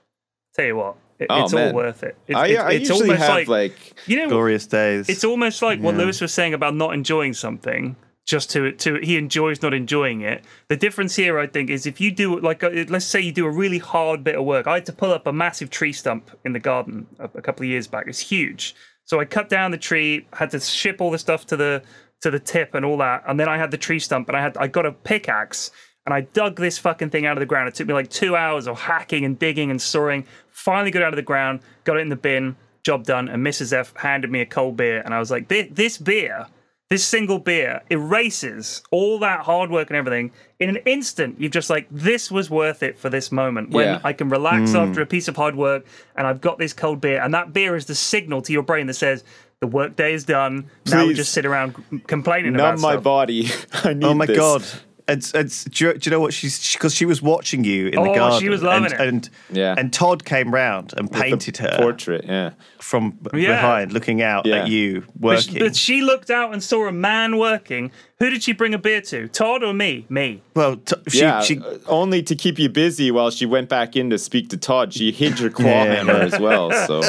tell 0.55 0.65
you 0.65 0.75
what, 0.77 0.95
it, 1.19 1.27
Oh, 1.29 1.43
it's 1.43 1.53
all 1.53 1.73
worth 1.73 2.03
it. 2.03 2.15
It's, 2.27 2.38
I, 2.38 2.47
it's, 2.47 2.59
I 2.59 2.71
it's 2.73 2.89
usually 2.89 3.09
almost 3.09 3.21
have 3.21 3.29
like, 3.35 3.47
like, 3.47 4.07
you 4.07 4.17
know, 4.17 4.29
Glorious 4.29 4.67
days. 4.67 5.09
it's 5.09 5.23
almost 5.23 5.61
like 5.61 5.79
what 5.79 5.95
Lewis 5.95 6.21
was 6.21 6.33
saying 6.33 6.53
about 6.53 6.75
not 6.75 6.93
enjoying 6.93 7.33
something. 7.33 7.95
Just 8.25 8.49
to 8.51 8.73
to 8.73 8.95
he 8.95 9.15
enjoys 9.15 9.61
not 9.61 9.73
enjoying 9.73 10.19
it. 10.19 10.43
The 10.67 10.75
difference 10.75 11.15
here, 11.15 11.39
I 11.39 11.47
think, 11.47 11.69
is 11.69 11.85
if 11.85 12.01
you 12.01 12.11
do 12.11 12.38
like 12.41 12.61
uh, 12.61 12.69
let's 12.89 13.05
say 13.05 13.21
you 13.21 13.31
do 13.31 13.45
a 13.45 13.49
really 13.49 13.77
hard 13.77 14.21
bit 14.21 14.35
of 14.35 14.43
work. 14.43 14.67
I 14.67 14.73
had 14.73 14.85
to 14.88 14.91
pull 14.91 15.13
up 15.13 15.25
a 15.27 15.31
massive 15.31 15.69
tree 15.69 15.93
stump 15.93 16.29
in 16.43 16.51
the 16.51 16.59
garden 16.59 17.07
a, 17.19 17.29
a 17.35 17.41
couple 17.41 17.63
of 17.63 17.69
years 17.69 17.88
back. 17.88 18.05
It's 18.05 18.19
huge. 18.19 18.75
So 19.05 19.21
I 19.21 19.23
cut 19.25 19.47
down 19.47 19.71
the 19.71 19.77
tree, 19.77 20.27
had 20.33 20.51
to 20.51 20.59
ship 20.59 20.99
all 20.99 21.09
the 21.09 21.17
stuff 21.17 21.45
to 21.45 21.55
the 21.55 21.81
to 22.22 22.32
the 22.32 22.39
tip 22.39 22.74
and 22.74 22.84
all 22.86 22.97
that, 22.97 23.24
and 23.28 23.39
then 23.39 23.47
I 23.47 23.57
had 23.57 23.72
the 23.72 23.78
tree 23.78 23.99
stump, 23.99 24.28
and 24.28 24.38
I 24.38 24.41
had 24.41 24.57
I 24.57 24.68
got 24.68 24.86
a 24.86 24.91
pickaxe 24.91 25.72
and 26.07 26.13
I 26.13 26.22
dug 26.22 26.55
this 26.55 26.78
fucking 26.78 27.09
thing 27.09 27.26
out 27.26 27.36
of 27.36 27.41
the 27.41 27.45
ground. 27.45 27.68
It 27.68 27.76
took 27.76 27.86
me 27.86 27.93
like 27.93 28.09
two 28.09 28.38
hours 28.38 28.65
of 28.65 28.80
hacking 28.80 29.26
and 29.26 29.38
digging 29.38 29.70
and 29.70 29.82
sawing. 29.82 30.26
Finally 30.51 30.89
got 30.89 31.01
it 31.01 31.05
out 31.05 31.11
of 31.11 31.18
the 31.18 31.22
ground, 31.22 31.59
got 31.84 31.97
it 31.97 31.99
in 31.99 32.07
the 32.07 32.15
bin, 32.15 32.55
job 32.86 33.03
done. 33.03 33.28
And 33.28 33.45
Mrs. 33.45 33.74
F 33.74 33.93
handed 33.97 34.32
me 34.32 34.39
a 34.39 34.45
cold 34.45 34.78
beer, 34.78 35.01
and 35.01 35.13
I 35.13 35.20
was 35.20 35.30
like, 35.30 35.49
this, 35.49 35.68
this 35.70 35.97
beer, 35.97 36.47
this 36.89 37.05
single 37.05 37.39
beer, 37.39 37.82
erases 37.89 38.82
all 38.89 39.20
that 39.20 39.41
hard 39.41 39.70
work 39.70 39.89
and 39.89 39.97
everything 39.97 40.32
in 40.61 40.70
an 40.70 40.78
instant. 40.86 41.41
You've 41.41 41.51
just 41.51 41.70
like, 41.70 41.88
this 41.91 42.32
was 42.32 42.49
worth 42.49 42.84
it 42.84 42.97
for 42.97 43.09
this 43.09 43.30
moment 43.30 43.72
when 43.72 43.88
Yeah. 43.88 44.01
I 44.05 44.13
can 44.13 44.30
relax 44.30 44.74
after 44.74 45.01
hmm. 45.01 45.01
a 45.01 45.05
piece 45.05 45.28
of 45.28 45.36
hard 45.36 45.57
work, 45.57 45.86
and 46.15 46.26
I've 46.26 46.39
got 46.39 46.57
this 46.57 46.72
cold 46.72 47.01
beer, 47.01 47.22
and 47.22 47.34
that 47.34 47.51
beer 47.51 47.76
is 47.76 47.86
the 47.86 47.95
signal 47.95 48.41
to 48.43 48.53
your 48.53 48.63
brain 48.63 48.88
that 48.88 48.93
says. 48.93 49.26
The 49.62 49.68
workday 49.68 50.14
is 50.14 50.24
done. 50.24 50.70
Now 50.86 50.99
we 51.01 51.08
Please 51.10 51.18
just 51.18 51.32
sit 51.34 51.43
around 51.45 51.74
complaining 52.05 52.53
numb 52.53 52.60
about 52.76 52.80
my 52.80 52.91
stuff. 52.93 53.03
body. 53.03 53.47
I 53.74 53.93
need 53.95 54.05
oh 54.05 54.14
my 54.14 54.28
this. 54.28 54.38
god. 54.38 54.64
and, 55.08 55.32
and 55.34 55.66
do, 55.72 55.86
you, 55.86 55.93
do 55.95 56.08
you 56.08 56.12
know 56.12 56.20
what 56.20 56.32
she's 56.32 56.74
because 56.74 56.93
she, 56.93 57.05
was 57.08 57.24
watching 57.24 57.64
you 57.64 57.88
in 57.88 57.97
Oh, 57.97 58.03
the 58.03 58.14
she 58.14 58.20
garden. 58.20 58.49
was 58.51 58.62
loving 58.62 58.91
and, 58.91 58.93
it. 58.93 59.08
And 59.08 59.30
Yeah. 59.58 59.74
and 59.76 59.91
Todd 59.91 60.24
came 60.26 60.53
round 60.53 60.93
and 60.95 61.10
With 61.10 61.20
painted 61.20 61.58
her 61.58 61.76
portrait. 61.76 62.26
Yeah, 62.28 62.51
from 62.78 63.18
Yeah. 63.34 63.55
behind, 63.55 63.93
looking 63.93 64.22
out 64.22 64.45
Yeah. 64.45 64.58
at 64.58 64.68
you 64.68 65.05
But 65.16 65.41
she, 65.41 65.49
working. 65.49 65.60
but 65.68 65.76
she 65.76 66.01
looked 66.03 66.30
out 66.30 66.53
and 66.53 66.62
saw 66.62 66.88
a 66.88 66.91
man 66.91 67.39
working. 67.39 67.91
Who 68.20 68.32
did 68.32 68.41
she 68.41 68.51
bring 68.51 68.74
a 68.74 68.80
beer 68.80 68.99
to? 69.01 69.28
Todd 69.28 69.63
or 69.63 69.74
me? 69.74 70.05
Me. 70.09 70.41
well, 70.55 70.78
t- 70.78 70.95
she, 71.07 71.20
yeah. 71.20 71.39
she 71.41 71.61
only 71.86 72.24
to 72.24 72.36
keep 72.36 72.57
you 72.57 72.68
busy 72.68 73.11
while 73.11 73.30
she 73.30 73.45
went 73.45 73.70
back 73.70 73.95
in 73.95 74.09
to 74.09 74.18
speak 74.18 74.49
to 74.49 74.57
Todd. 74.57 74.91
She 74.91 75.11
hid 75.11 75.39
your 75.39 75.51
claw 75.51 75.65
Yeah. 75.84 75.95
hammer 75.95 76.13
as 76.13 76.39
well. 76.39 76.72
So 76.88 77.01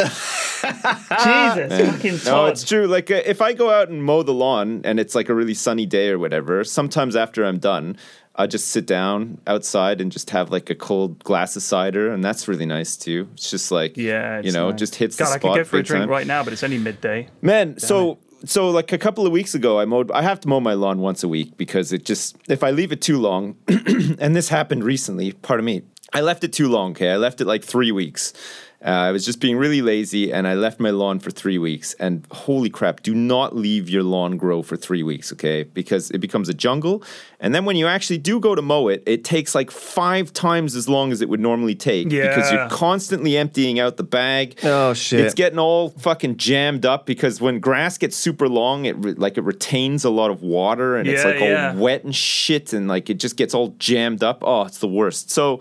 Jesus, 0.63 1.91
fucking 1.93 2.19
Todd. 2.19 2.27
no, 2.27 2.47
it's 2.47 2.65
true. 2.65 2.87
Like 2.87 3.11
uh, 3.11 3.23
if 3.25 3.41
I 3.41 3.53
go 3.53 3.71
out 3.71 3.89
and 3.89 4.03
mow 4.03 4.23
the 4.23 4.35
lawn 4.35 4.81
and 4.85 4.99
it's 5.01 5.15
like 5.15 5.29
a 5.29 5.35
really 5.35 5.55
sunny 5.55 5.87
day 5.87 6.11
or 6.11 6.19
whatever, 6.19 6.65
sometimes 6.65 7.17
after 7.17 7.45
I'm 7.45 7.59
done. 7.59 7.97
I 8.41 8.47
just 8.47 8.69
sit 8.69 8.87
down 8.87 9.41
outside 9.49 10.01
and 10.01 10.13
just 10.13 10.31
have 10.31 10.53
like 10.53 10.71
a 10.71 10.75
cold 10.77 11.25
glass 11.25 11.57
of 11.57 11.63
cider, 11.65 12.13
and 12.13 12.23
that's 12.23 12.47
really 12.47 12.67
nice 12.67 12.97
too. 12.97 13.29
It's 13.33 13.51
just 13.51 13.73
like 13.73 13.97
yeah, 13.97 14.41
you 14.41 14.53
know, 14.53 14.71
nice. 14.71 14.79
just 14.79 14.95
hits 14.95 15.17
God, 15.17 15.27
the 15.27 15.35
I 15.35 15.39
could 15.39 15.57
go 15.57 15.65
for 15.65 15.79
a 15.79 15.83
drink 15.83 16.03
time. 16.03 16.09
right 16.09 16.25
now, 16.25 16.45
but 16.45 16.53
it's 16.53 16.63
only 16.63 16.79
midday. 16.79 17.27
Man, 17.43 17.81
so 17.81 18.19
so 18.45 18.71
like 18.71 18.93
a 18.93 18.99
couple 18.99 19.27
of 19.27 19.33
weeks 19.33 19.55
ago, 19.55 19.81
I 19.81 19.85
mowed. 19.85 20.11
I 20.13 20.23
have 20.23 20.41
to 20.41 20.49
mow 20.49 20.61
my 20.61 20.75
lawn 20.75 21.01
once 21.01 21.23
a 21.23 21.29
week 21.29 21.57
because 21.57 21.93
it 21.93 22.05
just 22.05 22.37
if 22.49 22.63
I 22.63 22.71
leave 22.71 22.93
it 22.93 23.01
too 23.01 23.19
long, 23.19 23.57
and 23.69 24.37
this 24.37 24.49
happened 24.49 24.85
recently. 24.85 25.33
Pardon 25.33 25.65
me. 25.65 25.83
I 26.13 26.23
left 26.23 26.43
it 26.45 26.53
too 26.53 26.69
long. 26.69 26.93
Okay, 26.93 27.11
I 27.11 27.17
left 27.17 27.41
it 27.41 27.47
like 27.47 27.65
three 27.65 27.93
weeks. 27.93 28.33
Uh, 28.81 28.91
I 28.91 29.11
was 29.11 29.25
just 29.25 29.41
being 29.41 29.57
really 29.57 29.83
lazy, 29.83 30.33
and 30.33 30.47
I 30.47 30.55
left 30.55 30.79
my 30.79 30.91
lawn 30.91 31.19
for 31.19 31.33
three 31.33 31.59
weeks. 31.59 31.95
And 31.95 32.25
holy 32.31 32.71
crap, 32.71 33.03
do 33.03 33.13
not 33.13 33.57
leave 33.57 33.89
your 33.89 34.05
lawn 34.05 34.37
grow 34.37 34.63
for 34.63 34.77
three 34.77 35.03
weeks, 35.03 35.33
okay? 35.33 35.65
Because 35.65 36.13
it 36.13 36.19
becomes 36.19 36.49
a 36.49 36.55
jungle. 36.55 37.03
And 37.41 37.53
then 37.53 37.65
when 37.65 37.75
you 37.75 37.89
actually 37.89 38.19
do 38.19 38.39
go 38.39 38.55
to 38.55 38.63
mow 38.63 38.87
it, 38.87 39.03
it 39.05 39.25
takes 39.25 39.53
like 39.53 39.73
five 39.73 40.33
times 40.33 40.77
as 40.77 40.89
long 40.89 41.11
as 41.11 41.21
it 41.21 41.29
would 41.29 41.41
normally 41.41 41.75
take 41.75 42.09
because 42.09 42.53
you're 42.53 42.69
constantly 42.69 43.37
emptying 43.37 43.81
out 43.81 43.97
the 43.97 44.05
bag. 44.05 44.59
Oh, 44.63 44.95
shit. 44.95 45.21
It's 45.21 45.35
getting 45.35 45.59
all 45.59 45.91
fucking 45.91 46.37
jammed 46.37 46.87
up 46.87 47.05
because 47.05 47.41
when 47.41 47.59
grass 47.59 47.99
gets 47.99 48.17
super 48.17 48.49
long, 48.49 48.85
it 48.85 48.97
re- 48.99 49.15
like 49.15 49.39
it 49.39 49.45
retains 49.45 50.05
a 50.05 50.11
lot 50.11 50.31
of 50.31 50.43
water 50.43 50.97
and 50.97 51.09
it's 51.09 51.25
like 51.25 51.41
yeah. 51.41 51.73
all 51.73 51.81
wet 51.81 52.05
and 52.05 52.15
shit 52.15 52.73
and 52.73 52.87
like 52.87 53.11
it 53.11 53.19
just 53.19 53.37
gets 53.37 53.55
all 53.55 53.75
jammed 53.79 54.23
up. 54.23 54.43
Oh, 54.43 54.63
it's 54.63 54.79
the 54.79 54.89
worst. 54.89 55.31
So 55.31 55.61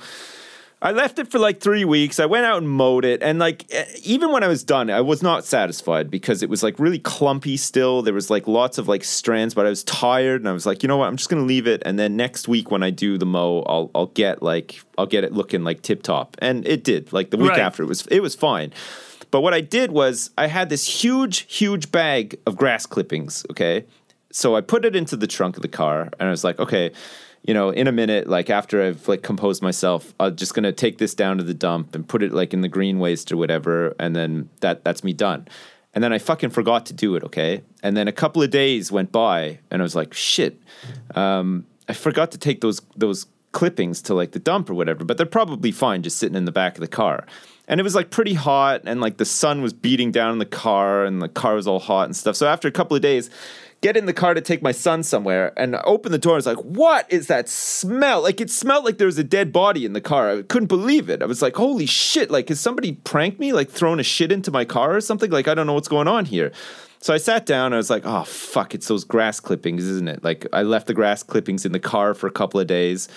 I 0.79 0.91
left 0.91 1.17
it 1.17 1.31
for 1.31 1.39
like 1.39 1.59
three 1.59 1.85
weeks. 1.85 2.19
I 2.19 2.27
went 2.27 2.45
out 2.45 2.59
and 2.59 2.69
mowed 2.69 3.03
it, 3.03 3.23
and 3.23 3.39
like 3.39 3.65
even 4.03 4.31
when 4.31 4.43
I 4.43 4.47
was 4.47 4.63
done, 4.63 4.91
I 4.91 5.01
was 5.01 5.23
not 5.23 5.43
satisfied 5.43 6.11
because 6.11 6.43
it 6.43 6.49
was 6.49 6.61
like 6.61 6.77
really 6.77 6.99
clumpy 6.99 7.57
still. 7.57 8.03
There 8.03 8.13
was 8.13 8.29
like 8.29 8.47
lots 8.47 8.77
of 8.77 8.87
like 8.87 9.03
strands, 9.03 9.55
but 9.55 9.65
I 9.65 9.69
was 9.69 9.83
tired, 9.83 10.41
and 10.41 10.47
I 10.47 10.51
was 10.51 10.67
like, 10.67 10.83
you 10.83 10.87
know 10.87 10.97
what, 10.97 11.07
I'm 11.07 11.17
just 11.17 11.29
gonna 11.29 11.41
leave 11.45 11.65
it, 11.65 11.81
and 11.83 11.97
then 11.97 12.15
next 12.15 12.47
week 12.47 12.69
when 12.69 12.83
I 12.83 12.91
do 12.91 13.17
the 13.17 13.25
mow, 13.25 13.63
I'll 13.63 13.89
I'll 13.95 14.05
get 14.07 14.43
like 14.43 14.79
I'll 14.99 15.07
get 15.07 15.23
it 15.23 15.33
looking 15.33 15.63
like 15.63 15.81
tip 15.81 16.03
top, 16.03 16.37
and 16.39 16.67
it 16.67 16.83
did. 16.83 17.11
Like 17.11 17.31
the 17.31 17.37
week 17.37 17.51
Right. 17.51 17.59
after, 17.59 17.81
it 17.81 17.87
was 17.87 18.05
it 18.07 18.19
was 18.19 18.35
fine. 18.35 18.71
But 19.31 19.41
what 19.41 19.55
I 19.55 19.61
did 19.61 19.91
was 19.91 20.29
I 20.37 20.45
had 20.45 20.69
this 20.69 20.85
huge, 21.03 21.51
huge 21.51 21.91
bag 21.91 22.37
of 22.45 22.55
grass 22.55 22.85
clippings. 22.85 23.45
Okay, 23.49 23.85
so 24.31 24.55
I 24.55 24.61
put 24.61 24.85
it 24.85 24.95
into 24.95 25.15
the 25.17 25.27
trunk 25.27 25.55
of 25.55 25.63
the 25.63 25.67
car, 25.69 26.03
and 26.19 26.27
I 26.27 26.29
was 26.29 26.43
like, 26.43 26.59
okay, 26.59 26.91
you 27.47 27.53
know, 27.53 27.69
in 27.69 27.87
a 27.87 27.93
minute, 27.93 28.27
like 28.27 28.49
after 28.49 28.83
I've 28.83 29.07
like 29.07 29.23
composed 29.23 29.63
myself, 29.63 30.13
I'm 30.19 30.35
just 30.35 30.53
gonna 30.53 30.73
take 30.73 30.97
this 30.97 31.15
down 31.15 31.37
to 31.37 31.43
the 31.43 31.53
dump 31.53 31.95
and 31.95 32.07
put 32.07 32.21
it 32.21 32.33
like 32.33 32.53
in 32.53 32.59
the 32.61 32.67
green 32.67 32.99
waste 32.99 33.31
or 33.31 33.37
whatever, 33.37 33.95
and 33.97 34.15
then 34.15 34.49
that 34.59 34.83
that's 34.83 35.03
me 35.03 35.13
done. 35.13 35.47
And 35.93 36.03
then 36.03 36.13
I 36.13 36.19
fucking 36.19 36.51
forgot 36.51 36.85
to 36.87 36.93
do 36.93 37.15
it. 37.15 37.23
Okay, 37.23 37.63
and 37.81 37.95
then 37.95 38.09
a 38.09 38.11
couple 38.11 38.43
of 38.43 38.51
days 38.51 38.91
went 38.91 39.13
by, 39.13 39.59
and 39.71 39.81
I 39.81 39.83
was 39.83 39.95
like, 39.95 40.13
shit, 40.13 40.61
um, 41.15 41.65
I 41.87 41.93
forgot 41.93 42.31
to 42.31 42.37
take 42.37 42.59
those 42.59 42.81
those 42.97 43.25
clippings 43.53 44.01
to 44.03 44.13
like 44.13 44.33
the 44.33 44.39
dump 44.39 44.69
or 44.69 44.73
whatever, 44.73 45.05
but 45.05 45.15
they're 45.15 45.25
probably 45.25 45.71
fine 45.71 46.03
just 46.03 46.17
sitting 46.17 46.35
in 46.35 46.45
the 46.45 46.51
back 46.51 46.75
of 46.75 46.81
the 46.81 46.87
car. 46.87 47.25
And 47.69 47.79
it 47.79 47.83
was 47.83 47.95
like 47.95 48.11
pretty 48.11 48.33
hot, 48.33 48.81
and 48.85 48.99
like 48.99 49.17
the 49.17 49.25
sun 49.25 49.61
was 49.61 49.71
beating 49.71 50.11
down 50.11 50.33
in 50.33 50.39
the 50.39 50.45
car, 50.45 51.05
and 51.05 51.21
the 51.21 51.29
car 51.29 51.55
was 51.55 51.65
all 51.65 51.79
hot 51.79 52.05
and 52.05 52.15
stuff. 52.15 52.35
So 52.35 52.45
after 52.45 52.67
a 52.67 52.71
couple 52.71 52.95
of 52.95 53.01
days, 53.01 53.29
get 53.81 53.95
in 53.95 54.05
the 54.05 54.13
car 54.13 54.33
to 54.33 54.41
take 54.41 54.61
my 54.61 54.71
son 54.71 55.03
somewhere, 55.03 55.53
and 55.57 55.75
I 55.75 55.81
open 55.85 56.11
the 56.11 56.17
door. 56.17 56.33
I 56.33 56.35
was 56.37 56.45
like, 56.47 56.57
"What 56.57 57.05
is 57.11 57.27
that 57.27 57.47
smell?" 57.49 58.21
Like 58.23 58.41
it 58.41 58.49
smelled 58.49 58.85
like 58.85 58.97
there 58.97 59.07
was 59.07 59.17
a 59.17 59.23
dead 59.23 59.53
body 59.53 59.85
in 59.85 59.93
the 59.93 60.01
car. 60.01 60.31
I 60.31 60.41
couldn't 60.41 60.67
believe 60.67 61.09
it. 61.09 61.21
I 61.21 61.25
was 61.25 61.41
like, 61.41 61.55
"Holy 61.55 61.85
shit!" 61.85 62.31
Like, 62.31 62.49
has 62.49 62.59
somebody 62.59 62.93
pranked 62.93 63.39
me? 63.39 63.53
Like 63.53 63.69
thrown 63.69 63.99
a 63.99 64.03
shit 64.03 64.31
into 64.31 64.51
my 64.51 64.65
car 64.65 64.95
or 64.95 65.01
something? 65.01 65.29
Like 65.31 65.47
I 65.47 65.53
don't 65.53 65.67
know 65.67 65.73
what's 65.73 65.87
going 65.87 66.07
on 66.07 66.25
here. 66.25 66.51
So 66.99 67.13
I 67.13 67.17
sat 67.17 67.45
down. 67.45 67.73
I 67.73 67.77
was 67.77 67.89
like, 67.89 68.03
"Oh 68.05 68.23
fuck! 68.23 68.73
It's 68.73 68.87
those 68.87 69.03
grass 69.03 69.39
clippings, 69.39 69.83
isn't 69.85 70.07
it?" 70.07 70.23
Like 70.23 70.47
I 70.51 70.63
left 70.63 70.87
the 70.87 70.93
grass 70.93 71.21
clippings 71.23 71.65
in 71.65 71.71
the 71.71 71.79
car 71.79 72.13
for 72.13 72.27
a 72.27 72.31
couple 72.31 72.59
of 72.59 72.67
days. 72.67 73.07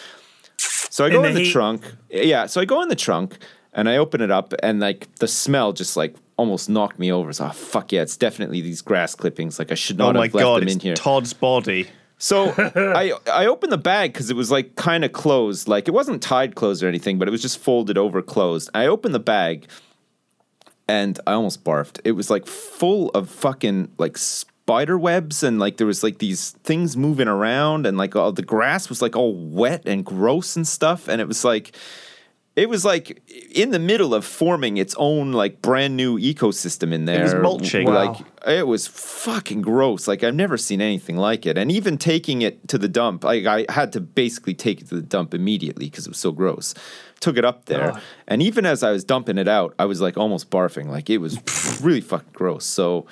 So 0.59 1.05
I 1.05 1.11
go 1.11 1.21
In 1.21 1.27
in 1.27 1.33
the 1.35 1.39
the, 1.41 1.45
heat? 1.47 1.53
trunk. 1.53 1.83
Yeah, 2.11 2.47
so 2.47 2.61
I 2.61 2.65
go 2.67 2.83
in 2.83 2.89
the 2.89 2.97
trunk 2.97 3.39
and 3.73 3.89
I 3.89 3.97
open 3.97 4.21
it 4.21 4.31
up 4.31 4.53
and 4.63 4.81
like 4.81 5.09
the 5.17 5.29
smell 5.29 5.73
just 5.73 5.97
like 5.97 6.15
almost 6.41 6.71
knocked 6.71 6.99
me 6.99 7.13
over. 7.13 7.33
So 7.35 7.45
oh, 7.45 7.51
fuck 7.51 7.93
yeah, 7.93 8.01
it's 8.01 8.17
definitely 8.17 8.63
these 8.63 8.81
grass 8.81 9.15
clippings. 9.15 9.59
Like 9.59 9.71
I 9.71 9.75
should 9.75 10.01
oh 10.01 10.07
not 10.07 10.15
my 10.17 10.25
have 10.25 10.35
left 10.35 10.45
god, 10.45 10.63
them 10.63 10.69
in 10.69 10.81
here. 10.81 10.95
Todd's 10.95 11.35
body. 11.35 11.87
So 12.17 12.55
I 12.75 13.13
I 13.31 13.47
opened 13.47 13.73
the 13.73 13.79
bag 13.79 14.15
because 14.15 14.31
it 14.31 14.37
was 14.37 14.51
like 14.51 14.75
kind 14.75 15.05
of 15.05 15.13
closed. 15.13 15.69
Like 15.69 15.87
it 15.87 15.91
wasn't 15.91 16.23
tied 16.23 16.55
closed 16.55 16.83
or 16.83 16.89
anything, 16.89 17.19
but 17.19 17.29
it 17.29 17.31
was 17.31 17.43
just 17.43 17.59
folded 17.59 17.99
over 17.99 18.23
closed. 18.23 18.71
I 18.73 18.87
opened 18.87 19.15
the 19.15 19.21
bag 19.21 19.69
and 20.89 21.21
I 21.27 21.33
almost 21.33 21.63
barfed. 21.63 22.01
It 22.05 22.13
was 22.13 22.31
like 22.31 22.47
full 22.47 23.11
of 23.11 23.29
fucking 23.29 23.93
like 23.99 24.17
spider 24.17 24.99
webs 24.99 25.43
and 25.43 25.59
like 25.59 25.77
there 25.77 25.87
was 25.87 26.03
like 26.03 26.19
these 26.19 26.53
things 26.65 26.97
moving 26.97 27.29
around 27.29 27.85
and 27.85 27.99
like 27.99 28.17
all 28.17 28.33
the 28.33 28.43
grass 28.43 28.89
was 28.89 29.03
like 29.03 29.15
all 29.15 29.35
wet 29.35 29.83
and 29.85 30.07
gross 30.07 30.57
and 30.57 30.67
stuff. 30.67 31.07
And 31.07 31.21
it 31.21 31.29
was 31.29 31.45
like 31.45 31.77
it 32.57 32.69
was 32.69 32.85
like 32.85 33.23
in 33.55 33.71
the 33.71 33.79
middle 33.79 34.13
of 34.15 34.25
forming 34.25 34.77
its 34.77 34.95
own 34.99 35.33
like 35.33 35.63
brand 35.63 35.97
new 35.97 36.19
ecosystem 36.19 36.93
in 36.93 37.05
there. 37.05 37.21
It 37.21 37.23
was 37.23 37.35
mulching. 37.35 37.87
Like 37.87 38.19
Wow. 38.21 38.27
it 38.47 38.67
was 38.67 38.87
fucking 38.89 39.63
gross. 39.63 40.09
Like 40.09 40.25
I've 40.25 40.35
never 40.35 40.57
seen 40.59 40.81
anything 40.81 41.17
like 41.17 41.47
it. 41.47 41.57
And 41.57 41.71
even 41.71 41.97
taking 41.97 42.43
it 42.43 42.67
to 42.69 42.77
the 42.77 42.89
dump, 42.89 43.25
like 43.25 43.47
I 43.47 43.67
had 43.69 43.93
to 43.93 44.01
basically 44.01 44.55
take 44.55 44.81
it 44.81 44.89
to 44.89 44.97
the 44.97 45.03
dump 45.03 45.33
immediately 45.33 45.87
because 45.87 46.07
it 46.07 46.11
was 46.11 46.19
so 46.19 46.33
gross. 46.33 46.75
Took 47.21 47.37
it 47.37 47.45
up 47.45 47.67
there, 47.67 48.01
and 48.27 48.41
even 48.43 48.65
as 48.65 48.83
I 48.83 48.93
was 48.93 49.05
dumping 49.05 49.37
it 49.37 49.47
out, 49.47 49.75
I 49.79 49.85
was 49.85 50.01
like 50.01 50.17
almost 50.17 50.49
barfing. 50.51 50.87
Like 50.89 51.11
it 51.11 51.19
was 51.19 51.39
really 51.83 52.01
fucking 52.01 52.33
gross. 52.33 52.65
So. 52.67 53.07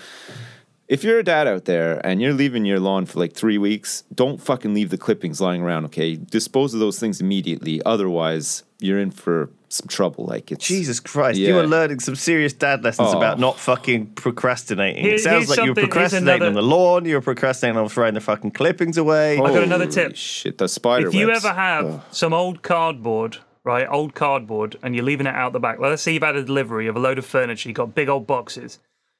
If 0.88 1.04
you're 1.04 1.18
a 1.18 1.22
dad 1.22 1.46
out 1.46 1.66
there 1.66 2.00
and 2.02 2.22
you're 2.22 2.32
leaving 2.32 2.64
your 2.64 2.80
lawn 2.80 3.04
for 3.04 3.18
like 3.18 3.34
three 3.34 3.58
weeks, 3.58 4.04
don't 4.14 4.40
fucking 4.40 4.72
leave 4.72 4.88
the 4.88 4.96
clippings 4.96 5.38
lying 5.38 5.60
around, 5.60 5.84
okay? 5.84 6.16
Dispose 6.16 6.72
of 6.72 6.80
those 6.80 6.98
things 6.98 7.20
immediately. 7.20 7.82
Otherwise, 7.84 8.62
you're 8.80 8.98
in 8.98 9.10
for 9.10 9.50
some 9.68 9.86
trouble. 9.88 10.24
Like 10.24 10.50
it's 10.52 10.66
Jesus 10.66 10.98
Christ, 11.00 11.38
Yeah. 11.38 11.48
you 11.50 11.58
are 11.58 11.66
learning 11.66 12.00
some 12.00 12.14
serious 12.16 12.52
dad 12.52 12.82
lessons 12.84 13.10
Oh. 13.12 13.18
about 13.18 13.38
not 13.38 13.58
fucking 13.58 14.06
procrastinating. 14.14 15.04
Here- 15.04 15.14
it 15.14 15.20
sounds 15.20 15.48
like 15.50 15.58
you 15.58 15.62
were 15.62 15.66
something- 15.68 15.82
here's 15.84 15.88
procrastinating 15.94 16.46
on 16.46 16.54
the 16.54 16.62
lawn, 16.62 17.04
you 17.04 17.14
were 17.16 17.20
procrastinating 17.20 17.78
on 17.78 17.88
throwing 17.88 18.14
the 18.14 18.20
fucking 18.20 18.52
clippings 18.52 18.96
away. 18.96 19.34
I 19.34 19.40
got 19.52 19.62
another 19.62 19.86
tip. 19.86 20.16
Shit, 20.16 20.58
the 20.58 20.68
spider 20.68 21.08
if 21.08 21.14
you 21.14 21.30
ever 21.30 21.52
have 21.52 21.84
Ugh. 21.86 22.00
some 22.10 22.32
old 22.32 22.62
cardboard, 22.62 23.38
right, 23.64 23.86
old 23.90 24.14
cardboard, 24.14 24.76
and 24.82 24.94
you're 24.94 25.04
leaving 25.04 25.26
it 25.26 25.34
out 25.34 25.52
the 25.52 25.60
back, 25.60 25.78
let's 25.80 26.02
say 26.02 26.12
you've 26.14 26.22
had 26.22 26.36
a 26.36 26.42
delivery 26.44 26.86
of 26.86 26.96
a 26.96 27.00
load 27.00 27.18
of 27.18 27.26
furniture, 27.26 27.68
you've 27.68 27.76
got 27.76 27.94
big 27.94 28.08
old 28.08 28.26
boxes. 28.26 28.78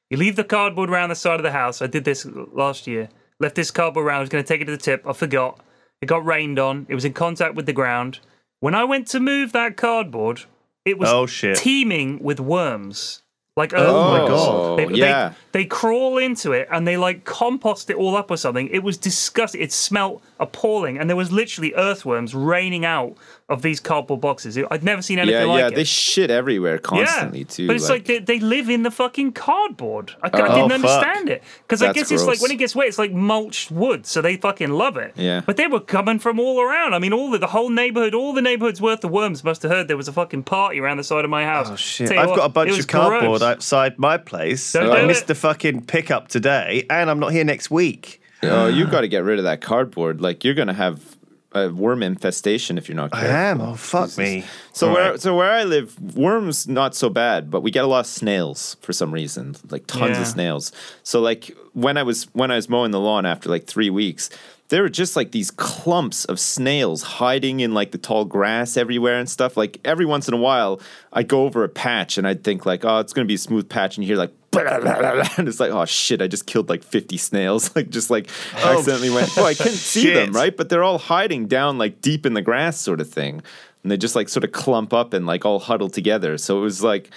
You 0.09 0.17
leave 0.17 0.37
the 0.37 0.45
cardboard 0.45 0.89
around 0.89 1.11
the 1.11 1.15
side 1.15 1.39
of 1.39 1.43
the 1.43 1.53
house. 1.53 1.83
I 1.83 1.87
did 1.87 2.05
this 2.05 2.27
last 2.55 2.87
year. 2.87 3.11
Left 3.41 3.55
this 3.55 3.71
cardboard 3.71 4.07
around. 4.07 4.17
I 4.17 4.21
was 4.21 4.29
going 4.31 4.43
to 4.43 4.49
take 4.49 4.63
it 4.63 4.65
to 4.65 4.71
the 4.73 4.79
tip. 4.79 5.03
I 5.07 5.13
forgot. 5.13 5.61
It 6.01 6.07
got 6.07 6.25
rained 6.25 6.59
on. 6.59 6.87
It 6.89 6.95
was 6.95 7.05
in 7.05 7.13
contact 7.13 7.55
with 7.55 7.67
the 7.67 7.73
ground. 7.75 8.21
When 8.61 8.75
I 8.75 8.85
went 8.85 9.07
to 9.09 9.21
move 9.21 9.53
that 9.53 9.77
cardboard, 9.77 10.43
it 10.85 10.99
was 10.99 11.09
Oh, 11.09 11.27
shit. 11.27 11.57
teeming 11.57 12.19
with 12.23 12.41
worms. 12.41 13.23
Like 13.57 13.73
Oh 13.75 14.11
my. 14.13 14.19
God. 14.19 14.31
Oh, 14.31 14.77
they, 14.77 14.85
they- 14.87 14.95
Yeah. 14.95 15.33
they 15.53 15.65
crawl 15.65 16.17
into 16.19 16.53
it 16.53 16.69
and 16.71 16.87
they 16.87 16.97
like 16.97 17.25
compost 17.25 17.91
it 17.91 17.97
all 17.97 18.17
up 18.17 18.31
or 18.31 18.37
something. 18.37 18.69
It 18.69 18.85
was 18.85 18.97
disgusting. 18.97 19.61
It 19.61 19.73
smelt 19.73 20.23
appalling, 20.39 20.97
and 20.97 21.11
there 21.11 21.17
was 21.17 21.33
literally 21.33 21.75
earthworms 21.75 22.35
raining 22.37 22.85
out 22.85 23.17
of 23.49 23.63
these 23.63 23.81
cardboard 23.81 24.21
boxes. 24.21 24.59
I'd 24.71 24.85
never 24.85 25.01
seen 25.01 25.19
anything 25.19 25.41
yeah, 25.41 25.47
like 25.47 25.61
yeah, 25.61 25.69
it. 25.69 25.75
they 25.75 25.85
shit 25.85 26.31
everywhere 26.31 26.77
constantly 26.77 27.45
too. 27.45 27.67
But 27.67 27.77
it's 27.77 27.89
like, 27.89 28.05
they, 28.05 28.19
they 28.19 28.41
live 28.41 28.69
in 28.69 28.83
the 28.83 28.91
fucking 28.91 29.33
cardboard. 29.33 30.13
I, 30.23 30.27
I 30.27 30.31
Oh, 30.33 30.69
didn't 30.69 30.83
fuck. 30.83 30.91
understand 31.03 31.29
it 31.31 31.43
because 31.63 31.81
I 31.83 31.87
That's 31.87 31.99
guess 31.99 32.11
it's 32.13 32.25
like 32.27 32.43
when 32.43 32.51
it 32.51 32.57
gets 32.57 32.75
wet, 32.77 32.89
it's 32.89 32.99
like 32.99 33.13
mulched 33.13 33.71
wood, 33.71 34.05
so 34.07 34.21
they 34.21 34.37
fucking 34.37 34.69
love 34.71 34.99
it. 34.99 35.15
Yeah. 35.17 35.41
But 35.47 35.57
they 35.57 35.67
were 35.67 35.81
coming 35.81 36.19
from 36.19 36.39
all 36.39 36.61
around. 36.61 36.93
I 36.93 36.99
mean, 36.99 37.15
all 37.15 37.31
the, 37.31 37.39
the 37.39 37.47
whole 37.47 37.71
neighborhood, 37.71 38.15
all 38.15 38.35
the 38.35 38.43
neighborhood's 38.43 38.83
worth 38.83 39.03
of 39.03 39.11
worms 39.11 39.43
must 39.43 39.63
have 39.63 39.71
heard 39.71 39.89
there 39.89 39.97
was 39.97 40.09
a 40.09 40.13
fucking 40.13 40.43
party 40.43 40.79
around 40.81 40.99
the 40.99 41.05
side 41.05 41.25
of 41.25 41.31
my 41.31 41.45
house. 41.45 41.69
Oh 41.71 41.77
shit! 41.77 42.13
I've 42.13 42.29
what, 42.29 42.37
got 42.37 42.45
a 42.45 42.49
bunch 42.51 42.79
of 42.79 42.87
cardboard 42.87 43.41
gross. 43.41 43.43
outside 43.43 43.99
my 43.99 44.19
place. 44.19 44.73
Don't 44.75 44.91
I 44.91 45.01
do 45.01 45.07
missed 45.07 45.23
it. 45.23 45.29
the 45.29 45.35
fucking 45.35 45.87
pickup 45.87 46.29
today, 46.29 46.85
and 46.91 47.09
I'm 47.11 47.19
not 47.19 47.33
here 47.33 47.45
next 47.45 47.71
week. 47.71 48.21
oh, 48.43 48.67
you've 48.69 48.91
got 48.91 49.01
to 49.01 49.09
get 49.09 49.25
rid 49.25 49.39
of 49.39 49.45
that 49.47 49.61
cardboard. 49.63 50.21
Like 50.21 50.45
you're 50.45 50.55
gonna 50.55 50.75
have 50.75 51.17
a 51.65 51.69
worm 51.71 52.03
infestation 52.03 52.79
if 52.79 52.89
you're 52.89 52.97
not 52.97 53.15
I 53.15 53.27
am. 53.27 53.61
Oh 53.61 53.75
fuck 53.75 54.07
Jesus. 54.07 54.19
me. 54.19 54.45
So 54.73 54.89
All 54.89 54.95
where 54.95 55.11
right. 55.13 55.21
so 55.21 55.37
where 55.37 55.51
I 55.51 55.65
live, 55.65 55.99
worms 56.17 56.67
not 56.69 56.95
so 56.95 57.09
bad, 57.11 57.51
but 57.51 57.61
we 57.63 57.71
get 57.71 57.85
a 57.85 57.87
lot 57.87 58.01
of 58.01 58.07
snails 58.07 58.77
for 58.81 58.93
some 58.93 59.13
reason, 59.13 59.57
like 59.71 59.87
tons 59.87 60.17
Yeah. 60.17 60.21
of 60.23 60.27
snails. 60.27 60.73
So 61.03 61.21
like 61.21 61.57
when 61.75 61.97
I 61.97 62.03
was 62.03 62.25
when 62.35 62.51
I 62.51 62.57
was 62.57 62.69
mowing 62.69 62.91
the 62.91 63.01
lawn 63.01 63.27
after 63.27 63.49
like 63.49 63.67
three 63.67 63.91
weeks, 63.91 64.31
there 64.69 64.83
were 64.83 64.89
just 64.89 65.17
like 65.17 65.33
these 65.33 65.51
clumps 65.51 66.25
of 66.27 66.39
snails 66.39 67.03
hiding 67.03 67.61
in 67.61 67.73
like 67.73 67.91
the 67.91 67.99
tall 67.99 68.25
grass 68.25 68.77
everywhere 68.77 69.19
and 69.19 69.29
stuff. 69.29 69.57
Like 69.57 69.81
every 69.85 70.05
once 70.05 70.29
in 70.29 70.35
a 70.35 70.39
while, 70.39 70.81
I'd 71.13 71.29
go 71.29 71.45
over 71.45 71.65
a 71.65 71.69
patch 71.69 72.19
and 72.19 72.27
I'd 72.27 72.45
think 72.45 72.67
like, 72.67 72.85
oh, 72.85 72.99
it's 72.99 73.13
gonna 73.13 73.27
be 73.27 73.35
a 73.35 73.39
smooth 73.39 73.69
patch, 73.69 73.97
and 73.97 74.05
you 74.05 74.09
hear 74.09 74.19
like, 74.19 74.33
and 75.39 75.49
it's 75.49 75.61
like, 75.61 75.71
oh 75.71 75.85
shit, 75.87 76.21
I 76.21 76.27
just 76.27 76.47
killed 76.47 76.69
like 76.69 76.83
fifty 76.83 77.17
snails. 77.17 77.75
like 77.77 77.89
just 77.89 78.11
like 78.11 78.29
oh, 78.57 78.79
accidentally 78.79 79.11
went. 79.11 79.37
Oh, 79.39 79.45
I 79.45 79.55
couldn't 79.55 79.73
see 79.73 80.13
them, 80.13 80.33
right? 80.33 80.55
But 80.55 80.69
they're 80.69 80.85
all 80.85 80.99
hiding 80.99 81.47
down 81.47 81.79
like 81.79 82.01
deep 82.03 82.27
in 82.27 82.35
the 82.35 82.43
grass, 82.43 82.79
sort 82.79 83.01
of 83.01 83.09
thing, 83.09 83.43
and 83.83 83.91
they 83.91 83.97
just 83.97 84.15
like 84.15 84.29
sort 84.29 84.45
of 84.45 84.53
clump 84.53 84.93
up 84.93 85.15
and 85.15 85.27
like 85.27 85.47
all 85.47 85.61
huddle 85.61 85.89
together. 85.89 86.37
So 86.39 86.59
it 86.59 86.63
was 86.63 86.83
like. 86.83 87.11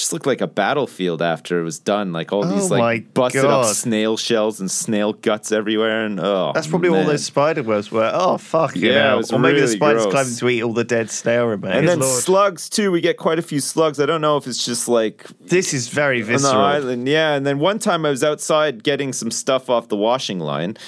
Just 0.00 0.14
looked 0.14 0.24
like 0.24 0.40
a 0.40 0.46
battlefield 0.46 1.20
after 1.20 1.60
it 1.60 1.62
was 1.62 1.78
done. 1.78 2.10
Like 2.10 2.32
all 2.32 2.42
these 2.42 2.72
Oh 2.72 2.74
like 2.76 3.12
busted 3.12 3.44
up 3.44 3.66
snail 3.66 4.16
shells 4.16 4.58
and 4.58 4.70
snail 4.70 5.12
guts 5.12 5.52
everywhere, 5.52 6.06
and 6.06 6.18
oh, 6.18 6.52
That's 6.54 6.66
probably 6.66 6.88
all 6.88 7.04
those 7.04 7.24
spider 7.24 7.62
webs 7.62 7.92
were. 7.92 8.10
Oh 8.14 8.38
fuck 8.38 8.74
Yeah, 8.76 9.12
it 9.12 9.16
was 9.18 9.30
Or 9.32 9.38
maybe 9.38 9.60
the 9.60 9.68
spiders 9.68 10.04
gross. 10.04 10.12
climbing 10.12 10.34
to 10.36 10.48
eat 10.48 10.62
all 10.62 10.72
the 10.72 10.84
dead 10.84 11.10
snail 11.10 11.44
remains. 11.44 11.76
And 11.76 11.86
then 11.88 12.00
Lord. 12.00 12.22
slugs 12.22 12.70
too. 12.70 12.90
We 12.90 13.02
get 13.02 13.18
quite 13.18 13.38
a 13.38 13.42
few 13.42 13.60
slugs. 13.60 14.00
I 14.00 14.06
don't 14.06 14.22
know 14.22 14.38
if 14.38 14.46
it's 14.46 14.64
just 14.64 14.88
like 14.88 15.26
this 15.38 15.74
is 15.74 15.88
very 15.88 16.22
on 16.22 16.26
the 16.28 16.32
visceral. 16.32 16.54
island. 16.62 17.06
Yeah. 17.06 17.34
And 17.34 17.46
then 17.46 17.58
one 17.58 17.78
time 17.78 18.06
I 18.06 18.10
was 18.10 18.24
outside 18.24 18.82
getting 18.82 19.12
some 19.12 19.30
stuff 19.30 19.68
off 19.68 19.88
the 19.88 19.96
washing 19.96 20.38
line, 20.40 20.78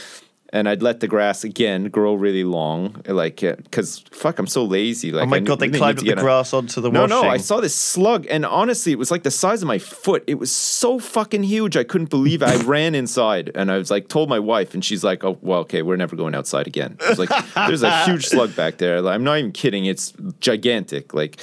and 0.54 0.68
I'd 0.68 0.82
let 0.82 1.00
the 1.00 1.08
grass 1.08 1.44
again 1.44 1.84
grow 1.84 2.14
really 2.14 2.44
long, 2.44 3.00
like 3.06 3.42
uh, 3.42 3.56
because 3.56 4.00
fuck, 4.12 4.38
I'm 4.38 4.46
so 4.46 4.64
lazy. 4.64 5.10
Like 5.10 5.22
oh 5.24 5.26
my 5.26 5.36
I 5.38 5.40
god! 5.40 5.60
They 5.60 5.70
climbed 5.70 6.02
need 6.02 6.10
up 6.10 6.14
to 6.14 6.14
the 6.16 6.20
grass 6.22 6.52
onto 6.52 6.80
the 6.80 6.90
No, 6.90 7.02
washing. 7.02 7.22
no, 7.22 7.28
I 7.28 7.38
saw 7.38 7.60
this 7.60 7.74
slug, 7.74 8.26
and 8.28 8.44
honestly, 8.44 8.92
it 8.92 8.98
was 8.98 9.10
like 9.10 9.22
the 9.22 9.30
size 9.30 9.62
of 9.62 9.68
my 9.68 9.78
foot. 9.78 10.22
It 10.26 10.34
was 10.34 10.52
so 10.52 10.98
fucking 10.98 11.42
huge. 11.44 11.76
I 11.76 11.84
couldn't 11.84 12.10
believe 12.10 12.42
it. 12.42 12.48
I 12.48 12.56
ran 12.64 12.94
inside, 12.94 13.50
and 13.54 13.70
I 13.72 13.78
was 13.78 13.90
like, 13.90 14.08
told 14.08 14.28
my 14.28 14.38
wife, 14.38 14.74
and 14.74 14.84
she's 14.84 15.02
like, 15.02 15.24
"Oh, 15.24 15.38
well, 15.40 15.60
okay, 15.60 15.80
we're 15.82 15.96
never 15.96 16.16
going 16.16 16.34
outside 16.34 16.66
again." 16.66 16.98
I 17.04 17.08
was 17.08 17.18
like, 17.18 17.30
"There's 17.54 17.82
a 17.82 18.04
huge 18.04 18.26
slug 18.26 18.54
back 18.54 18.76
there." 18.76 19.00
Like, 19.00 19.14
I'm 19.14 19.24
not 19.24 19.38
even 19.38 19.52
kidding. 19.52 19.86
It's 19.86 20.12
gigantic, 20.40 21.14
like, 21.14 21.40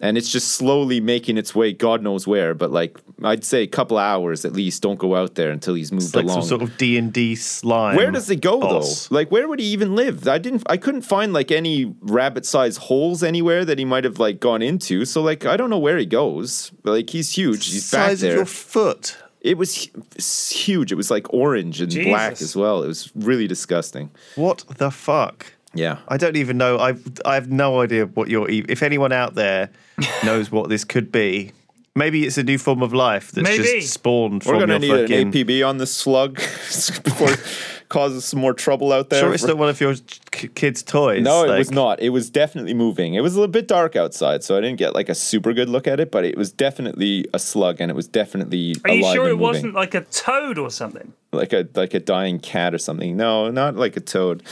and 0.00 0.16
it's 0.16 0.30
just 0.30 0.48
slowly 0.48 1.00
making 1.00 1.36
its 1.36 1.54
way, 1.54 1.72
God 1.72 2.02
knows 2.02 2.26
where. 2.26 2.54
But 2.54 2.70
like, 2.70 2.98
I'd 3.24 3.44
say 3.44 3.62
a 3.62 3.66
couple 3.66 3.98
hours 3.98 4.44
at 4.44 4.52
least. 4.52 4.82
Don't 4.82 4.98
go 4.98 5.14
out 5.16 5.34
there 5.34 5.50
until 5.50 5.74
he's 5.74 5.92
moved 5.92 6.04
It's 6.06 6.14
like 6.14 6.24
along. 6.24 6.42
some 6.42 6.48
sort 6.48 6.62
of 6.62 6.76
D 6.76 6.96
and 6.98 7.12
D 7.12 7.34
slime. 7.34 7.96
Where 7.96 8.10
does 8.10 8.28
it 8.30 8.40
go 8.40 8.60
boss. 8.60 9.08
though? 9.08 9.14
Like 9.14 9.30
where 9.30 9.48
would 9.48 9.60
he 9.60 9.66
even 9.66 9.94
live? 9.94 10.26
I 10.28 10.38
didn't 10.38 10.62
I 10.66 10.76
couldn't 10.76 11.02
find 11.02 11.32
like 11.32 11.50
any 11.50 11.94
rabbit 12.00 12.44
sized 12.46 12.78
holes 12.78 13.22
anywhere 13.22 13.64
that 13.64 13.78
he 13.78 13.84
might 13.84 14.04
have 14.04 14.18
like 14.18 14.40
gone 14.40 14.62
into. 14.62 15.04
So 15.04 15.22
like 15.22 15.46
I 15.46 15.56
don't 15.56 15.70
know 15.70 15.78
where 15.78 15.98
he 15.98 16.06
goes. 16.06 16.70
But, 16.82 16.92
like 16.92 17.10
he's 17.10 17.30
huge. 17.36 17.66
He's 17.70 17.90
back 17.90 18.08
Size 18.10 18.22
of 18.22 18.28
there. 18.28 18.36
your 18.36 18.44
foot. 18.46 19.16
it 19.40 19.58
was 19.58 19.88
huge. 20.18 20.92
It 20.92 20.96
was 20.96 21.10
like 21.10 21.32
orange 21.32 21.80
and 21.80 21.92
black 21.92 22.40
as 22.40 22.54
well. 22.56 22.82
It 22.82 22.88
was 22.88 23.10
really 23.14 23.46
disgusting. 23.46 24.10
What 24.36 24.64
the 24.78 24.90
fuck? 24.90 25.46
Yeah. 25.74 25.98
I 26.08 26.16
don't 26.18 26.36
even 26.36 26.58
know. 26.58 26.78
I've 26.78 27.02
I 27.24 27.34
have 27.34 27.50
no 27.50 27.80
idea 27.80 28.06
what 28.06 28.28
you're. 28.28 28.48
e- 28.50 28.64
If 28.68 28.82
anyone 28.82 29.10
out 29.12 29.34
there 29.34 29.70
knows 30.24 30.50
what 30.52 30.68
this 30.68 30.84
could 30.84 31.10
be, 31.10 31.52
maybe 31.94 32.24
it's 32.26 32.38
a 32.38 32.42
new 32.42 32.58
form 32.58 32.82
of 32.82 32.92
life 32.92 33.32
that's 33.32 33.48
Maybe. 33.48 33.62
just 33.80 33.92
spawned 33.94 34.44
We're 34.44 34.52
from 34.58 34.60
gonna 34.60 34.84
your 34.86 34.96
need 34.96 35.08
fucking. 35.10 35.26
an 35.28 35.32
APB 35.32 35.68
on 35.68 35.78
this 35.78 35.94
slug 35.94 36.36
before 37.04 37.32
it 37.32 37.40
causes 37.88 38.24
some 38.24 38.40
more 38.40 38.54
trouble 38.54 38.90
out 38.92 39.10
there. 39.10 39.20
Sure, 39.20 39.34
it's 39.34 39.44
not 39.44 39.58
one 39.58 39.68
of 39.68 39.78
your 39.78 39.94
k- 40.30 40.48
kids' 40.48 40.82
toys. 40.82 41.22
No, 41.22 41.44
it 41.44 41.58
was 41.58 41.70
not. 41.70 42.00
It 42.00 42.08
was 42.08 42.30
definitely 42.30 42.72
moving. 42.72 43.12
It 43.14 43.20
was 43.20 43.34
a 43.34 43.38
little 43.40 43.52
bit 43.52 43.68
dark 43.68 43.96
outside, 43.96 44.42
so 44.42 44.56
I 44.56 44.60
didn't 44.62 44.78
get 44.78 44.94
like 44.94 45.10
a 45.10 45.14
super 45.14 45.52
good 45.52 45.68
look 45.68 45.86
at 45.86 46.00
it. 46.00 46.10
But 46.10 46.24
it 46.24 46.38
was 46.38 46.50
definitely 46.50 47.26
a 47.34 47.38
slug, 47.38 47.80
and 47.80 47.90
it 47.90 47.94
was 47.94 48.08
definitely 48.08 48.76
Are 48.86 48.90
you 48.94 49.02
sure 49.02 49.10
and 49.10 49.18
it 49.18 49.20
moving. 49.32 49.38
wasn't 49.40 49.74
like 49.74 49.94
a 49.94 50.00
toad 50.02 50.56
or 50.58 50.70
something? 50.70 51.12
like 51.34 51.52
a 51.54 51.66
like 51.74 51.94
a 51.94 52.00
dying 52.00 52.38
cat 52.38 52.74
or 52.74 52.78
something. 52.78 53.16
No, 53.16 53.50
not 53.50 53.76
like 53.76 53.96
a 53.96 54.00
toad. 54.00 54.42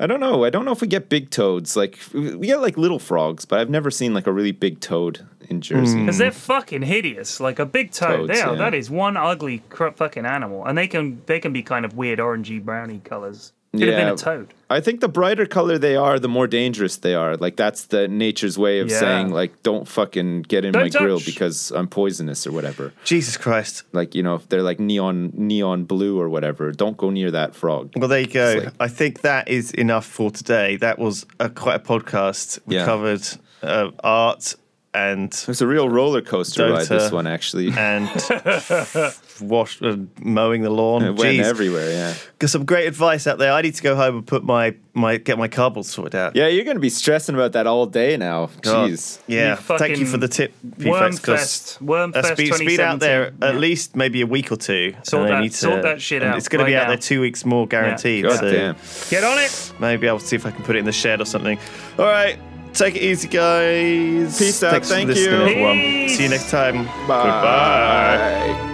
I 0.00 0.06
don't 0.08 0.18
know. 0.20 0.44
I 0.44 0.50
don't 0.50 0.64
know 0.64 0.72
if 0.72 0.80
we 0.80 0.88
get 0.88 1.08
big 1.08 1.30
toads. 1.30 1.76
Like 1.76 1.98
we 2.12 2.46
get 2.46 2.60
like 2.60 2.76
little 2.76 2.98
frogs, 2.98 3.44
but 3.44 3.58
I've 3.60 3.70
never 3.70 3.90
seen 3.90 4.14
like 4.14 4.26
a 4.28 4.32
really 4.32 4.50
big 4.52 4.80
toad 4.80 5.26
in 5.50 5.60
Jersey. 5.60 6.00
Because 6.00 6.18
they're 6.18 6.30
fucking 6.30 6.82
hideous. 6.82 7.40
Like 7.40 7.58
a 7.58 7.66
big 7.66 7.90
toad. 7.92 8.16
Toads, 8.16 8.28
they 8.32 8.40
are. 8.40 8.52
yeah. 8.52 8.58
That 8.58 8.74
is 8.74 8.90
one 8.90 9.16
ugly 9.16 9.62
cr- 9.70 9.90
fucking 9.90 10.26
animal, 10.26 10.64
and 10.64 10.76
they 10.76 10.86
can 10.88 11.22
they 11.26 11.40
can 11.40 11.52
be 11.52 11.62
kind 11.62 11.84
of 11.84 11.94
weird 11.94 12.18
orangey 12.18 12.62
browny 12.62 13.00
colors. 13.04 13.52
Could 13.76 13.88
have 13.88 13.96
been 13.96 14.08
a 14.14 14.16
toad. 14.16 14.54
I 14.70 14.80
think 14.80 15.00
the 15.00 15.08
brighter 15.08 15.46
color 15.46 15.78
they 15.78 15.96
are, 15.96 16.20
the 16.20 16.28
more 16.28 16.46
dangerous 16.46 16.96
they 16.98 17.12
are. 17.16 17.36
Like 17.36 17.56
that's 17.56 17.86
the 17.86 18.06
nature's 18.06 18.56
way 18.56 18.78
of 18.78 18.88
Yeah. 18.88 19.00
saying 19.00 19.30
like 19.30 19.64
don't 19.64 19.88
fucking 19.88 20.42
get 20.42 20.64
in 20.64 20.70
Don't 20.70 20.82
my 20.84 20.88
grill 21.00 21.18
touch. 21.18 21.26
because 21.26 21.72
I'm 21.72 21.88
poisonous 21.88 22.46
or 22.46 22.52
whatever. 22.52 22.92
Jesus 23.04 23.36
Christ. 23.36 23.82
Like 23.92 24.14
you 24.14 24.22
know, 24.22 24.36
if 24.36 24.48
they're 24.48 24.62
like 24.62 24.78
neon 24.78 25.32
neon 25.34 25.86
blue 25.86 26.20
or 26.20 26.28
whatever, 26.28 26.70
don't 26.70 26.96
go 26.96 27.10
near 27.10 27.32
that 27.32 27.56
frog. 27.56 27.90
Well, 27.96 28.08
there 28.08 28.20
you 28.20 28.28
go. 28.28 28.48
It's 28.50 28.64
like- 28.66 28.74
I 28.78 28.86
think 28.86 29.22
that 29.22 29.48
is 29.48 29.72
enough 29.72 30.06
for 30.06 30.30
today. 30.30 30.76
That 30.76 31.00
was 31.00 31.26
a, 31.40 31.50
quite 31.50 31.74
a 31.74 31.80
podcast. 31.80 32.60
We 32.66 32.76
Yeah. 32.76 32.84
covered 32.84 33.26
uh, 33.60 33.90
art 34.04 34.54
and 34.94 35.32
It 35.32 35.48
was 35.48 35.60
a 35.60 35.66
real 35.66 35.88
roller 35.88 36.22
coaster 36.22 36.70
ride. 36.70 36.86
This 36.86 37.10
one 37.12 37.26
actually. 37.26 37.72
and 37.76 38.08
wash 39.40 39.82
uh, 39.82 39.96
mowing 40.20 40.62
the 40.62 40.70
lawn. 40.70 41.02
It 41.04 41.10
went 41.16 41.38
Jeez. 41.38 41.44
everywhere. 41.44 41.90
Yeah. 41.90 42.14
Got 42.38 42.50
some 42.50 42.64
great 42.64 42.86
advice 42.86 43.26
out 43.26 43.38
there. 43.38 43.52
I 43.52 43.62
need 43.62 43.74
to 43.74 43.82
go 43.82 43.96
home 43.96 44.18
and 44.18 44.26
put 44.26 44.44
my 44.44 44.74
my 44.92 45.16
get 45.16 45.36
my 45.38 45.48
cardboard 45.48 45.86
sorted 45.86 46.14
out. 46.14 46.36
Yeah, 46.36 46.46
you're 46.46 46.64
gonna 46.64 46.78
be 46.78 46.88
stressing 46.90 47.34
about 47.34 47.52
that 47.52 47.66
all 47.66 47.86
day 47.86 48.16
now. 48.16 48.50
God. 48.62 48.90
Jeez. 48.90 49.18
Yeah, 49.26 49.50
You 49.50 49.56
thank 49.78 49.98
you 49.98 50.06
for 50.06 50.16
the 50.18 50.28
tip, 50.28 50.52
P-Flax, 50.78 51.18
'cause, 51.18 51.78
Wormfest. 51.82 52.12
Wormfest 52.12 52.16
uh, 52.16 52.34
speed, 52.34 52.54
speed 52.54 52.80
out 52.80 53.00
there 53.00 53.26
2017. 53.30 53.42
at 53.56 53.60
least 53.60 53.96
maybe 53.96 54.20
a 54.20 54.26
week 54.26 54.52
or 54.52 54.56
two. 54.56 54.94
Sort 55.02 55.28
that- 55.28 55.40
need 55.40 55.50
to, 55.52 55.56
sort 55.56 55.82
that 55.82 56.00
shit 56.00 56.22
out 56.22 56.36
It's 56.36 56.46
going 56.48 56.64
to 56.64 56.70
be 56.70 56.76
out 56.76 56.84
now. 56.84 56.88
there 56.90 56.96
two 56.98 57.20
weeks 57.20 57.44
more 57.44 57.66
guaranteed. 57.66 58.24
God 58.24 58.38
so 58.38 58.52
damn. 58.52 58.76
Get 59.10 59.24
on 59.24 59.38
it. 59.38 59.72
maybe 59.80 60.08
I'll 60.08 60.18
see 60.20 60.36
if 60.36 60.46
I 60.46 60.50
can 60.52 60.62
put 60.64 60.76
it 60.76 60.80
in 60.80 60.84
the 60.84 60.92
shed 60.92 61.20
or 61.20 61.24
something. 61.24 61.58
All 61.98 62.04
right, 62.04 62.38
take 62.74 62.96
it 62.96 63.02
easy, 63.02 63.28
guys. 63.28 64.38
Peace 64.38 64.62
out. 64.62 64.72
Thanks 64.72 64.88
for 64.88 64.94
Thank 64.94 65.08
listening, 65.08 65.32
you. 65.32 65.42
everyone. 65.42 65.76
Peace. 65.76 66.16
See 66.16 66.22
you 66.24 66.28
next 66.28 66.50
time. 66.50 66.84
Bye. 67.06 68.52
Goodbye. 68.52 68.70